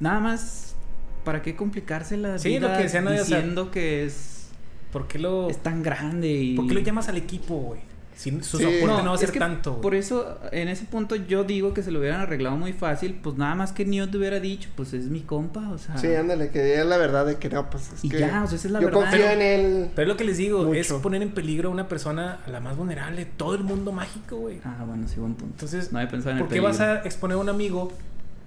Nada 0.00 0.18
más, 0.18 0.74
¿para 1.22 1.42
qué 1.42 1.54
complicarse 1.54 2.16
la 2.16 2.38
Sí, 2.38 2.48
vida 2.48 2.70
lo 2.70 2.76
que 2.78 2.84
decía, 2.84 3.02
¿no? 3.02 3.10
O 3.10 3.12
sea, 3.12 3.22
diciendo 3.22 3.70
que 3.70 4.06
es, 4.06 4.48
¿Por 4.94 5.06
qué 5.08 5.18
lo, 5.18 5.50
es 5.50 5.58
tan 5.62 5.82
grande 5.82 6.28
y... 6.32 6.56
¿por 6.56 6.66
qué 6.68 6.72
lo 6.72 6.80
llamas 6.80 7.10
al 7.10 7.18
equipo, 7.18 7.54
güey? 7.56 7.80
Si 8.20 8.30
su 8.42 8.58
Sí. 8.58 8.64
soporte 8.64 8.86
no, 9.02 9.04
va 9.06 9.10
a 9.12 9.14
es 9.14 9.20
ser 9.20 9.32
que 9.32 9.38
tanto. 9.38 9.70
güey. 9.70 9.82
Por 9.82 9.94
eso, 9.94 10.38
en 10.52 10.68
ese 10.68 10.84
punto, 10.84 11.16
yo 11.16 11.44
digo 11.44 11.72
que 11.72 11.82
se 11.82 11.90
lo 11.90 12.00
hubieran 12.00 12.20
arreglado 12.20 12.54
muy 12.56 12.74
fácil. 12.74 13.18
Pues 13.22 13.36
nada 13.38 13.54
más 13.54 13.72
que 13.72 13.86
Newt 13.86 14.14
hubiera 14.14 14.40
dicho, 14.40 14.68
pues 14.76 14.92
es 14.92 15.06
mi 15.06 15.20
compa, 15.20 15.70
o 15.70 15.78
sea. 15.78 15.96
Sí, 15.96 16.14
ándale, 16.14 16.50
que 16.50 16.78
es 16.78 16.84
la 16.84 16.98
verdad 16.98 17.24
de 17.24 17.36
que 17.36 17.48
no, 17.48 17.70
pues 17.70 17.90
es 17.94 18.04
Y 18.04 18.10
que 18.10 18.18
ya, 18.20 18.42
o 18.44 18.46
sea, 18.46 18.56
esa 18.56 18.68
es 18.68 18.72
la 18.72 18.80
yo 18.80 18.86
verdad. 18.88 19.00
confío 19.00 19.30
en 19.30 19.40
él. 19.40 19.88
Pero 19.94 20.02
es 20.02 20.08
lo 20.08 20.16
que 20.18 20.24
les 20.24 20.36
digo, 20.36 20.64
Mucho. 20.64 20.78
es 20.78 20.92
poner 20.92 21.22
en 21.22 21.30
peligro 21.30 21.70
a 21.70 21.72
una 21.72 21.88
persona 21.88 22.40
a 22.46 22.50
la 22.50 22.60
más 22.60 22.76
vulnerable, 22.76 23.24
todo 23.24 23.54
el 23.54 23.64
mundo 23.64 23.90
mágico, 23.92 24.36
güey. 24.36 24.60
Ah, 24.64 24.84
bueno, 24.86 25.08
sí, 25.08 25.18
buen 25.18 25.34
punto. 25.34 25.54
Entonces, 25.54 25.90
no 25.90 25.98
había 25.98 26.10
pensado 26.10 26.32
en 26.32 26.36
el 26.36 26.42
¿por 26.42 26.48
qué 26.48 26.60
peligro. 26.60 26.68
vas 26.68 26.80
a 26.80 27.02
exponer 27.06 27.36
a 27.36 27.40
un 27.40 27.48
amigo 27.48 27.90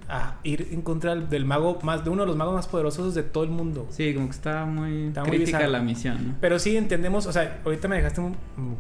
a 0.10 0.38
ir 0.44 0.70
en 0.72 0.82
contra 0.82 1.16
del- 1.16 1.46
mago 1.46 1.80
más, 1.84 2.04
de 2.04 2.10
uno 2.10 2.24
de 2.24 2.28
los 2.28 2.36
magos 2.36 2.54
más 2.54 2.68
poderosos 2.68 3.14
de 3.16 3.24
todo 3.24 3.44
el 3.44 3.50
mundo? 3.50 3.88
Sí, 3.92 4.14
como 4.14 4.28
que 4.28 4.32
está 4.36 4.66
muy 4.66 5.08
Está 5.08 5.22
muy 5.22 5.30
crítica 5.38 5.58
bizarro. 5.60 5.72
la 5.74 5.82
misión, 5.82 6.28
¿no? 6.28 6.36
Pero 6.42 6.60
sí 6.60 6.76
entendemos, 6.78 7.26
o 7.26 7.32
sea, 7.32 7.62
ahorita 7.66 7.88
me 7.88 7.96
dejaste 7.96 8.22
un- 8.22 8.36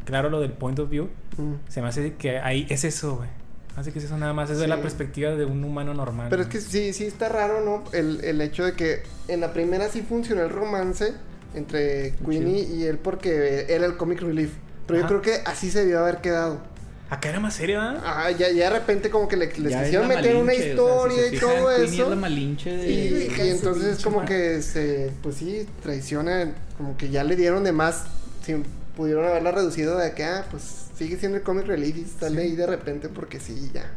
claro 0.06 0.30
lo 0.30 0.40
del 0.42 0.52
point 0.52 0.78
of 0.80 0.90
view. 0.90 1.10
Mm. 1.38 1.54
Se 1.70 1.82
me 1.82 1.88
hace 1.88 2.14
que 2.16 2.40
ahí 2.40 2.66
es 2.70 2.84
eso, 2.84 3.16
güey. 3.18 3.30
Así 3.76 3.92
que 3.92 3.98
es 4.00 4.06
eso 4.06 4.18
nada 4.20 4.34
más, 4.34 4.52
es 4.52 4.58
de 4.60 4.66
Sí. 4.66 4.70
la 4.70 4.82
perspectiva 4.82 5.32
de 5.32 5.46
un 5.46 5.64
humano 5.64 5.94
normal. 5.96 6.28
Pero 6.30 6.44
es 6.44 6.48
¿no? 6.48 6.52
que 6.52 6.62
sí, 6.62 6.94
sí 6.94 7.06
está 7.06 7.28
raro, 7.30 7.62
¿no? 7.66 7.84
El, 7.92 8.24
el 8.24 8.40
hecho 8.42 8.64
de 8.66 8.74
que 8.74 9.02
en 9.28 9.40
la 9.42 9.52
primera 9.52 9.88
sí 9.90 10.04
funcionó 10.08 10.44
el 10.44 10.50
romance 10.52 11.14
entre 11.56 12.14
Queenie 12.26 12.64
y 12.64 12.84
él 12.84 12.98
porque 13.00 13.66
era 13.70 13.86
el 13.86 13.98
comic 13.98 14.22
relief. 14.22 14.54
Pero 14.86 15.00
yo 15.00 15.06
Ajá. 15.06 15.20
creo 15.20 15.22
que 15.22 15.42
así 15.50 15.72
se 15.72 15.80
debió 15.80 16.00
haber 16.02 16.18
quedado. 16.18 16.62
Acá 17.10 17.30
era 17.30 17.40
más 17.40 17.54
serio, 17.54 17.80
¿ah? 17.80 18.02
Ah, 18.04 18.32
ya, 18.32 18.50
ya 18.50 18.70
de 18.72 18.80
repente 18.80 19.10
como 19.12 19.28
que 19.28 19.38
le, 19.38 19.48
les 19.58 19.72
Ya 19.72 19.80
es 19.82 19.86
quisieron 19.86 20.08
meter 20.08 20.36
una 20.36 20.46
Malinche, 20.46 20.80
o 20.80 21.10
sea, 21.10 21.24
historia 21.24 21.30
si 21.30 21.36
y 21.36 21.40
todo 21.40 21.72
eso. 21.72 22.04
es 22.04 22.10
la 22.10 22.16
malinche 22.16 22.78
de... 22.78 22.92
Y, 22.92 23.34
y 23.38 23.50
entonces 23.50 24.04
como 24.04 24.26
que 24.26 24.62
se, 24.64 25.12
pues 25.22 25.36
sí, 25.36 25.68
traiciona, 25.84 26.54
como 26.78 26.98
que 26.98 27.10
ya 27.10 27.24
le 27.24 27.36
dieron 27.36 27.64
de 27.64 27.72
más, 27.72 28.06
si 28.44 28.56
pudieron 28.96 29.26
haberla 29.26 29.52
reducido 29.52 29.98
de 29.98 30.14
que, 30.14 30.24
ah, 30.24 30.46
pues 30.50 30.88
sigue 30.98 31.18
siendo 31.18 31.38
el 31.38 31.44
comic 31.44 31.66
relief 31.68 31.98
y 31.98 32.06
sale 32.06 32.42
ahí 32.42 32.56
de 32.56 32.66
repente 32.68 33.10
porque 33.10 33.40
sí, 33.40 33.70
ya. 33.74 33.92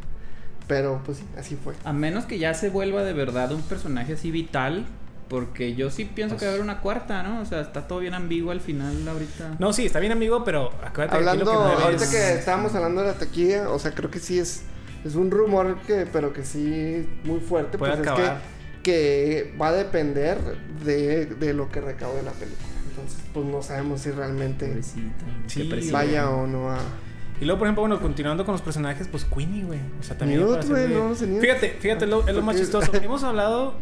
Pero 0.66 1.00
pues 1.04 1.18
sí, 1.18 1.24
así 1.38 1.56
fue. 1.56 1.74
A 1.84 1.92
menos 1.92 2.24
que 2.24 2.38
ya 2.38 2.52
se 2.54 2.70
vuelva 2.70 3.04
de 3.04 3.12
verdad 3.12 3.52
un 3.52 3.62
personaje 3.62 4.14
así 4.14 4.30
vital. 4.30 4.84
Porque 5.28 5.74
yo 5.74 5.90
sí 5.90 6.04
pienso 6.04 6.36
que 6.36 6.44
va 6.44 6.50
a 6.52 6.54
haber 6.54 6.62
una 6.64 6.80
cuarta, 6.80 7.22
¿no? 7.24 7.40
O 7.40 7.44
sea, 7.44 7.60
está 7.60 7.88
todo 7.88 7.98
bien 7.98 8.14
ambiguo 8.14 8.52
al 8.52 8.60
final 8.60 9.06
ahorita. 9.08 9.56
No, 9.58 9.72
sí, 9.72 9.86
está 9.86 9.98
bien 9.98 10.12
amigo, 10.12 10.44
pero 10.44 10.70
acuérdate 10.84 11.16
Hablando, 11.16 11.44
lo 11.44 11.50
que 11.50 11.56
mueve 11.58 11.82
ahorita 11.82 12.04
es- 12.04 12.10
que 12.10 12.32
estábamos 12.34 12.74
hablando 12.74 13.00
de 13.02 13.08
la 13.08 13.14
taquilla, 13.14 13.68
o 13.70 13.78
sea, 13.78 13.92
creo 13.92 14.10
que 14.10 14.20
sí 14.20 14.38
es, 14.38 14.62
es 15.04 15.14
un 15.16 15.30
rumor 15.32 15.78
que, 15.86 16.06
pero 16.12 16.32
que 16.32 16.44
sí 16.44 17.08
muy 17.24 17.40
fuerte, 17.40 17.76
Puede 17.76 17.96
pues 17.96 18.06
acabar. 18.08 18.20
es 18.22 18.82
que, 18.84 19.52
que 19.52 19.56
va 19.60 19.68
a 19.68 19.72
depender 19.72 20.38
de, 20.84 21.26
de 21.26 21.52
lo 21.54 21.68
que 21.70 21.80
recaude 21.80 22.22
la 22.22 22.30
película. 22.30 22.68
Entonces, 22.90 23.18
pues 23.34 23.44
no 23.46 23.62
sabemos 23.62 24.00
si 24.02 24.10
realmente. 24.12 24.80
Sí, 24.82 25.90
vaya 25.92 26.30
o 26.30 26.46
no 26.46 26.70
a... 26.70 26.78
Y 27.40 27.44
luego, 27.44 27.58
por 27.58 27.66
ejemplo, 27.66 27.82
bueno, 27.82 28.00
continuando 28.00 28.46
con 28.46 28.52
los 28.52 28.62
personajes, 28.62 29.08
pues 29.08 29.24
Queenie, 29.24 29.64
güey. 29.64 29.80
O 30.00 30.02
sea, 30.02 30.16
también. 30.16 30.40
No. 30.40 31.14
Fíjate, 31.14 31.76
fíjate, 31.80 32.04
es 32.04 32.10
lo, 32.10 32.26
es 32.26 32.34
lo 32.34 32.42
más 32.42 32.56
chistoso. 32.56 32.90
Hemos 33.02 33.22
hablado 33.24 33.74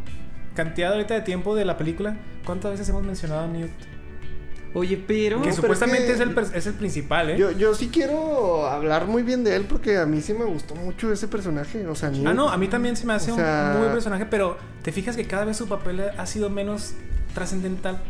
cantidad 0.55 0.93
ahorita 0.93 1.15
de 1.15 1.21
tiempo 1.21 1.55
de 1.55 1.65
la 1.65 1.77
película. 1.77 2.17
¿Cuántas 2.45 2.73
veces 2.73 2.89
hemos 2.89 3.03
mencionado 3.05 3.43
a 3.43 3.47
Newt? 3.47 3.71
Oye, 4.77 4.97
pero... 5.07 5.41
que 5.41 5.53
supuestamente 5.53 6.13
es 6.13 6.21
es, 6.21 6.29
que- 6.29 6.41
el, 6.41 6.47
es 6.55 6.67
el 6.67 6.75
principal, 6.75 7.31
¿eh? 7.31 7.37
Yo, 7.39 7.53
yo 7.53 7.75
sí 7.75 7.91
quiero 7.93 8.67
hablar 8.67 9.07
muy 9.07 9.23
bien 9.23 9.45
de 9.45 9.55
él 9.55 9.67
porque 9.69 9.99
a 9.99 10.07
mí 10.07 10.21
sí 10.21 10.35
me 10.35 10.45
gustó 10.45 10.75
mucho 10.75 11.13
ese 11.13 11.29
personaje, 11.29 11.87
o 11.87 11.95
sea, 11.95 12.11
Newt. 12.11 12.27
Ah, 12.27 12.35
no, 12.35 12.49
a 12.49 12.57
mí 12.57 12.67
también 12.67 12.97
se 12.97 13.07
me 13.07 13.13
hace 13.13 13.31
O 13.31 13.37
un 13.37 13.43
muy 13.43 13.79
buen 13.83 13.93
personaje, 13.93 14.27
pero 14.27 14.57
te 14.83 14.91
fijas 14.91 15.15
que 15.15 15.27
cada 15.27 15.45
vez 15.45 15.57
su 15.57 15.69
papel 15.69 16.03
ha 16.17 16.27
sido 16.27 16.51
menos 16.51 16.95
trascendental. 17.35 18.03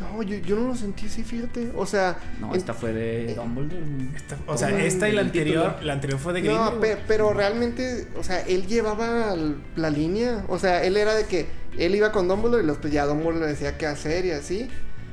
No, 0.00 0.22
yo, 0.22 0.36
yo 0.38 0.56
no 0.56 0.68
lo 0.68 0.74
sentí 0.74 1.06
así, 1.06 1.22
fíjate, 1.22 1.70
o 1.76 1.84
sea... 1.84 2.16
No, 2.40 2.50
en- 2.52 2.56
esta 2.56 2.72
fue 2.74 2.92
de 2.92 3.34
Dumbledore. 3.34 3.84
Esta- 4.16 4.38
o 4.46 4.56
sea, 4.56 4.70
esta 4.84 5.08
y 5.08 5.12
la 5.12 5.20
anterior, 5.20 5.64
título. 5.68 5.86
la 5.86 5.92
anterior 5.92 6.18
fue 6.18 6.32
de 6.32 6.40
No, 6.42 6.46
Grindelwald. 6.46 6.80
pe- 6.80 7.02
pero 7.06 7.32
realmente, 7.34 8.08
o 8.16 8.22
sea, 8.24 8.40
él 8.46 8.66
llevaba 8.66 9.36
la 9.76 9.90
línea. 9.90 10.44
O 10.48 10.58
sea, 10.58 10.82
él 10.84 10.96
era 10.96 11.14
de 11.14 11.26
que 11.26 11.46
él 11.78 11.94
iba 11.94 12.12
con 12.12 12.28
Dumbledore 12.28 12.62
y 12.62 12.66
los 12.66 12.78
pues 12.78 12.92
ya 12.92 13.04
Dumbledore 13.06 13.40
le 13.40 13.46
decía 13.48 13.76
qué 13.76 13.86
hacer 13.86 14.24
y 14.24 14.30
así. 14.30 14.68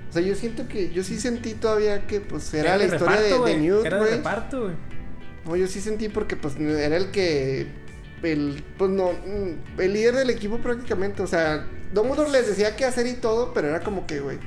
O 0.09 0.13
sea, 0.13 0.21
yo 0.21 0.35
siento 0.35 0.67
que 0.69 0.89
yo 0.93 1.03
sí 1.03 1.19
sentí 1.19 1.53
todavía 1.53 2.07
que 2.07 2.21
pues 2.21 2.53
era, 2.53 2.77
la 2.77 2.85
historia 2.85 3.17
reparto, 3.17 3.43
de, 3.45 3.53
de. 3.53 3.59
Newt, 3.59 3.85
Era 3.85 4.03
de 4.03 4.11
reparto, 4.17 4.61
güey. 4.63 4.73
No, 5.45 5.55
yo 5.57 5.67
sí 5.67 5.81
sentí 5.81 6.07
porque 6.09 6.35
pues 6.37 6.55
era 6.57 6.95
el 6.95 7.11
que 7.11 7.67
el 8.23 8.63
pues 8.77 8.89
no 8.89 9.11
el 9.77 9.93
líder 9.93 10.15
del 10.15 10.29
equipo 10.29 10.57
prácticamente, 10.59 11.21
o 11.21 11.27
sea, 11.27 11.67
Dumbledore 11.93 12.31
les 12.31 12.47
decía 12.47 12.75
qué 12.75 12.85
hacer 12.85 13.05
y 13.07 13.13
todo, 13.13 13.53
pero 13.53 13.67
era 13.69 13.81
como 13.81 14.07
que, 14.07 14.19
güey, 14.21 14.39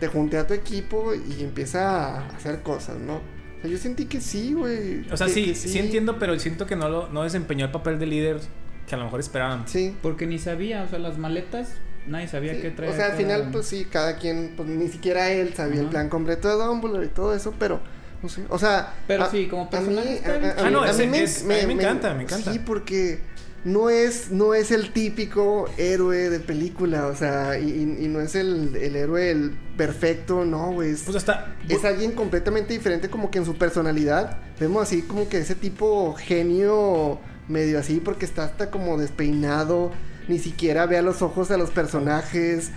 te 0.00 0.06
junté 0.08 0.38
a 0.38 0.46
tu 0.46 0.54
equipo 0.54 1.12
y 1.14 1.42
empieza 1.42 2.16
a 2.18 2.26
hacer 2.28 2.62
cosas, 2.62 2.96
¿no? 2.98 3.16
O 3.16 3.60
sea, 3.62 3.70
yo 3.70 3.78
sentí 3.78 4.04
que 4.06 4.20
sí, 4.20 4.52
güey. 4.52 5.04
O 5.10 5.16
sea, 5.16 5.26
que- 5.26 5.32
sí, 5.32 5.44
que 5.46 5.54
sí, 5.54 5.78
entiendo, 5.78 6.18
pero 6.18 6.38
siento 6.38 6.66
que 6.66 6.76
no, 6.76 6.88
lo, 6.88 7.08
no 7.08 7.24
desempeñó 7.24 7.64
el 7.66 7.72
papel 7.72 7.98
de 7.98 8.06
líder 8.06 8.40
que 8.86 8.94
a 8.94 8.98
lo 8.98 9.04
mejor 9.04 9.20
esperaban. 9.20 9.66
Sí. 9.66 9.94
Porque 10.00 10.26
ni 10.26 10.38
sabía, 10.38 10.82
o 10.84 10.88
sea, 10.88 10.98
las 11.00 11.18
maletas, 11.18 11.72
nadie 12.06 12.28
sabía 12.28 12.54
Sí, 12.54 12.60
qué 12.62 12.70
traer. 12.70 12.92
o 12.92 12.96
sea, 12.96 13.06
al 13.06 13.12
final, 13.16 13.48
pues 13.52 13.66
sí, 13.66 13.84
cada 13.90 14.16
quien, 14.16 14.54
pues 14.56 14.68
ni 14.68 14.88
siquiera 14.88 15.30
él 15.30 15.52
sabía 15.54 15.80
el 15.80 15.88
plan 15.88 16.08
completo 16.08 16.48
de 16.48 16.64
Dumbledore 16.64 17.06
y 17.06 17.08
todo 17.08 17.34
eso, 17.34 17.52
pero, 17.58 17.80
no 18.22 18.28
sé, 18.28 18.44
o 18.48 18.58
sea... 18.58 18.94
Pero 19.08 19.24
a- 19.24 19.30
sí, 19.30 19.46
como 19.48 19.68
personaje 19.68 20.22
a- 20.24 20.62
a-. 20.62 20.66
Ah, 20.66 20.70
no, 20.70 20.84
ese 20.84 21.06
mí 21.08 21.18
es- 21.18 21.42
a 21.42 21.46
mí 21.48 21.66
me 21.66 21.72
encanta, 21.74 22.14
me 22.14 22.22
encanta. 22.22 22.52
Sí, 22.52 22.60
porque 22.60 23.20
no 23.64 23.90
es, 23.90 24.30
no 24.30 24.54
es 24.54 24.70
el 24.70 24.92
típico 24.92 25.68
héroe 25.76 26.30
de 26.30 26.40
película, 26.40 27.06
o 27.08 27.16
sea, 27.16 27.58
y, 27.58 27.84
no 28.08 28.20
es 28.20 28.34
el, 28.34 28.76
el 28.76 28.96
héroe 28.96 29.30
el 29.30 29.50
perfecto, 29.76 30.44
no, 30.44 30.72
güey, 30.72 30.90
es, 30.92 31.02
Pues 31.02 31.16
hasta. 31.16 31.54
es 31.68 31.84
alguien 31.84 32.12
completamente 32.12 32.72
diferente 32.72 33.10
como 33.10 33.30
que 33.30 33.38
en 33.38 33.44
su 33.44 33.56
personalidad, 33.56 34.38
vemos 34.60 34.82
así 34.84 35.02
como 35.02 35.28
que 35.28 35.38
ese 35.38 35.54
tipo 35.54 36.14
genio 36.18 37.18
medio 37.48 37.78
así, 37.78 38.00
porque 38.00 38.24
está 38.24 38.44
hasta 38.44 38.70
como 38.70 38.96
despeinado, 38.98 39.90
ni 40.28 40.38
siquiera 40.38 40.86
ve 40.86 40.98
a 40.98 41.02
los 41.02 41.22
ojos 41.22 41.50
a 41.50 41.56
los 41.56 41.70
personajes. 41.70 42.70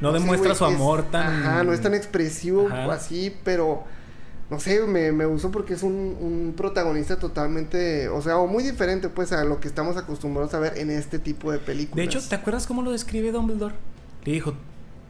No 0.00 0.12
demuestra 0.12 0.54
su 0.54 0.66
es- 0.66 0.74
amor 0.74 1.10
tan. 1.10 1.26
Ajá, 1.42 1.64
no 1.64 1.72
es 1.72 1.80
tan 1.80 1.94
expresivo 1.94 2.68
Ajá. 2.68 2.92
así, 2.92 3.34
pero 3.44 3.84
no 4.50 4.58
sé, 4.58 4.82
me, 4.86 5.12
me 5.12 5.26
gustó 5.26 5.50
porque 5.50 5.74
es 5.74 5.82
un, 5.82 6.16
un 6.20 6.54
protagonista 6.56 7.18
totalmente, 7.18 8.08
o 8.08 8.22
sea, 8.22 8.38
o 8.38 8.46
muy 8.46 8.64
diferente 8.64 9.08
pues 9.10 9.32
a 9.32 9.44
lo 9.44 9.60
que 9.60 9.68
estamos 9.68 9.96
acostumbrados 9.96 10.54
a 10.54 10.58
ver 10.58 10.78
en 10.78 10.90
este 10.90 11.18
tipo 11.18 11.52
de 11.52 11.58
películas. 11.58 11.96
De 11.96 12.04
hecho, 12.04 12.20
¿te 12.26 12.34
acuerdas 12.34 12.66
cómo 12.66 12.82
lo 12.82 12.90
describe 12.90 13.30
Dumbledore? 13.30 13.74
Le 14.24 14.32
dijo, 14.32 14.54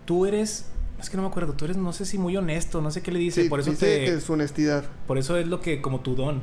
tú 0.05 0.27
eres. 0.27 0.67
Es 0.99 1.09
que 1.09 1.17
no 1.17 1.23
me 1.23 1.29
acuerdo, 1.29 1.53
tú 1.53 1.65
eres, 1.65 1.77
no 1.77 1.93
sé 1.93 2.05
si 2.05 2.19
muy 2.19 2.37
honesto, 2.37 2.81
no 2.83 2.91
sé 2.91 3.03
qué 3.03 3.13
le 3.13 3.21
dice. 3.21 3.45
Sí, 3.45 3.49
por 3.49 3.61
eso 3.61 3.71
dice 3.71 3.87
te. 3.87 4.05
que 4.05 4.15
es 4.15 4.29
honestidad. 4.29 4.85
Por 5.07 5.17
eso 5.19 5.37
es 5.37 5.47
lo 5.47 5.61
que, 5.61 5.81
como 5.81 6.01
tu 6.01 6.17
don. 6.17 6.43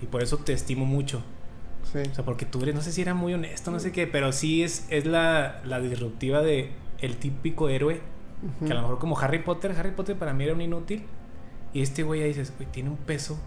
Y 0.00 0.06
por 0.06 0.22
eso 0.22 0.38
te 0.38 0.54
estimo 0.54 0.86
mucho. 0.86 1.22
sí. 1.92 1.98
O 2.10 2.14
sea, 2.14 2.24
porque 2.24 2.46
tú 2.46 2.62
eres, 2.62 2.74
no 2.74 2.80
sé 2.80 2.92
si 2.92 3.02
era 3.02 3.12
muy 3.12 3.34
honesto, 3.34 3.70
no 3.70 3.78
sé 3.78 3.92
qué, 3.92 4.06
pero 4.06 4.32
sí 4.32 4.62
es, 4.62 4.86
es 4.88 5.04
la, 5.04 5.60
la 5.66 5.80
disruptiva 5.80 6.40
de 6.40 6.70
el 7.00 7.18
típico 7.18 7.68
héroe. 7.68 8.00
Que 8.64 8.72
a 8.72 8.76
lo 8.76 8.82
mejor 8.82 8.98
como 8.98 9.18
Harry 9.18 9.40
Potter, 9.40 9.72
Harry 9.76 9.90
Potter 9.90 10.16
para 10.16 10.32
mí 10.32 10.44
era 10.44 10.54
un 10.54 10.62
inútil. 10.62 11.02
Y 11.72 11.82
este 11.82 12.02
güey 12.02 12.22
ahí 12.22 12.28
dices, 12.28 12.52
güey, 12.56 12.68
tiene 12.70 12.90
un 12.90 12.96
peso. 12.96 13.38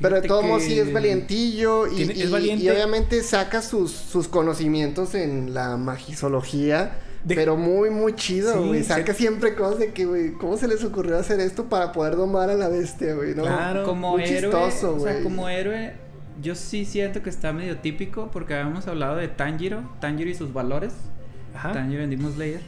Pero 0.00 0.20
de 0.20 0.28
todos 0.28 0.44
modos 0.44 0.62
sí 0.62 0.78
es 0.78 0.92
valientillo 0.92 1.86
y, 1.88 1.96
tiene- 1.96 2.14
y- 2.14 2.22
es 2.22 2.30
valiente. 2.30 2.64
y 2.64 2.68
obviamente 2.70 3.20
saca 3.22 3.62
sus, 3.62 3.90
sus 3.90 4.28
conocimientos 4.28 5.14
en 5.16 5.54
la 5.54 5.76
magisología. 5.76 6.98
De- 7.24 7.34
Pero 7.34 7.56
muy, 7.56 7.90
muy 7.90 8.14
chido, 8.14 8.52
Sí, 8.52 8.58
güey. 8.68 8.84
Saca 8.84 9.12
se- 9.12 9.18
siempre 9.18 9.54
cosas 9.56 9.80
de 9.80 9.92
que, 9.92 10.06
güey, 10.06 10.32
¿cómo 10.34 10.56
se 10.56 10.68
les 10.68 10.84
ocurrió 10.84 11.18
hacer 11.18 11.40
esto 11.40 11.64
para 11.64 11.90
poder 11.90 12.14
domar 12.16 12.48
a 12.48 12.54
la 12.54 12.68
bestia, 12.68 13.14
güey? 13.14 13.34
¿no? 13.34 13.42
Claro. 13.42 13.84
como 13.84 14.12
muy 14.12 14.22
héroe, 14.22 14.40
chistoso, 14.52 14.94
o 14.94 15.00
sea, 15.00 15.20
como 15.22 15.48
héroe, 15.48 15.94
yo 16.40 16.54
sí 16.54 16.84
siento 16.84 17.22
que 17.24 17.30
está 17.30 17.52
medio 17.52 17.78
típico 17.78 18.30
porque 18.32 18.54
habíamos 18.54 18.86
hablado 18.86 19.16
de 19.16 19.26
Tanjiro, 19.26 19.82
Tanjiro 20.00 20.30
y 20.30 20.34
sus 20.34 20.52
valores, 20.52 20.92
Ajá. 21.54 21.72
Tanjiro 21.72 22.04
en 22.04 22.10
Demon 22.10 22.32
Slayer. 22.34 22.60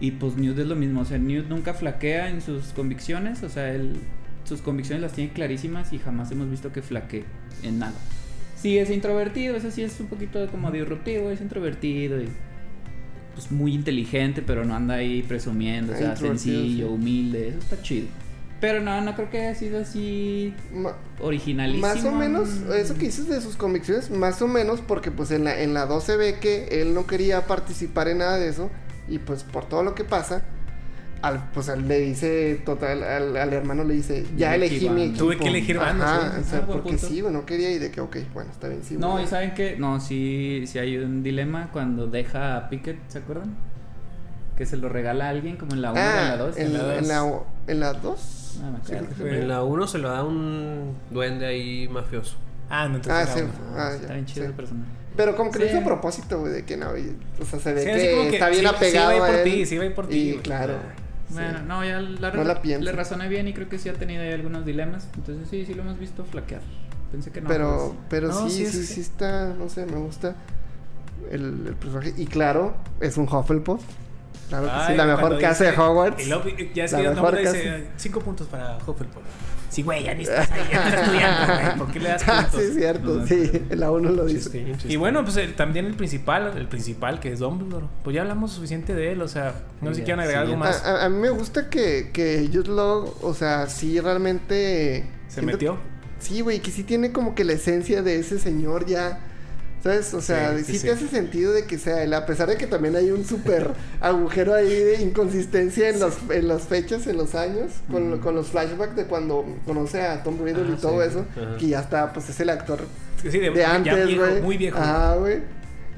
Y 0.00 0.12
pues 0.12 0.36
Newt 0.36 0.58
es 0.58 0.66
lo 0.66 0.76
mismo, 0.76 1.00
o 1.00 1.04
sea, 1.04 1.18
Newt 1.18 1.48
nunca 1.48 1.74
flaquea 1.74 2.28
en 2.30 2.40
sus 2.40 2.66
convicciones, 2.68 3.42
o 3.42 3.48
sea, 3.48 3.72
él 3.72 3.96
sus 4.44 4.62
convicciones 4.62 5.02
las 5.02 5.12
tiene 5.12 5.32
clarísimas 5.32 5.92
y 5.92 5.98
jamás 5.98 6.30
hemos 6.30 6.50
visto 6.50 6.72
que 6.72 6.80
flaquee 6.82 7.24
en 7.62 7.80
nada. 7.80 7.94
Sí 8.56 8.78
es 8.78 8.90
introvertido, 8.90 9.56
eso 9.56 9.70
sí 9.70 9.82
es 9.82 9.98
un 10.00 10.06
poquito 10.06 10.46
como 10.50 10.70
disruptivo, 10.70 11.30
es 11.30 11.40
introvertido 11.40 12.20
y 12.20 12.28
pues 13.34 13.50
muy 13.52 13.74
inteligente, 13.74 14.42
pero 14.44 14.64
no 14.64 14.74
anda 14.74 14.94
ahí 14.94 15.22
presumiendo, 15.22 15.92
o 15.92 15.96
sea, 15.96 16.16
sencillo, 16.16 16.88
sí. 16.88 16.92
humilde, 16.92 17.48
eso 17.48 17.58
está 17.58 17.80
chido. 17.82 18.06
Pero 18.60 18.80
no, 18.80 19.00
no 19.00 19.14
creo 19.14 19.30
que 19.30 19.38
haya 19.40 19.54
sido 19.54 19.80
así 19.80 20.52
Ma- 20.74 20.96
originalísimo. 21.20 21.86
Más 21.86 22.04
o 22.04 22.10
menos, 22.10 22.48
eso 22.74 22.94
que 22.94 23.06
dices 23.06 23.28
de 23.28 23.40
sus 23.40 23.54
convicciones, 23.56 24.10
más 24.10 24.42
o 24.42 24.48
menos, 24.48 24.80
porque 24.80 25.12
pues 25.12 25.30
en 25.30 25.44
la, 25.44 25.60
en 25.62 25.74
la 25.74 25.86
2 25.86 26.02
se 26.02 26.16
ve 26.16 26.38
que 26.40 26.82
él 26.82 26.94
no 26.94 27.06
quería 27.06 27.46
participar 27.46 28.08
en 28.08 28.18
nada 28.18 28.38
de 28.38 28.48
eso, 28.48 28.70
y 29.08 29.18
pues 29.18 29.44
por 29.44 29.64
todo 29.66 29.82
lo 29.82 29.94
que 29.94 30.04
pasa, 30.04 30.42
al, 31.22 31.50
pues 31.52 31.68
al- 31.68 31.88
le 31.88 31.98
dice, 32.00 32.62
total, 32.64 33.02
al, 33.02 33.36
al 33.36 33.52
hermano 33.52 33.82
le 33.84 33.94
dice, 33.94 34.24
ya 34.36 34.54
Elegí 34.54 34.76
elegí 34.76 34.88
mi 34.90 35.00
bando". 35.00 35.04
equipo. 35.04 35.24
Tuve 35.24 35.36
que 35.38 35.48
elegir 35.48 35.78
bando, 35.78 36.04
Ajá, 36.04 36.32
sí. 36.34 36.40
o 36.40 36.44
sea, 36.44 36.58
Ah, 36.60 36.66
porque 36.66 36.90
punto. 36.90 37.06
sí, 37.08 37.20
güey, 37.20 37.32
no 37.32 37.44
quería 37.46 37.70
y 37.72 37.78
de 37.78 37.90
que, 37.90 38.00
ok, 38.00 38.16
bueno, 38.32 38.50
está 38.52 38.68
bien, 38.68 38.82
sí. 38.84 38.96
No, 38.98 39.20
y 39.20 39.26
saben 39.26 39.52
que, 39.54 39.76
no, 39.76 39.98
sí, 40.00 40.62
sí 40.66 40.78
hay 40.78 40.96
un 40.98 41.22
dilema 41.22 41.70
cuando 41.72 42.06
deja 42.06 42.56
a 42.56 42.68
Pickett, 42.68 42.98
¿se 43.08 43.18
acuerdan? 43.18 43.56
Que 44.56 44.66
se 44.66 44.76
lo 44.76 44.88
regala 44.88 45.26
a 45.26 45.28
alguien 45.30 45.56
como 45.56 45.72
en 45.74 45.82
la 45.82 45.92
1 45.92 46.00
o 46.00 46.04
en 46.04 46.08
Ah, 46.10 46.28
la 46.30 46.36
2. 46.36 46.56
en, 46.56 46.72
la 46.72 46.78
dos. 46.82 46.98
en 46.98 47.08
la, 47.08 47.40
en 47.68 47.80
la 47.80 47.92
2. 47.94 48.60
No 48.62 48.72
me 48.72 48.78
Sí, 48.84 48.94
En 49.24 49.48
la 49.48 49.62
1 49.62 49.86
se 49.86 49.98
lo 49.98 50.08
da 50.10 50.24
un 50.24 50.94
duende 51.10 51.46
ahí 51.46 51.88
mafioso. 51.88 52.36
Ah, 52.70 52.88
no, 52.88 52.96
entonces. 52.96 53.28
Ah, 53.28 53.32
sí. 53.34 53.40
uno. 53.42 53.52
Ah, 53.76 53.92
Está 53.94 54.08
ya, 54.08 54.12
bien 54.14 54.26
chido 54.26 54.44
sí. 54.44 54.50
el 54.50 54.56
personaje. 54.56 54.90
Pero 55.18 55.36
como 55.36 55.50
que 55.50 55.58
lo 55.58 55.66
hizo 55.66 55.78
a 55.78 55.84
propósito, 55.84 56.38
güey, 56.40 56.52
de 56.52 56.64
que 56.64 56.76
no, 56.78 56.96
y- 56.96 57.14
o 57.42 57.44
sea, 57.44 57.58
se 57.58 57.74
ve 57.74 57.80
Sí, 57.82 57.86
que, 57.86 58.28
está 58.36 58.48
bien 58.48 58.62
sí- 58.62 58.68
sí 58.70 58.74
apegado 58.74 59.08
va 59.20 59.26
a 59.26 59.30
ir 59.30 59.34
por 59.34 59.44
ti, 59.44 59.66
sí 59.66 59.76
va 59.76 59.82
a 59.82 59.86
ir 59.86 59.94
por 59.94 60.08
ti, 60.08 60.16
Y 60.16 60.30
güey. 60.30 60.42
claro. 60.42 60.74
sí. 61.28 61.34
Bueno, 61.34 61.58
no, 61.66 61.84
ya 61.84 62.00
la, 62.00 62.30
No 62.32 62.44
la 62.44 62.62
pienso. 62.62 62.84
le 62.86 62.92
razoné 62.92 63.28
bien 63.28 63.46
y 63.48 63.52
creo 63.52 63.68
que 63.68 63.78
sí 63.78 63.90
ha 63.90 63.92
tenido 63.92 64.22
ahí 64.22 64.32
algunos 64.32 64.64
dilemas. 64.64 65.08
Entonces 65.16 65.46
sí, 65.50 65.66
sí 65.66 65.74
lo 65.74 65.82
hemos 65.82 65.98
visto 65.98 66.24
flaquear. 66.24 66.62
Pensé 67.12 67.30
que 67.30 67.40
no. 67.42 67.48
pero, 67.48 67.94
pero 68.08 68.28
No, 68.28 68.48
sí, 68.48 68.64
sí, 68.64 68.66
sí, 68.72 68.78
es 68.80 68.88
sí, 68.88 68.94
que- 68.94 69.00
está, 69.02 69.48
no 69.58 69.68
sé, 69.68 69.84
me 69.86 69.96
gusta 69.98 70.36
el, 71.30 71.66
el 71.66 71.74
personaje. 71.74 72.14
Y 72.16 72.26
claro, 72.26 72.74
es 73.00 73.16
un 73.18 73.24
Hufflepuff. 73.28 73.82
Claro 74.48 74.64
que 74.66 74.92
sí, 74.92 74.96
la 74.96 75.04
mejor 75.04 75.38
casa 75.38 75.64
de 75.64 75.70
dice- 75.72 75.82
Hogwarts. 75.82 76.22
Y 76.24 76.28
luego, 76.30 76.44
ya 76.74 76.84
es 76.84 76.92
La 76.92 76.98
que 77.00 77.04
el 77.06 77.14
mejor 77.14 77.42
casa. 77.42 77.52
dice 77.52 78.10
puntos 78.24 78.46
para 78.46 78.76
Hufflepuff. 78.86 79.22
Sí, 79.70 79.82
güey, 79.82 80.04
ya 80.04 80.14
ni 80.14 80.22
estás 80.22 80.50
ahí, 80.50 80.62
ya 80.72 80.88
estás 80.88 81.02
estudiando, 81.02 81.54
güey. 81.54 81.76
¿Por 81.78 81.92
qué 81.92 82.00
le 82.00 82.08
das 82.08 82.24
Ah, 82.28 82.42
puntos? 82.50 82.60
sí, 82.60 82.66
es 82.68 82.74
cierto, 82.76 83.14
No, 83.14 83.26
sí, 83.26 83.62
la 83.70 83.90
uno 83.90 84.10
lo 84.10 84.24
dice. 84.24 84.74
Y 84.88 84.96
bueno, 84.96 85.24
pues 85.24 85.36
el- 85.36 85.54
también 85.54 85.84
el 85.86 85.94
principal, 85.94 86.56
el 86.56 86.66
principal 86.68 87.20
que 87.20 87.32
es 87.32 87.38
Dumbledore. 87.40 87.86
Pues 88.02 88.14
ya 88.14 88.22
hablamos 88.22 88.52
suficiente 88.52 88.94
de 88.94 89.12
él, 89.12 89.22
o 89.22 89.28
sea, 89.28 89.54
no 89.82 89.90
sé 89.90 89.96
si 89.96 90.02
quieren 90.02 90.20
agregar 90.20 90.46
sí, 90.46 90.52
algo 90.52 90.58
más. 90.64 90.84
A, 90.84 91.02
a- 91.02 91.04
a 91.04 91.08
mí 91.10 91.18
me 91.18 91.30
gusta 91.30 91.68
que, 91.68 92.10
que 92.12 92.48
Jude 92.52 92.70
Law, 92.70 93.14
o 93.22 93.34
sea, 93.34 93.66
sí 93.68 94.00
realmente... 94.00 95.04
¿Se 95.28 95.42
metió? 95.42 95.76
Sí, 96.18 96.40
güey, 96.40 96.60
que 96.60 96.70
sí 96.70 96.82
tiene 96.82 97.12
como 97.12 97.34
que 97.34 97.44
la 97.44 97.52
esencia 97.52 98.02
de 98.02 98.18
ese 98.18 98.38
señor 98.38 98.86
ya. 98.86 99.20
¿Sabes? 99.82 100.12
O 100.14 100.20
sea, 100.20 100.56
Sí, 100.58 100.64
sí, 100.64 100.78
sí, 100.78 100.86
te 100.86 100.92
hace 100.92 101.06
sentido 101.08 101.52
de 101.52 101.64
que 101.64 101.78
sea 101.78 102.02
él, 102.02 102.12
a 102.12 102.26
pesar 102.26 102.48
de 102.48 102.56
que 102.56 102.66
también 102.66 102.96
hay 102.96 103.10
un 103.12 103.24
súper 103.24 103.70
agujero 104.00 104.54
ahí 104.54 104.68
de 104.74 105.00
inconsistencia 105.02 105.88
en, 105.88 106.00
los, 106.00 106.14
en 106.30 106.48
las 106.48 106.62
fechas, 106.62 107.06
en 107.06 107.16
los 107.16 107.34
años, 107.36 107.70
con, 107.90 108.18
con 108.18 108.34
los 108.34 108.48
flashbacks 108.48 108.96
de 108.96 109.04
cuando 109.04 109.44
conoce 109.64 110.02
a 110.02 110.22
Tom 110.24 110.42
Riddle 110.42 110.64
Ah, 110.68 110.74
y 110.76 110.80
todo 110.80 111.02
eso, 111.02 111.24
Ajá. 111.36 111.56
que 111.58 111.68
ya 111.68 111.80
está, 111.80 112.12
pues 112.12 112.28
es 112.28 112.40
el 112.40 112.50
actor 112.50 112.80
de, 113.22 113.64
antes, 113.64 114.16
güey. 114.16 114.42
muy 114.42 114.56
viejo. 114.56 114.78
Ah, 114.80 115.16
güey. 115.18 115.38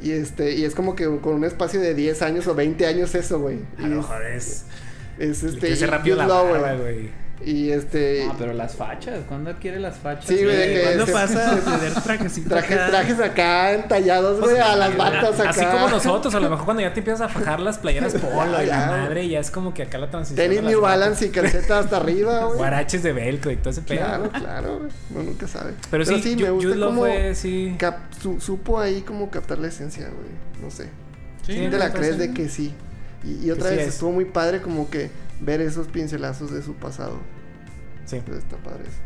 Y 0.02 0.12
este, 0.12 0.54
y 0.54 0.64
es 0.64 0.74
como 0.74 0.94
que 0.96 1.04
con 1.20 1.34
un 1.34 1.44
espacio 1.44 1.80
de 1.80 1.94
10 1.94 2.22
años 2.22 2.46
o 2.46 2.54
20 2.54 2.86
años 2.86 3.14
eso, 3.14 3.38
güey. 3.40 3.58
A 3.78 3.82
lo 3.82 3.86
es- 3.88 3.96
mejor 3.96 4.22
es. 4.26 4.64
Es 5.18 5.42
le 5.42 5.48
este. 5.50 5.70
y 5.70 5.86
rápido 5.86 6.16
la 6.16 6.26
güey. 6.82 7.10
Y 7.42 7.70
este. 7.70 8.26
No, 8.26 8.36
pero 8.38 8.52
las 8.52 8.74
fachas, 8.76 9.20
¿cuándo 9.26 9.48
adquiere 9.50 9.80
las 9.80 9.96
fachas? 9.96 10.26
Sí, 10.26 10.34
güey, 10.44 10.54
de 10.56 10.74
que- 10.74 10.82
¿Cuándo 10.82 11.06
se- 11.06 11.12
pasa 11.12 11.54
de 11.54 11.60
tener 11.62 11.94
trajecito 11.94 12.50
Traje- 12.50 12.74
acá? 12.74 12.90
trajes 12.90 13.20
acá 13.20 13.72
entallados, 13.72 14.40
güey, 14.40 14.58
a 14.58 14.76
las 14.76 14.94
batas 14.96 15.40
acá. 15.40 15.48
Así 15.50 15.64
como 15.64 15.88
nosotros, 15.88 16.34
a 16.34 16.40
lo 16.40 16.50
mejor 16.50 16.64
cuando 16.66 16.82
ya 16.82 16.92
te 16.92 17.00
empiezas 17.00 17.22
a 17.22 17.28
fajar 17.30 17.60
las 17.60 17.78
playeras 17.78 18.12
polo 18.12 18.62
y 18.62 18.66
Ya, 18.66 18.78
la 18.80 18.86
madre, 18.88 19.26
ya 19.26 19.40
es 19.40 19.50
como 19.50 19.72
que 19.72 19.84
acá 19.84 19.96
la 19.96 20.10
transición. 20.10 20.36
Tenis 20.48 20.62
New 20.62 20.82
batas. 20.82 20.98
Balance 21.00 21.26
y 21.26 21.30
calceta 21.30 21.78
hasta 21.78 21.96
arriba, 21.96 22.44
güey. 22.44 22.58
Guaraches 22.58 23.02
de 23.02 23.12
velcro 23.14 23.50
y 23.50 23.56
todo 23.56 23.70
ese 23.70 23.82
pedo. 23.82 23.98
Claro, 24.00 24.30
claro, 24.30 24.78
güey. 24.80 24.90
Uno 25.14 25.22
nunca 25.30 25.48
sabe. 25.48 25.72
Pero, 25.90 26.04
sí, 26.04 26.12
me 26.36 26.50
Ju- 26.50 26.52
gusta 26.52 26.76
cómo 26.86 27.00
fue, 27.00 27.34
sí. 27.34 27.74
cap- 27.78 28.12
su- 28.20 28.38
supo 28.40 28.78
ahí 28.80 29.00
como 29.00 29.30
captar 29.30 29.58
la 29.58 29.68
esencia, 29.68 30.08
güey. 30.08 30.62
No 30.62 30.70
sé. 30.70 30.84
Sí, 31.46 31.54
Sí, 31.54 31.58
te 31.60 31.68
me 31.70 31.78
la 31.78 31.90
crees 31.90 32.18
de 32.18 32.34
que 32.34 32.50
sí. 32.50 32.74
Y, 33.24 33.46
y 33.46 33.50
otra 33.50 33.70
sí 33.70 33.76
vez 33.76 33.88
es. 33.88 33.94
estuvo 33.94 34.12
muy 34.12 34.26
padre 34.26 34.60
como 34.60 34.90
que 34.90 35.10
ver 35.40 35.60
esos 35.60 35.88
pincelazos 35.88 36.50
de 36.52 36.62
su 36.62 36.74
pasado. 36.74 37.18
Sí. 38.04 38.16
Entonces 38.16 38.44
está 38.44 38.56
padre 38.58 38.82
eso. 38.84 38.98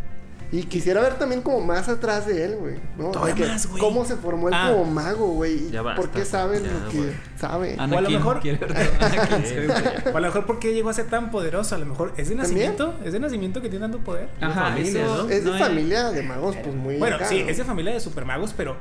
Y 0.52 0.64
quisiera 0.64 1.00
ver 1.00 1.14
también 1.14 1.42
como 1.42 1.60
más 1.60 1.88
atrás 1.88 2.26
de 2.26 2.44
él, 2.44 2.56
güey. 2.56 2.76
¿no? 2.96 3.10
Todavía 3.10 3.34
De 3.34 3.42
que 3.42 3.48
más, 3.48 3.66
güey. 3.66 3.80
cómo 3.80 4.04
se 4.04 4.14
formó 4.16 4.48
él 4.48 4.54
Ah. 4.56 4.70
como 4.72 4.84
mago, 4.84 5.26
güey. 5.32 5.70
Ya 5.70 5.82
basta, 5.82 6.00
¿Por 6.00 6.10
qué 6.10 6.24
sabe 6.24 6.60
ya, 6.62 6.70
lo 6.70 6.88
que 6.90 6.96
güey. 6.98 7.10
sabe? 7.36 7.72
Anakin, 7.78 7.94
O 7.94 7.98
a 7.98 8.00
lo 8.02 8.10
mejor-. 8.10 8.40
O 10.12 10.16
a 10.16 10.20
lo 10.20 10.26
mejor 10.26 10.46
porque 10.46 10.72
llegó 10.72 10.90
a 10.90 10.94
ser 10.94 11.06
tan 11.06 11.30
poderoso, 11.32 11.74
a 11.74 11.78
lo 11.78 11.86
mejor 11.86 12.12
es 12.16 12.28
de 12.28 12.36
¿También? 12.36 12.38
nacimiento, 12.76 12.94
es 13.04 13.12
de 13.12 13.20
nacimiento 13.20 13.62
que 13.62 13.68
tiene 13.68 13.84
tanto 13.84 13.98
poder. 14.04 14.28
Ajá, 14.40 14.68
familia, 14.70 15.04
eso 15.04 15.24
¿no? 15.24 15.28
es 15.30 15.44
de 15.44 15.50
no 15.50 15.58
familia 15.58 16.10
de 16.10 16.22
magos, 16.22 16.56
pues 16.62 16.74
muy. 16.76 16.96
Bueno, 16.98 17.16
acá, 17.16 17.24
sí, 17.26 17.42
¿no? 17.42 17.48
es 17.48 17.56
de 17.56 17.64
familia 17.64 17.92
de 17.92 18.00
supermagos, 18.00 18.52
pero 18.56 18.76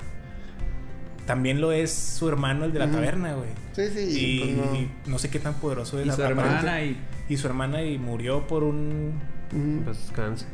también 1.26 1.60
lo 1.62 1.72
es 1.72 1.92
su 1.92 2.28
hermano, 2.28 2.66
el 2.66 2.74
de 2.74 2.80
la 2.80 2.92
taberna, 2.92 3.34
güey. 3.34 3.50
Sí, 3.72 3.88
sí, 3.96 4.08
Y 4.20 4.40
pues 4.40 4.72
no. 5.08 5.12
no 5.14 5.18
sé 5.20 5.30
qué 5.30 5.40
tan 5.40 5.54
poderoso 5.56 5.98
es 5.98 6.06
Y 6.06 6.10
la- 6.10 6.16
su 6.16 6.22
hermana 6.22 6.84
y... 6.84 6.98
y 7.30 7.38
su 7.38 7.48
hermana 7.48 7.84
y 7.84 7.98
murió 7.98 8.46
por 8.48 8.64
un 8.64 9.20
Ujú. 9.52 9.84
Pues. 9.86 9.98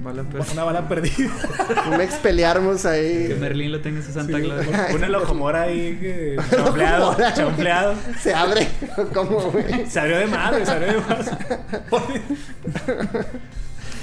Bala 0.04 0.24
per- 0.24 0.42
una 0.52 0.64
bala 0.66 0.90
perdida. 0.90 1.32
Un 1.94 2.02
expelearmos 2.02 2.82
Que 2.82 2.88
ahí. 2.90 3.38
Merlín 3.40 3.72
lo 3.72 3.80
tenga 3.80 4.00
en 4.00 4.04
su 4.06 4.12
Santa 4.12 4.38
Sí, 4.38 4.44
Claus. 4.44 4.66
un 4.94 5.04
elojomora 5.06 5.62
ahí 5.64 5.98
que 6.02 6.36
champleado, 6.50 7.16
champleado. 7.34 7.96
Se 8.22 8.34
abre. 8.34 8.68
¿Cómo, 9.14 9.40
güey? 9.52 9.86
Se 9.90 10.02
abrió 10.02 10.18
de 10.18 10.28
madre, 10.28 10.66
se 10.66 10.72
abrió 10.74 10.88
de 10.94 11.00
madre. 11.00 11.32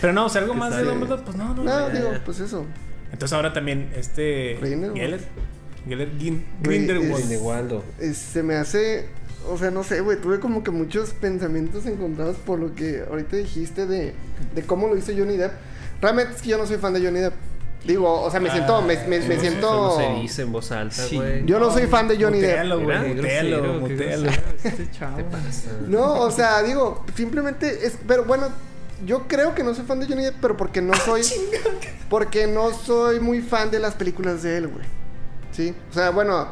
Pero 0.01 0.13
no, 0.13 0.27
o 0.27 0.29
sea, 0.31 0.43
algo 0.43 0.55
más 0.55 0.75
de. 0.77 0.85
Dumbledore, 0.85 1.23
pues 1.25 1.37
no, 1.37 1.55
no. 1.55 1.65
No, 1.65 1.89
ya, 1.89 1.89
digo, 1.91 2.13
ya. 2.13 2.25
pues 2.25 2.41
eso. 2.41 2.65
Entonces 3.13 3.33
ahora 3.35 3.53
también 3.53 3.91
este 3.97 4.57
Grindelwald. 4.61 4.97
Geller, 5.01 5.21
Geller 5.89 6.11
Gin- 6.19 6.45
Güey, 6.65 6.87
Grindelwald. 6.87 7.83
Es- 8.01 8.17
se 8.17 8.43
me 8.43 8.55
hace. 8.55 9.09
O 9.49 9.59
sea, 9.59 9.71
no 9.71 9.83
sé, 9.85 10.01
güey. 10.01 10.21
Tuve 10.21 10.41
como 10.41 10.63
que 10.65 10.71
muchos 10.71 11.11
pensamientos 11.11 11.87
encontrados 11.87 12.37
por 12.37 12.59
lo 12.59 12.75
que 12.75 13.05
ahorita 13.09 13.37
dijiste 13.37 13.87
de, 13.87 14.15
de 14.55 14.63
cómo 14.63 14.89
lo 14.89 14.97
hizo 14.97 15.13
Johnny 15.17 15.37
Depp. 15.37 15.53
Realmente 16.01 16.35
es 16.37 16.43
que 16.43 16.49
yo 16.51 16.59
no 16.59 16.67
soy 16.67 16.77
fan 16.79 16.93
de 16.93 17.01
Johnny 17.05 17.21
Depp. 17.21 17.35
Digo, 17.85 18.21
o 18.23 18.31
sea, 18.31 18.41
me 18.41 18.51
siento. 18.51 18.83
Me, 18.83 18.97
me- 19.07 19.21
me 19.21 19.35
Ah, 19.37 19.41
siento. 19.41 19.69
Eso 19.69 20.01
no 20.01 20.15
se 20.17 20.21
dice 20.23 20.43
en 20.43 20.53
voz 20.53 20.73
alta, 20.73 20.95
Sí. 21.05 21.17
güey. 21.17 21.45
Yo 21.47 21.61
no 21.61 21.71
soy 21.73 21.87
fan 21.87 22.09
de 22.09 22.17
Johnny 22.21 22.41
Depp. 22.41 22.51
Mutealo, 22.51 22.81
Mira, 22.81 22.99
güey, 23.01 23.15
mutealo, 23.15 23.57
grosero, 23.63 23.81
mutealo. 23.81 24.31
este 24.65 24.91
chavo. 24.91 25.17
¿Qué 25.19 25.23
te 25.23 25.31
pasa? 25.31 25.71
No, 25.87 26.15
o 26.21 26.31
sea, 26.33 26.63
digo, 26.65 27.05
simplemente 27.15 27.87
es. 27.87 27.97
Pero 28.09 28.25
bueno, 28.25 28.49
yo 29.05 29.29
creo 29.29 29.55
que 29.55 29.63
no 29.63 29.73
soy 29.75 29.85
fan 29.85 30.01
de 30.01 30.07
Johnny 30.07 30.25
Depp, 30.25 30.37
pero 30.41 30.57
porque 30.57 30.83
no 30.83 30.95
soy. 30.95 31.23
porque 32.11 32.47
no 32.49 32.73
soy 32.73 33.21
muy 33.21 33.41
fan 33.41 33.71
de 33.71 33.79
las 33.79 33.95
películas 33.95 34.43
de 34.43 34.57
él, 34.57 34.67
güey. 34.69 34.85
Sí. 35.53 35.73
O 35.91 35.95
sea, 35.95 36.11
bueno, 36.11 36.49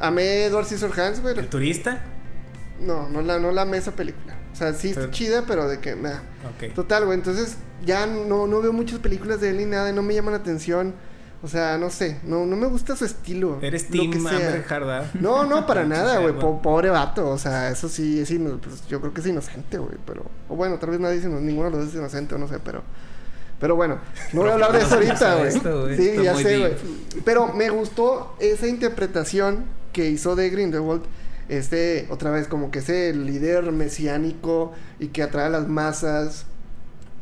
amé 0.00 0.44
Edward 0.46 0.66
Scissorhands, 0.66 1.20
güey. 1.22 1.38
¿El 1.38 1.48
turista? 1.48 2.02
No, 2.82 3.08
no 3.08 3.22
la, 3.22 3.38
no 3.38 3.50
la 3.52 3.62
amé 3.62 3.78
esa 3.78 3.92
película. 3.92 4.36
O 4.52 4.56
sea, 4.56 4.74
sí 4.74 4.90
está 4.90 5.10
chida, 5.10 5.44
pero 5.46 5.68
de 5.68 5.78
que, 5.78 5.96
nah. 5.96 6.18
Ok. 6.56 6.74
Total, 6.74 7.04
güey. 7.06 7.16
Entonces, 7.18 7.56
ya 7.84 8.06
no, 8.06 8.46
no 8.46 8.60
veo 8.60 8.72
muchas 8.72 8.98
películas 8.98 9.40
de 9.40 9.50
él 9.50 9.58
ni 9.58 9.64
nada 9.64 9.90
y 9.90 9.92
no 9.92 10.02
me 10.02 10.14
llaman 10.14 10.32
la 10.34 10.40
atención. 10.40 10.94
O 11.42 11.48
sea, 11.48 11.76
no 11.78 11.90
sé. 11.90 12.18
No, 12.22 12.46
no 12.46 12.54
me 12.54 12.66
gusta 12.66 12.94
su 12.94 13.04
estilo. 13.04 13.58
Eres 13.62 13.88
Team. 13.88 14.12
Amber. 14.36 14.64
No, 15.14 15.44
no, 15.44 15.66
para 15.66 15.84
nada, 15.86 16.18
güey. 16.18 16.34
Po- 16.38 16.62
pobre 16.62 16.90
vato. 16.90 17.30
O 17.30 17.38
sea, 17.38 17.70
eso 17.70 17.88
sí, 17.88 18.20
es 18.20 18.30
pues, 18.62 18.86
yo 18.88 19.00
creo 19.00 19.12
que 19.12 19.20
es 19.22 19.26
inocente, 19.26 19.78
güey. 19.78 19.96
Pero, 20.06 20.24
o 20.48 20.54
bueno, 20.54 20.78
tal 20.78 20.90
vez 20.90 21.00
nadie 21.00 21.16
es 21.18 21.24
ino- 21.24 21.40
ninguno 21.40 21.70
de 21.70 21.76
los 21.76 21.80
dos 21.86 21.88
es 21.94 21.98
inocente, 21.98 22.34
o 22.34 22.38
no 22.38 22.46
sé, 22.46 22.58
pero. 22.62 22.82
Pero 23.58 23.76
bueno, 23.76 23.98
no 24.32 24.40
voy 24.40 24.50
a 24.50 24.54
hablar 24.54 24.72
de 24.72 24.80
eso 24.80 24.94
ahorita, 24.96 25.36
güey. 25.36 25.96
Sí, 25.96 26.22
ya 26.22 26.34
sé, 26.36 26.58
güey. 26.58 26.74
Pero 27.24 27.52
me 27.52 27.70
gustó 27.70 28.34
esa 28.40 28.66
interpretación 28.66 29.64
que 29.92 30.08
hizo 30.10 30.34
de 30.36 30.50
Grindelwald. 30.50 31.02
Este, 31.52 32.06
otra 32.10 32.30
vez, 32.30 32.48
como 32.48 32.70
que 32.70 32.78
ese 32.78 33.12
líder 33.14 33.70
mesiánico 33.72 34.72
y 34.98 35.08
que 35.08 35.22
atrae 35.22 35.46
a 35.46 35.50
las 35.50 35.68
masas. 35.68 36.46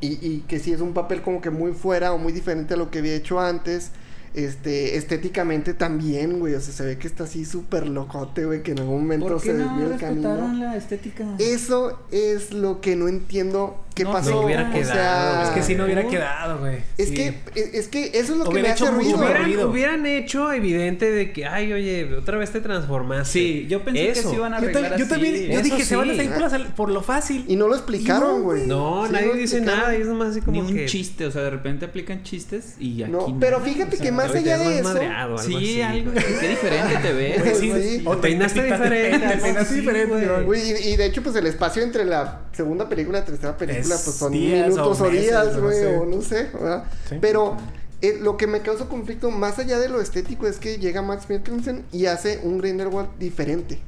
y, 0.01 0.19
y 0.27 0.41
que 0.49 0.59
sí 0.61 0.73
es 0.73 0.81
un 0.81 0.95
papel 0.95 1.21
como 1.21 1.41
que 1.41 1.51
muy 1.51 1.73
fuera 1.73 2.13
o 2.13 2.19
muy 2.19 2.33
diferente 2.33 2.75
a 2.75 2.77
lo 2.77 2.91
que 2.91 3.01
había 3.01 3.15
hecho 3.15 3.41
antes. 3.41 3.91
Este, 4.33 4.97
estéticamente 4.97 5.75
también, 5.75 6.39
güey. 6.39 6.55
O 6.55 6.61
sea, 6.61 6.73
se 6.73 6.85
ve 6.85 6.97
que 6.97 7.09
está 7.09 7.25
así 7.25 7.45
súper 7.45 7.89
locote, 7.89 8.45
güey, 8.45 8.63
que 8.63 8.71
en 8.71 8.79
algún 8.79 9.03
momento 9.03 9.27
¿Por 9.27 9.41
se 9.41 9.53
no 9.53 9.65
desvió 9.65 9.93
el 9.93 10.01
camino. 10.01 10.55
la 10.55 10.77
estética? 10.77 11.27
Eso 11.39 11.99
es 12.13 12.53
lo 12.53 12.81
que 12.81 12.95
no 12.95 13.09
entiendo 13.09 13.85
qué 13.95 14.05
No, 14.05 14.13
pasó. 14.13 14.31
no 14.31 14.41
hubiera 14.43 14.69
o 14.69 14.73
quedado, 14.73 14.93
sea, 14.93 15.43
Es 15.45 15.51
que 15.51 15.63
si 15.63 15.75
no 15.75 15.85
hubiera 15.85 16.07
quedado, 16.07 16.59
güey. 16.59 16.79
Es 16.97 17.09
Sí. 17.09 17.15
que, 17.15 17.35
es 17.55 17.89
que 17.89 18.07
eso 18.15 18.33
es 18.33 18.39
lo 18.39 18.45
que 18.49 18.63
me 18.63 18.71
hecho 18.71 18.85
hace 18.85 18.93
mucho 18.95 19.17
ruido. 19.17 19.19
Hubieran, 19.19 19.45
ruido. 19.45 19.71
hubieran 19.71 20.07
hecho 20.07 20.53
evidente 20.53 21.11
de 21.11 21.33
que, 21.33 21.47
ay, 21.47 21.73
oye, 21.73 22.15
otra 22.17 22.39
vez 22.39 22.51
te 22.51 22.61
transformaste. 22.61 23.33
Sí, 23.33 23.67
yo 23.69 23.83
pensé 23.85 24.01
que 24.05 24.11
Eso. 24.21 24.31
sí 24.31 24.37
iban 24.37 24.55
a 24.55 24.59
arreglar 24.59 24.91
yo 24.97 25.05
así. 25.05 25.09
también, 25.09 25.35
yo 25.35 25.53
Eso 25.55 25.63
dije, 25.63 25.85
se 25.85 25.97
van 25.97 26.09
a 26.09 26.13
sí. 26.13 26.17
salir 26.19 26.33
por, 26.33 26.41
la- 26.53 26.75
por 26.77 26.91
lo 26.91 27.03
fácil. 27.03 27.45
Y 27.49 27.57
no 27.57 27.69
lo 27.69 27.75
explicaron, 27.75 28.43
güey. 28.43 28.67
No, 28.67 29.07
Sí 29.07 29.13
nadie 29.13 29.35
dice 29.35 29.61
nada. 29.61 29.95
Es 29.95 30.07
nomás 30.07 30.29
así 30.31 30.41
como 30.41 30.63
Ni 30.63 30.69
un 30.71 30.75
que... 30.77 30.87
chiste, 30.87 31.27
o 31.27 31.31
sea, 31.31 31.43
de 31.43 31.51
repente 31.51 31.85
aplican 31.87 32.23
chistes 32.23 32.75
y 32.79 33.03
aquí 33.03 33.11
No, 33.13 33.37
pero 33.41 33.61
fíjate 33.61 33.95
O 33.97 33.99
sea, 33.99 34.05
que 34.07 34.13
más 34.13 34.35
allá 34.35 34.59
de 34.59 34.65
más 34.67 34.75
eso. 34.75 34.85
madreado, 34.85 35.39
algo 35.39 35.43
Sí, 35.43 35.57
así. 35.57 35.83
algo. 35.83 36.13
Qué 36.13 36.49
diferente 36.49 36.97
te 37.03 37.13
ves. 37.13 37.43
Pues 37.43 37.59
sí, 37.59 37.73
sí. 37.83 38.03
O 38.07 38.17
Te 38.17 38.23
peinaste 38.23 38.63
diferente, 38.63 39.37
peinaste 39.43 39.75
diferente, 39.75 40.29
güey. 40.45 40.61
y, 40.89 40.93
y 40.93 40.97
de 40.97 41.07
hecho, 41.07 41.23
pues 41.23 41.35
el 41.37 41.47
espacio 41.47 41.83
entre 41.83 42.05
la 42.05 42.43
segunda 42.53 42.89
película 42.89 43.19
y 43.19 43.21
la 43.21 43.27
tercera 43.27 43.57
película, 43.57 43.80
Es 43.81 44.03
pues 44.03 44.17
son 44.17 44.33
días 44.33 44.69
minutos 44.69 45.01
o 45.01 45.05
meses, 45.05 45.21
días, 45.23 45.57
no 45.57 45.63
güey, 45.63 45.79
sé. 45.79 45.97
o 45.97 46.07
no 46.07 46.23
sé, 46.23 46.51
¿verdad? 46.53 46.85
Sí. 47.09 47.17
Pero 47.21 47.57
eh, 48.03 48.19
lo 48.21 48.37
que 48.37 48.47
me 48.47 48.61
causa 48.61 48.87
conflicto, 48.87 49.31
más 49.31 49.59
allá 49.59 49.79
de 49.79 49.89
lo 49.89 50.01
estético, 50.01 50.47
es 50.47 50.59
que 50.59 50.79
llega 50.79 51.03
Max 51.03 51.29
Mikkelsen 51.29 51.85
y 51.93 52.07
hace 52.07 52.41
un 52.43 52.59
Grindelwald 52.59 53.11
diferente. 53.19 53.79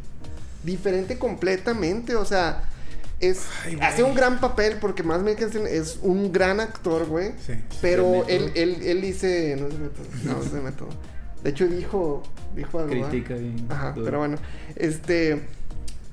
Diferente 0.65 1.19
completamente, 1.19 2.15
o 2.17 2.25
sea, 2.25 2.69
es, 3.21 3.47
Ay, 3.65 3.79
hace 3.81 4.03
un 4.03 4.15
gran 4.15 4.41
papel 4.41 4.77
porque 4.81 5.03
Max 5.03 5.23
Mikkelsen 5.23 5.67
es 5.67 5.99
un 6.03 6.33
gran 6.33 6.61
actor, 6.61 7.07
güey. 7.07 7.33
Sí. 7.47 7.55
Pero 7.81 8.27
él, 8.29 8.53
él, 8.55 8.83
él 8.83 9.01
dice, 9.01 9.57
no 9.59 9.69
es 9.69 9.73
de 9.73 9.79
método, 9.79 10.07
no 10.25 10.43
es 10.43 10.53
de 10.53 10.61
método. 10.61 10.89
De 11.43 11.51
hecho, 11.51 11.67
dijo, 11.67 12.23
dijo 12.55 12.79
algo. 12.79 12.91
Critica 12.91 13.35
bien. 13.35 13.67
Ajá, 13.69 13.95
pero 13.97 14.19
bueno, 14.19 14.37
este, 14.77 15.43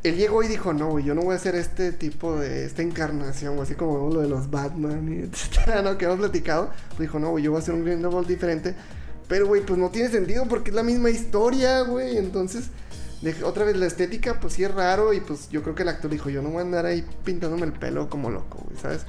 él 0.03 0.15
llegó 0.15 0.43
y 0.43 0.47
dijo, 0.47 0.73
no, 0.73 0.89
güey, 0.91 1.03
yo 1.05 1.13
no 1.15 1.21
voy 1.21 1.33
a 1.33 1.35
hacer 1.35 1.55
este 1.55 1.91
tipo 1.91 2.35
de, 2.39 2.65
esta 2.65 2.81
encarnación, 2.81 3.55
güey, 3.55 3.65
así 3.65 3.75
como 3.75 4.09
lo 4.13 4.21
de 4.21 4.29
los 4.29 4.49
Batman 4.49 5.11
y 5.13 5.19
etcétera, 5.25 5.81
¿no? 5.81 5.97
Que 5.97 6.05
hemos 6.05 6.19
platicado. 6.19 6.69
Pues 6.89 6.99
dijo, 6.99 7.19
no, 7.19 7.31
güey, 7.31 7.43
yo 7.43 7.51
voy 7.51 7.59
a 7.59 7.63
hacer 7.63 7.73
un 7.73 7.83
Grindelwald 7.83 8.27
diferente. 8.27 8.75
Pero, 9.27 9.47
güey, 9.47 9.61
pues 9.65 9.77
no 9.77 9.89
tiene 9.89 10.09
sentido 10.09 10.45
porque 10.47 10.69
es 10.71 10.75
la 10.75 10.83
misma 10.83 11.09
historia, 11.09 11.81
güey. 11.81 12.17
Entonces, 12.17 12.65
de- 13.21 13.43
otra 13.43 13.65
vez 13.65 13.75
la 13.77 13.85
estética, 13.85 14.39
pues 14.39 14.53
sí 14.53 14.63
es 14.63 14.73
raro 14.73 15.13
y 15.13 15.19
pues 15.19 15.49
yo 15.49 15.61
creo 15.63 15.75
que 15.75 15.83
el 15.83 15.89
actor 15.89 16.09
dijo, 16.09 16.29
yo 16.29 16.41
no 16.41 16.49
voy 16.49 16.59
a 16.59 16.61
andar 16.61 16.85
ahí 16.85 17.05
pintándome 17.23 17.65
el 17.65 17.73
pelo 17.73 18.09
como 18.09 18.29
loco, 18.31 18.59
güey, 18.65 18.77
¿sabes? 18.81 19.01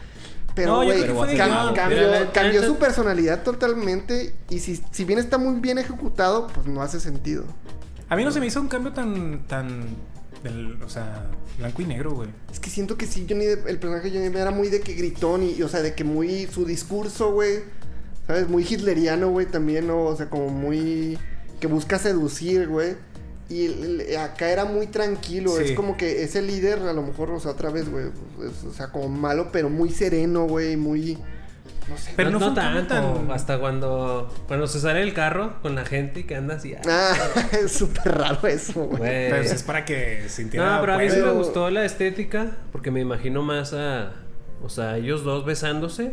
Pero, 0.55 0.73
güey, 0.85 1.05
cam- 1.39 1.75
cambió, 1.75 2.33
cambió 2.35 2.63
su 2.65 2.77
personalidad 2.77 3.45
totalmente 3.45 4.35
y 4.51 4.59
si, 4.59 4.83
si 4.91 5.05
bien 5.05 5.21
está 5.21 5.39
muy 5.39 5.61
bien 5.61 5.79
ejecutado, 5.79 6.49
pues 6.49 6.67
no 6.67 6.83
hace 6.83 6.99
sentido. 6.99 7.45
A 8.09 8.17
mí 8.17 8.25
no 8.25 8.33
se 8.33 8.41
me 8.41 8.47
hizo 8.47 8.61
un 8.61 8.67
cambio 8.67 8.93
tan, 8.93 9.47
tan, 9.47 9.85
del, 10.43 10.83
o 10.83 10.89
sea, 10.89 11.27
blanco 11.59 11.83
y 11.83 11.87
negro, 11.87 12.13
güey. 12.15 12.29
Es 12.53 12.61
que 12.61 12.71
siento 12.71 12.97
que 12.97 13.07
sí, 13.07 13.27
Johnny 13.29 13.45
Depp- 13.45 13.67
el 13.69 13.79
personaje 13.79 14.09
de 14.11 14.17
Johnny 14.17 14.29
Depp 14.31 14.37
era 14.37 14.51
muy 14.51 14.69
de 14.69 14.81
que 14.81 14.95
gritón 14.95 15.43
y, 15.43 15.53
y, 15.55 15.63
o 15.63 15.69
sea, 15.69 15.83
de 15.83 15.95
que 15.95 16.05
muy 16.05 16.47
su 16.47 16.65
discurso, 16.65 17.33
güey, 17.33 17.61
¿sabes? 18.27 18.49
Muy 18.49 18.63
hitleriano, 18.65 19.31
güey, 19.31 19.47
también, 19.47 19.87
¿no? 19.87 20.05
O 20.05 20.17
sea, 20.17 20.31
como 20.31 20.49
muy 20.49 21.19
que 21.61 21.67
busca 21.67 21.99
seducir, 21.99 22.69
güey. 22.69 22.95
Y 23.49 23.67
el- 23.67 24.01
el- 24.03 24.17
acá 24.17 24.51
era 24.51 24.65
muy 24.65 24.87
tranquilo, 24.87 25.57
Sí. 25.57 25.65
es 25.65 25.73
como 25.73 25.97
que 25.97 26.23
ese 26.23 26.41
líder, 26.41 26.79
a 26.81 26.93
lo 26.93 27.03
mejor, 27.03 27.31
o 27.33 27.41
sea, 27.41 27.51
otra 27.51 27.69
vez, 27.71 27.89
güey, 27.91 28.07
es- 28.49 28.65
o 28.65 28.73
sea, 28.73 28.93
como 28.93 29.09
malo, 29.09 29.51
pero 29.53 29.69
muy 29.69 29.91
sereno, 29.91 30.47
güey, 30.47 30.77
muy, 30.77 31.19
no 31.89 31.97
sé. 31.97 32.13
Pero 32.17 32.31
no, 32.31 32.39
no 32.39 32.55
tanto. 32.55 32.95
tan- 32.95 33.31
Hasta 33.31 33.59
cuando, 33.59 34.33
cuando 34.47 34.67
se 34.67 34.81
sale 34.81 35.03
el 35.03 35.13
carro 35.15 35.55
con 35.63 35.75
la 35.75 35.85
gente 35.85 36.21
y 36.21 36.25
que 36.25 36.37
anda 36.37 36.55
así. 36.57 36.75
ah, 36.75 36.81
Ah, 36.89 37.15
es 37.65 37.73
súper 37.73 38.17
raro 38.19 38.47
eso, 38.49 38.85
güey. 38.85 39.01
Pero 39.01 39.37
pues, 39.37 39.53
es 39.53 39.63
para 39.63 39.85
que 39.85 40.25
sintiera. 40.29 40.75
No, 40.77 40.81
pero 40.81 40.95
a 40.95 40.99
mí 40.99 41.09
sí 41.11 41.21
me 41.21 41.31
gustó 41.31 41.71
la 41.71 41.85
estética 41.85 42.53
porque 42.73 42.91
me 42.91 43.01
imagino 43.01 43.43
más 43.43 43.73
a, 43.73 44.13
o 44.63 44.69
sea, 44.69 44.97
ellos 44.97 45.25
dos 45.25 45.45
besándose 45.45 46.13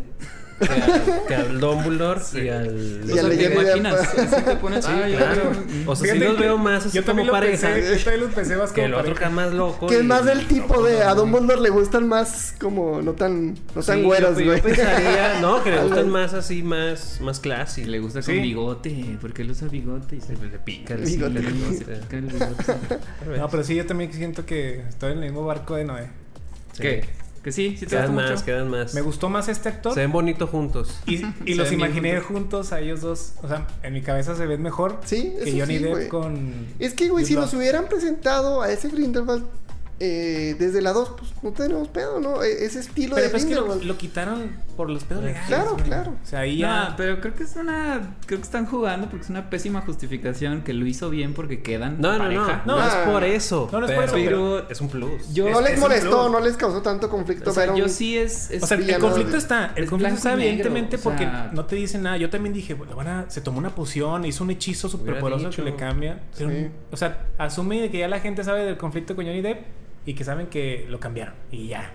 que, 0.59 0.65
a- 0.65 1.27
que 1.27 1.35
al 1.35 1.59
Dumbledore 1.59 2.21
y 2.33 2.49
al... 2.49 3.01
Y 3.07 3.11
O 3.11 3.13
sea, 3.15 3.23
al 3.25 3.29
te 3.37 3.43
imaginas, 3.53 3.95
así 4.17 4.41
te 4.43 4.55
pones, 4.55 4.85
Sí, 4.85 4.91
ah, 4.93 5.07
claro. 5.17 5.51
O 5.85 5.95
sea, 5.95 6.05
sí 6.07 6.11
Fíjate 6.13 6.31
los 6.31 6.39
veo 6.39 6.57
más 6.57 6.85
así 6.85 6.97
yo 6.97 7.05
como 7.05 7.31
pareja 7.31 7.67
pensé, 7.73 7.97
yo 7.97 8.03
también 8.03 8.21
lo 8.29 8.35
pensé 8.35 8.55
más 8.57 8.71
que 8.71 8.83
el 8.85 8.91
como 8.93 9.11
otro 9.11 9.31
más 9.31 9.53
loco. 9.53 9.87
Que 9.87 9.97
es 9.97 10.03
más 10.03 10.25
del 10.25 10.47
tipo 10.47 10.83
de 10.83 11.03
a 11.03 11.13
Dumbledore 11.13 11.61
le 11.61 11.69
gustan 11.69 12.07
más 12.07 12.53
como 12.59 13.01
no 13.01 13.13
tan 13.13 13.53
no 13.75 13.81
tan 13.83 13.97
Sí, 13.99 14.03
güeros, 14.03 14.33
güey. 14.35 14.45
yo 14.57 14.61
pensaría, 14.63 15.39
no, 15.41 15.63
que 15.63 15.71
le 15.71 15.81
gustan 15.83 16.09
más 16.09 16.33
así, 16.33 16.63
más, 16.63 17.19
más 17.21 17.39
classy. 17.39 17.85
Le 17.85 17.99
gusta 17.99 18.21
Sí. 18.21 18.33
con 18.33 18.41
bigote, 18.41 19.17
porque 19.21 19.41
él 19.43 19.51
usa 19.51 19.67
bigote 19.67 20.15
y 20.17 20.21
se 20.21 20.33
Le, 20.33 20.59
pica 20.59 20.93
el 20.95 21.01
Bigote. 21.01 21.39
sí, 21.39 21.45
le 21.45 21.51
se 21.51 21.65
gusta. 21.65 21.93
pica 22.01 22.17
el 22.17 22.25
bigote. 22.25 23.37
No, 23.37 23.49
pero 23.49 23.63
sí, 23.63 23.75
yo 23.75 23.85
también 23.85 24.11
siento 24.13 24.45
que 24.45 24.81
estoy 24.89 25.11
en 25.11 25.19
el 25.19 25.25
mismo 25.25 25.45
barco 25.45 25.75
de 25.75 25.85
Noé. 25.85 26.07
Sí. 26.73 26.81
¿Qué? 26.81 27.05
Que 27.47 27.53
sí, 27.53 27.77
sí 27.79 27.85
te 27.85 27.95
Quedan 27.95 28.13
más, 28.13 28.31
mucho. 28.31 28.43
quedan 28.43 28.69
más. 28.69 28.93
Me 28.93 28.99
gustó 28.99 29.29
más 29.29 29.47
este 29.47 29.69
actor. 29.69 29.93
Se 29.93 30.01
ven 30.01 30.11
bonitos 30.11 30.49
juntos. 30.49 30.99
Y, 31.05 31.19
los 31.55 31.71
imaginé 31.71 32.19
juntos 32.19 32.73
a 32.73 32.81
ellos 32.81 32.99
dos. 32.99 33.35
O 33.41 33.47
sea, 33.47 33.65
en 33.83 33.93
mi 33.93 34.01
cabeza 34.01 34.35
se 34.35 34.45
ven 34.45 34.61
mejor 34.61 34.99
Sí, 35.05 35.33
que 35.41 35.57
Johnny 35.57 35.77
sí, 35.77 35.83
Depp 35.85 36.09
con. 36.09 36.67
Es 36.77 36.93
que, 36.93 37.07
güey, 37.07 37.23
si 37.23 37.35
nos 37.35 37.53
hubieran 37.53 37.87
presentado 37.87 38.61
a 38.61 38.69
ese 38.69 38.89
Grindelwald 38.89 39.45
eh, 40.01 40.57
desde 40.59 40.81
la 40.81 40.91
2, 40.91 41.13
pues 41.17 41.31
no 41.41 41.53
tenemos 41.53 41.87
pedo, 41.87 42.19
¿no? 42.19 42.43
E- 42.43 42.65
Ese 42.65 42.81
estilo 42.81 43.15
Pero 43.15 43.27
de 43.27 43.31
pues 43.31 43.45
es 43.45 43.49
que 43.49 43.55
lo 43.55 43.97
quitaron 43.97 44.51
por 44.77 44.89
los 44.89 45.03
pedos 45.03 45.23
legales. 45.25 45.47
Claro, 45.47 45.71
güey. 45.73 45.83
claro. 45.83 46.11
O 46.23 46.25
sea, 46.25 46.39
ahí 46.41 46.53
No, 46.61 46.67
ya. 46.67 46.93
pero 46.95 47.19
creo 47.19 47.33
que 47.33 47.43
es 47.43 47.55
una. 47.57 48.15
Creo 48.25 48.39
que 48.39 48.45
están 48.45 48.65
jugando 48.67 49.09
porque 49.09 49.23
es 49.25 49.29
una 49.29 49.49
pésima 49.49 49.81
justificación 49.81 50.61
que 50.61 50.71
lo 50.73 50.85
hizo 50.85 51.09
bien 51.09 51.33
porque 51.33 51.61
quedan. 51.61 51.99
No, 51.99 52.13
no, 52.13 52.19
pareja. 52.19 52.61
no, 52.65 52.77
no, 52.77 52.81
No. 52.81 52.87
es 52.87 52.93
por 53.09 53.23
eso. 53.25 53.67
No, 53.73 53.81
no 53.81 53.87
es 53.87 53.91
por 53.91 54.05
pero, 54.05 54.17
eso, 54.17 54.25
pero 54.29 54.69
es 54.69 54.79
un 54.81 54.87
plus. 54.89 55.33
Yo- 55.33 55.49
no 55.49 55.59
es- 55.59 55.71
les 55.71 55.79
molestó, 55.79 56.29
no 56.29 56.39
les 56.39 56.55
causó 56.55 56.81
tanto 56.81 57.09
conflicto 57.09 57.49
O 57.49 57.53
sea, 57.53 57.71
un- 57.71 57.77
yo 57.77 57.89
sí 57.89 58.17
es. 58.17 58.51
es 58.51 58.63
O 58.63 58.67
sea, 58.67 58.77
el 58.77 58.97
conflicto 58.99 59.33
de- 59.33 59.37
está, 59.39 59.73
el 59.75 59.83
es 59.83 59.89
conflicto 59.89 60.15
está 60.15 60.29
negro, 60.35 60.43
evidentemente 60.47 60.95
o 60.95 60.99
porque 60.99 61.23
sea- 61.25 61.49
no 61.51 61.65
te 61.65 61.75
dice 61.75 61.97
nada. 61.97 62.15
Yo 62.17 62.29
también 62.29 62.53
dije, 62.53 62.73
bueno, 62.75 62.95
van 62.95 63.07
a- 63.07 63.29
se 63.29 63.41
tomó 63.41 63.57
una 63.57 63.73
poción, 63.73 64.23
hizo 64.25 64.43
un 64.43 64.51
hechizo 64.51 64.87
súper 64.87 65.19
poderoso 65.19 65.49
dicho. 65.49 65.63
que 65.63 65.71
le 65.71 65.75
cambia. 65.75 66.19
Pero, 66.37 66.49
Sí. 66.51 66.67
O 66.91 66.97
sea, 66.97 67.25
asume 67.39 67.89
que 67.89 67.97
ya 67.97 68.07
la 68.07 68.19
gente 68.19 68.43
sabe 68.43 68.63
del 68.63 68.77
conflicto 68.77 69.15
con 69.15 69.25
Johnny 69.25 69.41
Depp 69.41 69.65
y 70.05 70.13
que 70.13 70.23
saben 70.23 70.47
que 70.47 70.85
lo 70.89 70.99
cambiaron. 70.99 71.33
Y 71.51 71.67
ya. 71.67 71.91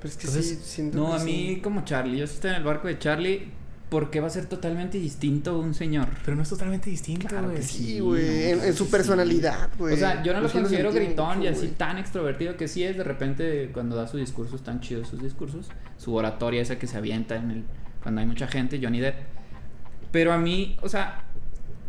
Pero 0.00 0.08
es 0.08 0.16
que 0.16 0.26
Entonces, 0.26 0.58
sí, 0.58 0.64
siento 0.64 0.98
No, 0.98 1.10
que 1.10 1.16
a 1.16 1.18
sí. 1.20 1.24
mí 1.26 1.60
como 1.62 1.84
Charlie. 1.84 2.18
Yo 2.18 2.24
estoy 2.24 2.50
en 2.50 2.56
el 2.56 2.64
barco 2.64 2.88
de 2.88 2.98
Charlie. 2.98 3.48
¿Por 3.90 4.08
qué 4.10 4.20
va 4.20 4.28
a 4.28 4.30
ser 4.30 4.46
totalmente 4.46 4.98
distinto 4.98 5.58
un 5.58 5.74
señor? 5.74 6.06
Pero 6.24 6.36
no 6.36 6.44
es 6.44 6.48
totalmente 6.48 6.88
distinto, 6.88 7.26
Claro 7.26 7.46
güey. 7.48 7.56
que 7.56 7.62
sí, 7.64 7.98
güey. 7.98 8.22
no, 8.24 8.30
en, 8.30 8.60
en 8.68 8.74
su 8.74 8.84
sí. 8.84 8.90
personalidad, 8.92 9.68
güey. 9.76 9.94
O 9.94 9.96
sea, 9.96 10.22
yo 10.22 10.32
no 10.32 10.40
lo 10.40 10.48
considero 10.50 10.92
gritón 10.92 11.38
mucho, 11.38 11.48
y 11.48 11.52
así 11.52 11.60
güey. 11.66 11.72
tan 11.72 11.98
extrovertido 11.98 12.56
que 12.56 12.68
sí 12.68 12.84
es. 12.84 12.96
De 12.96 13.02
repente, 13.02 13.70
cuando 13.74 13.96
da 13.96 14.06
sus 14.06 14.20
discursos, 14.20 14.62
tan 14.62 14.80
chidos 14.80 15.08
sus 15.08 15.20
discursos. 15.20 15.68
Su 15.98 16.14
oratoria 16.14 16.62
esa 16.62 16.78
que 16.78 16.86
se 16.86 16.96
avienta 16.98 17.34
en 17.34 17.50
el, 17.50 17.64
cuando 18.00 18.20
hay 18.20 18.28
mucha 18.28 18.46
gente, 18.46 18.78
Johnny 18.80 19.00
Depp. 19.00 19.16
Pero 20.12 20.32
a 20.32 20.38
mí, 20.38 20.76
o 20.82 20.88
sea, 20.88 21.24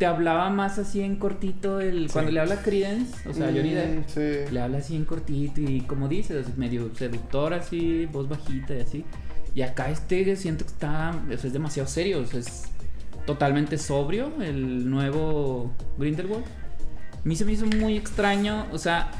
te 0.01 0.07
hablaba 0.07 0.49
más 0.49 0.79
así 0.79 1.01
en 1.01 1.17
cortito 1.17 1.79
el 1.79 2.07
Sí. 2.07 2.13
cuando 2.13 2.31
le 2.31 2.39
habla 2.39 2.63
Credence, 2.63 3.29
o 3.29 3.33
sea, 3.35 3.45
Johnny 3.53 3.69
Mm, 3.69 3.75
Depp. 3.75 4.07
Sí. 4.09 4.51
Le 4.51 4.59
habla 4.59 4.79
así 4.79 4.95
en 4.95 5.05
cortito 5.05 5.61
y 5.61 5.81
como 5.81 6.07
dices, 6.07 6.57
medio 6.57 6.89
seductor 6.95 7.53
así, 7.53 8.07
voz 8.07 8.27
bajita 8.27 8.73
y 8.73 8.79
así. 8.79 9.05
Y 9.53 9.61
acá 9.61 9.91
este 9.91 10.35
siento 10.37 10.65
que 10.65 10.71
está, 10.71 11.11
o 11.31 11.37
sea, 11.37 11.47
es 11.47 11.53
demasiado 11.53 11.87
serio, 11.87 12.21
o 12.21 12.25
sea, 12.25 12.39
es 12.39 12.63
totalmente 13.27 13.77
sobrio 13.77 14.31
el 14.41 14.89
nuevo 14.89 15.71
Grindelwald. 15.99 16.45
A 16.45 17.21
mí 17.23 17.35
se 17.35 17.45
me 17.45 17.51
hizo 17.51 17.67
muy 17.67 17.95
extraño, 17.95 18.65
o 18.71 18.79
sea, 18.79 19.11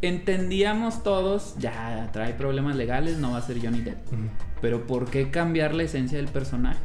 entendíamos 0.00 1.02
todos, 1.02 1.54
ya 1.58 2.08
trae 2.14 2.32
problemas 2.32 2.76
legales, 2.76 3.18
no 3.18 3.32
va 3.32 3.38
a 3.38 3.42
ser 3.42 3.60
Johnny 3.62 3.82
Depp. 3.82 3.98
Pero 4.62 4.86
¿por 4.86 5.10
qué 5.10 5.30
cambiar 5.30 5.74
la 5.74 5.82
esencia 5.82 6.16
del 6.16 6.28
personaje? 6.28 6.78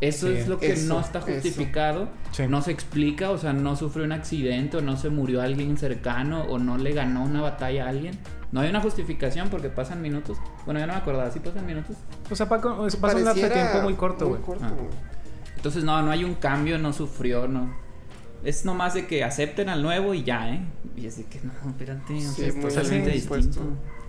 Eso 0.00 0.28
Sí, 0.28 0.34
es 0.34 0.48
lo 0.48 0.58
que 0.58 0.72
eso, 0.72 0.94
no 0.94 1.00
está 1.00 1.20
justificado, 1.20 2.08
Sí. 2.32 2.44
no 2.48 2.62
se 2.62 2.70
explica, 2.72 3.30
o 3.30 3.38
sea, 3.38 3.52
no 3.52 3.76
sufrió 3.76 4.04
un 4.04 4.12
accidente 4.12 4.78
o 4.78 4.80
no 4.80 4.96
se 4.96 5.10
murió 5.10 5.42
alguien 5.42 5.76
cercano 5.76 6.42
o 6.44 6.58
no 6.58 6.78
le 6.78 6.92
ganó 6.92 7.22
una 7.24 7.42
batalla 7.42 7.84
a 7.86 7.88
alguien. 7.90 8.18
No 8.52 8.60
hay 8.60 8.70
una 8.70 8.80
justificación 8.80 9.48
porque 9.50 9.68
pasan 9.68 10.00
minutos. 10.02 10.38
Bueno, 10.64 10.80
ya 10.80 10.86
no 10.86 10.94
me 10.94 10.98
acordaba, 10.98 11.30
¿sí 11.30 11.38
pasan 11.40 11.66
minutos? 11.66 11.96
O 12.30 12.34
sea, 12.34 12.48
Paco, 12.48 12.86
pasa 13.00 13.16
un 13.16 13.24
lapso 13.24 13.42
de 13.42 13.50
tiempo 13.50 13.82
muy 13.82 13.94
corto, 13.94 14.28
güey. 14.28 14.40
Ah. 14.62 14.72
Entonces, 15.56 15.84
no, 15.84 16.00
no 16.02 16.10
hay 16.10 16.24
un 16.24 16.34
cambio, 16.34 16.78
no 16.78 16.92
sufrió, 16.92 17.46
no. 17.46 17.70
Es 18.42 18.64
nomás 18.64 18.94
de 18.94 19.06
que 19.06 19.22
acepten 19.22 19.68
al 19.68 19.82
nuevo 19.82 20.14
y 20.14 20.24
ya, 20.24 20.50
¿eh? 20.54 20.62
Y 20.96 21.04
es 21.06 21.18
de 21.18 21.24
que 21.24 21.40
no, 21.42 21.52
espérate, 21.68 22.14
o 22.16 22.20
sea, 22.32 22.46
es 22.48 22.58
totalmente 22.58 23.10
distinto. 23.10 23.60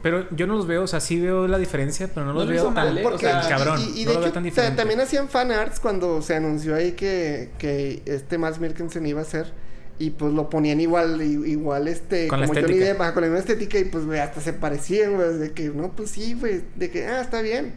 Pero 0.04 0.28
yo 0.32 0.48
no 0.48 0.56
los 0.56 0.68
veo, 0.68 0.84
o 0.84 0.88
sea, 0.88 1.00
sí 1.00 1.20
veo 1.20 1.48
la 1.48 1.58
diferencia, 1.58 2.08
pero 2.08 2.26
no 2.26 2.34
No 2.34 2.40
los 2.40 2.48
lo 2.48 2.54
veo 2.54 2.74
tan 2.74 2.98
¿eh? 2.98 3.02
Porque, 3.04 3.28
O 3.28 3.30
sea, 3.42 3.48
cabrón. 3.48 3.80
y, 3.80 4.02
y 4.02 4.06
no 4.06 4.12
de 4.12 4.18
lo 4.18 4.24
hecho, 4.24 4.34
tan 4.34 4.44
ta- 4.44 4.50
diferente. 4.50 4.78
también 4.78 5.00
hacían 5.02 5.30
fanarts 5.30 5.80
cuando 5.80 6.22
se 6.22 6.36
anunció 6.36 6.76
ahí 6.76 6.94
que, 6.94 7.50
que 7.58 8.02
este 8.06 8.38
Max 8.38 8.60
Mikkelsen 8.60 9.06
iba 9.06 9.22
a 9.22 9.26
ser. 9.26 9.54
Y 10.00 10.10
pues 10.10 10.34
lo 10.34 10.50
ponían 10.50 10.80
igual, 10.82 11.22
i- 11.22 11.52
igual 11.52 11.88
este, 11.88 12.28
Con 12.28 12.40
la 12.40 12.48
como 12.48 12.60
Johnny 12.60 12.74
estética. 12.74 13.04
Depp, 13.06 13.14
con 13.14 13.22
la 13.22 13.28
misma 13.30 13.40
estética, 13.40 13.78
y 13.78 13.84
pues, 13.86 14.06
güey, 14.06 14.20
hasta 14.20 14.42
se 14.42 14.54
parecían, 14.54 15.14
güey, 15.14 15.38
de 15.38 15.52
que, 15.52 15.70
no, 15.70 15.92
pues 15.92 16.10
sí, 16.10 16.34
güey, 16.34 16.64
de 16.76 16.90
que, 16.90 17.06
ah, 17.06 17.22
está 17.22 17.42
bien. 17.44 17.76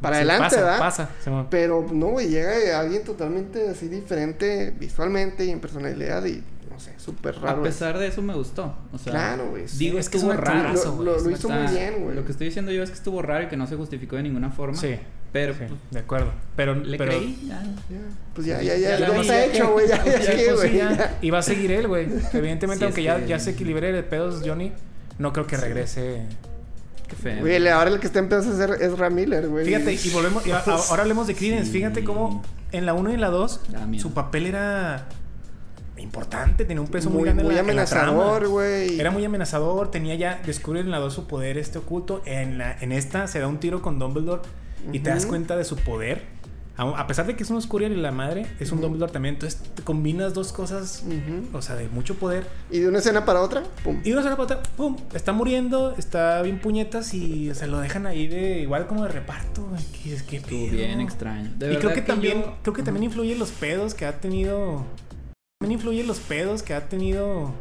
para 0.00 0.16
Sí, 0.16 0.22
adelante, 0.22 0.44
pasa, 0.56 0.56
¿verdad? 0.64 0.78
Pasa, 0.80 1.10
Simón. 1.22 1.46
Pero 1.48 1.86
no, 1.92 2.06
güey, 2.08 2.28
llega 2.30 2.80
alguien 2.80 3.04
totalmente 3.04 3.68
así 3.68 3.86
diferente 3.86 4.74
visualmente 4.76 5.44
y 5.44 5.50
en 5.50 5.60
personalidad 5.60 6.24
y 6.24 6.42
no 6.72 6.80
sé, 6.80 6.94
súper 6.98 7.36
raro. 7.40 7.60
A 7.60 7.62
pesar 7.62 7.98
de 7.98 8.06
eso 8.06 8.22
me 8.22 8.34
gustó. 8.34 8.74
O 8.92 8.98
sea, 8.98 9.12
Claro, 9.12 9.50
güey. 9.50 9.64
Digo, 9.78 9.98
Es 9.98 10.08
que 10.08 10.16
es 10.18 10.22
estuvo 10.22 10.36
raro. 10.40 10.72
Lo- 10.72 11.02
lo- 11.02 11.20
lo 11.20 11.30
hizo 11.30 11.48
muy 11.48 11.66
bien, 11.72 12.02
güey. 12.02 12.16
Lo 12.16 12.24
que 12.24 12.32
estoy 12.32 12.46
diciendo 12.48 12.72
yo 12.72 12.82
es 12.82 12.90
que 12.90 12.96
estuvo 12.96 13.20
raro 13.22 13.44
y 13.44 13.48
que 13.48 13.56
no 13.56 13.66
se 13.66 13.76
justificó 13.76 14.16
de 14.16 14.22
ninguna 14.24 14.50
forma. 14.50 14.76
Sí. 14.76 14.96
Pero 15.32 15.54
Sí, 15.54 15.60
pues, 15.66 15.80
de 15.90 15.98
acuerdo. 16.00 16.30
Pero, 16.56 16.74
le 16.74 16.98
pero, 16.98 17.12
creí. 17.12 17.46
ya. 17.48 17.62
Ya, 17.62 17.98
Pues 18.34 18.46
ya, 18.46 18.60
ya, 18.60 18.76
ya 18.76 18.98
ya, 18.98 19.10
vi, 19.10 19.20
está 19.20 19.44
hecho, 19.46 19.72
güey. 19.72 19.88
Ya, 19.88 19.96
ya, 20.04 20.20
Ya, 20.20 20.54
pues, 20.54 20.72
ya. 20.74 21.18
Y 21.22 21.30
va 21.30 21.38
a 21.38 21.42
seguir 21.42 21.72
él, 21.72 21.88
güey. 21.88 22.06
Evidentemente, 22.34 22.80
Sí, 22.80 22.84
aunque 22.84 23.02
ya, 23.02 23.18
que- 23.20 23.28
ya 23.28 23.38
se 23.38 23.50
equilibre 23.52 23.92
de 23.92 24.02
pedos 24.02 24.42
Johnny, 24.44 24.72
no 25.18 25.32
creo 25.32 25.46
que 25.46 25.56
regrese. 25.56 26.22
Qué 27.08 27.16
feo. 27.16 27.40
Güey, 27.40 27.66
ahora 27.68 27.90
el 27.90 27.98
que 28.00 28.06
está 28.06 28.18
empezando 28.18 28.50
a 28.50 28.54
hacer 28.74 28.82
es 28.82 28.98
Ram 28.98 29.14
Miller, 29.14 29.48
güey. 29.48 29.64
Fíjate, 29.64 29.94
y 29.94 30.10
volvemos. 30.10 30.46
y 30.46 30.50
a- 30.50 30.58
ahora 30.60 31.02
hablemos 31.02 31.26
de 31.26 31.34
Credence. 31.34 31.66
Sí. 31.66 31.72
Fíjate 31.72 32.04
cómo 32.04 32.42
en 32.72 32.84
la 32.86 32.92
1 32.94 33.10
y 33.10 33.14
en 33.14 33.20
la 33.22 33.28
2 33.30 33.60
Da 33.70 33.86
miedo. 33.86 34.02
su 34.02 34.12
papel 34.14 34.46
era 34.46 35.08
importante, 36.02 36.64
tenía 36.64 36.80
un 36.80 36.88
peso 36.88 37.08
muy, 37.10 37.18
muy, 37.20 37.24
grande 37.26 37.42
muy 37.44 37.54
la- 37.54 37.60
en 37.60 37.66
la 37.66 37.72
amenazador, 37.72 38.48
güey. 38.48 38.98
Era 39.00 39.10
muy 39.10 39.24
amenazador, 39.24 39.90
tenía 39.90 40.14
ya, 40.14 40.40
descubre 40.44 40.80
en 40.80 40.90
la 40.90 40.98
2 40.98 41.12
su 41.14 41.26
poder 41.26 41.58
este 41.58 41.78
oculto. 41.78 42.22
En, 42.26 42.58
la, 42.58 42.76
en 42.80 42.92
esta 42.92 43.26
se 43.28 43.38
da 43.40 43.48
un 43.48 43.58
tiro 43.58 43.82
con 43.82 43.98
Dumbledore 43.98 44.42
y 44.92 45.00
te 45.00 45.10
das 45.10 45.26
cuenta 45.26 45.56
de 45.56 45.64
su 45.64 45.76
poder. 45.76 46.42
A, 46.74 46.84
a 46.84 47.06
pesar 47.06 47.26
de 47.26 47.36
que 47.36 47.42
es 47.42 47.50
un 47.50 47.58
Oscurial 47.58 47.92
y 47.92 47.96
la 47.96 48.12
madre, 48.12 48.46
es 48.58 48.72
un. 48.72 48.80
Dumbledore 48.80 49.12
también. 49.12 49.34
Entonces 49.34 49.60
te 49.74 49.82
combinas 49.82 50.32
dos 50.32 50.54
cosas, 50.54 51.04
o 51.52 51.60
sea, 51.60 51.76
de 51.76 51.86
mucho 51.88 52.14
poder. 52.14 52.46
Y 52.70 52.78
de 52.80 52.88
una 52.88 52.98
escena 53.00 53.26
para 53.26 53.42
otra, 53.42 53.62
pum. 53.84 54.00
Y 54.02 54.10
una 54.12 54.22
sola 54.22 54.38
pata, 54.38 54.62
pum, 54.78 54.96
está 55.12 55.32
muriendo, 55.34 55.94
está 55.98 56.40
bien 56.40 56.58
puñetas 56.60 57.12
y 57.12 57.54
se 57.54 57.66
lo 57.66 57.78
dejan 57.78 58.06
ahí 58.06 58.26
de 58.26 58.60
igual 58.60 58.86
como 58.86 59.02
de 59.04 59.10
reparto. 59.10 59.68
Que 60.02 60.14
es 60.14 60.22
que 60.22 60.40
bien 60.40 61.02
extraño. 61.02 61.50
De 61.58 61.74
y 61.74 61.76
creo 61.76 61.92
que, 61.92 62.00
también, 62.00 62.40
yo- 62.40 62.54
creo 62.62 62.74
que 62.74 62.82
también 62.82 63.04
influye 63.04 63.36
los 63.36 63.50
pedos 63.50 63.92
que 63.94 64.06
ha 64.06 64.18
tenido. 64.20 64.86
También 65.62 65.78
influye 65.78 66.04
los 66.04 66.18
pedos 66.20 66.62
que 66.62 66.74
ha 66.74 66.88
tenido 66.88 67.54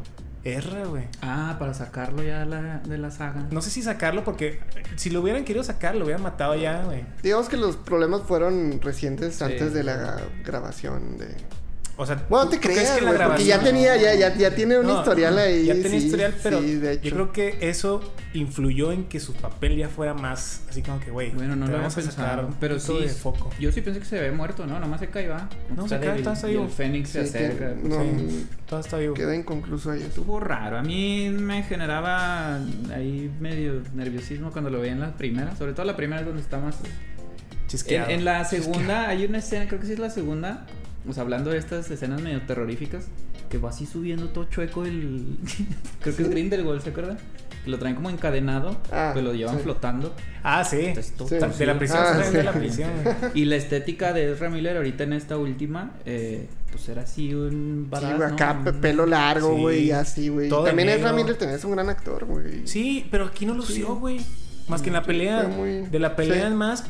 Erra, 0.43 0.85
güey. 0.85 1.03
Ah, 1.21 1.55
para 1.59 1.73
sacarlo 1.75 2.23
ya 2.23 2.45
la- 2.45 2.79
de 2.79 2.97
la 2.97 3.11
saga. 3.11 3.45
No 3.51 3.61
sé 3.61 3.69
si 3.69 3.83
sacarlo 3.83 4.23
porque 4.23 4.59
si 4.95 5.11
lo 5.11 5.21
hubieran 5.21 5.45
querido 5.45 5.63
sacar, 5.63 5.93
lo 5.95 6.03
hubieran 6.05 6.23
matado 6.23 6.55
ya, 6.55 6.81
güey. 6.83 7.05
Digamos 7.21 7.47
que 7.47 7.57
los 7.57 7.75
problemas 7.77 8.23
fueron 8.23 8.81
recientes 8.81 9.35
Sí. 9.35 9.43
antes 9.43 9.71
de 9.73 9.83
la 9.83 10.19
grabación 10.43 11.19
de... 11.19 11.27
O 11.97 12.05
sea, 12.05 12.25
Bueno, 12.29 12.45
¿tú- 12.45 12.51
te 12.51 12.59
crees 12.59 12.89
que 12.89 13.01
la 13.01 13.11
güey, 13.11 13.21
porque 13.27 13.43
ya 13.45 13.57
grabación- 13.57 13.63
tenía, 13.63 13.95
ya, 13.97 14.15
ya, 14.15 14.35
ya 14.35 14.55
tiene 14.55 14.79
un 14.79 14.87
No, 14.87 14.99
historial 14.99 15.37
ahí. 15.37 15.65
Ya 15.65 15.73
tenía 15.73 15.99
sí, 15.99 16.05
historial, 16.05 16.33
pero 16.41 16.59
sí, 16.61 16.75
de 16.75 16.93
hecho. 16.93 17.03
yo 17.03 17.11
creo 17.13 17.31
que 17.31 17.57
eso 17.61 18.13
influyó 18.33 18.91
en 18.91 19.03
que 19.03 19.19
su 19.19 19.33
papel 19.33 19.75
ya 19.77 19.87
fuera 19.89 20.13
más 20.13 20.61
así 20.69 20.81
como 20.81 20.99
que, 20.99 21.11
güey, 21.11 21.31
Bueno, 21.31 21.55
no 21.55 21.65
te 21.65 21.73
lo 21.73 21.77
vamos 21.77 21.97
a 21.97 22.01
sacar 22.01 22.47
Pero 22.59 22.79
sí, 22.79 22.97
de 22.97 23.09
foco. 23.09 23.51
yo 23.59 23.71
sí 23.71 23.81
pensé 23.81 23.99
que 23.99 24.05
se 24.05 24.17
había 24.17 24.31
muerto, 24.31 24.65
¿no? 24.65 24.79
Nomás 24.79 24.99
se 25.01 25.09
cae, 25.09 25.27
va. 25.27 25.47
No, 25.75 25.87
se 25.87 25.99
cae, 25.99 26.17
está- 26.19 26.33
y 26.47 26.51
vivo. 26.51 26.63
el 26.63 26.69
Fénix 26.71 27.09
se 27.09 27.19
que- 27.19 27.25
acerca. 27.27 27.75
no, 27.83 28.01
Sí, 28.01 28.47
todo 28.67 28.79
está 28.79 28.97
vivo. 28.97 29.13
Queda 29.13 29.35
inconcluso 29.35 29.91
ahí. 29.91 30.01
Estuvo 30.01 30.39
raro. 30.39 30.77
A 30.79 30.81
mí 30.83 31.29
me 31.29 31.61
generaba 31.63 32.55
ahí 32.95 33.29
medio 33.39 33.83
nerviosismo 33.93 34.51
cuando 34.51 34.69
lo 34.71 34.79
veía 34.79 34.93
en 34.93 35.01
la 35.01 35.13
primera. 35.13 35.55
Sobre 35.55 35.73
todo 35.73 35.85
la 35.85 35.95
primera 35.97 36.21
es 36.21 36.25
donde 36.25 36.41
está 36.41 36.57
más... 36.57 36.77
En, 36.83 37.67
Chisqueado. 37.67 38.09
en 38.09 38.25
la 38.25 38.43
segunda 38.45 39.07
hay 39.07 39.23
una 39.25 39.37
escena, 39.37 39.67
creo 39.67 39.79
que 39.79 39.85
sí 39.87 39.93
es 39.93 39.99
la 39.99 40.09
segunda. 40.09 40.65
O 41.07 41.13
sea, 41.13 41.23
hablando 41.23 41.49
de 41.51 41.57
estas 41.57 41.89
escenas 41.89 42.21
medio 42.21 42.41
terroríficas, 42.43 43.05
que 43.49 43.57
va 43.57 43.69
así 43.69 43.85
subiendo 43.85 44.29
todo 44.29 44.45
chueco 44.45 44.85
el. 44.85 45.37
creo 46.01 46.15
que 46.15 46.21
es 46.23 46.29
Grindelwald, 46.29 46.81
¿se 46.83 46.89
acuerdan? 46.91 47.17
Que 47.63 47.69
lo 47.69 47.77
traen 47.77 47.95
como 47.95 48.09
encadenado, 48.09 48.77
Ah, 48.91 49.11
pero 49.13 49.27
lo 49.27 49.33
llevan 49.35 49.57
sí. 49.57 49.63
flotando. 49.63 50.15
Ah, 50.41 50.63
sí. 50.63 50.77
Entonces, 50.79 51.13
todo 51.15 51.27
Sí. 51.27 51.37
torcido. 51.39 51.59
De 51.59 51.65
la 51.67 51.77
prisión, 51.77 51.99
Ah, 52.01 52.23
sí. 52.23 52.33
de 52.33 52.43
la 52.43 52.51
prisión. 52.53 52.89
güey. 53.03 53.15
Y 53.35 53.45
la 53.45 53.55
estética 53.55 54.13
de 54.13 54.31
Ezra 54.31 54.49
Miller 54.49 54.77
ahorita 54.77 55.03
en 55.03 55.13
esta 55.13 55.37
última, 55.37 55.91
eh, 56.05 56.47
pues 56.71 56.87
era 56.89 57.01
así 57.03 57.33
un 57.35 57.83
Sí, 57.85 57.89
badass, 57.91 58.17
güey, 58.17 58.29
¿no? 58.29 58.33
acá 58.35 58.61
pe- 58.63 58.73
pelo 58.73 59.05
largo, 59.05 59.53
Sí. 59.55 59.61
güey, 59.61 59.91
así, 59.91 60.29
güey. 60.29 60.49
También 60.49 60.89
es 60.89 61.01
negro. 61.01 61.13
Miller 61.15 61.35
también 61.35 61.57
es 61.59 61.65
un 61.65 61.71
gran 61.73 61.89
actor, 61.89 62.25
güey. 62.25 62.65
Sí, 62.67 63.07
pero 63.11 63.25
aquí 63.25 63.45
no 63.45 63.53
lució, 63.53 63.87
Sí. 63.87 63.93
güey. 63.99 64.21
Más 64.67 64.81
que 64.81 64.87
en 64.89 64.93
la 64.93 65.03
pelea. 65.03 65.43
muy- 65.47 65.81
De 65.87 65.99
la 65.99 66.15
pelea 66.15 66.45
sí. 66.45 66.51
en 66.51 66.55
más, 66.55 66.83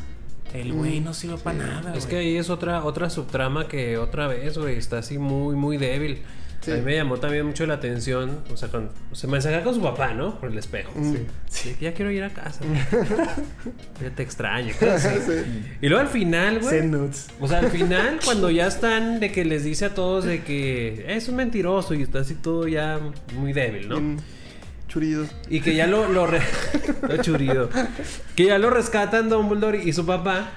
el 0.54 0.72
güey 0.72 1.00
Mm, 1.00 1.04
no 1.04 1.14
sirve 1.14 1.36
para 1.38 1.58
nada. 1.58 1.94
Es 1.94 2.06
que 2.06 2.16
ahí 2.16 2.36
es 2.36 2.50
otra, 2.50 2.84
otra 2.84 3.10
subtrama 3.10 3.68
que 3.68 3.98
otra 3.98 4.26
vez, 4.26 4.58
güey, 4.58 4.76
está 4.76 4.98
así 4.98 5.18
muy, 5.18 5.56
muy 5.56 5.76
débil. 5.76 6.22
Sí. 6.60 6.70
A 6.70 6.76
mí 6.76 6.82
me 6.82 6.94
llamó 6.94 7.16
también 7.16 7.44
mucho 7.44 7.66
la 7.66 7.74
atención, 7.74 8.38
o 8.52 8.56
sea, 8.56 8.68
con, 8.68 8.90
se 9.10 9.26
me 9.26 9.40
saca 9.40 9.64
con 9.64 9.74
su 9.74 9.82
papá, 9.82 10.14
¿no? 10.14 10.38
Por 10.38 10.50
el 10.50 10.58
espejo. 10.58 10.92
Mm. 10.94 11.16
Sí, 11.48 11.74
ya 11.80 11.92
quiero 11.92 12.12
ir 12.12 12.22
a 12.22 12.30
casa. 12.30 12.60
ya 14.00 14.10
te 14.14 14.22
extraño. 14.22 14.72
Y 15.80 15.88
luego 15.88 16.02
al 16.02 16.08
final, 16.08 16.60
güey. 16.60 16.90
O 17.40 17.48
sea, 17.48 17.58
al 17.58 17.70
final, 17.70 18.20
cuando 18.24 18.48
ya 18.48 18.68
están 18.68 19.18
de 19.18 19.32
que 19.32 19.44
les 19.44 19.64
dice 19.64 19.86
a 19.86 19.94
todos 19.94 20.24
de 20.24 20.44
que 20.44 21.04
es 21.08 21.28
un 21.28 21.34
mentiroso 21.34 21.94
y 21.94 22.02
está 22.02 22.20
así 22.20 22.34
todo 22.34 22.68
ya 22.68 23.00
muy 23.34 23.52
débil, 23.52 23.88
¿no? 23.88 23.96
Bien 23.96 24.18
Churido. 24.92 25.26
Y 25.48 25.60
que 25.62 25.74
ya 25.74 25.86
lo, 25.86 26.06
lo 26.08 26.26
re- 26.26 26.42
Lo 27.08 27.16
churido. 27.22 27.70
Que 28.36 28.44
ya 28.46 28.58
lo 28.58 28.68
rescatan 28.68 29.28
Dumbledore 29.30 29.82
y 29.82 29.92
su 29.94 30.04
papá. 30.04 30.50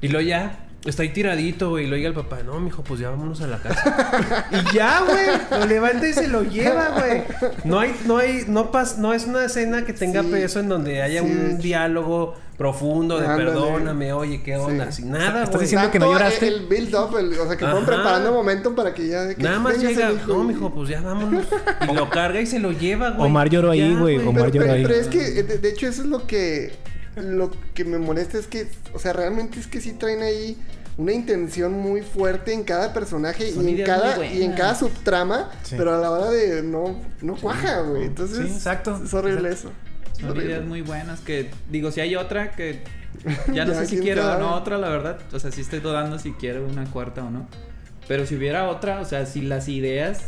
Y 0.00 0.08
luego 0.08 0.28
ya 0.28 0.58
está 0.84 1.02
ahí 1.02 1.10
tiradito, 1.10 1.70
güey. 1.70 1.84
Y 1.86 1.88
lo 1.88 1.96
llega 1.96 2.08
el 2.08 2.14
papá. 2.14 2.42
No, 2.44 2.58
mijo, 2.60 2.82
pues 2.82 3.00
ya 3.00 3.10
vámonos 3.10 3.40
a 3.40 3.46
la 3.46 3.58
casa. 3.58 4.46
y 4.50 4.74
ya, 4.74 5.00
güey. 5.02 5.60
Lo 5.60 5.66
levanta 5.66 6.08
y 6.08 6.12
se 6.12 6.28
lo 6.28 6.42
lleva, 6.42 6.88
güey. 6.98 7.22
No 7.64 7.80
hay, 7.80 7.94
no 8.06 8.16
hay, 8.18 8.44
no 8.48 8.70
pas, 8.70 8.98
no 8.98 9.12
es 9.12 9.26
una 9.26 9.44
escena 9.44 9.84
que 9.84 9.92
tenga 9.92 10.22
Sí. 10.22 10.28
peso 10.30 10.60
en 10.60 10.68
donde 10.68 11.02
haya 11.02 11.20
Sí, 11.22 11.26
un 11.26 11.58
diálogo 11.58 12.34
profundo 12.58 13.18
de 13.18 13.26
Ándale. 13.26 13.44
perdóname, 13.50 14.12
oye, 14.12 14.42
qué 14.42 14.56
onda. 14.56 14.92
Sí. 14.92 15.02
Sin 15.02 15.10
nada, 15.10 15.40
¿Estás 15.44 15.50
güey. 15.50 15.62
diciendo 15.62 15.90
que 15.90 15.98
no 15.98 16.12
lloraste? 16.12 16.46
El 16.46 16.66
build 16.66 16.94
up, 16.94 17.16
el- 17.18 17.32
o 17.38 17.46
sea, 17.46 17.56
que 17.56 17.64
fueron 17.64 17.84
preparando 17.84 18.28
el 18.28 18.34
momento 18.34 18.74
para 18.74 18.94
que 18.94 19.08
ya. 19.08 19.34
que 19.34 19.42
Nada 19.42 19.58
más 19.58 19.78
llega, 19.78 20.12
no, 20.28 20.44
mijo, 20.44 20.72
pues 20.72 20.88
ya 20.88 21.00
vámonos. 21.00 21.44
Y 21.90 21.94
lo 21.94 22.08
carga 22.10 22.40
y 22.40 22.46
se 22.46 22.60
lo 22.60 22.70
lleva, 22.70 23.10
güey. 23.10 23.26
Omar 23.26 23.48
lloró 23.48 23.70
ahí, 23.72 23.94
güey, 23.96 24.18
Omar 24.18 24.44
Pero, 24.44 24.54
lloró 24.54 24.66
pero, 24.66 24.72
ahí. 24.74 24.82
pero 24.82 24.94
es 24.94 25.08
que, 25.08 25.42
de, 25.42 25.58
de 25.58 25.68
hecho, 25.70 25.88
eso 25.88 26.02
es 26.02 26.08
lo 26.08 26.24
que. 26.26 26.72
Lo 27.16 27.50
que 27.74 27.84
me 27.84 27.98
molesta 27.98 28.38
es 28.38 28.46
que, 28.46 28.68
o 28.94 28.98
sea, 28.98 29.12
realmente 29.12 29.60
es 29.60 29.66
que 29.66 29.80
sí 29.80 29.92
traen 29.92 30.22
ahí 30.22 30.56
una 30.96 31.12
intención 31.12 31.72
muy 31.72 32.02
fuerte 32.02 32.52
en 32.52 32.64
cada 32.64 32.92
personaje 32.92 33.50
Son 33.52 33.66
y 33.68 33.80
en 33.80 33.86
cada 33.86 34.24
y 34.26 34.42
en 34.42 34.52
cada 34.52 34.74
subtrama, 34.74 35.50
Sí. 35.62 35.74
pero 35.78 35.94
a 35.94 35.98
la 35.98 36.10
hora 36.10 36.30
de 36.30 36.62
no 36.62 36.98
no 37.22 37.36
cuaja, 37.36 37.80
güey. 37.82 38.04
Entonces, 38.04 38.38
Sí, 38.46 38.52
exacto. 38.54 39.00
es 39.04 39.12
horrible 39.14 39.50
eso. 39.50 39.70
Es 40.12 40.18
Son 40.20 40.30
horrible. 40.30 40.50
ideas 40.52 40.64
muy 40.66 40.82
buenas 40.82 41.20
que, 41.20 41.50
digo, 41.70 41.90
si 41.90 42.00
hay 42.00 42.16
otra 42.16 42.52
que 42.52 42.82
ya 43.52 43.64
no 43.66 43.72
Ya, 43.72 43.80
sé 43.80 43.86
si 43.86 43.98
quiero 43.98 44.30
o 44.34 44.38
no 44.38 44.54
otra, 44.54 44.78
la 44.78 44.88
verdad. 44.88 45.18
O 45.32 45.38
sea, 45.38 45.50
sí 45.50 45.60
estoy 45.60 45.80
dudando 45.80 46.18
si 46.18 46.32
quiero 46.32 46.64
una 46.66 46.84
cuarta 46.90 47.22
o 47.24 47.30
no. 47.30 47.46
Pero 48.08 48.26
si 48.26 48.36
hubiera 48.36 48.68
otra, 48.68 49.00
o 49.00 49.04
sea, 49.04 49.26
si 49.26 49.42
las 49.42 49.68
ideas... 49.68 50.20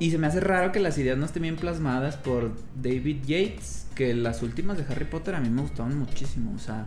Y 0.00 0.10
se 0.10 0.18
me 0.18 0.26
hace 0.26 0.40
raro 0.40 0.72
que 0.72 0.80
las 0.80 0.98
ideas 0.98 1.16
no 1.16 1.24
estén 1.24 1.42
bien 1.42 1.56
plasmadas 1.56 2.16
por 2.16 2.50
David 2.74 3.18
Yates, 3.26 3.83
que 3.94 4.14
las 4.14 4.42
últimas 4.42 4.76
de 4.78 4.84
Harry 4.92 5.04
Potter 5.04 5.34
a 5.34 5.40
mí 5.40 5.48
me 5.50 5.62
gustaban 5.62 5.98
muchísimo. 5.98 6.52
O 6.54 6.58
sea, 6.58 6.86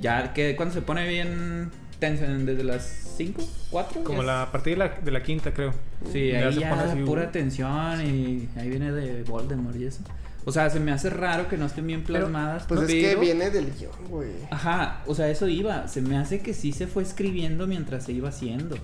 ya 0.00 0.32
que 0.32 0.56
cuando 0.56 0.74
se 0.74 0.82
pone 0.82 1.06
bien 1.08 1.70
tenso 1.98 2.24
en- 2.24 2.44
desde 2.46 2.64
las 2.64 2.82
5, 3.16 3.42
4. 3.70 4.02
Como 4.04 4.22
la, 4.22 4.42
a 4.42 4.52
partir 4.52 4.72
de 4.74 4.78
la, 4.78 4.88
de 5.00 5.10
la 5.10 5.22
quinta, 5.22 5.52
creo. 5.54 5.72
Sí, 6.12 6.30
Ya 6.32 6.48
ahí 6.48 6.54
se 6.54 6.60
ya 6.60 6.70
pone 6.70 6.82
así, 6.82 7.00
pura 7.02 7.24
uh. 7.24 7.30
tensión 7.30 8.00
y 8.06 8.48
ahí 8.56 8.68
viene 8.70 8.90
de 8.92 9.22
Voldemort 9.22 9.76
y 9.76 9.84
eso. 9.84 10.02
O 10.44 10.50
sea, 10.50 10.68
se 10.70 10.80
me 10.80 10.90
hace 10.90 11.08
raro 11.08 11.46
que 11.46 11.56
no 11.56 11.66
estén 11.66 11.86
bien 11.86 12.02
Pero, 12.04 12.20
plasmadas. 12.20 12.64
Pues 12.66 12.80
es 12.82 12.86
que 12.88 13.02
pero- 13.10 13.20
viene 13.20 13.50
del 13.50 13.72
guion, 13.78 13.92
güey. 14.08 14.30
Ajá, 14.50 15.02
o 15.06 15.14
sea, 15.14 15.28
eso 15.28 15.46
iba. 15.46 15.86
Se 15.86 16.00
me 16.02 16.16
hace 16.18 16.40
que 16.40 16.52
sí 16.54 16.72
se 16.72 16.88
fue 16.88 17.04
escribiendo 17.04 17.68
mientras 17.68 18.04
se 18.04 18.12
iba 18.12 18.30
haciendo. 18.30 18.76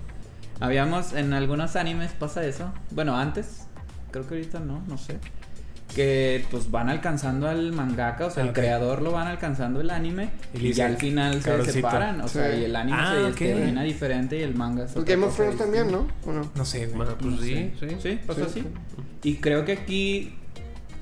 Habíamos, 0.61 1.13
en 1.13 1.33
algunos 1.33 1.75
animes 1.75 2.11
pasa 2.11 2.45
eso. 2.45 2.71
Bueno, 2.91 3.17
antes. 3.17 3.65
Creo 4.11 4.25
que 4.27 4.35
ahorita 4.35 4.59
no, 4.59 4.81
no 4.87 4.97
sé. 4.97 5.17
Que 5.95 6.45
pues 6.51 6.69
van 6.69 6.87
alcanzando 6.89 7.47
al 7.49 7.71
mangaka, 7.73 8.27
o 8.27 8.29
sea, 8.31 8.43
Ah, 8.43 8.47
el 8.47 8.53
creador 8.53 9.01
lo 9.01 9.11
van 9.11 9.27
alcanzando 9.27 9.81
el 9.81 9.89
anime. 9.89 10.29
Y 10.53 10.71
ya 10.71 10.85
al 10.85 10.97
final 10.97 11.41
se 11.41 11.71
separan. 11.71 12.21
O 12.21 12.27
sea, 12.27 12.55
y 12.55 12.65
el 12.65 12.75
anime 12.75 12.97
Ah, 12.99 13.31
se 13.35 13.45
termina 13.45 13.83
diferente 13.83 14.37
y 14.37 14.43
el 14.43 14.53
manga 14.55 14.83
otra 14.83 15.03
Game 15.03 15.25
of 15.25 15.35
Thrones 15.35 15.57
también. 15.57 15.91
¿no? 15.91 16.07
¿O 16.25 16.31
no? 16.31 16.49
No 16.55 16.63
sé, 16.65 16.87
güey. 16.87 17.07
Ah, 17.09 17.15
pues 17.19 17.31
No 17.35 17.41
sí, 17.41 17.71
sé. 17.79 17.89
sí. 17.89 17.95
Sí, 18.01 18.19
pasó 18.25 18.45
Sí. 18.47 18.59
así. 18.61 18.67
Y 19.23 19.35
creo 19.37 19.65
que 19.65 19.73
aquí. 19.73 20.35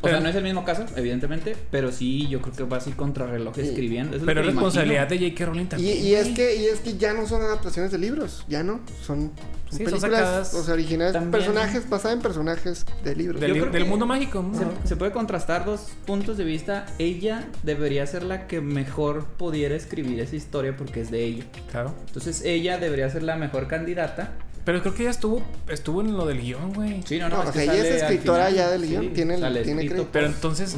O 0.02 0.08
sea, 0.08 0.20
no 0.20 0.30
es 0.30 0.36
el 0.36 0.44
mismo 0.44 0.64
caso, 0.64 0.86
evidentemente, 0.96 1.56
pero 1.72 1.92
sí, 1.92 2.28
yo 2.28 2.40
creo 2.42 2.54
que 2.56 2.64
va 2.64 2.78
así 2.78 2.92
contrarreloj 2.92 3.56
Sí. 3.56 3.62
escribiendo. 3.62 4.12
Eso 4.16 4.20
es 4.24 4.26
Pero 4.26 4.42
que 4.42 4.48
es 4.50 4.54
responsabilidad 4.54 5.04
imagino. 5.12 5.22
de 5.22 5.30
J.K. 5.32 5.46
Rowling 5.46 5.64
Y, 5.64 5.68
también. 5.68 6.06
y 6.06 6.14
es 6.14 6.24
güey. 6.24 6.34
que 6.36 6.56
y 6.56 6.66
es 6.66 6.80
que 6.82 6.98
ya 6.98 7.14
no 7.14 7.28
son 7.28 7.42
adaptaciones 7.42 7.92
de 7.92 7.98
libros, 7.98 8.46
ya 8.48 8.64
no, 8.64 8.80
son, 9.02 9.32
son 9.32 9.32
Sí, 9.72 9.78
son 9.86 9.86
películas, 9.86 10.54
o 10.54 10.64
sea, 10.64 10.74
originales, 10.76 11.14
también. 11.14 11.32
personajes 11.32 11.90
basadas 11.90 12.16
en 12.18 12.22
personajes 12.22 12.86
de 13.04 13.16
libros. 13.16 13.42
Del, 13.42 13.50
Yo 13.56 13.62
creo 13.62 13.74
del 13.74 13.84
que 13.84 13.90
mundo 13.90 14.06
mágico. 14.06 14.42
¿no? 14.44 14.58
Se, 14.84 14.88
se 14.90 14.96
puede 14.96 15.12
contrastar 15.12 15.66
dos 15.66 15.88
puntos 16.06 16.38
de 16.38 16.44
vista. 16.44 16.86
Ella 17.00 17.48
debería 17.64 18.06
ser 18.08 18.24
la 18.24 18.48
que 18.48 18.62
mejor 18.62 19.26
pudiera 19.26 19.76
escribir 19.76 20.20
esa 20.20 20.36
historia 20.36 20.78
porque 20.78 21.02
es 21.02 21.12
de 21.12 21.24
ella. 21.24 21.44
Claro. 21.72 21.94
Entonces 22.08 22.44
ella 22.46 22.78
debería 22.78 23.10
ser 23.10 23.24
la 23.24 23.36
mejor 23.36 23.68
candidata. 23.68 24.34
Pero 24.68 24.82
creo 24.82 24.94
que 24.94 25.04
ella 25.04 25.12
estuvo, 25.12 25.42
estuvo 25.70 26.02
en 26.02 26.18
lo 26.18 26.26
del 26.26 26.42
guion, 26.42 26.74
güey. 26.74 27.02
Sí, 27.06 27.20
no, 27.20 27.30
No, 27.30 27.38
no, 27.38 27.44
o 27.44 27.48
es 27.48 27.52
sea, 27.56 27.64
ella 27.64 27.74
es 27.76 28.02
escritora 28.04 28.50
ya 28.50 28.70
del 28.70 28.86
guion, 28.86 29.14
tiene 29.14 29.36
el- 29.36 29.40
sale 29.40 29.62
tiene 29.64 29.84
escrito 29.84 29.94
crédito. 30.04 30.12
Pero 30.12 30.26
entonces, 30.28 30.76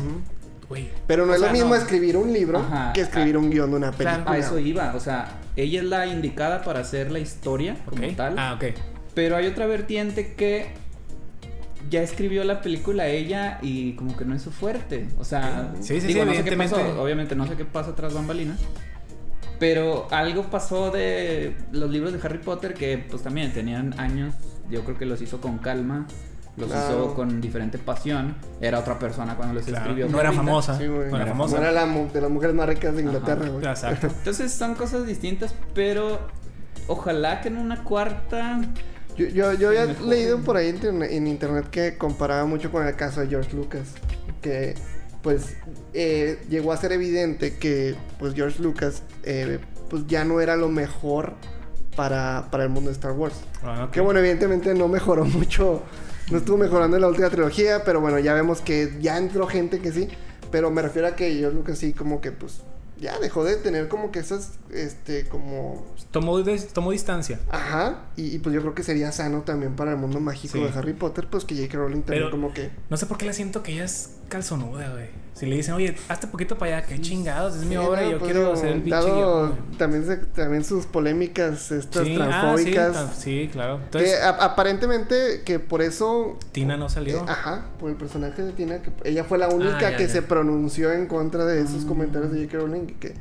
güey. 0.70 0.90
Pero 1.07 1.26
no 1.26 1.32
O 1.32 1.34
es 1.34 1.40
sea, 1.41 1.48
lo 1.49 1.53
mismo 1.53 1.70
no. 1.70 1.76
escribir 1.76 2.16
un 2.16 2.32
libro 2.32 2.60
Ajá. 2.60 2.94
que 2.94 3.02
escribir 3.02 3.36
un 3.36 3.49
guion 3.49 3.72
de 3.72 3.78
una 3.78 3.91
Claro. 3.91 4.18
película. 4.26 4.36
A 4.36 4.38
eso 4.38 4.60
iba, 4.60 4.94
o 4.95 4.99
sea, 4.99 5.40
ella 5.56 5.80
es 5.80 5.86
la 5.88 6.06
indicada 6.06 6.61
para 6.61 6.82
hacer 6.82 7.11
la 7.11 7.18
historia 7.18 7.78
como 7.86 8.06
Ok. 8.06 8.16
tal. 8.16 8.38
Ah, 8.38 8.53
ok. 8.53 8.76
Pero 9.16 9.36
hay 9.36 9.48
otra 9.48 9.66
vertiente 9.66 10.36
que 10.36 10.68
ya 11.90 12.03
escribió 12.03 12.44
la 12.44 12.61
película 12.61 13.07
ella 13.07 13.57
y 13.64 13.94
como 13.94 14.16
que 14.16 14.24
no 14.24 14.36
es 14.36 14.44
su 14.44 14.52
fuerte. 14.52 15.07
O 15.18 15.24
sea, 15.24 15.74
Sí, 15.82 15.99
sí, 15.99 16.06
digo, 16.06 16.22
sí, 16.22 16.30
no 16.30 16.36
sé 16.36 16.44
qué 16.44 16.56
pasó. 16.56 17.02
Obviamente 17.02 17.36
no 17.36 17.48
sé 17.48 17.56
qué 17.56 17.66
pasa 17.66 17.95
tras 17.95 18.14
bambalinas. 18.14 18.60
Pero 19.60 20.07
algo 20.11 20.44
pasó 20.44 20.90
de 20.91 21.56
los 21.72 21.90
libros 21.91 22.14
de 22.14 22.19
Harry 22.23 22.38
Potter 22.40 22.73
que 22.73 22.98
pues 23.10 23.23
también 23.23 23.52
tenían 23.53 23.99
años. 23.99 24.34
Yo 24.69 24.84
creo 24.86 24.98
que 24.98 25.06
los 25.06 25.22
hizo 25.22 25.41
con 25.41 25.57
calma. 25.57 26.07
Los 26.57 26.69
Claro. 26.69 26.88
hizo 27.06 27.14
con 27.14 27.41
diferente 27.41 27.77
pasión. 27.77 28.36
Era 28.61 28.80
otra 28.80 28.99
persona 28.99 29.36
cuando 29.36 29.53
los 29.56 29.64
Claro. 29.65 29.86
escribió. 29.86 30.07
No 30.10 30.19
era 30.19 30.31
famosa. 30.31 30.77
Sí, 30.77 30.86
no 30.86 31.03
era 31.15 31.26
famosa. 31.27 31.56
No 31.57 31.61
era 31.64 31.72
la 31.72 31.86
mu- 31.86 32.11
de 32.11 32.22
las 32.22 32.30
mujeres 32.30 32.56
más 32.56 32.68
ricas 32.69 32.95
de 32.95 33.02
Inglaterra, 33.02 33.48
güey. 33.49 33.65
Exacto. 33.65 34.07
Entonces 34.18 34.52
son 34.53 34.76
cosas 34.76 35.06
distintas, 35.06 35.53
pero 35.73 36.19
ojalá 36.88 37.41
que 37.41 37.48
en 37.49 37.57
una 37.57 37.84
cuarta 37.84 38.61
Yo, 39.18 39.27
yo, 39.27 39.52
yo 39.53 39.69
había 39.69 39.86
Mejor. 39.86 40.06
leído 40.07 40.40
por 40.40 40.56
ahí 40.56 40.69
en 40.69 40.76
internet, 40.76 41.10
en 41.11 41.27
internet 41.27 41.65
que 41.69 41.98
comparaba 41.98 42.45
mucho 42.45 42.72
con 42.72 42.88
el 42.88 42.95
caso 42.95 43.19
de 43.19 43.27
George 43.27 43.53
Lucas. 43.56 43.90
Que 44.41 44.76
pues 45.22 45.56
eh, 45.94 46.40
llegó 46.50 46.72
a 46.72 46.78
ser 46.78 46.91
evidente 46.91 47.58
que 47.58 47.96
pues 48.18 48.34
George 48.34 48.62
Lucas 48.62 49.04
eh, 49.24 49.60
pues 49.90 50.08
ya 50.08 50.24
no 50.24 50.40
era 50.40 50.56
lo 50.56 50.70
mejor 50.70 51.34
para, 51.96 52.48
para 52.52 52.64
el 52.64 52.70
mundo 52.70 52.90
de 52.90 52.94
Star 52.94 53.12
Wars. 53.12 53.36
Ah. 53.64 53.90
Que 53.91 54.02
bueno, 54.02 54.20
evidentemente 54.20 54.74
no 54.74 54.88
mejoró 54.88 55.26
mucho, 55.26 55.84
no 56.32 56.38
estuvo 56.38 56.58
mejorando 56.58 56.96
en 56.96 57.02
la 57.02 57.10
última 57.10 57.30
trilogía, 57.30 57.84
pero 57.84 58.00
bueno, 58.02 58.20
ya 58.20 58.34
vemos 58.34 58.62
que 58.62 58.98
ya 59.02 59.18
entró 59.18 59.48
gente 59.48 59.80
que 59.80 59.91
sí. 59.91 60.10
Pero 60.52 60.72
me 60.72 60.82
refiero 60.82 61.08
a 61.08 61.16
que 61.16 61.32
George 61.36 61.56
Lucas 61.56 61.78
sí 61.78 61.94
como 61.94 62.22
que 62.22 62.32
pues 62.32 62.62
ya 62.99 63.17
dejó 63.19 63.43
de 63.43 63.55
tener 63.55 63.88
como 63.88 64.11
que 64.11 64.19
esas, 64.19 64.59
este, 64.71 65.27
como 65.27 65.85
Tomó, 66.11 66.38
tomó 66.73 66.91
distancia. 66.91 67.39
Ajá, 67.49 68.05
y, 68.15 68.35
y 68.35 68.39
pues 68.39 68.53
yo 68.53 68.61
creo 68.61 68.73
que 68.76 68.84
sería 68.84 69.11
sano 69.11 69.41
también 69.43 69.76
para 69.76 69.91
el 69.91 69.97
mundo 69.97 70.19
mágico 70.19 70.57
Sí. 70.57 70.63
de 70.63 70.69
Harry 70.69 70.93
Potter, 70.93 71.27
pues 71.30 71.45
que 71.45 71.55
J.K. 71.55 71.77
Rowling 71.77 72.01
también 72.01 72.23
Pero- 72.26 72.31
como 72.31 72.53
que... 72.53 72.71
No 72.89 72.97
sé 72.97 73.05
por 73.05 73.17
qué 73.17 73.26
le 73.26 73.34
siento 73.34 73.63
que 73.63 73.73
ella 73.73 73.84
es 73.85 74.15
calzonuda, 74.27 74.89
güey. 74.91 75.07
Si 75.40 75.45
le 75.45 75.56
dicen, 75.56 75.74
oye, 75.74 75.95
hazte 76.10 76.28
poquito 76.28 76.57
para 76.57 76.80
allá, 76.80 76.86
qué 76.86 76.99
chingados, 76.99 77.56
es 77.56 77.64
mi 77.64 77.78
obra 77.78 78.03
y 78.06 78.11
yo 78.11 78.20
pues, 78.20 78.30
quiero 78.30 78.48
digo, 78.48 78.53
hacer 78.56 78.70
el 78.74 78.82
pinche 78.82 78.90
dado 78.91 79.16
guion, 79.16 79.49
güey". 79.68 79.78
también, 79.78 80.06
se- 80.06 80.18
también 80.18 80.66
sus 80.66 80.86
polémicas 80.86 81.72
estas 81.72 82.06
Sí, 82.06 82.18
ah, 82.20 82.26
transfóbicas. 82.26 83.16
sí, 83.18 83.49
claro. 83.49 83.78
que 83.78 83.84
Entonces, 83.86 84.22
a- 84.22 84.30
aparentemente 84.45 85.44
que 85.45 85.60
por 85.60 85.82
eso... 85.82 86.38
Tina 86.52 86.76
no 86.76 86.90
salió. 86.90 87.20
eh, 87.20 87.26
ajá, 87.30 87.68
por 87.80 87.90
el 87.90 87.95
personaje 87.95 88.41
de 88.41 88.52
Tina, 88.52 88.82
que 88.82 88.91
ella 89.06 89.24
fue 89.24 89.38
la 89.38 89.48
única 89.48 89.78
Ah, 89.78 89.91
ya, 89.91 89.95
que 89.98 90.07
ya. 90.07 90.14
se 90.14 90.22
pronunció 90.24 90.91
en 90.91 91.06
contra 91.07 91.45
de 91.45 91.61
esos 91.61 91.86
comentarios 91.86 92.34
de 92.34 92.40
J.K. 92.44 92.57
Rowling 92.57 92.84
y 92.90 92.94
que... 92.95 93.14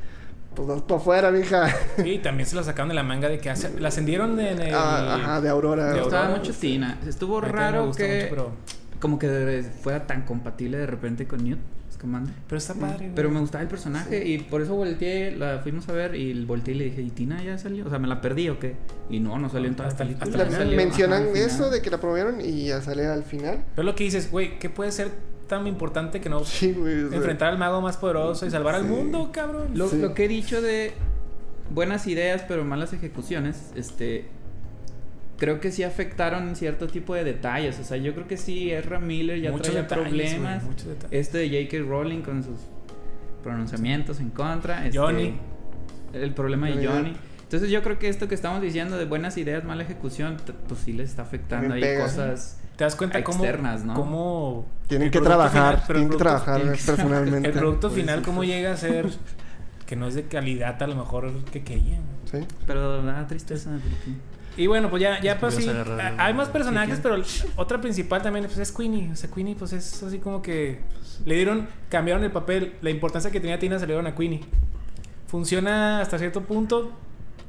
Pues 0.56 0.66
vas 0.66 0.82
para 0.82 1.00
afuera, 1.00 1.30
mija. 1.30 1.72
Sí, 2.02 2.18
también 2.18 2.48
se 2.48 2.56
la 2.56 2.64
sacaron 2.64 2.88
de 2.88 2.96
la 2.96 3.04
manga 3.04 3.28
de 3.28 3.38
que 3.38 3.48
hace- 3.48 3.78
la 3.78 3.88
ascendieron 3.90 4.40
en 4.40 4.60
el... 4.60 4.74
Ah, 4.74 5.14
ajá, 5.14 5.40
de 5.40 5.48
Aurora. 5.50 5.84
De 5.84 5.92
Me 5.94 6.00
gustaba 6.00 6.22
Aurora, 6.24 6.40
mucho 6.40 6.52
sí. 6.52 6.58
Tina. 6.62 6.98
Estuvo 7.06 7.40
raro 7.40 7.92
que 7.92 8.08
mucho, 8.08 8.26
pero, 8.30 8.50
como 8.98 9.20
que 9.20 9.28
de- 9.28 9.62
fuera 9.62 10.08
tan 10.08 10.22
compatible 10.22 10.78
de 10.78 10.86
repente 10.88 11.28
con 11.28 11.44
Newt 11.44 11.60
Scamander. 11.98 12.32
pero 12.48 12.58
está 12.58 12.74
padre, 12.74 12.96
güey. 12.98 13.14
Pero 13.14 13.30
me 13.30 13.40
gustaba 13.40 13.62
el 13.62 13.68
personaje 13.68 14.24
y 14.26 14.38
por 14.38 14.62
eso 14.62 14.74
volteé, 14.76 15.32
la 15.36 15.58
fuimos 15.58 15.88
a 15.88 15.92
ver 15.92 16.14
y 16.14 16.44
volteé 16.44 16.74
y 16.74 16.78
le 16.78 16.84
dije, 16.84 17.02
¿y 17.02 17.10
Tina 17.10 17.42
ya 17.42 17.58
salió? 17.58 17.86
O 17.86 17.90
sea, 17.90 17.98
¿me 17.98 18.06
la 18.08 18.20
perdí 18.20 18.48
o 18.48 18.58
qué? 18.60 18.76
Y 19.10 19.18
no, 19.20 19.38
no 19.38 19.48
salió 19.50 19.68
en 19.68 19.74
toda 19.74 19.86
la 19.88 19.92
Hasta- 19.92 20.04
película. 20.04 20.24
hasta 20.24 20.36
La- 20.38 20.44
el 20.44 20.48
final. 20.50 20.62
salió, 20.66 20.76
mencionan 20.76 21.22
ajá, 21.24 21.38
eso 21.38 21.70
de 21.70 21.82
que 21.82 21.90
la 21.90 21.98
promovieron 21.98 22.40
y 22.40 22.66
ya 22.66 22.80
sale 22.80 23.04
al 23.06 23.24
final. 23.24 23.64
Pero 23.74 23.84
lo 23.84 23.94
que 23.96 24.04
dices, 24.04 24.30
güey, 24.30 24.58
¿qué 24.60 24.70
puede 24.70 24.92
ser 24.92 25.10
tan 25.48 25.66
importante 25.66 26.20
que 26.20 26.28
no 26.28 26.44
Sí, 26.44 26.72
güey. 26.72 27.00
enfrentar 27.12 27.48
al 27.48 27.58
mago 27.58 27.80
más 27.80 27.96
poderoso 27.96 28.46
y 28.46 28.50
salvar 28.50 28.74
al 28.76 28.84
mundo, 28.84 29.30
cabrón? 29.32 29.68
Lo, 29.74 29.88
Sí. 29.88 29.98
lo 29.98 30.14
que 30.14 30.26
he 30.26 30.28
dicho 30.28 30.62
de 30.62 30.92
buenas 31.74 32.06
ideas 32.06 32.44
pero 32.48 32.64
malas 32.64 32.92
ejecuciones, 32.92 33.72
este 33.74 34.28
creo 35.38 35.60
que 35.60 35.70
sí 35.72 35.82
afectaron 35.84 36.54
cierto 36.56 36.86
tipo 36.88 37.14
de 37.14 37.24
detalles. 37.24 37.78
O 37.80 37.84
sea, 37.84 37.96
yo 37.96 38.12
creo 38.14 38.26
que 38.26 38.36
sí, 38.36 38.70
Ezra 38.70 38.98
Miller 38.98 39.40
ya 39.40 39.50
Muchos 39.50 39.68
traía 39.68 39.82
detalles, 39.82 40.04
problemas. 40.04 40.62
detalles. 40.84 41.06
Este 41.10 41.38
de 41.38 41.48
J.K. 41.68 41.88
Rowling 41.88 42.22
con 42.22 42.42
sus 42.42 42.58
pronunciamientos 43.42 44.20
en 44.20 44.30
contra. 44.30 44.84
este, 44.86 44.98
Johnny. 44.98 45.34
El 46.12 46.34
problema 46.34 46.68
de 46.68 46.86
Johnny. 46.86 47.14
Entonces 47.42 47.70
yo 47.70 47.82
creo 47.82 47.98
que 47.98 48.08
esto 48.08 48.28
que 48.28 48.34
estamos 48.34 48.60
diciendo 48.60 48.98
de 48.98 49.04
buenas 49.06 49.38
ideas, 49.38 49.64
mala 49.64 49.82
ejecución, 49.82 50.36
pues 50.66 50.80
sí 50.80 50.92
les 50.92 51.10
está 51.10 51.22
afectando 51.22 51.74
ahí 51.74 51.82
cosas. 51.98 52.60
¿Te 52.76 52.84
das 52.84 52.94
cuenta 52.94 53.24
cómo, 53.24 53.42
externas, 53.42 53.84
¿no? 53.84 53.94
cómo 53.94 54.66
Tienen 54.86 55.06
el 55.06 55.10
que 55.12 55.18
producto 55.18 55.50
trabajar, 55.50 55.74
final- 55.74 55.86
tienen 55.86 56.10
que 56.10 56.16
trabajar 56.16 56.56
tienen 56.60 56.74
que 56.76 56.82
trabajar. 56.82 57.06
personalmente. 57.08 57.48
El 57.48 57.54
producto 57.54 57.90
final, 57.90 58.22
cómo 58.22 58.36
pues. 58.38 58.48
llega 58.50 58.72
a 58.72 58.76
ser 58.76 59.06
que 59.86 59.96
no 59.96 60.06
es 60.06 60.14
de 60.14 60.24
calidad 60.24 60.80
a 60.82 60.86
lo 60.86 60.94
mejor 60.94 61.32
que 61.46 61.64
querían. 61.64 62.02
Sí. 62.30 62.38
Pero 62.66 63.02
da 63.02 63.26
tristeza. 63.26 63.70
Y 64.58 64.66
bueno, 64.66 64.90
pues 64.90 65.00
ya, 65.00 65.20
ya 65.22 65.38
pues 65.38 65.54
sí. 65.54 65.70
Hay 66.18 66.34
más 66.34 66.48
personajes, 66.48 66.96
Sí, 66.96 67.00
pero 67.02 67.22
otra 67.54 67.80
principal 67.80 68.20
también 68.20 68.44
pues, 68.46 68.58
es 68.58 68.72
Queenie. 68.72 69.12
O 69.12 69.16
sea, 69.16 69.30
Queenie, 69.30 69.54
pues 69.54 69.72
es 69.72 70.02
así 70.02 70.18
como 70.18 70.42
que 70.42 70.80
le 71.24 71.36
dieron, 71.36 71.68
cambiaron 71.88 72.24
el 72.24 72.32
papel. 72.32 72.74
La 72.82 72.90
importancia 72.90 73.30
que 73.30 73.38
tenía 73.38 73.60
Tina 73.60 73.78
se 73.78 73.86
le 73.86 73.92
dieron 73.92 74.08
a 74.08 74.16
Queenie. 74.16 74.40
Funciona 75.28 76.00
hasta 76.00 76.18
cierto 76.18 76.42
punto. 76.42 76.90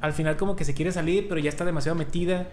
Al 0.02 0.14
final, 0.14 0.38
como 0.38 0.56
que 0.56 0.64
se 0.64 0.76
quiere 0.76 0.92
salir, 0.92 1.28
pero 1.28 1.42
ya 1.42 1.50
está 1.50 1.66
demasiado 1.66 1.98
metida. 1.98 2.48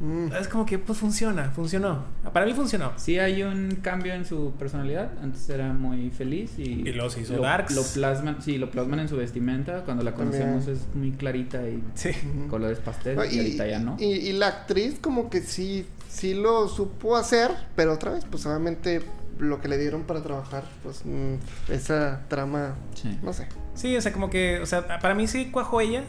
Mm. 0.00 0.32
Es 0.32 0.48
como 0.48 0.64
que, 0.64 0.78
pues 0.78 0.98
funciona, 0.98 1.50
funcionó. 1.50 2.04
Para 2.32 2.46
mí 2.46 2.54
funcionó. 2.54 2.92
Sí 2.96 3.18
hay 3.18 3.42
un 3.42 3.76
cambio 3.82 4.14
en 4.14 4.24
su 4.24 4.52
personalidad. 4.58 5.10
Antes 5.22 5.48
era 5.50 5.72
muy 5.74 6.10
feliz 6.10 6.58
y... 6.58 6.82
Hizo 6.88 7.36
lo, 7.36 7.42
darks. 7.42 7.74
Lo 7.74 7.82
plasman, 7.82 8.40
sí, 8.42 8.56
lo 8.56 8.70
plasman 8.70 9.00
en 9.00 9.08
su 9.08 9.16
vestimenta. 9.16 9.82
Cuando 9.84 10.02
la 10.02 10.12
También. 10.14 10.42
conocemos 10.42 10.68
es 10.68 10.94
muy 10.94 11.12
clarita 11.12 11.68
y 11.68 11.82
Sí. 11.94 12.10
colores 12.48 12.78
pastel. 12.78 13.16
No, 13.16 13.24
y, 13.24 13.36
ahorita 13.38 13.66
ya 13.66 13.78
no. 13.78 13.96
y- 13.98 14.04
y 14.06 14.32
la 14.32 14.48
actriz 14.48 14.98
como 15.00 15.28
que 15.28 15.40
sí, 15.42 15.86
sí 16.08 16.32
lo 16.34 16.66
supo 16.68 17.16
hacer, 17.16 17.50
pero 17.76 17.92
otra 17.92 18.12
vez, 18.12 18.24
pues 18.30 18.46
obviamente 18.46 19.02
lo 19.38 19.60
que 19.60 19.68
le 19.68 19.76
dieron 19.78 20.02
para 20.04 20.22
trabajar, 20.22 20.64
pues 20.82 21.02
mm, 21.04 21.72
esa 21.72 22.22
trama, 22.28 22.74
Sí. 22.94 23.18
no 23.22 23.32
sé, 23.32 23.46
Sí, 23.74 23.96
o 23.96 24.00
sea, 24.02 24.12
como 24.12 24.28
que, 24.30 24.60
o 24.60 24.66
sea, 24.66 24.86
para 25.00 25.14
mí 25.14 25.26
sí 25.26 25.50
cuajó 25.50 25.80
ella, 25.80 26.04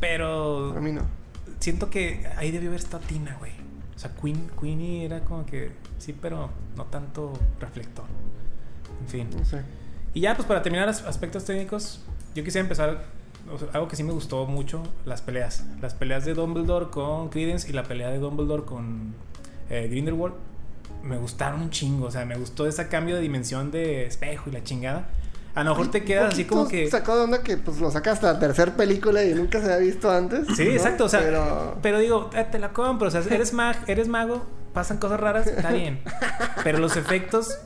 pero 0.00 0.76
a 0.76 0.80
mí 0.80 0.92
no. 0.92 1.02
Siento 1.64 1.88
que 1.88 2.26
ahí 2.36 2.50
debió 2.50 2.68
haber 2.68 2.80
estado 2.80 3.02
Tina, 3.06 3.36
güey. 3.38 3.52
O 3.96 3.98
sea, 3.98 4.10
Queen, 4.20 4.50
Queenie 4.60 5.06
era 5.06 5.24
como 5.24 5.46
que 5.46 5.70
sí, 5.98 6.12
pero 6.12 6.50
no 6.76 6.84
tanto 6.84 7.32
reflector. 7.58 8.04
En 9.00 9.08
fin. 9.08 9.28
No 9.34 9.46
sé. 9.46 9.62
Y 10.12 10.20
ya, 10.20 10.36
pues 10.36 10.46
para 10.46 10.62
terminar 10.62 10.90
aspectos 10.90 11.46
técnicos, 11.46 12.00
yo 12.34 12.44
quisiera 12.44 12.62
empezar 12.64 13.04
o 13.50 13.58
sea, 13.58 13.68
algo 13.72 13.88
que 13.88 13.96
sí 13.96 14.02
me 14.02 14.12
gustó 14.12 14.44
mucho, 14.44 14.82
las 15.06 15.22
peleas. 15.22 15.64
Las 15.80 15.94
peleas 15.94 16.26
de 16.26 16.34
Dumbledore 16.34 16.90
con 16.90 17.30
Credence 17.30 17.66
y 17.68 17.72
la 17.72 17.84
pelea 17.84 18.10
de 18.10 18.18
Dumbledore 18.18 18.64
con 18.64 19.14
eh, 19.70 19.88
Grindelwald. 19.88 20.34
Me 21.02 21.16
gustaron 21.16 21.62
un 21.62 21.70
chingo, 21.70 22.06
o 22.06 22.10
sea, 22.10 22.26
me 22.26 22.36
gustó 22.36 22.66
ese 22.66 22.88
cambio 22.88 23.16
de 23.16 23.22
dimensión 23.22 23.70
de 23.70 24.04
espejo 24.04 24.50
y 24.50 24.52
la 24.52 24.62
chingada. 24.62 25.08
A 25.54 25.62
lo 25.62 25.70
mejor 25.70 25.90
te 25.90 26.02
quedas 26.04 26.32
así 26.34 26.44
como 26.46 26.66
que... 26.68 26.90
Sacado 26.90 27.18
de 27.18 27.24
onda 27.24 27.42
que 27.42 27.56
pues 27.56 27.78
lo 27.80 27.90
saca 27.90 28.10
hasta 28.12 28.32
la 28.32 28.38
tercera 28.40 28.74
película 28.76 29.22
y 29.24 29.34
nunca 29.34 29.60
se 29.60 29.66
había 29.72 29.86
visto 29.86 30.10
antes. 30.10 30.46
Sí, 30.56 30.64
¿no? 30.64 30.70
exacto, 30.72 31.04
o 31.04 31.08
sea, 31.08 31.20
Pero... 31.20 31.78
pero, 31.80 31.98
digo, 32.00 32.30
eh, 32.34 32.46
te 32.50 32.58
la 32.58 32.72
compro, 32.72 33.06
o 33.08 33.10
sea, 33.10 33.22
eres, 33.30 33.52
mag, 33.52 33.76
eres 33.86 34.08
mago, 34.08 34.44
pasan 34.72 34.98
cosas 34.98 35.20
raras, 35.20 35.46
está 35.46 35.70
bien. 35.72 36.00
Pero 36.64 36.78
los 36.78 36.96
efectos 36.96 37.56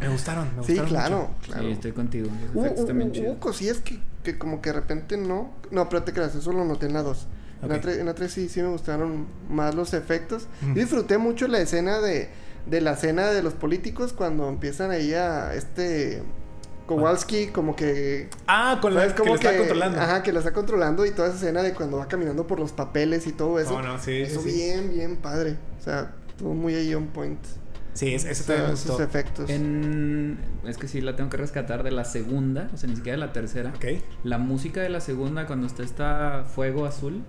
me 0.00 0.08
gustaron, 0.08 0.48
me 0.56 0.64
Sí, 0.64 0.72
gustaron 0.78 0.88
claro, 0.88 1.18
mucho. 1.18 1.34
claro. 1.42 1.62
Sí, 1.64 1.70
estoy 1.72 1.92
contigo. 1.92 2.28
Los 2.46 2.54
Hubo, 2.54 2.64
efectos 2.64 2.86
también 2.86 3.34
cosillas 3.36 3.78
que, 3.78 4.00
que 4.22 4.38
como 4.38 4.62
que 4.62 4.70
de 4.70 4.74
repente 4.76 5.16
no. 5.18 5.52
No, 5.70 5.88
pero 5.90 6.02
te 6.02 6.12
creas, 6.14 6.34
eso 6.34 6.50
lo 6.52 6.64
noté 6.64 6.86
en 6.86 6.94
la 6.94 7.02
2. 7.02 7.26
En, 7.62 7.68
la 7.68 7.76
Ok. 7.76 7.82
tre- 7.82 7.98
en 8.00 8.06
la 8.06 8.14
3 8.14 8.30
sí, 8.32 8.48
sí 8.48 8.62
me 8.62 8.68
gustaron 8.68 9.26
más 9.50 9.74
los 9.74 9.92
efectos. 9.94 10.46
Yo 10.62 10.74
disfruté 10.74 11.18
mucho 11.18 11.46
la 11.46 11.58
escena 11.60 12.00
de, 12.00 12.28
de 12.66 12.80
la 12.80 12.96
cena 12.96 13.26
de 13.28 13.42
los 13.42 13.52
políticos 13.54 14.12
cuando 14.14 14.48
empiezan 14.48 14.90
ahí 14.90 15.12
a 15.14 15.54
este 15.54 16.22
Kowalski 16.86 17.46
como 17.48 17.74
que... 17.76 18.28
Ah, 18.46 18.78
con 18.82 18.94
la 18.94 19.00
¿sabes? 19.00 19.14
que 19.14 19.18
Como 19.20 19.30
lo 19.30 19.36
está 19.36 19.56
controlando. 19.56 20.00
Ajá, 20.00 20.22
que 20.22 20.32
lo 20.32 20.38
está 20.38 20.52
controlando 20.52 21.06
y 21.06 21.10
toda 21.12 21.28
esa 21.28 21.36
escena 21.38 21.62
de 21.62 21.72
cuando 21.72 21.96
va 21.98 22.08
caminando 22.08 22.46
por 22.46 22.58
los 22.60 22.72
papeles 22.72 23.26
y 23.26 23.32
todo 23.32 23.58
eso. 23.58 23.74
Oh, 23.76 23.82
no, 23.82 23.98
sí, 23.98 24.12
eso 24.18 24.40
sí, 24.42 24.50
sí. 24.50 24.56
bien, 24.56 24.90
bien 24.92 25.16
padre. 25.16 25.56
O 25.78 25.82
sea, 25.82 26.14
estuvo 26.28 26.52
muy 26.54 26.74
ahí 26.74 26.94
on 26.94 27.06
point. 27.06 27.38
Sí, 27.94 28.12
es- 28.14 28.24
eso 28.24 28.42
O 28.42 28.46
también 28.46 28.66
sea, 28.66 28.74
esos 28.74 28.88
gustó. 28.90 29.02
efectos. 29.04 29.50
En... 29.50 30.38
Es 30.66 30.76
que 30.78 30.88
sí, 30.88 31.00
la 31.00 31.16
tengo 31.16 31.30
que 31.30 31.36
rescatar 31.36 31.84
de 31.84 31.90
la 31.92 32.04
segunda, 32.04 32.68
o 32.74 32.76
sea, 32.76 32.88
ni 32.90 32.96
siquiera 32.96 33.16
de 33.18 33.26
la 33.26 33.32
tercera. 33.32 33.72
Ok. 33.76 33.84
La 34.24 34.38
música 34.38 34.80
de 34.82 34.88
la 34.88 35.00
segunda, 35.00 35.46
cuando 35.46 35.66
está 35.66 35.82
esta 35.82 36.44
fuego 36.44 36.84
azul. 36.86 37.22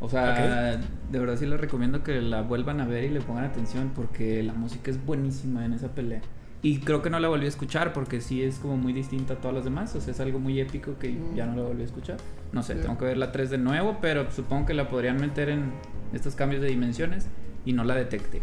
O 0.00 0.08
sea, 0.08 0.76
de 1.10 1.18
verdad 1.18 1.36
sí 1.36 1.44
les 1.46 1.60
recomiendo 1.60 2.04
que 2.04 2.20
la 2.20 2.42
vuelvan 2.42 2.80
a 2.80 2.86
ver 2.86 3.02
y 3.02 3.08
le 3.08 3.20
pongan 3.20 3.44
atención 3.46 3.90
porque 3.96 4.44
la 4.44 4.52
música 4.52 4.92
es 4.92 5.04
buenísima 5.04 5.64
en 5.64 5.72
esa 5.72 5.88
pelea. 5.88 6.20
Y 6.60 6.80
creo 6.80 7.02
que 7.02 7.10
no 7.10 7.20
la 7.20 7.28
volví 7.28 7.46
a 7.46 7.48
escuchar 7.48 7.92
porque 7.92 8.20
sí 8.20 8.42
es 8.42 8.56
como 8.56 8.76
muy 8.76 8.92
distinta 8.92 9.34
a 9.34 9.36
todas 9.36 9.54
las 9.54 9.64
demás. 9.64 9.94
O 9.94 10.00
sea, 10.00 10.12
es 10.12 10.18
algo 10.20 10.38
muy 10.40 10.60
épico 10.60 10.98
que 10.98 11.10
Mm. 11.10 11.34
ya 11.36 11.46
no 11.46 11.56
la 11.56 11.62
volví 11.68 11.82
a 11.82 11.84
escuchar. 11.84 12.16
No 12.52 12.62
sé, 12.62 12.74
tengo 12.74 12.98
que 12.98 13.04
ver 13.04 13.16
la 13.16 13.30
3 13.30 13.50
de 13.50 13.58
nuevo, 13.58 13.98
pero 14.00 14.30
supongo 14.32 14.66
que 14.66 14.74
la 14.74 14.88
podrían 14.88 15.20
meter 15.20 15.50
en 15.50 15.70
estos 16.12 16.34
cambios 16.34 16.60
de 16.62 16.68
dimensiones. 16.68 17.26
y 17.64 17.74
no 17.74 17.84
la 17.84 17.94
detecté. 17.96 18.40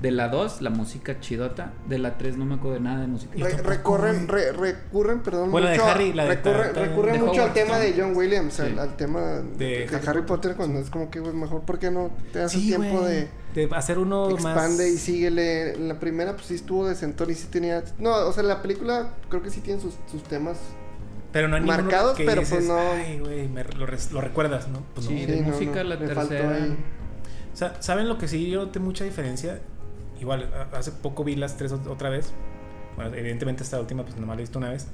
De 0.00 0.10
la 0.10 0.28
2, 0.28 0.60
la 0.60 0.70
música 0.70 1.20
chidota. 1.20 1.72
De 1.88 1.98
la 1.98 2.18
3 2.18 2.36
no 2.36 2.44
me 2.44 2.54
acuerdo 2.56 2.74
de 2.74 2.80
nada 2.80 3.02
de 3.02 3.06
música. 3.06 3.32
Re- 3.36 3.58
recorren, 3.62 4.26
re- 4.26 4.50
recurren, 4.50 5.20
perdón, 5.20 5.52
Bueno, 5.52 5.68
de 5.68 5.74
mucho, 5.76 5.86
a- 5.86 5.92
Harry, 5.92 6.12
la 6.12 6.24
de 6.24 6.30
recurren, 6.34 6.62
ta- 6.62 6.72
ta- 6.72 6.80
recurren 6.80 7.12
de 7.12 7.18
mucho 7.22 7.42
al 7.44 7.52
tema 7.52 7.74
¿no? 7.74 7.78
de 7.80 7.94
John 7.96 8.16
Williams, 8.16 8.58
al, 8.58 8.72
Sí. 8.72 8.78
al 8.80 8.96
tema 8.96 9.20
de, 9.20 9.42
De 9.84 9.86
de 9.86 10.00
Harry, 10.08 10.22
Potter, 10.22 10.56
cuando 10.56 10.80
es 10.80 10.90
como 10.90 11.08
que, 11.08 11.20
güey, 11.20 11.32
mejor, 11.34 11.60
¿por 11.60 11.78
qué 11.78 11.92
no 11.92 12.10
te 12.32 12.40
das 12.40 12.52
el 12.54 12.60
Sí, 12.62 12.66
tiempo 12.68 12.98
güey. 13.00 13.12
de 13.14 13.28
de 13.54 13.68
hacer 13.72 13.98
uno 13.98 14.30
expande 14.30 14.84
más 14.84 14.92
y 14.92 14.98
síguele? 14.98 15.74
En 15.74 15.88
la 15.88 16.00
primera, 16.00 16.34
pues 16.34 16.46
sí 16.46 16.54
estuvo 16.56 16.86
decentón 16.86 17.30
y 17.30 17.34
sí 17.34 17.46
tenía. 17.50 17.82
No, 17.98 18.14
o 18.26 18.32
sea, 18.32 18.42
la 18.42 18.60
película 18.62 19.14
creo 19.28 19.42
que 19.42 19.50
sí 19.50 19.60
tiene 19.60 19.80
sus, 19.80 19.94
sus 20.10 20.22
temas. 20.24 20.58
pero 21.32 21.48
no 21.48 21.56
hay 21.56 21.62
marcados, 21.62 22.16
que 22.16 22.24
pero, 22.24 22.40
dices, 22.40 22.56
pues, 22.56 22.68
no. 22.68 22.78
Ay, 22.78 23.18
güey, 23.20 23.48
me- 23.48 23.64
lo, 23.64 23.86
lo 23.86 24.20
recuerdas, 24.20 24.68
¿no? 24.68 24.82
Pues 24.94 25.06
Sí, 25.06 25.20
no. 25.26 25.32
de 25.32 25.40
no, 25.40 25.48
música, 25.48 25.82
no, 25.82 25.90
la 25.90 25.96
me 25.96 26.08
faltó 26.08 26.28
tercera. 26.34 26.54
ahí. 26.54 26.76
O 27.52 27.56
sea, 27.56 27.80
¿saben 27.80 28.08
lo 28.08 28.18
que 28.18 28.26
sí 28.28 28.50
yo 28.50 28.64
noté 28.66 28.80
mucha 28.80 29.04
diferencia? 29.04 29.60
Igual, 30.20 30.50
hace 30.72 30.90
poco 30.92 31.22
vi 31.24 31.36
las 31.36 31.56
tres 31.56 31.72
ot- 31.72 31.86
otra 31.88 32.08
vez. 32.10 32.32
Bueno, 32.96 33.14
evidentemente 33.14 33.62
esta 33.64 33.80
última 33.80 34.04
pues 34.04 34.16
nomás 34.16 34.36
la 34.36 34.40
he 34.40 34.44
visto 34.44 34.58
una 34.58 34.70
vez. 34.70 34.86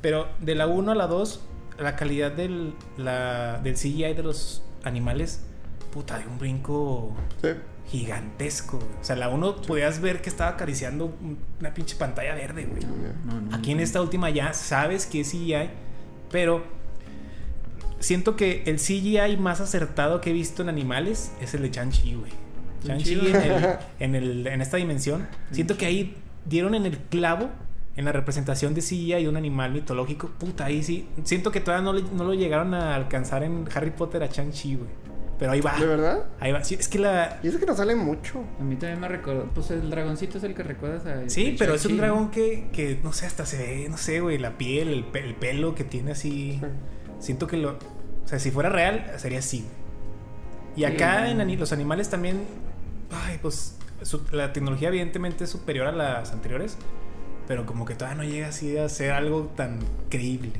Pero 0.00 0.28
de 0.40 0.54
la 0.54 0.66
1 0.66 0.92
a 0.92 0.94
la 0.94 1.06
2, 1.08 1.40
la 1.78 1.94
calidad 1.96 2.30
del, 2.32 2.74
la, 2.96 3.60
del 3.62 3.74
CGI 3.74 4.14
de 4.14 4.22
los 4.22 4.62
animales, 4.84 5.40
puta, 5.92 6.18
de 6.18 6.26
un 6.26 6.38
brinco 6.38 7.12
Sí. 7.42 7.48
Gigantesco. 7.90 8.78
güey. 8.78 8.88
O 9.00 9.04
sea, 9.04 9.16
la 9.16 9.28
1 9.28 9.62
podías 9.62 10.00
ver 10.00 10.22
que 10.22 10.28
estaba 10.28 10.50
acariciando 10.50 11.06
un- 11.06 11.38
una 11.60 11.74
pinche 11.74 11.96
pantalla 11.96 12.34
verde, 12.34 12.64
güey. 12.66 12.82
No, 13.26 13.40
no, 13.40 13.56
Aquí 13.56 13.72
en 13.72 13.78
no. 13.78 13.82
esta 13.82 14.00
última 14.00 14.30
ya 14.30 14.52
sabes 14.52 15.06
que 15.06 15.20
es 15.20 15.30
CGI, 15.30 15.70
pero 16.30 16.62
siento 17.98 18.36
que 18.36 18.62
el 18.66 18.78
CGI 18.78 19.36
más 19.38 19.60
acertado 19.60 20.20
que 20.20 20.30
he 20.30 20.32
visto 20.32 20.62
en 20.62 20.68
animales 20.68 21.32
es 21.40 21.54
el 21.54 21.62
de 21.62 21.70
Shang-Chi, 21.70 22.14
güey. 22.14 22.32
Shang-Chi, 22.84 23.12
en, 23.28 23.36
el- 23.36 23.76
en, 24.00 24.14
el- 24.14 24.46
en 24.46 24.62
esta 24.62 24.76
dimensión. 24.76 25.26
Siento 25.50 25.76
que 25.76 25.86
ahí 25.86 26.16
dieron 26.46 26.74
en 26.74 26.86
el 26.86 26.98
clavo 26.98 27.50
en 27.96 28.04
la 28.06 28.12
representación 28.12 28.72
de 28.72 28.80
CGI 28.80 29.22
de 29.22 29.28
un 29.28 29.36
animal 29.36 29.72
mitológico. 29.72 30.30
Puta, 30.38 30.64
ahí 30.66 30.82
sí. 30.82 31.06
Siento 31.24 31.50
que 31.52 31.60
todavía 31.60 31.84
no, 31.84 31.92
le- 31.92 32.02
no 32.14 32.24
lo 32.24 32.32
llegaron 32.34 32.72
a 32.72 32.94
alcanzar 32.94 33.42
en 33.42 33.68
Harry 33.74 33.90
Potter 33.90 34.22
a 34.22 34.26
Shang-Chi, 34.28 34.76
güey. 34.76 34.88
Pero 35.40 35.50
ahí 35.52 35.60
va. 35.62 35.76
¿De 35.80 35.86
verdad? 35.86 36.26
Ahí 36.38 36.52
va. 36.52 36.62
Sí, 36.62 36.74
es 36.78 36.86
que 36.86 36.98
la... 36.98 37.40
Y 37.42 37.48
eso 37.48 37.58
que 37.58 37.66
no 37.66 37.74
sale 37.74 37.96
mucho. 37.96 38.44
A 38.60 38.62
mí 38.62 38.76
también 38.76 39.00
me 39.00 39.08
recordó. 39.08 39.46
Pues 39.54 39.70
el 39.72 39.88
dragoncito 39.90 40.36
es 40.38 40.44
el 40.44 40.54
que 40.54 40.62
recuerdas 40.62 41.04
a. 41.06 41.28
Sí, 41.30 41.56
pero 41.58 41.74
es 41.74 41.84
un 41.86 41.96
dragón 41.96 42.30
que, 42.30 42.68
que, 42.72 43.00
no 43.02 43.12
sé, 43.14 43.24
hasta 43.26 43.46
se 43.46 43.56
ve, 43.56 43.88
no 43.88 43.96
sé, 43.96 44.20
güey, 44.20 44.36
la 44.38 44.58
piel, 44.58 44.88
el, 44.88 45.02
pe- 45.04 45.24
el 45.24 45.34
pelo 45.34 45.74
que 45.74 45.82
tiene 45.82 46.12
así. 46.12 46.58
Sí. 46.60 46.66
Siento 47.20 47.46
que 47.46 47.56
lo. 47.56 47.70
O 47.72 48.28
sea, 48.28 48.38
si 48.38 48.50
fuera 48.50 48.68
real, 48.68 49.10
sería 49.16 49.38
así. 49.40 49.64
Y 50.76 50.84
acá 50.84 51.28
en 51.30 51.58
los 51.58 51.72
animales 51.72 52.10
también. 52.10 52.42
Ay, 53.10 53.38
pues. 53.40 53.76
su- 54.02 54.22
la 54.32 54.52
tecnología, 54.52 54.88
evidentemente, 54.88 55.44
es 55.44 55.50
superior 55.50 55.86
a 55.86 55.92
las 55.92 56.32
anteriores. 56.32 56.76
Pero 57.48 57.64
como 57.66 57.84
que 57.86 57.94
todavía 57.94 58.22
no 58.22 58.28
llega 58.28 58.48
así 58.48 58.76
a 58.76 58.88
ser 58.90 59.10
algo 59.12 59.50
tan 59.56 59.78
creíble. 60.10 60.52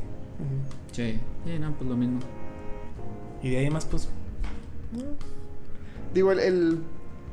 Sí, 0.90 1.20
sí, 1.44 1.58
no, 1.60 1.72
pues 1.74 1.88
lo 1.88 1.96
mismo. 1.96 2.18
Y 3.42 3.50
de 3.50 3.58
ahí 3.58 3.70
más, 3.70 3.84
pues. 3.84 4.08
Digo, 6.14 6.32
el, 6.32 6.38
el- 6.40 6.78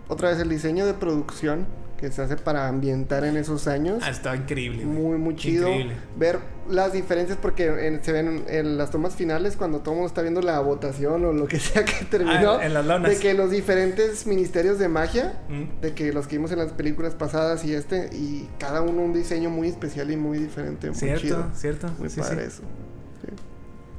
otra 0.07 0.29
vez 0.29 0.39
el 0.39 0.49
diseño 0.49 0.85
de 0.85 0.93
producción 0.93 1.65
que 1.97 2.11
se 2.11 2.21
hace 2.21 2.37
para 2.37 2.67
ambientar 2.67 3.25
en 3.25 3.37
esos 3.37 3.67
años. 3.67 4.03
Ah, 4.05 4.11
estaba 4.11 4.35
increíble. 4.35 4.83
güey. 4.85 4.95
Muy, 4.97 5.17
muy 5.17 5.35
chido. 5.35 5.67
Increíble. 5.67 5.95
Ver 6.15 6.39
las 6.69 6.93
diferencias 6.93 7.39
porque 7.41 7.87
en- 7.87 8.03
se 8.03 8.11
ven 8.11 8.45
en 8.47 8.77
las 8.77 8.91
tomas 8.91 9.15
finales 9.15 9.57
cuando 9.57 9.79
todo 9.79 9.93
el 9.93 9.97
mundo 9.97 10.07
está 10.07 10.21
viendo 10.21 10.41
la 10.41 10.59
votación 10.59 11.25
o 11.25 11.33
lo 11.33 11.47
que 11.47 11.59
sea 11.59 11.83
que 11.83 12.05
terminó. 12.05 12.51
Ah, 12.51 12.65
en 12.65 12.75
las 12.75 12.85
lonas. 12.85 13.09
de 13.11 13.17
que 13.17 13.33
los 13.33 13.49
diferentes 13.49 14.27
ministerios 14.27 14.77
de 14.77 14.87
magia, 14.89 15.41
Mm. 15.49 15.81
de 15.81 15.93
que 15.95 16.13
los 16.13 16.27
que 16.27 16.35
vimos 16.37 16.51
en 16.51 16.59
las 16.59 16.71
películas 16.73 17.15
pasadas 17.15 17.65
y 17.65 17.73
este, 17.73 18.11
y 18.13 18.47
cada 18.59 18.83
uno 18.83 19.01
un 19.01 19.13
diseño 19.13 19.49
muy 19.49 19.67
especial 19.67 20.11
y 20.11 20.17
muy 20.17 20.37
diferente. 20.37 20.87
Muy 20.91 20.95
Cierto, 20.99 21.21
chido. 21.23 21.47
cierto. 21.55 21.89
Muy 21.97 22.11
sí, 22.11 22.19
padre 22.21 22.41
sí. 22.43 22.47
eso. 22.47 22.61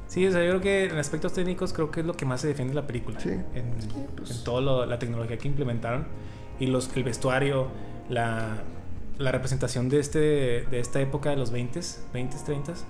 Sí. 0.09 0.15
Sí, 0.21 0.27
o 0.27 0.31
sea, 0.31 0.43
yo 0.43 0.49
creo 0.49 0.61
que 0.61 0.85
en 0.85 0.97
aspectos 0.97 1.33
técnicos 1.33 1.71
creo 1.71 1.91
que 1.91 1.99
es 2.01 2.05
lo 2.05 2.13
que 2.17 2.25
más 2.25 2.41
se 2.41 2.47
defiende 2.47 2.73
de 2.73 2.81
la 2.81 2.87
película. 2.87 3.19
Sí. 3.19 3.29
En, 3.29 3.73
pues. 4.17 4.31
en 4.31 4.43
toda 4.43 4.85
la 4.87 4.99
tecnología 4.99 5.37
que 5.37 5.47
implementaron. 5.47 6.07
Y 6.59 6.65
los, 6.67 6.89
el 6.97 7.03
vestuario, 7.03 7.67
la, 8.09 8.63
la 9.19 9.31
representación 9.31 9.87
de 9.87 9.99
este 9.99 10.19
de 10.19 10.79
esta 10.79 10.99
época 10.99 11.29
de 11.29 11.37
los 11.37 11.53
20s, 11.53 11.97
20s, 12.13 12.45
30s. 12.45 12.83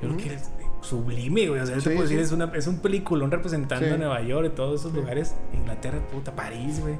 Yo 0.00 0.08
creo 0.08 0.16
que 0.16 0.34
es 0.34 0.48
sublime, 0.80 1.48
güey. 1.48 1.60
O 1.60 1.66
sea, 1.66 1.74
yo 1.76 1.82
te 1.82 1.90
Sí, 1.90 1.96
puedo 1.96 2.02
decir, 2.08 2.18
sí. 2.18 2.24
es, 2.24 2.32
una, 2.32 2.50
es 2.54 2.66
un 2.66 2.78
peliculón 2.78 3.30
representando 3.30 3.86
Sí. 3.86 3.92
a 3.92 3.96
Nueva 3.98 4.22
York 4.22 4.46
y 4.52 4.54
todos 4.56 4.80
esos 4.80 4.92
Sí. 4.92 4.98
lugares. 4.98 5.34
Inglaterra, 5.52 5.98
puta, 6.10 6.34
París, 6.34 6.80
güey. 6.80 6.94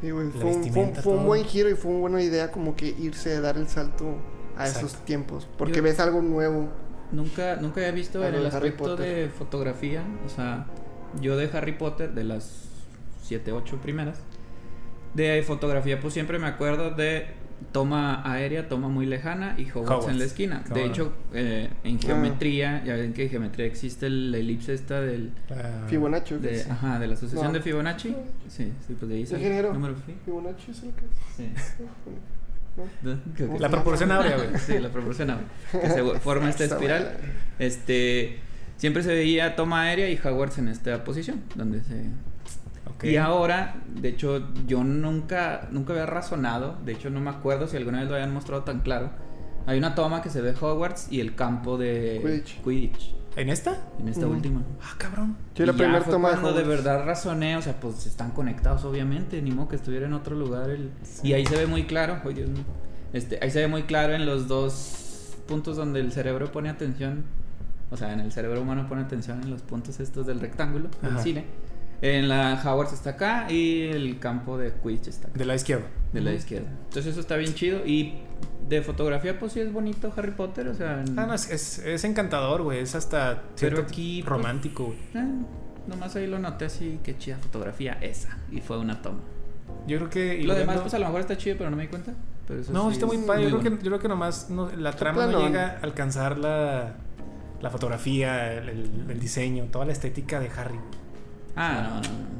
Sí, 0.00 0.10
güey, 0.12 0.26
La 0.28 0.32
fue, 0.40 0.50
un, 0.54 0.72
fue, 0.72 0.94
fue 1.02 1.12
un 1.12 1.26
buen 1.26 1.44
giro 1.44 1.68
y 1.68 1.74
fue 1.74 1.90
una 1.90 2.00
buena 2.00 2.22
idea 2.22 2.50
como 2.50 2.74
que 2.74 2.86
irse 2.88 3.34
a 3.36 3.40
dar 3.42 3.58
el 3.58 3.68
salto 3.68 4.14
a 4.56 4.64
esos 4.66 4.82
Exacto. 4.84 5.04
tiempos. 5.04 5.48
Porque 5.58 5.76
Yo- 5.78 5.82
ves 5.82 6.00
algo 6.00 6.22
nuevo. 6.22 6.68
Nunca, 7.12 7.56
nunca 7.56 7.80
había 7.80 7.92
visto 7.92 8.22
Ah, 8.22 8.28
en 8.28 8.32
lo 8.34 8.38
el 8.40 8.46
aspecto 8.46 8.96
de 8.96 9.28
fotografía. 9.28 10.02
O 10.24 10.28
sea, 10.28 10.66
yo 11.20 11.36
de 11.36 11.50
Harry 11.52 11.72
Potter, 11.72 12.12
de 12.14 12.24
las 12.24 12.68
7, 13.22 13.52
8 13.52 13.78
primeras, 13.82 14.18
de 15.14 15.42
fotografía, 15.42 16.00
pues 16.00 16.14
siempre 16.14 16.38
me 16.38 16.46
acuerdo 16.46 16.90
de 16.92 17.26
toma 17.72 18.22
aérea, 18.30 18.68
toma 18.68 18.88
muy 18.88 19.04
lejana 19.06 19.54
y 19.58 19.64
Hogwarts, 19.68 19.76
Hogwarts. 19.90 20.08
en 20.08 20.18
la 20.18 20.24
esquina. 20.24 20.64
De 20.72 20.84
hecho, 20.84 21.12
eh, 21.34 21.68
en 21.84 21.96
Ah. 21.96 22.00
geometría, 22.00 22.82
ya 22.84 22.94
ven 22.94 23.12
que 23.12 23.24
en 23.24 23.30
geometría 23.30 23.66
existe 23.66 24.06
el- 24.06 24.30
la 24.32 24.38
elipse 24.38 24.72
esta 24.72 25.00
del. 25.00 25.32
La- 25.48 25.84
Fibonacci. 25.88 26.34
¿o 26.34 26.40
qué 26.40 26.46
De, 26.48 26.54
es? 26.56 26.70
ajá, 26.70 26.98
de 26.98 27.06
la 27.08 27.14
asociación 27.14 27.48
No. 27.48 27.52
de 27.52 27.60
Fibonacci. 27.60 28.16
Sí, 28.48 28.72
sí, 28.86 28.96
pues 28.98 29.08
de 29.10 29.16
ahí 29.16 29.26
sale 29.26 29.40
Ingeniero. 29.42 29.74
número 29.74 29.94
fi. 29.96 30.14
Fibonacci 30.24 30.70
es 30.70 30.82
el 30.84 30.90
que 30.92 31.02
Sí. 31.36 31.50
La 33.58 33.68
proporción 33.68 34.10
áurea, 34.12 34.36
güey. 34.36 34.48
Sí, 34.58 34.78
la 34.78 34.88
proporción 34.88 35.30
áurea. 35.30 35.46
Que 35.72 35.90
se 35.90 36.02
forma 36.20 36.50
esta 36.50 36.64
espiral. 36.64 37.18
Este. 37.58 38.40
Siempre 38.76 39.02
se 39.02 39.14
veía 39.14 39.56
toma 39.56 39.82
aérea 39.82 40.08
y 40.08 40.16
Hogwarts 40.16 40.58
en 40.58 40.68
esta 40.68 41.04
posición, 41.04 41.42
donde 41.54 41.82
se. 41.82 42.06
Ok. 42.94 43.04
Y 43.04 43.16
ahora, 43.16 43.76
de 43.86 44.08
hecho, 44.08 44.48
yo 44.66 44.84
nunca, 44.84 45.68
nunca 45.70 45.92
había 45.92 46.06
razonado. 46.06 46.78
De 46.84 46.92
hecho, 46.92 47.10
no 47.10 47.20
me 47.20 47.30
acuerdo 47.30 47.68
si 47.68 47.76
alguna 47.76 48.00
vez 48.00 48.08
lo 48.08 48.14
habían 48.14 48.32
mostrado 48.32 48.62
tan 48.64 48.80
claro. 48.80 49.10
Hay 49.66 49.76
una 49.76 49.94
toma 49.94 50.22
que 50.22 50.30
se 50.30 50.40
ve 50.40 50.54
Hogwarts 50.58 51.12
y 51.12 51.20
el 51.20 51.34
campo 51.34 51.76
de 51.76 52.20
Quidditch. 52.22 52.62
Quidditch, 52.62 53.14
¿En 53.36 53.48
esta? 53.48 53.78
en 53.98 54.08
esta 54.08 54.26
última. 54.26 54.62
Ah, 54.82 54.94
cabrón. 54.98 55.36
Sí, 55.56 55.64
la 55.64 55.72
primera 55.72 56.02
toma 56.02 56.30
de 56.30 56.40
cuando 56.40 56.58
de 56.58 56.64
verdad 56.64 57.04
razoné, 57.04 57.56
o 57.56 57.62
sea, 57.62 57.78
pues 57.78 58.06
están 58.06 58.32
conectados 58.32 58.84
obviamente, 58.84 59.40
ni 59.40 59.50
modo 59.52 59.68
que 59.68 59.76
estuviera 59.76 60.06
en 60.06 60.12
otro 60.14 60.34
lugar 60.34 60.70
el... 60.70 60.90
Sí. 61.02 61.28
y 61.28 61.32
ahí 61.34 61.46
se 61.46 61.56
ve 61.56 61.66
muy 61.66 61.84
claro, 61.84 62.18
ay 62.24 62.34
Dios 62.34 62.50
mío. 62.50 62.64
Este, 63.12 63.38
ahí 63.42 63.50
se 63.50 63.60
ve 63.60 63.68
muy 63.68 63.84
claro 63.84 64.14
en 64.14 64.26
los 64.26 64.48
dos 64.48 65.34
puntos 65.46 65.76
donde 65.76 66.00
el 66.00 66.12
cerebro 66.12 66.50
pone 66.50 66.70
atención, 66.70 67.24
o 67.90 67.96
sea, 67.96 68.12
en 68.12 68.20
el 68.20 68.32
cerebro 68.32 68.62
humano 68.62 68.88
pone 68.88 69.02
atención 69.02 69.42
en 69.42 69.50
los 69.50 69.62
puntos 69.62 70.00
estos 70.00 70.26
del 70.26 70.40
rectángulo 70.40 70.88
del 71.02 71.12
Ajá. 71.12 71.22
cine. 71.22 71.44
En 72.02 72.28
la 72.28 72.54
Hogwarts 72.64 72.94
está 72.94 73.10
acá 73.10 73.46
y 73.50 73.82
el 73.82 74.18
campo 74.18 74.56
de 74.56 74.72
Quidditch 74.72 75.08
está 75.08 75.28
acá, 75.28 75.38
De 75.38 75.44
la 75.44 75.54
izquierda. 75.54 75.86
de 76.12 76.20
la 76.22 76.32
izquierda. 76.32 76.68
Entonces 76.84 77.12
eso 77.12 77.20
está 77.20 77.36
bien 77.36 77.54
chido 77.54 77.84
y 77.86 78.14
de 78.68 78.80
fotografía 78.82 79.38
pues 79.38 79.52
sí 79.52 79.60
es 79.60 79.70
bonito 79.72 80.12
Harry 80.16 80.30
Potter, 80.30 80.68
o 80.68 80.74
sea, 80.74 81.04
Ah, 81.16 81.26
no, 81.26 81.34
es, 81.34 81.50
es, 81.50 81.78
es 81.80 82.04
encantador, 82.04 82.62
güey. 82.62 82.78
Es 82.78 82.94
hasta 82.94 83.42
cierto 83.54 83.76
Pero 83.76 83.88
aquí, 83.88 84.22
pues, 84.22 84.30
romántico, 84.30 84.84
güey. 84.86 84.98
eh, 85.14 85.28
nomás 85.88 86.16
ahí 86.16 86.26
lo 86.26 86.38
noté 86.38 86.66
así, 86.66 87.00
qué 87.02 87.18
chida 87.18 87.36
fotografía 87.36 87.98
esa 88.00 88.38
y 88.50 88.60
fue 88.60 88.78
una 88.78 89.02
toma. 89.02 89.20
Yo 89.86 89.98
creo 89.98 90.10
que. 90.10 90.36
y 90.38 90.44
Lo 90.44 90.54
demás, 90.54 90.66
viendo- 90.76 90.82
pues 90.82 90.94
a 90.94 90.98
lo 90.98 91.06
mejor 91.06 91.20
está 91.20 91.36
chido, 91.36 91.56
pero 91.58 91.68
no 91.70 91.76
me 91.76 91.82
di 91.82 91.88
cuenta. 91.88 92.12
Pero 92.48 92.60
eso 92.60 92.72
No, 92.72 92.88
sí 92.88 92.94
está 92.94 93.06
muy 93.06 93.18
padre. 93.18 93.42
Yo, 93.50 93.58
creo 93.60 93.62
que, 93.62 93.84
yo 93.84 93.90
creo 93.90 93.98
que 93.98 94.08
nomás 94.08 94.48
no- 94.50 94.70
la 94.70 94.92
trama 94.92 95.26
no 95.26 95.46
llega 95.46 95.66
a 95.72 95.84
alcanzar 95.84 96.38
la, 96.38 96.94
la 97.60 97.70
fotografía, 97.70 98.54
el, 98.54 98.68
el- 98.70 99.06
el 99.10 99.20
diseño, 99.20 99.64
toda 99.70 99.84
la 99.84 99.92
estética 99.92 100.40
de 100.40 100.48
Harry. 100.56 100.78
Ah, 101.56 101.82
no, 101.88 101.94
no, 101.96 102.00
no. 102.00 102.30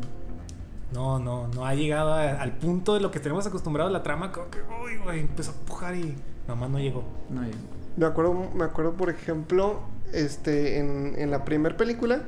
No, 0.92 1.18
no, 1.20 1.48
no 1.54 1.64
ha 1.66 1.74
llegado 1.74 2.12
a- 2.14 2.30
al 2.42 2.52
punto 2.52 2.94
de 2.94 3.00
lo 3.00 3.10
que 3.12 3.20
tenemos 3.20 3.46
acostumbrado 3.46 3.88
a 3.88 3.92
la 3.92 4.02
trama. 4.02 4.32
Como 4.32 4.50
que, 4.50 4.58
uy, 4.84 4.96
güey, 5.04 5.20
empezó 5.20 5.52
a 5.52 5.54
pujar 5.66 5.94
y 5.94 6.16
nomás 6.48 6.68
no 6.70 6.78
llegó. 6.78 7.04
no 7.28 7.44
yo- 7.44 7.50
Me 7.96 8.06
acuerdo, 8.06 8.34
me 8.54 8.64
acuerdo, 8.64 8.92
por 8.94 9.08
ejemplo, 9.10 9.80
este, 10.12 10.78
en, 10.78 11.14
en 11.16 11.30
la 11.30 11.44
primera 11.44 11.76
película. 11.76 12.22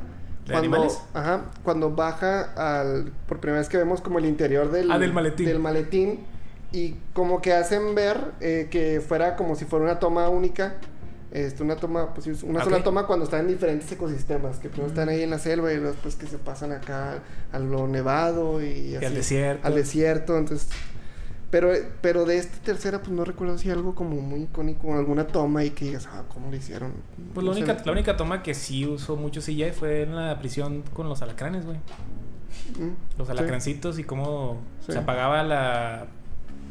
¿De 0.47 0.57
animales? 0.57 1.01
Ajá, 1.15 1.43
cuando 1.65 1.91
baja 1.91 2.53
al. 2.81 3.13
Por 3.29 3.39
primera 3.41 3.61
vez 3.61 3.69
que 3.69 3.77
vemos 3.79 4.01
como 4.01 4.19
el 4.19 4.27
interior 4.27 4.71
del. 4.71 4.91
Ah, 4.93 4.99
del 4.99 5.13
maletín. 5.13 5.47
Del 5.47 5.59
maletín. 5.61 6.21
Y 6.73 6.97
como 7.13 7.41
que 7.43 7.53
hacen 7.53 7.95
ver 7.95 8.33
eh, 8.41 8.69
que 8.71 9.01
fuera 9.01 9.37
como 9.37 9.55
si 9.57 9.65
fuera 9.67 9.85
una 9.85 9.99
toma 9.99 10.29
única. 10.29 10.75
Este, 11.33 11.63
una 11.63 11.77
toma, 11.77 12.13
pues 12.13 12.43
una 12.43 12.63
sola 12.63 12.83
toma 12.85 13.07
cuando 13.07 13.25
están 13.25 13.41
en 13.41 13.49
diferentes 13.49 13.91
ecosistemas. 13.91 14.59
Que 14.59 14.69
primero 14.69 14.89
están 14.89 15.09
ahí 15.09 15.23
en 15.23 15.31
la 15.31 15.39
selva 15.39 15.73
y 15.73 15.77
luego 15.77 15.93
después 15.93 16.15
que 16.17 16.27
se 16.27 16.37
pasan 16.39 16.73
acá 16.73 17.21
a 17.53 17.59
lo 17.59 17.89
nevado 17.89 18.63
y 18.63 18.95
así. 18.97 19.05
al 19.07 19.15
desierto. 19.15 19.67
Al 19.67 19.75
desierto, 19.75 20.37
entonces. 20.39 20.69
Pero, 21.51 21.71
pero 22.01 22.25
de 22.25 22.39
esta 22.39 22.57
tercera, 22.63 23.01
pues 23.01 23.11
no 23.11 23.25
recuerdo 23.27 23.59
si 23.59 23.69
algo 23.71 23.95
como 23.95 24.21
muy 24.23 24.43
icónico, 24.45 24.95
alguna 24.95 25.27
toma 25.27 25.63
y 25.65 25.71
que 25.71 25.85
digas, 25.85 26.09
ah, 26.11 26.23
¿cómo 26.33 26.51
lo 26.51 26.57
hicieron? 26.57 26.93
Pues 27.35 27.45
No 27.45 27.53
la 27.53 27.59
única, 27.59 27.77
la 27.85 27.93
única 27.93 28.17
toma 28.17 28.43
que 28.43 28.55
sí 28.55 28.87
usó 28.87 29.17
mucho 29.17 29.41
CGI 29.43 29.73
fue 29.73 30.03
en 30.03 30.17
la 30.17 30.39
prisión 30.39 30.83
con 30.95 31.11
los 31.11 31.21
alacranes, 31.21 31.67
güey. 31.67 31.77
Mm, 32.79 33.19
Los 33.19 33.29
sí. 33.29 33.33
alacrancitos 33.33 33.99
y 33.99 34.05
cómo 34.05 34.63
Sí. 34.87 34.93
se 34.93 34.99
apagaba 34.99 35.43
la, 35.43 36.07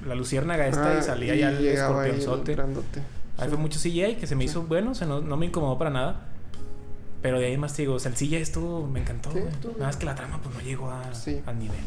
la 0.07 0.15
luciérnaga 0.15 0.65
esta 0.67 0.93
Ah, 0.95 0.99
y 0.99 1.03
salía 1.03 1.35
ya 1.35 1.49
el 1.49 1.59
llegaba 1.59 2.01
ahí 2.03 2.09
el 2.11 2.17
escorpionzote. 2.19 3.01
Ahí 3.41 3.49
fue 3.49 3.57
mucho 3.57 3.79
CGI 3.79 4.15
que 4.15 4.27
se 4.27 4.35
me 4.35 4.43
hizo 4.43 4.63
bueno, 4.63 4.91
o 4.91 4.95
sea, 4.95 5.07
no, 5.07 5.19
no 5.21 5.35
me 5.37 5.45
incomodó 5.47 5.77
para 5.77 5.89
nada. 5.89 6.27
Pero 7.21 7.39
de 7.39 7.45
ahí 7.47 7.57
más 7.57 7.73
te 7.75 7.83
digo, 7.83 7.95
o 7.95 7.99
sea, 7.99 8.09
el 8.11 8.17
CGI 8.17 8.35
estuvo, 8.37 8.87
me 8.87 8.99
encantó. 9.01 9.31
Sí, 9.31 9.39
güey. 9.39 9.51
estuvo 9.51 9.73
Nada 9.73 9.85
más 9.87 9.95
que 9.97 10.05
la 10.05 10.15
trama 10.15 10.39
pues 10.41 10.55
no 10.55 10.61
llegó 10.61 10.89
a- 10.89 11.13
Sí. 11.13 11.41
al 11.45 11.59
nivel. 11.59 11.77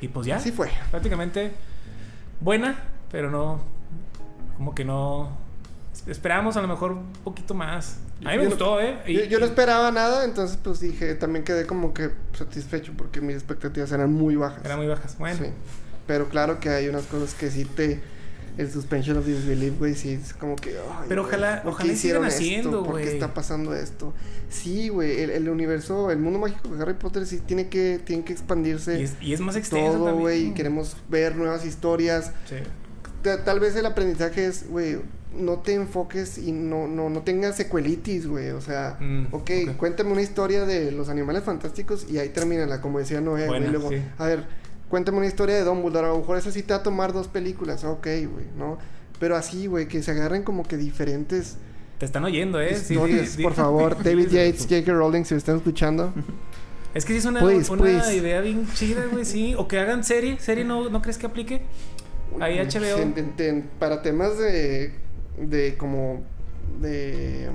Y 0.00 0.08
pues 0.08 0.26
ya, 0.26 0.36
Así 0.36 0.52
fue. 0.52 0.70
prácticamente 0.90 1.52
buena, 2.40 2.76
pero 3.10 3.30
no, 3.30 3.60
como 4.56 4.74
que 4.74 4.84
no... 4.84 5.36
Esperábamos 6.06 6.56
a 6.56 6.62
lo 6.62 6.68
mejor 6.68 6.92
un 6.92 7.12
poquito 7.24 7.52
más. 7.54 7.98
A 8.24 8.30
mí 8.30 8.36
me 8.36 8.36
Yo 8.36 8.42
no- 8.44 8.48
gustó, 8.50 8.80
¿eh? 8.80 8.98
Y- 9.06 9.14
Yo, 9.14 9.24
yo 9.24 9.38
no 9.38 9.44
esperaba 9.44 9.90
nada, 9.90 10.24
entonces 10.24 10.58
pues 10.62 10.80
dije, 10.80 11.14
también 11.14 11.44
quedé 11.44 11.66
como 11.66 11.92
que 11.92 12.10
satisfecho 12.36 12.92
porque 12.96 13.20
mis 13.20 13.34
expectativas 13.36 13.92
eran 13.92 14.12
muy 14.12 14.34
bajas. 14.36 14.64
Eran 14.64 14.78
muy 14.78 14.86
bajas. 14.88 15.16
Bueno, 15.18 15.36
Sí. 15.38 15.50
Pero 16.06 16.28
claro 16.28 16.58
que 16.58 16.68
hay 16.70 16.88
unas 16.88 17.04
cosas 17.04 17.34
que 17.34 17.50
sí 17.50 17.64
te... 17.64 18.02
El 18.58 18.70
suspension 18.70 19.16
of 19.16 19.24
disbelief, 19.26 19.78
güey, 19.78 19.94
sí, 19.94 20.10
es 20.22 20.34
como 20.34 20.56
que... 20.56 20.70
ay, 20.70 21.06
Pero 21.08 21.22
güey, 21.22 21.34
ojalá- 21.34 21.62
¿por 21.62 21.72
qué 21.72 21.76
ojalá 21.76 21.92
hicieron 21.92 22.22
sigan 22.24 22.36
haciendo, 22.36 22.68
esto? 22.70 22.82
¿Por 22.82 22.92
güey? 22.92 23.04
qué 23.04 23.12
está 23.12 23.32
pasando 23.34 23.74
esto? 23.74 24.12
Sí, 24.50 24.88
güey, 24.90 25.20
el, 25.22 25.30
el 25.30 25.48
universo, 25.48 26.10
el 26.10 26.18
mundo 26.18 26.38
mágico 26.38 26.68
de 26.68 26.82
Harry 26.82 26.94
Potter 26.94 27.24
sí 27.26 27.38
tiene 27.40 27.68
que, 27.68 27.98
tiene 28.04 28.24
que 28.24 28.32
expandirse 28.34 29.00
y, 29.00 29.04
es, 29.04 29.14
y 29.22 29.32
es 29.32 29.40
más 29.40 29.56
extenso 29.56 29.98
todo, 29.98 30.16
güey, 30.18 30.48
y 30.48 30.50
queremos 30.52 30.96
ver 31.08 31.34
nuevas 31.36 31.64
historias. 31.64 32.32
Sí. 32.48 32.56
Ta- 33.22 33.42
Tal 33.44 33.58
vez 33.60 33.74
el 33.76 33.86
aprendizaje 33.86 34.44
es, 34.46 34.68
güey, 34.68 34.98
no 35.34 35.60
te 35.60 35.72
enfoques 35.72 36.36
y 36.36 36.52
no, 36.52 36.86
no, 36.88 37.08
no 37.08 37.22
tengas 37.22 37.56
secuelitis, 37.56 38.26
güey. 38.26 38.50
O 38.50 38.60
sea, 38.60 38.98
Mm, 39.00 39.28
ok, 39.32 39.50
ok. 39.70 39.76
cuéntame 39.78 40.12
una 40.12 40.20
historia 40.20 40.66
de 40.66 40.92
los 40.92 41.08
animales 41.08 41.42
fantásticos 41.44 42.06
y 42.10 42.18
ahí 42.18 42.28
termínala, 42.28 42.82
como 42.82 42.98
decía 42.98 43.22
Noé, 43.22 43.46
güey. 43.46 43.60
Buena, 43.60 43.70
Luego, 43.70 43.88
sí. 43.88 44.02
a 44.18 44.26
ver, 44.26 44.44
cuéntame 44.92 45.16
una 45.16 45.26
historia 45.26 45.54
de 45.56 45.64
Dumbledore. 45.64 46.06
A 46.08 46.10
lo 46.10 46.18
mejor 46.18 46.36
esa 46.36 46.52
sí 46.52 46.62
te 46.62 46.74
va 46.74 46.80
a 46.80 46.82
tomar 46.82 47.14
dos 47.14 47.26
películas, 47.28 47.82
ok, 47.82 48.06
güey, 48.30 48.44
¿no? 48.58 48.76
Pero 49.18 49.36
así, 49.36 49.66
güey, 49.66 49.88
que 49.88 50.02
se 50.02 50.10
agarren 50.10 50.42
como 50.42 50.64
que 50.64 50.76
diferentes 50.76 51.56
Te 51.96 52.04
están 52.04 52.24
oyendo, 52.24 52.60
¿eh? 52.60 52.74
Sí, 52.76 52.92
historias. 52.92 53.28
sí, 53.30 53.36
sí. 53.38 53.42
Por 53.42 53.54
favor, 53.54 53.96
David 54.04 54.28
Yates, 54.28 54.66
J.K. 54.68 54.92
Rowling, 54.92 55.24
si 55.24 55.32
me 55.32 55.38
están 55.38 55.56
escuchando. 55.56 56.12
Es 56.94 57.06
que 57.06 57.14
sí 57.14 57.20
es 57.20 57.24
una, 57.24 57.40
Please, 57.40 57.72
una 57.72 57.82
please. 57.84 58.14
idea 58.14 58.42
bien 58.42 58.68
chida, 58.74 59.06
güey, 59.10 59.24
sí. 59.24 59.54
O 59.56 59.66
que 59.66 59.78
hagan 59.78 60.04
serie. 60.04 60.38
¿Serie 60.38 60.62
no, 60.62 60.90
no 60.90 61.00
crees 61.00 61.16
que 61.16 61.24
aplique? 61.24 61.62
Ahí 62.38 62.58
HBO. 62.58 62.98
en- 62.98 63.14
en- 63.16 63.34
en- 63.38 63.70
para 63.78 64.02
temas 64.02 64.36
de, 64.36 64.92
de 65.38 65.74
como 65.78 66.20
de, 66.82 67.48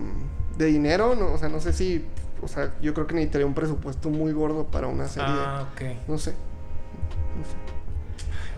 de 0.58 0.66
dinero, 0.66 1.14
no, 1.16 1.34
o 1.34 1.38
sea, 1.38 1.50
no 1.50 1.60
sé 1.60 1.72
si, 1.72 2.04
o 2.42 2.48
sea, 2.48 2.74
yo 2.82 2.96
creo 2.96 3.06
que 3.06 3.14
necesitaría 3.14 3.46
un 3.46 3.54
presupuesto 3.54 4.10
muy 4.10 4.32
gordo 4.32 4.66
para 4.72 4.88
una 4.88 5.08
serie. 5.08 5.30
Ah, 5.30 5.68
ok. 5.72 5.82
No 6.08 6.18
sé. 6.18 6.34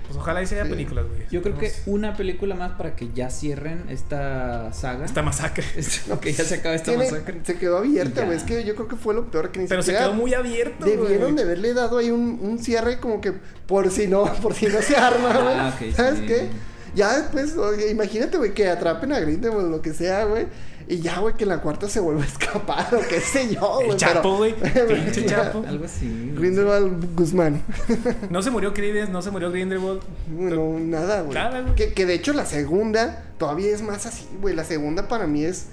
Pues 0.08 0.18
ojalá 0.18 0.42
y 0.42 0.48
sea 0.48 0.64
Sí. 0.64 0.72
películas, 0.72 1.06
güey. 1.08 1.22
Yo 1.30 1.44
creo 1.44 1.56
que 1.60 1.72
una 1.86 2.16
película 2.18 2.56
más 2.56 2.72
para 2.72 2.96
que 2.96 3.10
ya 3.14 3.30
cierren 3.30 3.84
esta 3.90 4.74
saga. 4.74 5.06
Esta 5.06 5.22
masacre. 5.22 5.64
No, 6.08 6.20
que 6.20 6.34
ya 6.34 6.44
se 6.44 6.56
acabe 6.56 6.76
esta 6.78 6.92
Tiene- 6.94 7.12
masacre. 7.12 7.40
se 7.44 7.58
quedó 7.60 7.78
abierta, 7.78 8.26
güey. 8.26 8.36
Es 8.36 8.44
que 8.44 8.64
yo 8.64 8.74
creo 8.74 8.88
que 8.88 8.96
fue 8.96 9.14
lo 9.14 9.30
peor 9.30 9.52
que 9.52 9.60
ni 9.60 9.68
Pero 9.68 9.84
se 9.84 9.92
quedó 9.94 10.14
muy 10.14 10.34
abierto, 10.34 10.84
Debieron 10.84 11.20
güey. 11.34 11.36
de 11.36 11.42
haberle 11.44 11.74
dado 11.76 12.00
ahí 12.00 12.10
un, 12.10 12.40
un 12.42 12.58
cierre 12.58 13.00
como 13.00 13.22
que 13.22 13.34
por 13.68 13.92
si 13.92 14.08
no, 14.08 14.24
por 14.42 14.56
si 14.56 14.66
no 14.66 14.82
se 14.82 14.96
arma, 14.96 15.32
güey. 15.32 15.56
Ah, 15.56 15.76
ok, 15.80 15.96
¿Sabes 15.96 16.20
sí. 16.22 16.26
qué? 16.26 16.50
Ya 16.96 17.16
después, 17.20 17.56
oye, 17.56 17.92
imagínate, 17.92 18.38
güey, 18.40 18.56
que 18.56 18.68
atrapen 18.68 19.14
a 19.14 19.20
Grindelwald 19.20 19.68
o 19.68 19.70
lo 19.70 19.82
que 19.84 19.94
sea, 19.94 20.24
güey. 20.26 20.48
Y 20.90 21.02
ya, 21.02 21.20
güey, 21.20 21.36
que 21.36 21.44
en 21.44 21.50
la 21.50 21.62
cuarta 21.62 21.88
se 21.88 22.00
vuelva 22.00 22.24
a 22.26 22.26
escapar 22.26 22.94
o 22.96 23.08
qué 23.08 23.22
sé 23.22 23.54
yo, 23.54 23.76
güey. 23.76 23.92
El 23.92 23.98
Chapo, 23.98 24.38
güey. 24.38 24.56
Pinche. 24.56 25.24
Chapo. 25.28 25.64
Algo 25.68 25.86
así. 25.86 26.34
Grindelwald 26.36 27.16
Guzmán. 27.16 27.62
No 28.32 28.42
se 28.42 28.50
murió 28.50 28.74
Credence, 28.74 29.12
no 29.12 29.22
se 29.22 29.30
murió 29.30 29.52
Grindelwald. 29.52 30.02
No, 30.28 30.80
nada, 30.80 31.22
güey. 31.22 31.36
Nada, 31.36 31.62
güey. 31.62 31.76
Que, 31.76 31.94
que 31.94 32.08
de 32.08 32.16
hecho 32.16 32.34
la 32.34 32.46
segunda 32.46 33.24
todavía 33.38 33.72
es 33.72 33.84
más 33.84 34.08
así, 34.08 34.28
güey. 34.42 34.56
La 34.56 34.64
segunda 34.64 35.08
para 35.08 35.28
mí 35.28 35.46
es. 35.46 35.68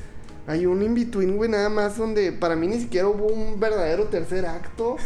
Hay 0.47 0.65
un 0.67 0.81
in-between, 0.81 1.37
güey, 1.37 1.51
nada 1.51 1.69
más 1.71 1.97
donde 1.97 2.31
para 2.31 2.55
mí 2.55 2.69
ni 2.69 2.79
siquiera 2.79 3.09
hubo 3.09 3.27
un 3.27 3.59
verdadero 3.59 4.05
tercer 4.05 4.47
acto. 4.47 4.97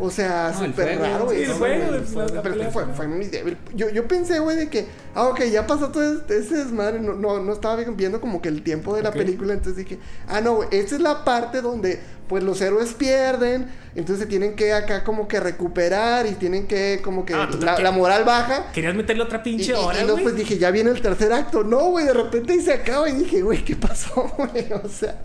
O 0.00 0.10
sea, 0.10 0.52
No, 0.58 0.66
súper 0.66 0.98
raro, 0.98 1.24
güey. 1.26 1.38
sí, 1.38 1.42
el 1.44 1.48
No, 1.50 1.54
juego, 1.56 1.84
fue- 2.04 2.28
la- 2.28 2.42
Pero 2.42 2.54
fue, 2.56 2.70
fue- 2.70 2.94
fue 2.94 3.08
muy 3.08 3.26
débil. 3.26 3.56
Yo, 3.74 3.88
yo 3.90 4.06
pensé, 4.08 4.38
güey, 4.38 4.56
de 4.56 4.68
que, 4.68 4.86
ah, 5.14 5.28
ok, 5.28 5.42
ya 5.44 5.66
pasó 5.66 5.88
todo 5.90 6.18
este- 6.18 6.38
ese 6.38 6.56
desmadre. 6.56 7.00
No, 7.00 7.14
no, 7.14 7.40
no 7.42 7.52
estaba 7.52 7.76
viendo 7.76 8.20
como 8.20 8.40
que 8.42 8.48
el 8.48 8.62
tiempo 8.62 8.94
de 8.96 9.02
la 9.02 9.12
película. 9.12 9.52
Entonces 9.54 9.76
dije, 9.84 9.98
ah, 10.28 10.40
no, 10.40 10.54
güey, 10.56 10.68
esta 10.72 10.94
es 10.96 11.00
la 11.00 11.24
parte 11.24 11.60
donde, 11.62 12.00
pues, 12.28 12.42
los 12.42 12.60
héroes 12.60 12.92
pierden. 12.94 13.66
Entonces 13.94 14.24
se 14.24 14.26
tienen 14.26 14.56
que 14.56 14.72
acá 14.74 15.04
como 15.04 15.26
que 15.26 15.40
recuperar 15.40 16.26
y 16.26 16.32
tienen 16.32 16.66
que, 16.66 17.00
como 17.02 17.24
que, 17.24 17.32
Ah, 17.34 17.48
la, 17.80 17.90
moral 17.90 18.24
baja. 18.24 18.70
Querías 18.72 18.94
meterle 18.94 19.22
otra 19.22 19.38
Y, 19.38 19.42
pinche 19.42 19.70
y- 19.72 19.74
hora, 19.74 19.98
y 19.98 20.02
luego 20.02 20.14
güey. 20.14 20.24
pues 20.24 20.36
dije, 20.36 20.58
ya 20.58 20.70
viene 20.70 20.90
el 20.90 21.00
tercer 21.00 21.32
acto. 21.32 21.64
No, 21.64 21.86
güey, 21.90 22.04
de 22.04 22.12
repente 22.12 22.52
ahí 22.52 22.60
se 22.60 22.74
acaba 22.74 23.08
y 23.08 23.12
dije, 23.14 23.40
güey, 23.42 23.64
¿qué 23.64 23.74
pasó, 23.76 24.30
güey? 24.36 24.66
O 24.84 24.88
sea, 24.88 25.18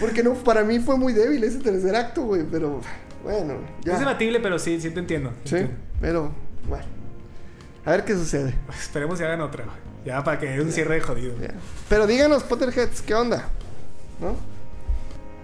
porque 0.00 0.22
no, 0.22 0.34
para 0.34 0.64
mí 0.64 0.78
fue 0.78 0.96
muy 0.96 1.12
débil 1.12 1.42
ese 1.44 1.58
tercer 1.58 1.94
acto, 1.96 2.22
güey, 2.22 2.44
pero 2.50 2.80
bueno, 3.22 3.54
ya. 3.82 3.94
Es 3.94 3.98
debatible, 3.98 4.40
pero 4.40 4.58
sí, 4.58 4.80
sí 4.80 4.90
te 4.90 5.00
entiendo. 5.00 5.32
Sí, 5.44 5.66
pero 6.00 6.32
bueno. 6.68 6.84
A 7.84 7.90
ver 7.92 8.04
qué 8.04 8.14
sucede. 8.14 8.54
Esperemos 8.78 9.18
que 9.18 9.24
hagan 9.24 9.40
otra, 9.40 9.64
güey. 9.64 9.76
Ya 10.04 10.22
para 10.22 10.38
que 10.38 10.46
dé 10.46 10.60
un 10.60 10.70
cierre 10.70 11.00
jodido. 11.00 11.38
Ya. 11.40 11.54
Pero 11.88 12.06
díganos, 12.06 12.42
Potterheads, 12.44 13.02
¿qué 13.02 13.14
onda? 13.14 13.48
¿No? 14.20 14.36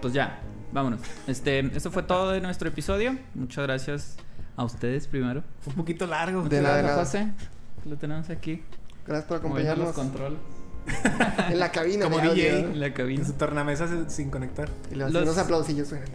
Pues 0.01 0.15
ya, 0.15 0.41
vámonos. 0.73 1.01
Este, 1.27 1.61
esto 1.75 1.91
fue 1.91 2.03
todo 2.03 2.33
de 2.33 2.41
nuestro 2.41 2.69
episodio. 2.69 3.17
Muchas 3.35 3.65
gracias 3.65 4.17
a 4.57 4.65
ustedes 4.65 5.09
primero. 5.09 5.43
Fue 5.61 5.73
un 5.73 5.77
poquito 5.77 6.07
largo. 6.07 6.43
De 6.43 6.61
nada, 6.61 6.77
de 6.77 6.83
Gracias, 6.83 7.15
nada. 7.15 7.35
José. 7.35 7.89
Lo 7.89 7.97
tenemos 7.97 8.31
aquí. 8.31 8.63
Gracias 9.07 9.27
por 9.27 9.43
Moviendo 9.43 9.77
los 9.77 9.91
acompañarnos 9.91 9.95
controles 9.95 10.54
en 11.51 11.59
la 11.59 11.71
cabina. 11.73 12.05
Como 12.05 12.19
de 12.19 12.29
audio, 12.29 12.45
DJ. 12.45 12.63
¿no? 12.63 12.69
en 12.73 12.81
la 12.81 12.87
En 12.87 12.93
cabina. 12.93 13.25
su 13.25 13.33
tornamesa 13.35 14.09
sin 14.11 14.31
conectar. 14.31 14.69
Y 14.91 14.95
los, 14.97 15.13
Los- 15.13 15.23
unos 15.23 15.39
aplausillos 15.39 15.89
suenan. 15.89 16.09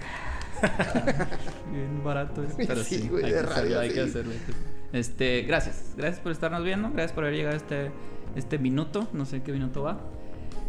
Bien 1.72 2.04
barato, 2.04 2.44
es, 2.44 2.54
pero 2.68 2.84
Sí, 2.84 3.00
sí, 3.00 3.08
güey, 3.08 3.24
hay, 3.26 3.32
de 3.32 3.38
que 3.42 3.46
hacerlo, 3.48 3.80
hay 3.80 3.90
que 3.92 4.02
hacerlo. 4.02 4.32
Este, 4.92 5.42
gracias. 5.44 5.94
Gracias 5.98 6.20
por 6.20 6.32
estarnos 6.32 6.64
viendo. 6.64 6.90
Gracias 6.92 7.14
por 7.14 7.24
haber 7.24 7.36
llegado 7.38 7.54
a 7.54 7.58
este, 7.58 7.92
este 8.36 8.58
minuto. 8.58 9.08
No 9.14 9.26
sé 9.26 9.42
qué 9.42 9.52
minuto 9.52 9.84
va. 9.84 10.00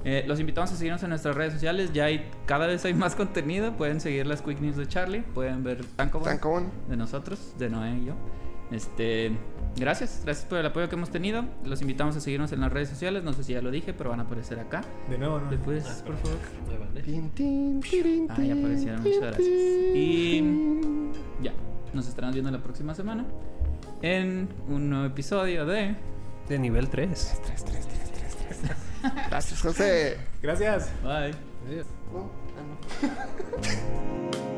Eh, 0.04 0.24
los 0.26 0.40
invitamos 0.40 0.70
a 0.72 0.76
seguirnos 0.76 1.02
en 1.02 1.10
nuestras 1.10 1.34
redes 1.34 1.52
sociales. 1.54 1.92
Ya 1.92 2.04
hay, 2.04 2.30
cada 2.46 2.66
vez 2.66 2.84
hay 2.84 2.94
más 2.94 3.14
contenido. 3.16 3.76
Pueden 3.76 4.00
seguir 4.00 4.26
las 4.26 4.42
Quick 4.42 4.60
News 4.60 4.76
de 4.76 4.86
Charlie. 4.86 5.22
Pueden 5.22 5.64
ver 5.64 5.84
Tanco 5.96 6.20
Tan 6.20 6.38
común. 6.38 6.70
de 6.88 6.96
nosotros, 6.96 7.54
de 7.58 7.68
Noé 7.70 7.96
y 7.98 8.04
yo. 8.06 8.14
Este, 8.70 9.32
gracias, 9.76 10.22
gracias 10.24 10.46
por 10.46 10.58
el 10.58 10.66
apoyo 10.66 10.88
que 10.88 10.94
hemos 10.96 11.10
tenido. 11.10 11.44
Los 11.64 11.80
invitamos 11.82 12.16
a 12.16 12.20
seguirnos 12.20 12.52
en 12.52 12.60
las 12.60 12.72
redes 12.72 12.88
sociales. 12.88 13.24
No 13.24 13.32
sé 13.32 13.42
si 13.44 13.52
ya 13.52 13.62
lo 13.62 13.70
dije, 13.70 13.92
pero 13.92 14.10
van 14.10 14.20
a 14.20 14.22
aparecer 14.24 14.60
acá. 14.60 14.82
De 15.08 15.18
nuevo, 15.18 15.40
¿no? 15.40 15.50
¿Le 15.50 15.58
puedes, 15.58 15.84
por 16.06 16.16
favor? 16.18 16.38
Ahí 18.36 18.50
Ah, 18.50 18.54
aparecieron, 18.58 19.02
muchas 19.02 19.20
gracias. 19.20 19.48
Y-. 19.48 20.44
Ya, 21.42 21.52
nos 21.92 22.06
estaremos 22.08 22.34
viendo 22.34 22.50
la 22.50 22.62
próxima 22.62 22.94
semana 22.94 23.24
en 24.02 24.48
un 24.68 24.88
nuevo 24.90 25.04
episodio 25.06 25.66
de 25.66 25.94
De 26.48 26.58
nivel 26.58 26.88
3. 26.88 27.40
Gracias, 29.30 29.62
José. 29.62 30.18
Gracias. 30.42 30.90
Bye. 31.02 31.34
Adiós. 31.68 31.86
No, 32.12 32.30
ah, 32.58 32.62
no. 33.02 34.40